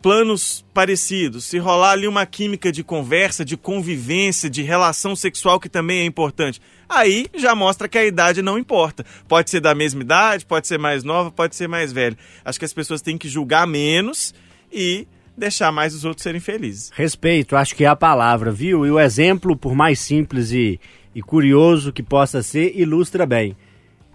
planos 0.00 0.64
parecidos, 0.72 1.44
se 1.44 1.58
rolar 1.58 1.90
ali 1.90 2.06
uma 2.06 2.24
química 2.24 2.70
de 2.70 2.84
conversa, 2.84 3.44
de 3.44 3.56
convivência, 3.56 4.48
de 4.48 4.62
relação 4.62 5.16
sexual 5.16 5.58
que 5.58 5.68
também 5.68 6.00
é 6.00 6.04
importante, 6.04 6.60
aí 6.88 7.26
já 7.34 7.54
mostra 7.54 7.88
que 7.88 7.98
a 7.98 8.04
idade 8.04 8.42
não 8.42 8.58
importa. 8.58 9.04
Pode 9.28 9.50
ser 9.50 9.60
da 9.60 9.74
mesma 9.74 10.02
idade, 10.02 10.46
pode 10.46 10.66
ser 10.66 10.78
mais 10.78 11.04
nova, 11.04 11.30
pode 11.30 11.56
ser 11.56 11.68
mais 11.68 11.92
velha. 11.92 12.16
Acho 12.44 12.58
que 12.58 12.64
as 12.64 12.72
pessoas 12.72 13.02
têm 13.02 13.18
que 13.18 13.28
julgar 13.28 13.66
menos 13.66 14.34
e 14.72 15.06
deixar 15.36 15.70
mais 15.70 15.94
os 15.94 16.04
outros 16.04 16.22
serem 16.22 16.40
felizes. 16.40 16.90
Respeito, 16.94 17.56
acho 17.56 17.74
que 17.74 17.84
é 17.84 17.88
a 17.88 17.96
palavra, 17.96 18.50
viu? 18.50 18.86
E 18.86 18.90
o 18.90 18.98
exemplo, 18.98 19.56
por 19.56 19.74
mais 19.74 20.00
simples 20.00 20.50
e, 20.50 20.80
e 21.14 21.22
curioso 21.22 21.92
que 21.92 22.02
possa 22.02 22.42
ser, 22.42 22.72
ilustra 22.78 23.26
bem. 23.26 23.56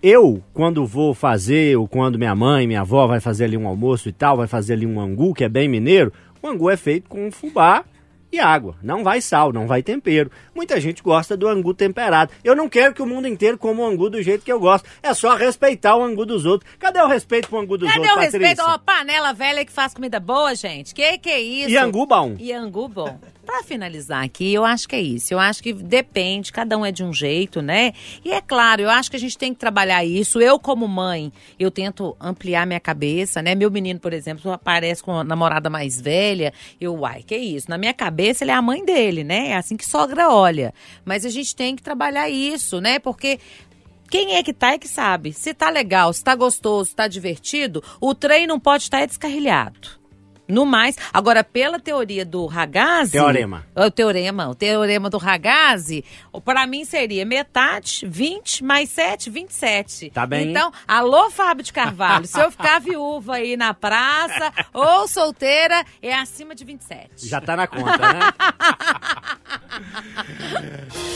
Eu, 0.02 0.44
quando 0.52 0.84
vou 0.84 1.14
fazer, 1.14 1.78
ou 1.78 1.88
quando 1.88 2.18
minha 2.18 2.34
mãe, 2.34 2.66
minha 2.66 2.82
avó 2.82 3.06
vai 3.06 3.20
fazer 3.20 3.44
ali 3.44 3.56
um 3.56 3.68
almoço 3.68 4.10
e 4.10 4.12
tal, 4.12 4.36
vai 4.36 4.48
fazer 4.48 4.74
ali 4.74 4.88
um 4.88 5.00
angu, 5.00 5.32
que 5.32 5.44
é 5.44 5.50
bem 5.50 5.70
mineiro, 5.70 6.12
o 6.42 6.48
angu 6.48 6.72
é 6.72 6.76
feito 6.76 7.08
com 7.08 7.32
fubá 7.32 7.86
e 8.32 8.40
água. 8.40 8.76
Não 8.82 9.04
vai 9.04 9.22
sal, 9.22 9.52
não 9.52 9.68
vai 9.68 9.84
tempero. 9.84 10.32
Muita 10.56 10.80
gente 10.80 11.04
gosta 11.04 11.36
do 11.36 11.48
angu 11.48 11.74
temperado. 11.74 12.32
Eu 12.44 12.56
não 12.56 12.70
quero 12.70 12.94
que 12.94 13.02
o 13.02 13.06
mundo 13.06 13.28
inteiro 13.28 13.58
coma 13.58 13.84
o 13.84 13.86
angu 13.86 14.10
do 14.10 14.22
jeito 14.22 14.46
que 14.46 14.52
eu 14.52 14.60
gosto. 14.60 14.88
É 15.04 15.14
só 15.14 15.36
respeitar 15.36 15.96
o 15.96 16.04
angu 16.04 16.26
dos 16.26 16.46
outros. 16.46 16.70
Cadê 16.80 17.02
o 17.02 17.08
respeito 17.08 17.50
pro 17.50 17.60
angu 17.60 17.78
dos 17.78 17.90
Cadê 17.90 18.00
outros, 18.00 18.18
o 18.18 18.20
respeito? 18.20 18.58
Patrícia? 18.58 18.74
Ó, 18.74 18.78
panela 18.78 19.34
velha 19.34 19.66
que 19.66 19.72
faz 19.72 19.94
comida 19.94 20.20
boa, 20.20 20.56
gente. 20.56 20.94
Que 20.94 21.18
que 21.18 21.30
é 21.30 21.42
isso? 21.42 21.70
E 21.70 21.78
angu 21.78 22.06
bom. 22.06 22.36
E 22.40 22.54
angu 22.54 22.88
bom. 22.88 23.20
Pra 23.46 23.64
finalizar 23.64 24.24
aqui, 24.24 24.54
eu 24.54 24.64
acho 24.64 24.88
que 24.88 24.96
é 24.96 25.02
isso. 25.02 25.34
Eu 25.34 25.40
acho 25.40 25.64
que 25.64 25.74
depende, 25.74 26.52
cada 26.52 26.78
um 26.78 26.86
é 26.86 26.92
de 26.92 27.04
um 27.04 27.12
jeito, 27.12 27.62
né? 27.62 27.94
E 28.24 28.32
é 28.32 28.40
claro, 28.40 28.84
eu 28.84 28.90
acho 28.90 29.10
que 29.10 29.18
a 29.18 29.20
gente 29.20 29.38
tem 29.38 29.52
que 29.52 29.60
trabalhar 29.60 30.06
isso. 30.06 30.40
Eu, 30.40 30.60
como 30.60 30.88
mãe, 30.88 31.34
eu 31.60 31.72
tento 31.72 32.16
ampliar 32.20 32.68
minha 32.68 32.80
cabeça, 32.80 33.42
né? 33.42 33.56
Meu 33.56 33.72
menino, 33.72 34.00
por 34.00 34.14
exemplo, 34.14 34.52
aparece 34.52 35.02
com 35.02 35.12
uma 35.12 35.24
namorada 35.24 35.70
mais 35.70 36.00
velha. 36.00 36.54
Eu, 36.80 36.96
uai, 37.00 37.24
que 37.24 37.36
isso? 37.36 37.70
Na 37.70 37.80
minha 37.80 37.94
cabeça, 37.94 38.44
ele 38.44 38.52
é 38.52 38.56
a 38.56 38.62
mãe 38.62 38.86
dele, 38.86 39.24
né? 39.24 39.50
É 39.50 39.56
assim 39.56 39.76
que 39.76 39.86
sogra 39.86 40.30
olha. 40.30 40.72
Mas 41.04 41.26
a 41.26 41.30
gente 41.30 41.56
tem 41.56 41.76
que 41.76 41.82
trabalhar 41.82 42.30
isso, 42.30 42.80
né? 42.80 43.00
Porque 43.00 43.40
quem 44.10 44.36
é 44.36 44.44
que 44.44 44.54
tá 44.54 44.74
é 44.74 44.78
que 44.78 44.88
sabe. 44.88 45.34
Se 45.34 45.54
tá 45.54 45.70
legal, 45.70 46.14
se 46.14 46.24
tá 46.24 46.36
gostoso, 46.36 46.92
se 46.92 46.96
tá 46.96 47.08
divertido, 47.08 47.84
o 48.00 48.14
trem 48.14 48.46
não 48.46 48.60
pode 48.60 48.84
estar 48.84 49.04
descarrilhado. 49.06 50.01
No 50.52 50.66
mais, 50.66 50.98
agora 51.14 51.46
pela 51.46 51.80
teoria 51.80 52.26
do 52.26 52.46
Ragazzi... 52.46 53.14
Teorema. 53.14 53.66
O 53.74 53.90
teorema, 53.90 54.50
o 54.50 54.54
teorema 54.54 55.10
do 55.10 55.18
Ragazzi, 55.18 56.04
para 56.44 56.68
mim 56.68 56.84
seria 56.84 57.26
metade, 57.26 58.06
20 58.06 58.62
mais 58.62 58.90
7, 58.90 59.30
27. 59.30 60.10
Tá 60.10 60.26
bem. 60.26 60.50
Então, 60.50 60.70
alô 60.86 61.32
Fábio 61.32 61.64
de 61.64 61.72
Carvalho, 61.72 62.28
se 62.28 62.38
eu 62.38 62.52
ficar 62.52 62.82
viúva 62.84 63.36
aí 63.36 63.56
na 63.56 63.74
praça 63.74 64.52
ou 64.74 65.08
solteira, 65.08 65.86
é 66.02 66.14
acima 66.14 66.54
de 66.54 66.66
27. 66.66 67.30
Já 67.30 67.40
tá 67.40 67.56
na 67.56 67.66
conta, 67.66 67.98
né? 67.98 68.20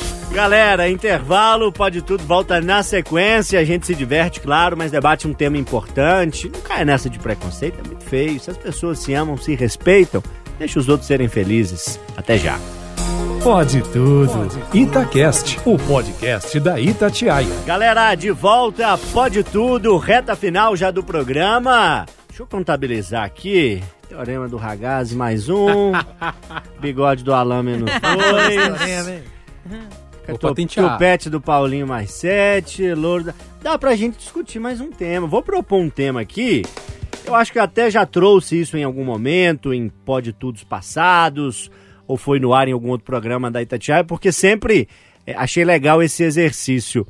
Galera, 0.36 0.89
intervalo, 0.89 1.71
pode 1.71 2.01
tudo, 2.01 2.21
volta 2.25 2.59
na 2.59 2.83
sequência. 2.83 3.57
A 3.57 3.63
gente 3.63 3.86
se 3.86 3.95
diverte, 3.95 4.41
claro, 4.41 4.75
mas 4.75 4.91
debate 4.91 5.25
um 5.25 5.33
tema 5.33 5.57
importante. 5.57 6.49
Não 6.49 6.59
cai 6.59 6.83
nessa 6.83 7.09
de 7.09 7.17
preconceito, 7.17 7.79
é 7.79 7.88
muito 7.88 8.03
feio. 8.03 8.38
Se 8.38 8.51
as 8.51 8.57
pessoas 8.57 8.99
se 8.99 9.13
amam, 9.13 9.24
se 9.38 9.55
respeitam, 9.55 10.21
deixa 10.57 10.80
os 10.80 10.89
outros 10.89 11.07
serem 11.07 11.28
felizes. 11.28 11.99
Até 12.15 12.38
já. 12.38 12.59
Pode 13.43 13.82
tudo. 13.93 14.49
Itacast, 14.73 15.59
o 15.65 15.78
podcast 15.78 16.59
da 16.59 16.80
Itatiaia. 16.80 17.53
Galera, 17.65 18.15
de 18.15 18.32
volta, 18.32 18.97
pode 19.13 19.43
tudo, 19.43 19.97
reta 19.97 20.36
final 20.36 20.76
já 20.76 20.89
do 20.89 21.03
programa. 21.03 22.05
Deixa 22.28 22.43
eu 22.43 22.47
contabilizar 22.47 23.23
aqui. 23.23 23.84
Teorema 24.09 24.47
do 24.47 24.57
Ragazzi 24.57 25.15
mais 25.15 25.47
um. 25.47 25.91
Bigode 26.82 27.23
do 27.23 27.34
Alain 27.34 27.63
menos 27.63 27.89
dois. 28.01 28.55
Tupete 30.67 31.30
do 31.30 31.39
Paulinho 31.39 31.88
mais 31.88 32.11
sete. 32.11 32.93
Louro 32.93 33.26
da... 33.26 33.34
Dá 33.61 33.78
pra 33.78 33.95
gente 33.95 34.17
discutir 34.17 34.59
mais 34.59 34.82
um 34.82 34.91
tema. 34.91 35.28
Vou 35.28 35.41
propor 35.41 35.80
um 35.80 35.89
tema 35.89 36.21
aqui. 36.21 36.63
Eu 37.26 37.34
acho 37.34 37.51
que 37.51 37.57
eu 37.57 37.63
até 37.63 37.89
já 37.89 38.05
trouxe 38.05 38.61
isso 38.61 38.78
em 38.78 38.84
algum 38.84 39.03
momento, 39.03 39.73
em 39.73 39.89
Pode 39.89 40.32
Tudos 40.32 40.63
passados, 40.63 41.71
ou 42.07 42.17
foi 42.17 42.39
no 42.39 42.53
ar 42.53 42.67
em 42.67 42.71
algum 42.71 42.89
outro 42.89 43.05
programa 43.05 43.49
da 43.49 43.61
Itatiaia, 43.61 44.03
porque 44.03 44.32
sempre 44.32 44.88
é, 45.26 45.34
achei 45.34 45.65
legal 45.65 46.03
esse 46.03 46.23
exercício. 46.23 47.05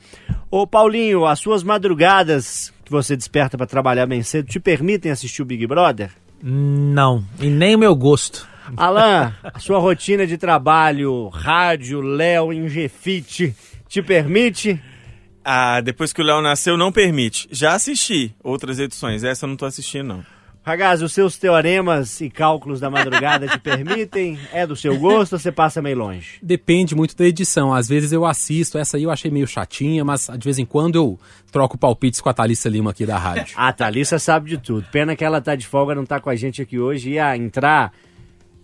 Ô 0.49 0.65
Paulinho, 0.65 1.25
as 1.25 1.39
suas 1.39 1.63
madrugadas 1.63 2.73
que 2.85 2.91
você 2.91 3.15
desperta 3.17 3.57
pra 3.57 3.65
trabalhar 3.65 4.05
bem 4.05 4.23
cedo 4.23 4.47
te 4.47 4.59
permitem 4.59 5.11
assistir 5.11 5.41
o 5.41 5.45
Big 5.45 5.67
Brother? 5.67 6.11
Não, 6.41 7.23
e 7.41 7.47
nem 7.47 7.75
o 7.75 7.79
meu 7.79 7.95
gosto. 7.95 8.47
Alan, 8.77 9.33
a 9.43 9.59
sua 9.59 9.79
rotina 9.79 10.25
de 10.25 10.37
trabalho, 10.37 11.27
rádio, 11.27 11.99
Léo, 11.99 12.53
Ingefit, 12.53 13.53
te 13.87 14.01
permite? 14.01 14.79
Ah, 15.45 15.79
depois 15.79 16.11
que 16.11 16.21
o 16.21 16.25
Léo 16.25 16.41
nasceu, 16.41 16.75
não 16.75 16.91
permite. 16.91 17.47
Já 17.51 17.75
assisti 17.75 18.35
outras 18.43 18.79
edições, 18.79 19.23
essa 19.23 19.45
eu 19.45 19.49
não 19.49 19.55
tô 19.55 19.65
assistindo, 19.65 20.07
não. 20.07 20.25
Ragazzi, 20.63 21.03
os 21.03 21.13
seus 21.13 21.37
teoremas 21.37 22.19
e 22.21 22.27
cálculos 22.27 22.79
da 22.79 22.89
madrugada 22.89 23.47
te 23.47 23.59
permitem? 23.59 24.39
É 24.51 24.65
do 24.65 24.75
seu 24.75 24.97
gosto 24.97 25.33
ou 25.33 25.39
você 25.39 25.51
passa 25.51 25.79
meio 25.79 25.99
longe? 25.99 26.39
Depende 26.41 26.95
muito 26.95 27.15
da 27.15 27.23
edição. 27.23 27.71
Às 27.71 27.87
vezes 27.87 28.11
eu 28.11 28.25
assisto, 28.25 28.79
essa 28.79 28.97
aí 28.97 29.03
eu 29.03 29.11
achei 29.11 29.29
meio 29.29 29.45
chatinha, 29.45 30.03
mas 30.03 30.27
de 30.35 30.43
vez 30.43 30.57
em 30.57 30.65
quando 30.65 30.95
eu 30.95 31.19
troco 31.51 31.77
palpites 31.77 32.19
com 32.19 32.29
a 32.29 32.33
Thalissa 32.33 32.67
Lima 32.67 32.89
aqui 32.89 33.05
da 33.05 33.15
rádio. 33.15 33.53
A 33.55 33.71
Thalissa 33.71 34.17
sabe 34.17 34.49
de 34.49 34.57
tudo. 34.57 34.87
Pena 34.91 35.15
que 35.15 35.23
ela 35.23 35.39
tá 35.39 35.55
de 35.55 35.67
folga, 35.67 35.93
não 35.93 36.03
tá 36.03 36.19
com 36.19 36.31
a 36.31 36.35
gente 36.35 36.63
aqui 36.63 36.79
hoje. 36.79 37.11
Ia 37.11 37.37
entrar 37.37 37.93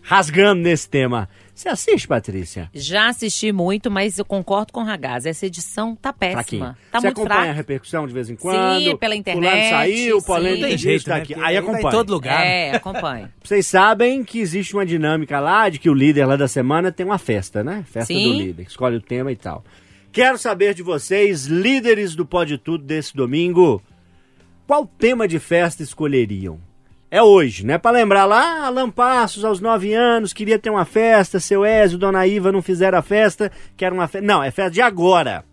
rasgando 0.01 0.63
nesse 0.63 0.89
tema. 0.89 1.29
Você 1.61 1.69
assiste, 1.69 2.07
Patrícia? 2.07 2.71
Já 2.73 3.09
assisti 3.09 3.51
muito, 3.51 3.91
mas 3.91 4.17
eu 4.17 4.25
concordo 4.25 4.73
com 4.73 4.81
o 4.81 4.83
Ragaz. 4.83 5.27
Essa 5.27 5.45
edição 5.45 5.95
tá 5.95 6.11
péssima. 6.11 6.41
Fraquinho. 6.41 6.75
Tá 6.91 6.99
Você 6.99 7.05
muito 7.05 7.19
acompanha 7.21 7.51
a 7.51 7.53
repercussão 7.53 8.07
de 8.07 8.13
vez 8.15 8.31
em 8.31 8.35
quando? 8.35 8.79
Sim, 8.79 8.97
pela 8.97 9.13
Fulano 9.13 9.15
internet, 9.15 9.69
saiu, 9.69 10.19
sim. 10.19 10.25
polêmica 10.25 10.67
Tem 10.67 10.77
jeito, 10.79 11.05
tá 11.05 11.17
né? 11.17 11.21
aqui. 11.21 11.33
Porque 11.35 11.47
Aí 11.47 11.55
aí 11.55 11.61
tá 11.63 11.67
em 11.67 11.69
acompanha. 11.69 11.91
todo 11.91 12.09
lugar. 12.09 12.43
É, 12.43 12.75
acompanho. 12.75 13.29
Vocês 13.43 13.67
sabem 13.67 14.23
que 14.23 14.39
existe 14.39 14.73
uma 14.73 14.83
dinâmica 14.83 15.39
lá 15.39 15.69
de 15.69 15.77
que 15.77 15.87
o 15.87 15.93
líder 15.93 16.25
lá 16.25 16.35
da 16.35 16.47
semana 16.47 16.91
tem 16.91 17.05
uma 17.05 17.19
festa, 17.19 17.63
né? 17.63 17.85
Festa 17.87 18.11
Sim. 18.11 18.23
do 18.23 18.39
líder, 18.39 18.63
escolhe 18.63 18.95
o 18.95 19.01
tema 19.01 19.31
e 19.31 19.35
tal. 19.35 19.63
Quero 20.11 20.39
saber 20.39 20.73
de 20.73 20.81
vocês, 20.81 21.45
líderes 21.45 22.15
do 22.15 22.25
Pode 22.25 22.57
Tudo 22.57 22.83
desse 22.83 23.15
domingo, 23.15 23.83
qual 24.65 24.87
tema 24.87 25.27
de 25.27 25.37
festa 25.37 25.83
escolheriam? 25.83 26.59
É 27.13 27.21
hoje, 27.21 27.65
né? 27.65 27.77
Pra 27.77 27.91
lembrar 27.91 28.23
lá, 28.23 28.65
Alan 28.65 28.89
Passos, 28.89 29.43
aos 29.43 29.59
9 29.59 29.93
anos, 29.93 30.31
queria 30.31 30.57
ter 30.57 30.69
uma 30.69 30.85
festa, 30.85 31.41
seu 31.41 31.65
Ézio, 31.65 31.97
Dona 31.97 32.25
Iva 32.25 32.53
não 32.53 32.61
fizeram 32.61 32.97
a 32.97 33.01
festa, 33.01 33.51
quero 33.75 33.93
uma 33.93 34.07
festa. 34.07 34.25
Não, 34.25 34.41
é 34.41 34.49
festa 34.49 34.71
de 34.71 34.81
agora. 34.81 35.43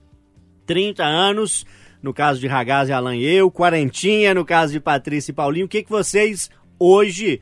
30 0.67 1.03
anos, 1.03 1.67
no 2.01 2.15
caso 2.15 2.39
de 2.39 2.47
Ragaz 2.47 2.89
e 2.89 2.93
Alan 2.93 3.17
e 3.17 3.25
eu, 3.25 3.51
quarentinha 3.51 4.35
no 4.35 4.45
caso 4.45 4.73
de 4.73 4.79
Patrícia 4.79 5.33
e 5.33 5.35
Paulinho. 5.35 5.67
O 5.67 5.69
que, 5.69 5.83
que 5.83 5.91
vocês 5.91 6.49
hoje 6.79 7.41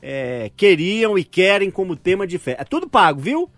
é, 0.00 0.50
queriam 0.56 1.18
e 1.18 1.22
querem 1.22 1.70
como 1.70 1.94
tema 1.94 2.26
de 2.26 2.38
festa? 2.38 2.62
É 2.62 2.64
tudo 2.64 2.88
pago, 2.88 3.20
viu? 3.20 3.50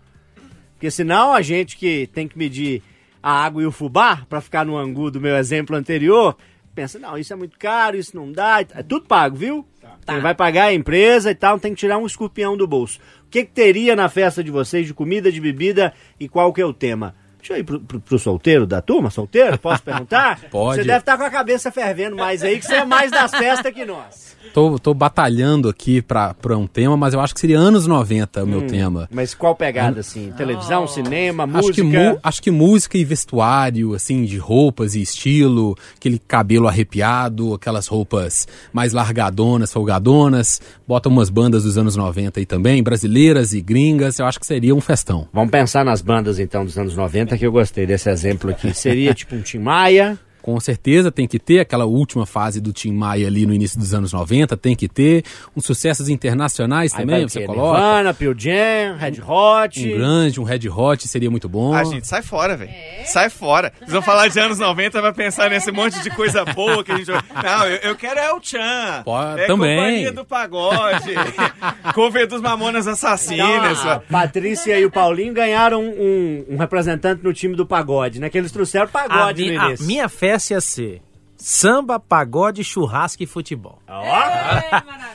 Porque 0.73 0.91
senão 0.91 1.31
a 1.31 1.41
gente 1.41 1.77
que 1.77 2.07
tem 2.07 2.27
que 2.27 2.37
medir 2.37 2.83
a 3.23 3.31
água 3.45 3.63
e 3.63 3.65
o 3.65 3.71
fubá, 3.71 4.25
pra 4.27 4.41
ficar 4.41 4.65
no 4.65 4.75
angu 4.75 5.09
do 5.09 5.21
meu 5.21 5.37
exemplo 5.37 5.73
anterior, 5.73 6.35
pensa, 6.75 6.99
não, 6.99 7.17
isso 7.17 7.31
é 7.31 7.35
muito 7.37 7.57
caro, 7.57 7.95
isso 7.95 8.13
não 8.13 8.29
dá. 8.29 8.59
É 8.59 8.83
tudo 8.83 9.05
pago, 9.05 9.37
viu? 9.37 9.65
Quem 10.05 10.19
vai 10.19 10.33
pagar 10.33 10.65
a 10.65 10.73
empresa 10.73 11.31
e 11.31 11.35
tal, 11.35 11.59
tem 11.59 11.73
que 11.73 11.79
tirar 11.79 11.97
um 11.97 12.05
escorpião 12.05 12.57
do 12.57 12.67
bolso. 12.67 12.99
O 13.25 13.29
que, 13.29 13.45
que 13.45 13.51
teria 13.51 13.95
na 13.95 14.09
festa 14.09 14.43
de 14.43 14.51
vocês 14.51 14.87
de 14.87 14.93
comida, 14.93 15.31
de 15.31 15.39
bebida 15.39 15.93
e 16.19 16.27
qual 16.27 16.51
que 16.51 16.61
é 16.61 16.65
o 16.65 16.73
tema? 16.73 17.15
Deixa 17.41 17.53
eu 17.53 17.57
ir 17.57 17.63
pro, 17.63 17.79
pro, 17.79 17.99
pro 17.99 18.19
solteiro 18.19 18.65
da 18.67 18.81
turma, 18.81 19.09
solteiro? 19.09 19.57
Posso 19.57 19.81
perguntar? 19.83 20.39
Pode. 20.51 20.77
Você 20.81 20.83
deve 20.87 20.99
estar 20.99 21.17
com 21.17 21.23
a 21.23 21.29
cabeça 21.29 21.71
fervendo 21.71 22.15
mais 22.15 22.43
aí, 22.43 22.59
que 22.59 22.65
você 22.65 22.75
é 22.75 22.85
mais 22.85 23.09
das 23.11 23.31
festas 23.31 23.73
que 23.73 23.83
nós. 23.85 24.31
Tô, 24.53 24.77
tô 24.77 24.93
batalhando 24.93 25.69
aqui 25.69 26.01
pra, 26.01 26.33
pra 26.33 26.57
um 26.57 26.67
tema, 26.67 26.97
mas 26.97 27.13
eu 27.13 27.21
acho 27.21 27.33
que 27.33 27.39
seria 27.39 27.57
anos 27.57 27.87
90 27.87 28.43
o 28.43 28.47
meu 28.47 28.67
tema. 28.67 29.07
Mas 29.11 29.33
qual 29.33 29.55
pegada, 29.55 30.01
assim? 30.01 30.31
Televisão, 30.35 30.85
cinema, 30.87 31.43
Acho 31.43 31.53
música? 31.53 31.73
que, 31.75 31.83
mu- 31.83 32.19
acho 32.21 32.41
que 32.43 32.51
música 32.51 32.97
e 32.97 33.05
vestuário, 33.05 33.93
assim, 33.93 34.25
de 34.25 34.37
roupas 34.37 34.93
e 34.95 35.01
estilo, 35.01 35.77
aquele 35.95 36.19
cabelo 36.19 36.67
arrepiado, 36.67 37.53
aquelas 37.53 37.87
roupas 37.87 38.45
mais 38.73 38.91
largadonas, 38.91 39.71
folgadonas, 39.71 40.59
bota 40.87 41.07
umas 41.07 41.29
bandas 41.29 41.63
dos 41.63 41.77
anos 41.77 41.95
90 41.95 42.39
aí 42.39 42.45
também, 42.45 42.83
brasileiras 42.83 43.53
e 43.53 43.61
gringas, 43.61 44.19
eu 44.19 44.25
acho 44.25 44.39
que 44.39 44.45
seria 44.45 44.75
um 44.75 44.81
festão. 44.81 45.29
Vamos 45.31 45.51
pensar 45.51 45.85
nas 45.85 46.01
bandas, 46.01 46.39
então, 46.39 46.65
dos 46.65 46.77
anos 46.77 46.95
90, 46.95 47.30
que 47.37 47.45
eu 47.45 47.51
gostei 47.51 47.85
desse 47.85 48.09
exemplo 48.09 48.51
aqui. 48.51 48.73
Seria 48.73 49.13
tipo 49.13 49.35
um 49.35 49.41
Tim 49.41 49.59
Maia, 49.59 50.17
Com 50.41 50.59
certeza 50.59 51.11
tem 51.11 51.27
que 51.27 51.37
ter 51.37 51.59
aquela 51.59 51.85
última 51.85 52.25
fase 52.25 52.59
do 52.59 52.73
Tim 52.73 52.91
Maia 52.91 53.27
ali 53.27 53.45
no 53.45 53.53
início 53.53 53.79
dos 53.79 53.93
anos 53.93 54.11
90, 54.13 54.57
tem 54.57 54.75
que 54.75 54.87
ter 54.87 55.23
uns 55.55 55.65
sucessos 55.65 56.09
internacionais 56.09 56.93
aí 56.93 56.99
também, 57.01 57.27
você 57.27 57.45
coloca. 57.45 57.77
Nirvana, 57.79 58.13
Pearl 58.13 58.33
Jam, 58.37 58.97
Red 58.97 59.21
Hot. 59.25 59.79
Um 59.87 59.97
grande, 59.97 60.39
um 60.39 60.43
Red 60.43 60.67
Hot 60.69 61.07
seria 61.07 61.29
muito 61.29 61.47
bom. 61.47 61.73
Ah, 61.73 61.83
gente, 61.83 62.07
sai 62.07 62.21
fora, 62.21 62.57
velho. 62.57 62.71
Sai 63.05 63.29
fora. 63.29 63.71
Vocês 63.79 63.91
vão 63.91 64.01
falar 64.01 64.27
de 64.27 64.39
anos 64.39 64.57
90, 64.59 65.01
vai 65.01 65.13
pensar 65.13 65.49
nesse 65.49 65.71
monte 65.71 66.01
de 66.01 66.09
coisa 66.09 66.43
boa 66.45 66.83
que 66.83 66.91
a 66.91 66.97
gente... 66.97 67.11
Não, 67.11 67.65
eu, 67.67 67.77
eu 67.89 67.95
quero 67.95 68.19
é 68.19 68.33
o 68.33 68.39
Chan. 68.41 69.03
Pode- 69.05 69.41
é 69.41 69.47
também. 69.47 69.77
Companhia 69.77 70.11
do 70.11 70.25
Pagode. 70.25 71.13
Cover 71.93 72.27
dos 72.27 72.41
Mamonas 72.41 72.87
Assassinas. 72.87 73.79
Então, 73.79 73.91
a 73.91 73.99
Patrícia 73.99 74.79
e 74.79 74.85
o 74.85 74.91
Paulinho 74.91 75.33
ganharam 75.33 75.81
um, 75.83 76.45
um 76.49 76.57
representante 76.57 77.23
no 77.23 77.33
time 77.33 77.55
do 77.55 77.65
pagode, 77.65 78.19
né? 78.19 78.29
Que 78.29 78.37
eles 78.37 78.51
trouxeram 78.51 78.85
A, 78.85 78.87
pagode 78.87 79.43
mi- 79.43 79.51
no 79.55 79.61
a 79.61 79.67
início. 79.67 79.85
minha 79.85 80.09
festa 80.31 80.53
ia 80.53 80.61
ser 80.61 81.01
samba, 81.35 81.99
pagode, 81.99 82.63
churrasco 82.63 83.23
e 83.23 83.25
futebol. 83.25 83.79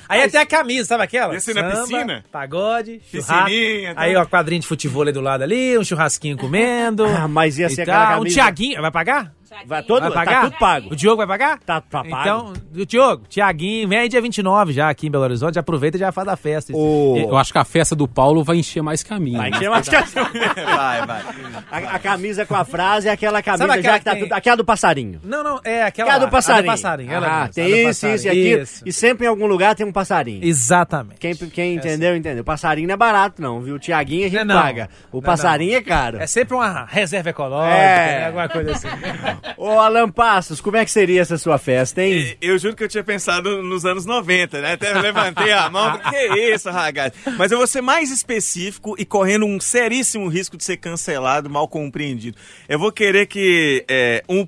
Aí 0.09 0.23
até 0.23 0.39
a 0.39 0.47
camisa, 0.47 0.89
sabe 0.89 1.05
aquela? 1.05 1.39
Ser 1.41 1.55
na 1.55 1.71
Samba, 1.71 1.81
piscina? 1.87 2.25
Pagode, 2.33 3.01
churrasco. 3.11 3.45
Piscininha, 3.47 3.95
tá? 3.95 4.01
Aí, 4.03 4.17
ó, 4.17 4.25
quadrinho 4.27 4.61
de 4.61 4.67
futebol 4.67 5.03
ali 5.03 5.13
do 5.13 5.21
lado 5.21 5.43
ali, 5.43 5.79
um 5.79 5.85
churrasquinho 5.85 6.37
comendo. 6.37 7.05
Ah, 7.17 7.29
mas 7.29 7.59
ia 7.59 7.67
e 7.67 7.71
ser 7.71 7.87
tal. 7.87 7.95
aquela 7.95 8.15
Um 8.17 8.19
camisa- 8.19 8.35
Tiaguinho, 8.35 8.81
vai 8.83 8.91
pagar? 8.91 9.33
Vai, 9.65 9.83
todo, 9.83 10.01
vai 10.03 10.11
tá 10.11 10.15
pagar? 10.25 10.45
tudo 10.45 10.59
pago. 10.59 10.89
O 10.93 10.97
Diogo 10.97 11.17
vai 11.19 11.27
pagar? 11.27 11.59
Tá, 11.61 11.81
tá 11.81 12.05
pago. 12.05 12.21
Então, 12.21 12.53
o 12.83 12.87
Diogo, 12.87 13.25
Tiaguinho, 13.29 13.89
vem 13.89 13.99
aí 14.01 14.09
dia 14.09 14.21
29 14.21 14.73
já 14.73 14.89
aqui 14.91 15.07
em 15.07 15.11
Belo 15.11 15.25
Horizonte, 15.25 15.55
já 15.55 15.61
aproveita 15.61 15.97
e 15.97 16.01
já 16.01 16.13
faz 16.13 16.29
a 16.29 16.37
festa. 16.37 16.73
O- 16.77 17.17
Eu 17.19 17.37
acho 17.37 17.53
que 17.53 17.59
a 17.59 17.65
festa 17.65 17.95
do 17.97 18.07
Paulo 18.07 18.45
vai 18.45 18.57
encher 18.59 18.83
mais 18.83 19.03
caminho. 19.03 19.39
Vai 19.39 19.51
né? 19.51 19.57
encher 19.57 19.71
mais 19.71 19.89
a- 19.89 20.03
Vai, 20.77 21.07
vai. 21.07 21.23
a, 21.71 21.79
a 21.97 21.99
camisa 21.99 22.45
com 22.47 22.55
a 22.55 22.65
frase 22.65 23.09
é 23.09 23.13
aquela 23.13 23.43
camisa 23.43 23.65
aquela 23.65 23.83
já 23.83 23.99
que 23.99 24.05
tá 24.05 24.13
tem- 24.13 24.23
tudo. 24.23 24.33
Aquela 24.33 24.57
do 24.57 24.65
passarinho. 24.65 25.21
Não, 25.25 25.43
não, 25.43 25.61
é 25.65 25.83
aquela 25.85 26.09
Aquela 26.09 26.19
lá, 26.19 26.25
do 26.27 26.31
passarinho. 26.31 26.71
A 26.71 26.75
do 26.75 26.77
passarinho, 26.83 27.13
ela 27.13 27.45
ah, 27.45 27.49
tem 27.49 27.67
isso, 27.69 27.87
passarinho. 28.07 28.15
isso 28.17 28.27
e 28.27 28.31
aquilo. 28.31 28.63
Isso. 28.63 28.83
E 28.87 28.93
sempre 28.93 29.27
em 29.27 29.29
algum 29.29 29.47
lugar 29.47 29.75
tem 29.75 29.87
um 29.87 29.93
passarinho. 29.93 30.45
Exatamente. 30.45 31.19
Quem, 31.19 31.35
quem 31.35 31.75
entendeu, 31.77 32.15
entendeu. 32.17 32.45
Passarinho 32.45 32.87
não 32.89 32.95
é 32.95 32.97
barato, 32.97 33.41
não, 33.43 33.61
viu? 33.61 33.79
Tiaguinho 33.79 34.27
a 34.27 34.29
gente 34.29 34.45
Não 34.45 34.55
é 34.55 34.57
não. 34.57 34.63
paga. 34.63 34.89
O 35.11 35.17
Não 35.17 35.23
é 35.23 35.25
passarinho 35.25 35.77
é 35.77 35.81
caro. 35.83 36.19
É 36.19 36.27
sempre 36.27 36.55
uma 36.55 36.85
reserva 36.85 37.31
ecológica, 37.31 37.75
É. 37.77 38.19
né, 38.21 38.27
alguma 38.27 38.49
coisa 38.49 38.73
assim. 38.73 38.89
Ô, 39.57 39.79
Alan 39.79 40.11
Passos, 40.11 40.61
como 40.61 40.77
é 40.77 40.85
que 40.85 40.91
seria 40.91 41.21
essa 41.21 41.39
sua 41.39 41.59
festa, 41.59 42.03
hein? 42.03 42.37
Eu 42.41 42.59
juro 42.59 42.75
que 42.75 42.85
eu 42.85 42.89
tinha 42.89 43.05
pensado 43.05 43.63
nos 43.63 43.85
anos 43.85 44.05
90, 44.05 44.61
né? 44.61 44.73
Até 44.73 44.93
levantei 44.95 45.53
a 45.53 45.69
mão, 45.71 45.99
que 45.99 46.53
isso, 46.53 46.71
ragazzi? 46.71 47.15
Mas 47.37 47.53
eu 47.53 47.59
vou 47.59 47.67
ser 47.67 47.81
mais 47.81 48.11
específico 48.11 48.95
e 48.99 49.05
correndo 49.05 49.47
um 49.47 49.61
seríssimo 49.61 50.29
risco 50.29 50.57
de 50.57 50.65
ser 50.65 50.77
cancelado, 50.77 51.49
mal 51.51 51.69
compreendido. 51.69 52.37
Eu 52.69 52.79
vou 52.79 52.93
querer 52.93 53.27
que 53.27 53.85
é, 53.89 54.23
um 54.29 54.47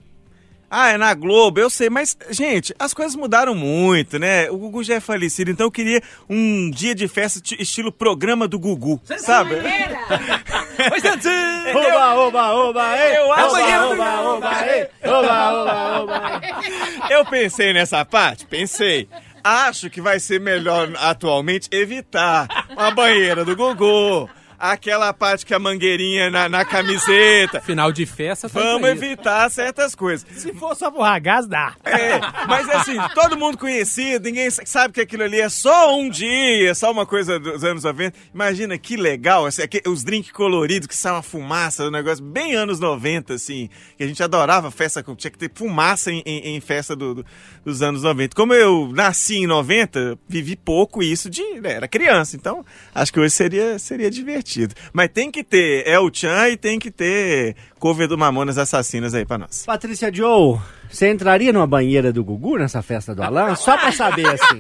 ah, 0.71 0.91
é 0.91 0.97
na 0.99 1.15
Globo, 1.15 1.59
eu 1.61 1.71
sei, 1.71 1.89
mas, 1.91 2.17
gente, 2.31 2.75
as 2.79 2.93
coisas 2.95 3.15
mudaram 3.17 3.55
muito, 3.55 4.19
né? 4.19 4.51
O 4.51 4.57
Gugu 4.59 4.83
já 4.85 4.95
é 4.95 5.01
falecido, 5.01 5.51
então 5.51 5.67
eu 5.67 5.71
queria 5.71 6.03
um 6.29 6.71
dia 6.71 6.95
de 6.95 7.09
festa 7.09 7.41
ti- 7.41 7.57
estilo 7.61 7.91
programa 7.91 8.47
do 8.47 8.59
Gugu, 8.59 9.01
sabe? 9.19 9.55
Oba, 11.75 12.15
oba, 12.15 12.53
oba, 12.55 12.97
ei! 12.99 13.17
Eu 13.17 13.33
acho 13.33 13.47
oba, 13.49 13.67
que- 13.67 13.73
oba, 13.79 14.21
oba, 14.21 14.67
ei! 14.67 14.89
Oba, 15.05 15.53
oba, 15.53 16.01
oba! 16.03 16.41
Eu 17.11 17.25
pensei 17.27 17.73
nessa 17.73 18.05
parte? 18.05 18.47
Pensei. 18.47 19.09
Acho 19.43 19.89
que 19.89 20.01
vai 20.01 20.19
ser 20.21 20.41
melhor 20.41 20.91
atualmente 20.99 21.69
evitar 21.73 22.47
uma 22.71 22.91
banheira 22.91 23.45
do 23.45 23.57
Gugu, 23.57 24.29
aquela 24.59 25.13
parte 25.13 25.47
que 25.47 25.55
a 25.55 25.59
mangueirinha 25.59 26.31
na, 26.31 26.49
na 26.49 26.65
camiseta. 26.65 27.61
Final 27.61 27.93
de 27.93 28.05
festa, 28.07 28.49
tá 28.49 28.59
Vamos 28.61 28.89
evitar 28.89 29.49
certas 29.51 29.95
coisas. 29.95 30.27
Se 30.37 30.53
for 30.55 30.75
só 30.75 30.91
pro 30.91 31.01
ragaz, 31.03 31.47
dá. 31.47 31.75
É, 31.85 32.19
mas 32.49 32.69
assim, 32.69 32.97
todo 33.15 33.37
mundo 33.37 33.57
conhecido, 33.57 34.25
ninguém 34.25 34.49
sabe 34.51 34.93
que 34.95 35.01
aquilo 35.01 35.23
ali 35.23 35.41
é 35.41 35.49
só 35.49 35.95
um 35.97 36.09
dia, 36.11 36.75
só 36.75 36.91
uma 36.91 37.07
coisa 37.07 37.39
dos 37.39 37.63
anos 37.65 37.85
90. 37.85 38.17
Imagina 38.35 38.77
que 38.79 38.97
legal, 38.97 39.47
assim, 39.47 39.63
os 39.87 40.03
drinks 40.03 40.33
coloridos 40.33 40.87
que 40.89 40.97
saem 40.97 41.17
uma 41.17 41.23
fumaça, 41.23 41.85
um 41.85 41.91
negócio 41.91 42.25
bem 42.25 42.55
anos 42.55 42.81
90, 42.81 43.35
assim, 43.35 43.69
que 43.97 44.03
a 44.05 44.07
gente 44.07 44.23
adorava 44.23 44.71
festa, 44.71 45.03
com- 45.03 45.15
tinha 45.15 45.31
que 45.31 45.39
ter 45.39 45.51
fumaça 45.55 46.11
em, 46.11 46.23
em- 46.27 46.57
em 46.57 46.61
festa 46.61 46.97
do- 46.97 47.15
do- 47.17 47.27
dos 47.69 47.83
anos 47.83 48.03
90. 48.03 48.35
Como 48.35 48.55
eu 48.55 48.91
nasci 48.93 49.37
em 49.37 49.47
90, 49.47 50.19
vivi 50.29 50.57
pouco 50.57 51.03
isso 51.03 51.29
de. 51.31 51.43
né, 51.61 51.73
era 51.73 51.89
criança, 51.89 52.37
então 52.37 52.65
acho 52.95 53.13
que 53.13 53.21
hoje 53.21 53.31
seria, 53.31 53.79
seria 53.79 54.11
divertido. 54.11 54.75
Mas 54.93 55.11
tem 55.13 55.31
que 55.31 55.45
ter 55.45 55.87
El 55.87 56.11
Chan 56.13 56.49
e 56.49 56.57
tem 56.57 56.79
que 56.79 56.91
ter 56.91 57.55
cover 57.79 58.09
do 58.09 58.19
Mamonas 58.19 58.59
Assassinas 58.59 59.15
aí 59.15 59.25
pra 59.25 59.39
nós. 59.39 59.65
Patrícia 59.65 60.13
Joe, 60.13 60.59
você 60.91 61.11
entraria 61.11 61.53
numa 61.53 61.67
banheira 61.67 62.13
do 62.13 62.25
Gugu 62.25 62.59
nessa 62.59 62.83
festa 62.83 63.15
do 63.15 63.23
Alan? 63.23 63.55
Só 63.55 63.77
pra 63.77 63.93
saber, 63.93 64.27
assim. 64.27 64.59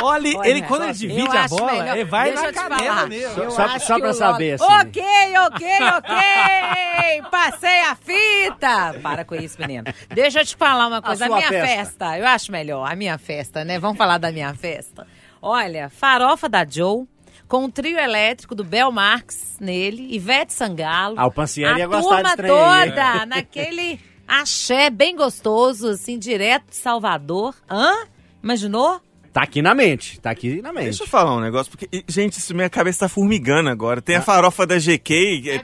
Loli, 0.00 0.34
Olha, 0.38 0.48
ele 0.48 0.62
quando 0.62 0.84
ele 0.84 0.92
divide 0.92 1.36
a 1.36 1.48
bola, 1.48 1.72
melhor- 1.72 1.96
ele 1.96 2.04
vai 2.04 2.30
Deixa 2.32 2.42
na 2.46 2.52
canela 2.52 3.06
mesmo. 3.06 3.50
Só- 3.50 3.78
só 3.78 3.98
pra 3.98 4.10
o 4.10 4.14
saber, 4.14 4.52
assim. 4.54 4.64
Ok, 4.64 5.02
ok, 5.46 5.66
ok. 5.96 7.22
Passei 7.30 7.80
a 7.82 7.94
fita. 7.96 8.94
Para 9.02 9.24
com 9.24 9.34
isso, 9.34 9.56
menino. 9.60 9.84
Deixa 10.08 10.40
eu 10.40 10.44
te 10.46 10.56
falar 10.56 10.86
uma 10.86 11.00
coisa. 11.02 11.24
A, 11.24 11.28
sua 11.28 11.36
minha 11.36 11.48
festa. 11.48 11.66
festa. 11.76 12.18
eu 12.18 12.26
acho 12.26 12.52
melhor. 12.52 12.90
A 12.90 12.94
minha 12.96 13.18
festa, 13.18 13.64
né? 13.64 13.78
Vamos 13.78 13.96
falar 13.98 14.18
da 14.18 14.30
minha 14.32 14.54
festa. 14.54 15.06
Olha, 15.40 15.88
farofa 15.88 16.48
da 16.48 16.64
Joe. 16.68 17.06
Com 17.48 17.64
o 17.64 17.68
trio 17.68 17.98
elétrico 17.98 18.54
do 18.54 18.62
Bel 18.62 18.92
Marx 18.92 19.56
nele, 19.60 20.14
Ivete 20.14 20.52
Sangalo. 20.52 21.16
Ah, 21.18 21.26
o 21.26 21.32
Pancieri 21.32 21.80
ia 21.80 21.84
a 21.84 21.88
gostar 21.88 22.22
desse 22.22 22.36
turma 22.36 22.36
trem 22.36 22.48
toda 22.92 23.26
naquele 23.26 24.00
axé 24.30 24.90
bem 24.90 25.16
gostoso, 25.16 25.88
assim, 25.88 26.18
direto 26.18 26.70
de 26.70 26.76
Salvador. 26.76 27.54
Hã? 27.68 28.06
Imaginou? 28.42 29.00
Tá 29.32 29.42
aqui 29.42 29.62
na 29.62 29.76
mente, 29.76 30.18
tá 30.20 30.30
aqui 30.30 30.60
na 30.60 30.72
mente. 30.72 30.84
Deixa 30.86 31.04
eu 31.04 31.06
falar 31.06 31.36
um 31.36 31.40
negócio, 31.40 31.70
porque, 31.70 32.02
gente, 32.08 32.38
isso, 32.38 32.52
minha 32.52 32.68
cabeça 32.68 33.00
tá 33.00 33.08
formigando 33.08 33.68
agora. 33.70 34.02
Tem 34.02 34.16
a 34.16 34.22
farofa 34.22 34.66
da 34.66 34.76
GK. 34.76 35.50
é, 35.50 35.62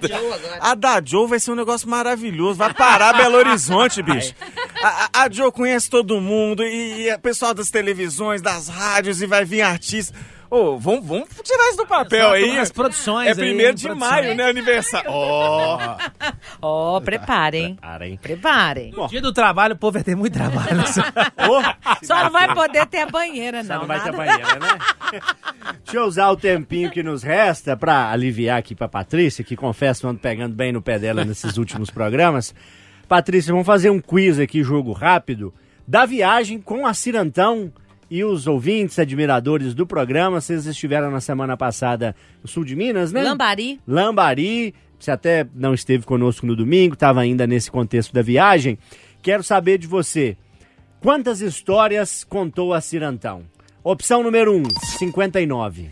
A 0.60 0.76
da 0.76 1.02
Joe 1.04 1.26
vai 1.26 1.40
ser 1.40 1.50
um 1.50 1.56
negócio 1.56 1.88
maravilhoso. 1.88 2.58
Vai 2.58 2.72
parar 2.72 3.12
Belo 3.14 3.34
Horizonte, 3.38 4.02
bicho. 4.02 4.32
A, 4.80 5.08
a, 5.12 5.22
a 5.24 5.30
Joe 5.30 5.50
conhece 5.50 5.90
todo 5.90 6.20
mundo, 6.20 6.62
e, 6.62 7.08
e 7.08 7.12
o 7.14 7.18
pessoal 7.18 7.52
das 7.52 7.68
televisões, 7.68 8.40
das 8.40 8.68
rádios, 8.68 9.20
e 9.20 9.26
vai 9.26 9.44
vir 9.44 9.62
artista. 9.62 10.16
Ô, 10.48 10.78
vamos, 10.78 11.04
vamos 11.06 11.28
tirar 11.42 11.68
isso 11.68 11.76
do 11.78 11.86
papel 11.86 12.30
aí. 12.30 12.58
As 12.58 12.70
produções 12.70 13.26
É 13.26 13.30
aí, 13.30 13.36
primeiro 13.36 13.74
de 13.74 13.84
produções. 13.86 14.10
maio, 14.10 14.34
né? 14.34 14.44
Aniversário. 14.48 15.10
Ó. 15.10 15.96
Ó, 16.62 17.00
preparem. 17.00 17.74
Preparem. 17.74 18.16
Preparem. 18.16 18.94
Dia 19.08 19.20
do 19.20 19.32
trabalho, 19.32 19.74
o 19.74 19.76
povo 19.78 19.94
vai 19.94 20.04
ter 20.04 20.14
muito 20.14 20.32
trabalho. 20.34 20.84
Só 22.02 22.22
não 22.24 22.30
vai 22.30 22.52
poder 22.54 22.86
ter 22.86 22.98
a 23.00 23.06
banheira, 23.06 23.62
Só 23.64 23.74
não. 23.74 23.80
não 23.80 23.86
vai 23.88 24.00
ter 24.02 24.12
nada. 24.12 24.16
banheira, 24.16 24.58
né? 24.58 25.20
Deixa 25.84 25.98
eu 25.98 26.04
usar 26.04 26.30
o 26.30 26.36
tempinho 26.36 26.90
que 26.90 27.02
nos 27.02 27.22
resta 27.22 27.76
pra 27.76 28.10
aliviar 28.10 28.58
aqui 28.58 28.74
pra 28.74 28.88
Patrícia, 28.88 29.44
que 29.44 29.56
confesso 29.56 30.06
ando 30.06 30.20
pegando 30.20 30.54
bem 30.54 30.72
no 30.72 30.80
pé 30.82 30.98
dela 30.98 31.24
nesses 31.24 31.56
últimos 31.58 31.90
programas. 31.90 32.54
Patrícia, 33.08 33.52
vamos 33.52 33.66
fazer 33.66 33.90
um 33.90 34.00
quiz 34.00 34.38
aqui, 34.38 34.62
jogo 34.62 34.92
rápido, 34.92 35.52
da 35.86 36.04
viagem 36.06 36.60
com 36.60 36.86
a 36.86 36.92
Cirantão 36.94 37.72
e 38.10 38.24
os 38.24 38.46
ouvintes, 38.46 38.98
admiradores 38.98 39.74
do 39.74 39.86
programa. 39.86 40.40
Vocês 40.40 40.66
estiveram 40.66 41.10
na 41.10 41.20
semana 41.20 41.56
passada 41.56 42.14
no 42.42 42.48
sul 42.48 42.64
de 42.64 42.76
Minas, 42.76 43.12
né? 43.12 43.22
Lambari. 43.22 43.80
Lambari. 43.86 44.74
Você 44.98 45.10
até 45.10 45.46
não 45.54 45.74
esteve 45.74 46.06
conosco 46.06 46.46
no 46.46 46.56
domingo, 46.56 46.94
estava 46.94 47.20
ainda 47.20 47.46
nesse 47.46 47.70
contexto 47.70 48.12
da 48.12 48.22
viagem. 48.22 48.78
Quero 49.22 49.42
saber 49.42 49.78
de 49.78 49.86
você. 49.86 50.36
Quantas 51.00 51.40
histórias 51.40 52.24
contou 52.24 52.72
a 52.72 52.80
Cirantão? 52.80 53.42
Opção 53.88 54.20
número 54.20 54.52
1, 54.52 54.64
59. 54.98 55.90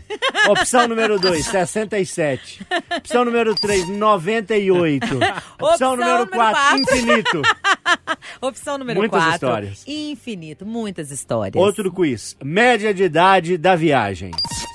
Opção 0.49 0.85
número 0.85 1.17
2, 1.17 1.45
67. 1.45 2.59
Opção 2.97 3.23
número 3.23 3.55
3, 3.55 3.87
98. 3.87 5.05
Opção, 5.15 5.33
Opção 5.61 5.91
número 5.91 6.11
número 6.11 6.29
4, 6.29 6.53
quatro. 6.53 6.81
infinito. 6.81 7.41
Opção 8.41 8.77
número 8.77 8.99
Muitas 8.99 9.23
4. 9.23 9.33
histórias. 9.35 9.83
Infinito. 9.87 10.65
Muitas 10.65 11.09
histórias. 11.09 11.55
Outro 11.55 11.89
quiz. 11.89 12.35
Média 12.43 12.93
de 12.93 13.03
idade 13.03 13.57
da 13.57 13.77
viagem: 13.77 14.31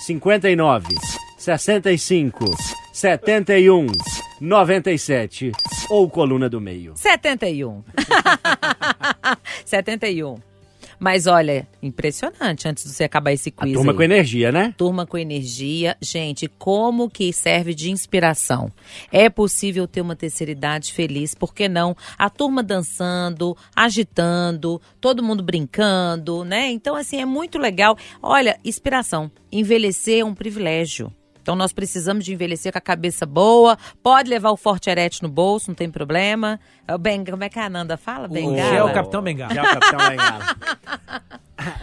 59, 0.06 0.94
65, 1.36 2.42
71, 2.90 3.86
97 4.40 5.52
ou 5.90 6.08
coluna 6.08 6.48
do 6.48 6.58
meio. 6.58 6.94
71. 6.96 7.84
71. 9.66 10.49
Mas 11.00 11.26
olha, 11.26 11.66
impressionante 11.82 12.68
antes 12.68 12.84
de 12.84 12.90
você 12.90 13.04
acabar 13.04 13.32
esse 13.32 13.52
A 13.56 13.62
quiz. 13.64 13.72
turma 13.72 13.92
aí. 13.92 13.96
com 13.96 14.02
energia, 14.02 14.52
né? 14.52 14.74
Turma 14.76 15.06
com 15.06 15.16
energia. 15.16 15.96
Gente, 16.00 16.46
como 16.46 17.08
que 17.08 17.32
serve 17.32 17.74
de 17.74 17.90
inspiração? 17.90 18.70
É 19.10 19.30
possível 19.30 19.88
ter 19.88 20.02
uma 20.02 20.14
terceira 20.14 20.52
idade 20.52 20.92
feliz, 20.92 21.34
por 21.34 21.54
que 21.54 21.68
não? 21.70 21.96
A 22.18 22.28
turma 22.28 22.62
dançando, 22.62 23.56
agitando, 23.74 24.80
todo 25.00 25.22
mundo 25.22 25.42
brincando, 25.42 26.44
né? 26.44 26.70
Então, 26.70 26.94
assim, 26.94 27.18
é 27.20 27.24
muito 27.24 27.58
legal. 27.58 27.96
Olha, 28.22 28.60
inspiração. 28.62 29.30
Envelhecer 29.50 30.20
é 30.20 30.24
um 30.24 30.34
privilégio. 30.34 31.10
Então, 31.50 31.58
nós 31.58 31.72
precisamos 31.72 32.24
de 32.24 32.32
envelhecer 32.32 32.70
com 32.70 32.78
a 32.78 32.80
cabeça 32.80 33.26
boa. 33.26 33.76
Pode 34.04 34.30
levar 34.30 34.52
o 34.52 34.56
forte 34.56 34.88
erete 34.88 35.20
no 35.20 35.28
bolso, 35.28 35.66
não 35.66 35.74
tem 35.74 35.90
problema. 35.90 36.60
É 36.86 36.94
o 36.94 36.98
Ben, 36.98 37.24
como 37.24 37.42
é 37.42 37.48
que 37.48 37.58
a 37.58 37.66
Ananda 37.66 37.96
fala? 37.96 38.28
Bengala? 38.28 38.56
Já 38.56 38.76
é 38.76 38.84
o 38.84 38.92
Capitão 38.92 39.20
Bengala. 39.20 39.52
Já 39.52 39.62
é 39.62 39.64
o 39.64 39.80
Capitão 39.80 40.08
Bengala. 40.08 40.56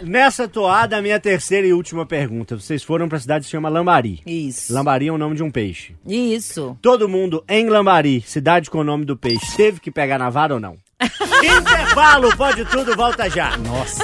Nessa 0.02 0.48
toada, 0.48 0.96
a 0.96 1.02
minha 1.02 1.20
terceira 1.20 1.66
e 1.66 1.74
última 1.74 2.06
pergunta. 2.06 2.58
Vocês 2.58 2.82
foram 2.82 3.10
pra 3.10 3.18
cidade 3.18 3.40
que 3.40 3.44
se 3.44 3.50
chama 3.50 3.68
Lambari. 3.68 4.22
Isso. 4.24 4.72
Lambari 4.72 5.08
é 5.08 5.12
o 5.12 5.18
nome 5.18 5.36
de 5.36 5.42
um 5.42 5.50
peixe. 5.50 5.94
Isso. 6.06 6.74
Todo 6.80 7.06
mundo 7.06 7.44
em 7.46 7.68
Lambari, 7.68 8.22
cidade 8.22 8.70
com 8.70 8.78
o 8.78 8.84
nome 8.84 9.04
do 9.04 9.18
peixe, 9.18 9.54
teve 9.54 9.80
que 9.80 9.90
pegar 9.90 10.18
na 10.18 10.30
vara 10.30 10.54
ou 10.54 10.60
não? 10.60 10.78
Intervalo, 11.44 12.34
pode 12.38 12.64
tudo, 12.64 12.96
volta 12.96 13.28
já. 13.28 13.54
Nossa. 13.58 14.02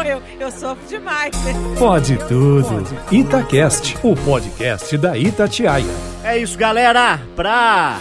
Eu, 0.00 0.22
eu 0.40 0.50
sofro 0.50 0.84
demais. 0.88 1.30
Pode 1.78 2.16
tudo. 2.26 2.84
Itacast, 3.10 3.96
o 4.02 4.16
podcast 4.16 4.96
da 4.98 5.16
Itatiaia. 5.16 5.84
É 6.24 6.38
isso, 6.38 6.58
galera. 6.58 7.20
Pra 7.36 7.98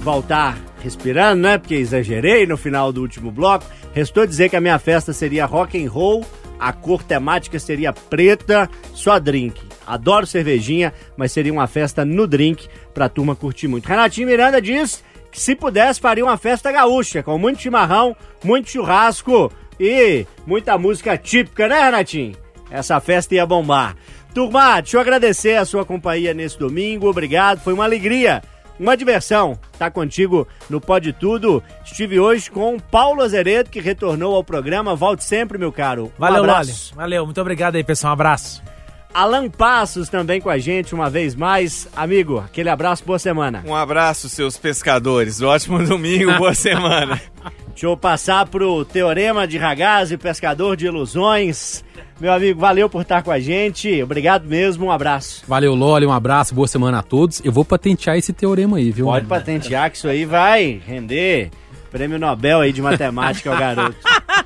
voltar 0.00 0.58
respirando, 0.82 1.42
né? 1.42 1.58
Porque 1.58 1.74
exagerei 1.74 2.46
no 2.46 2.56
final 2.56 2.92
do 2.92 3.02
último 3.02 3.30
bloco. 3.30 3.66
Restou 3.92 4.26
dizer 4.26 4.48
que 4.48 4.56
a 4.56 4.60
minha 4.60 4.78
festa 4.78 5.12
seria 5.12 5.46
rock 5.46 5.82
and 5.82 5.88
roll, 5.88 6.24
a 6.58 6.72
cor 6.72 7.02
temática 7.02 7.58
seria 7.58 7.92
preta, 7.92 8.68
só 8.92 9.18
drink. 9.18 9.60
Adoro 9.86 10.26
cervejinha, 10.26 10.92
mas 11.16 11.30
seria 11.30 11.52
uma 11.52 11.66
festa 11.66 12.04
no 12.04 12.26
drink 12.26 12.68
pra 12.92 13.08
turma 13.08 13.36
curtir 13.36 13.68
muito. 13.68 13.86
Renatinho 13.86 14.26
Miranda 14.26 14.60
diz 14.60 15.04
que 15.30 15.40
se 15.40 15.54
pudesse 15.54 16.00
faria 16.00 16.24
uma 16.24 16.36
festa 16.36 16.70
gaúcha, 16.70 17.22
com 17.22 17.36
muito 17.38 17.60
chimarrão, 17.60 18.16
muito 18.44 18.70
churrasco 18.70 19.50
e 19.78 20.26
muita 20.46 20.76
música 20.78 21.16
típica, 21.16 21.68
né, 21.68 21.80
Renatinho? 21.84 22.34
Essa 22.70 23.00
festa 23.00 23.34
ia 23.34 23.46
bombar. 23.46 23.96
Turma, 24.34 24.80
deixa 24.80 24.96
eu 24.96 25.00
agradecer 25.00 25.56
a 25.56 25.64
sua 25.64 25.84
companhia 25.84 26.34
nesse 26.34 26.58
domingo. 26.58 27.08
Obrigado, 27.08 27.60
foi 27.60 27.72
uma 27.72 27.84
alegria, 27.84 28.42
uma 28.80 28.96
diversão. 28.96 29.56
Tá 29.78 29.90
contigo 29.90 30.48
no 30.68 30.80
Pode 30.80 31.12
Tudo. 31.12 31.62
Estive 31.84 32.18
hoje 32.18 32.50
com 32.50 32.78
Paulo 32.78 33.22
Azeredo, 33.22 33.70
que 33.70 33.80
retornou 33.80 34.34
ao 34.34 34.42
programa. 34.42 34.96
Volte 34.96 35.22
sempre, 35.22 35.56
meu 35.56 35.70
caro. 35.70 36.06
Um 36.06 36.20
Valeu, 36.20 36.40
Loli. 36.40 36.50
abraço. 36.50 36.94
Valeu, 36.96 37.24
muito 37.24 37.40
obrigado 37.40 37.76
aí, 37.76 37.84
pessoal. 37.84 38.10
Um 38.10 38.14
abraço. 38.14 38.73
Alan 39.14 39.48
Passos 39.48 40.08
também 40.08 40.40
com 40.40 40.50
a 40.50 40.58
gente 40.58 40.92
uma 40.92 41.08
vez 41.08 41.36
mais. 41.36 41.86
Amigo, 41.94 42.38
aquele 42.38 42.68
abraço, 42.68 43.04
boa 43.06 43.18
semana. 43.18 43.62
Um 43.64 43.72
abraço, 43.72 44.28
seus 44.28 44.56
pescadores. 44.56 45.40
Ótimo 45.40 45.78
domingo, 45.86 46.34
boa 46.36 46.52
semana. 46.52 47.22
Deixa 47.68 47.86
eu 47.86 47.96
passar 47.96 48.44
pro 48.46 48.84
Teorema 48.84 49.46
de 49.46 49.56
Ragazzi, 49.56 50.16
pescador 50.16 50.76
de 50.76 50.86
ilusões. 50.86 51.84
Meu 52.20 52.32
amigo, 52.32 52.58
valeu 52.60 52.88
por 52.90 53.02
estar 53.02 53.22
com 53.22 53.30
a 53.30 53.38
gente. 53.38 54.02
Obrigado 54.02 54.46
mesmo, 54.46 54.86
um 54.86 54.90
abraço. 54.90 55.44
Valeu, 55.46 55.76
Loli, 55.76 56.06
um 56.06 56.12
abraço, 56.12 56.52
boa 56.52 56.66
semana 56.66 56.98
a 56.98 57.02
todos. 57.02 57.40
Eu 57.44 57.52
vou 57.52 57.64
patentear 57.64 58.16
esse 58.16 58.32
teorema 58.32 58.78
aí, 58.78 58.90
viu? 58.90 59.06
Pode 59.06 59.26
patentear 59.26 59.90
que 59.92 59.96
isso 59.96 60.08
aí 60.08 60.24
vai 60.24 60.80
render 60.84 61.50
prêmio 61.94 62.18
Nobel 62.18 62.60
aí 62.60 62.72
de 62.72 62.82
matemática 62.82 63.48
ao 63.52 63.56
garoto. 63.56 63.96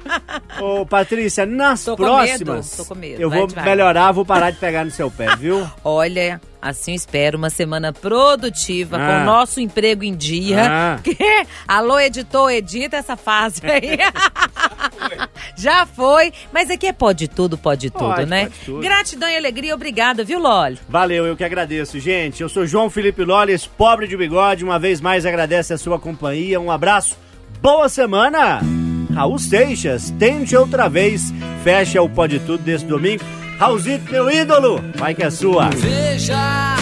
Ô, 0.61 0.84
Patrícia, 0.84 1.46
nas 1.46 1.82
Tô 1.82 1.96
com 1.96 2.03
próximas, 2.03 2.40
medo, 2.40 2.76
tô 2.76 2.84
com 2.84 2.94
medo. 2.94 3.22
eu 3.22 3.30
Vai 3.30 3.38
vou 3.38 3.46
devagar. 3.49 3.70
melhorar, 3.70 4.12
vou 4.12 4.24
parar 4.26 4.51
de 4.51 4.59
pegar 4.59 4.84
no 4.84 4.90
seu 4.90 5.11
pé, 5.11 5.34
viu? 5.36 5.66
Olha, 5.82 6.40
assim 6.61 6.90
eu 6.90 6.96
espero 6.96 7.38
uma 7.38 7.49
semana 7.49 7.90
produtiva, 7.90 8.99
Ah. 8.99 9.07
com 9.07 9.22
o 9.22 9.24
nosso 9.24 9.61
emprego 9.61 10.05
em 10.05 10.14
dia. 10.14 10.66
Ah. 10.68 10.98
Porque, 11.02 11.16
alô, 11.66 11.98
editor, 11.98 12.51
edita 12.51 12.97
essa 12.98 13.16
fase 13.16 13.62
aí. 13.64 13.98
Já 15.56 15.86
foi, 15.86 16.32
mas 16.52 16.70
aqui 16.70 16.86
é 16.89 16.93
pode 16.93 17.28
tudo, 17.28 17.56
pode 17.56 17.89
tudo, 17.90 18.01
Pode, 18.14 18.27
né? 18.27 18.43
pode 18.44 18.55
tudo. 18.66 18.81
Gratidão 18.82 19.28
e 19.31 19.36
alegria, 19.39 19.74
obrigada, 19.74 20.22
viu, 20.22 20.39
Loli? 20.39 20.78
Valeu, 20.86 21.24
eu 21.27 21.35
que 21.36 21.44
agradeço, 21.44 21.98
gente. 21.98 22.43
Eu 22.43 22.48
sou 22.48 22.66
João 22.66 22.90
Felipe 22.90 23.24
Loles, 23.24 23.66
pobre 23.66 24.06
de 24.06 24.16
bigode. 24.18 24.64
Uma 24.64 24.78
vez 24.78 25.01
mais 25.01 25.24
agradece 25.24 25.72
a 25.72 25.78
sua 25.78 25.98
companhia. 25.98 26.60
Um 26.60 26.70
abraço, 26.70 27.16
boa 27.60 27.89
semana! 27.89 28.60
Raul 29.14 29.39
Seixas, 29.39 30.10
tente 30.18 30.56
outra 30.56 30.89
vez. 30.89 31.32
Fecha 31.64 32.01
o 32.01 32.09
Pode 32.09 32.39
Tudo 32.40 32.62
desse 32.62 32.85
domingo. 32.85 33.24
Raulzito, 33.59 34.10
meu 34.12 34.30
ídolo, 34.30 34.80
vai 34.94 35.14
que 35.14 35.24
é 35.24 35.30
sua. 35.30 35.70
Veja 35.70 36.76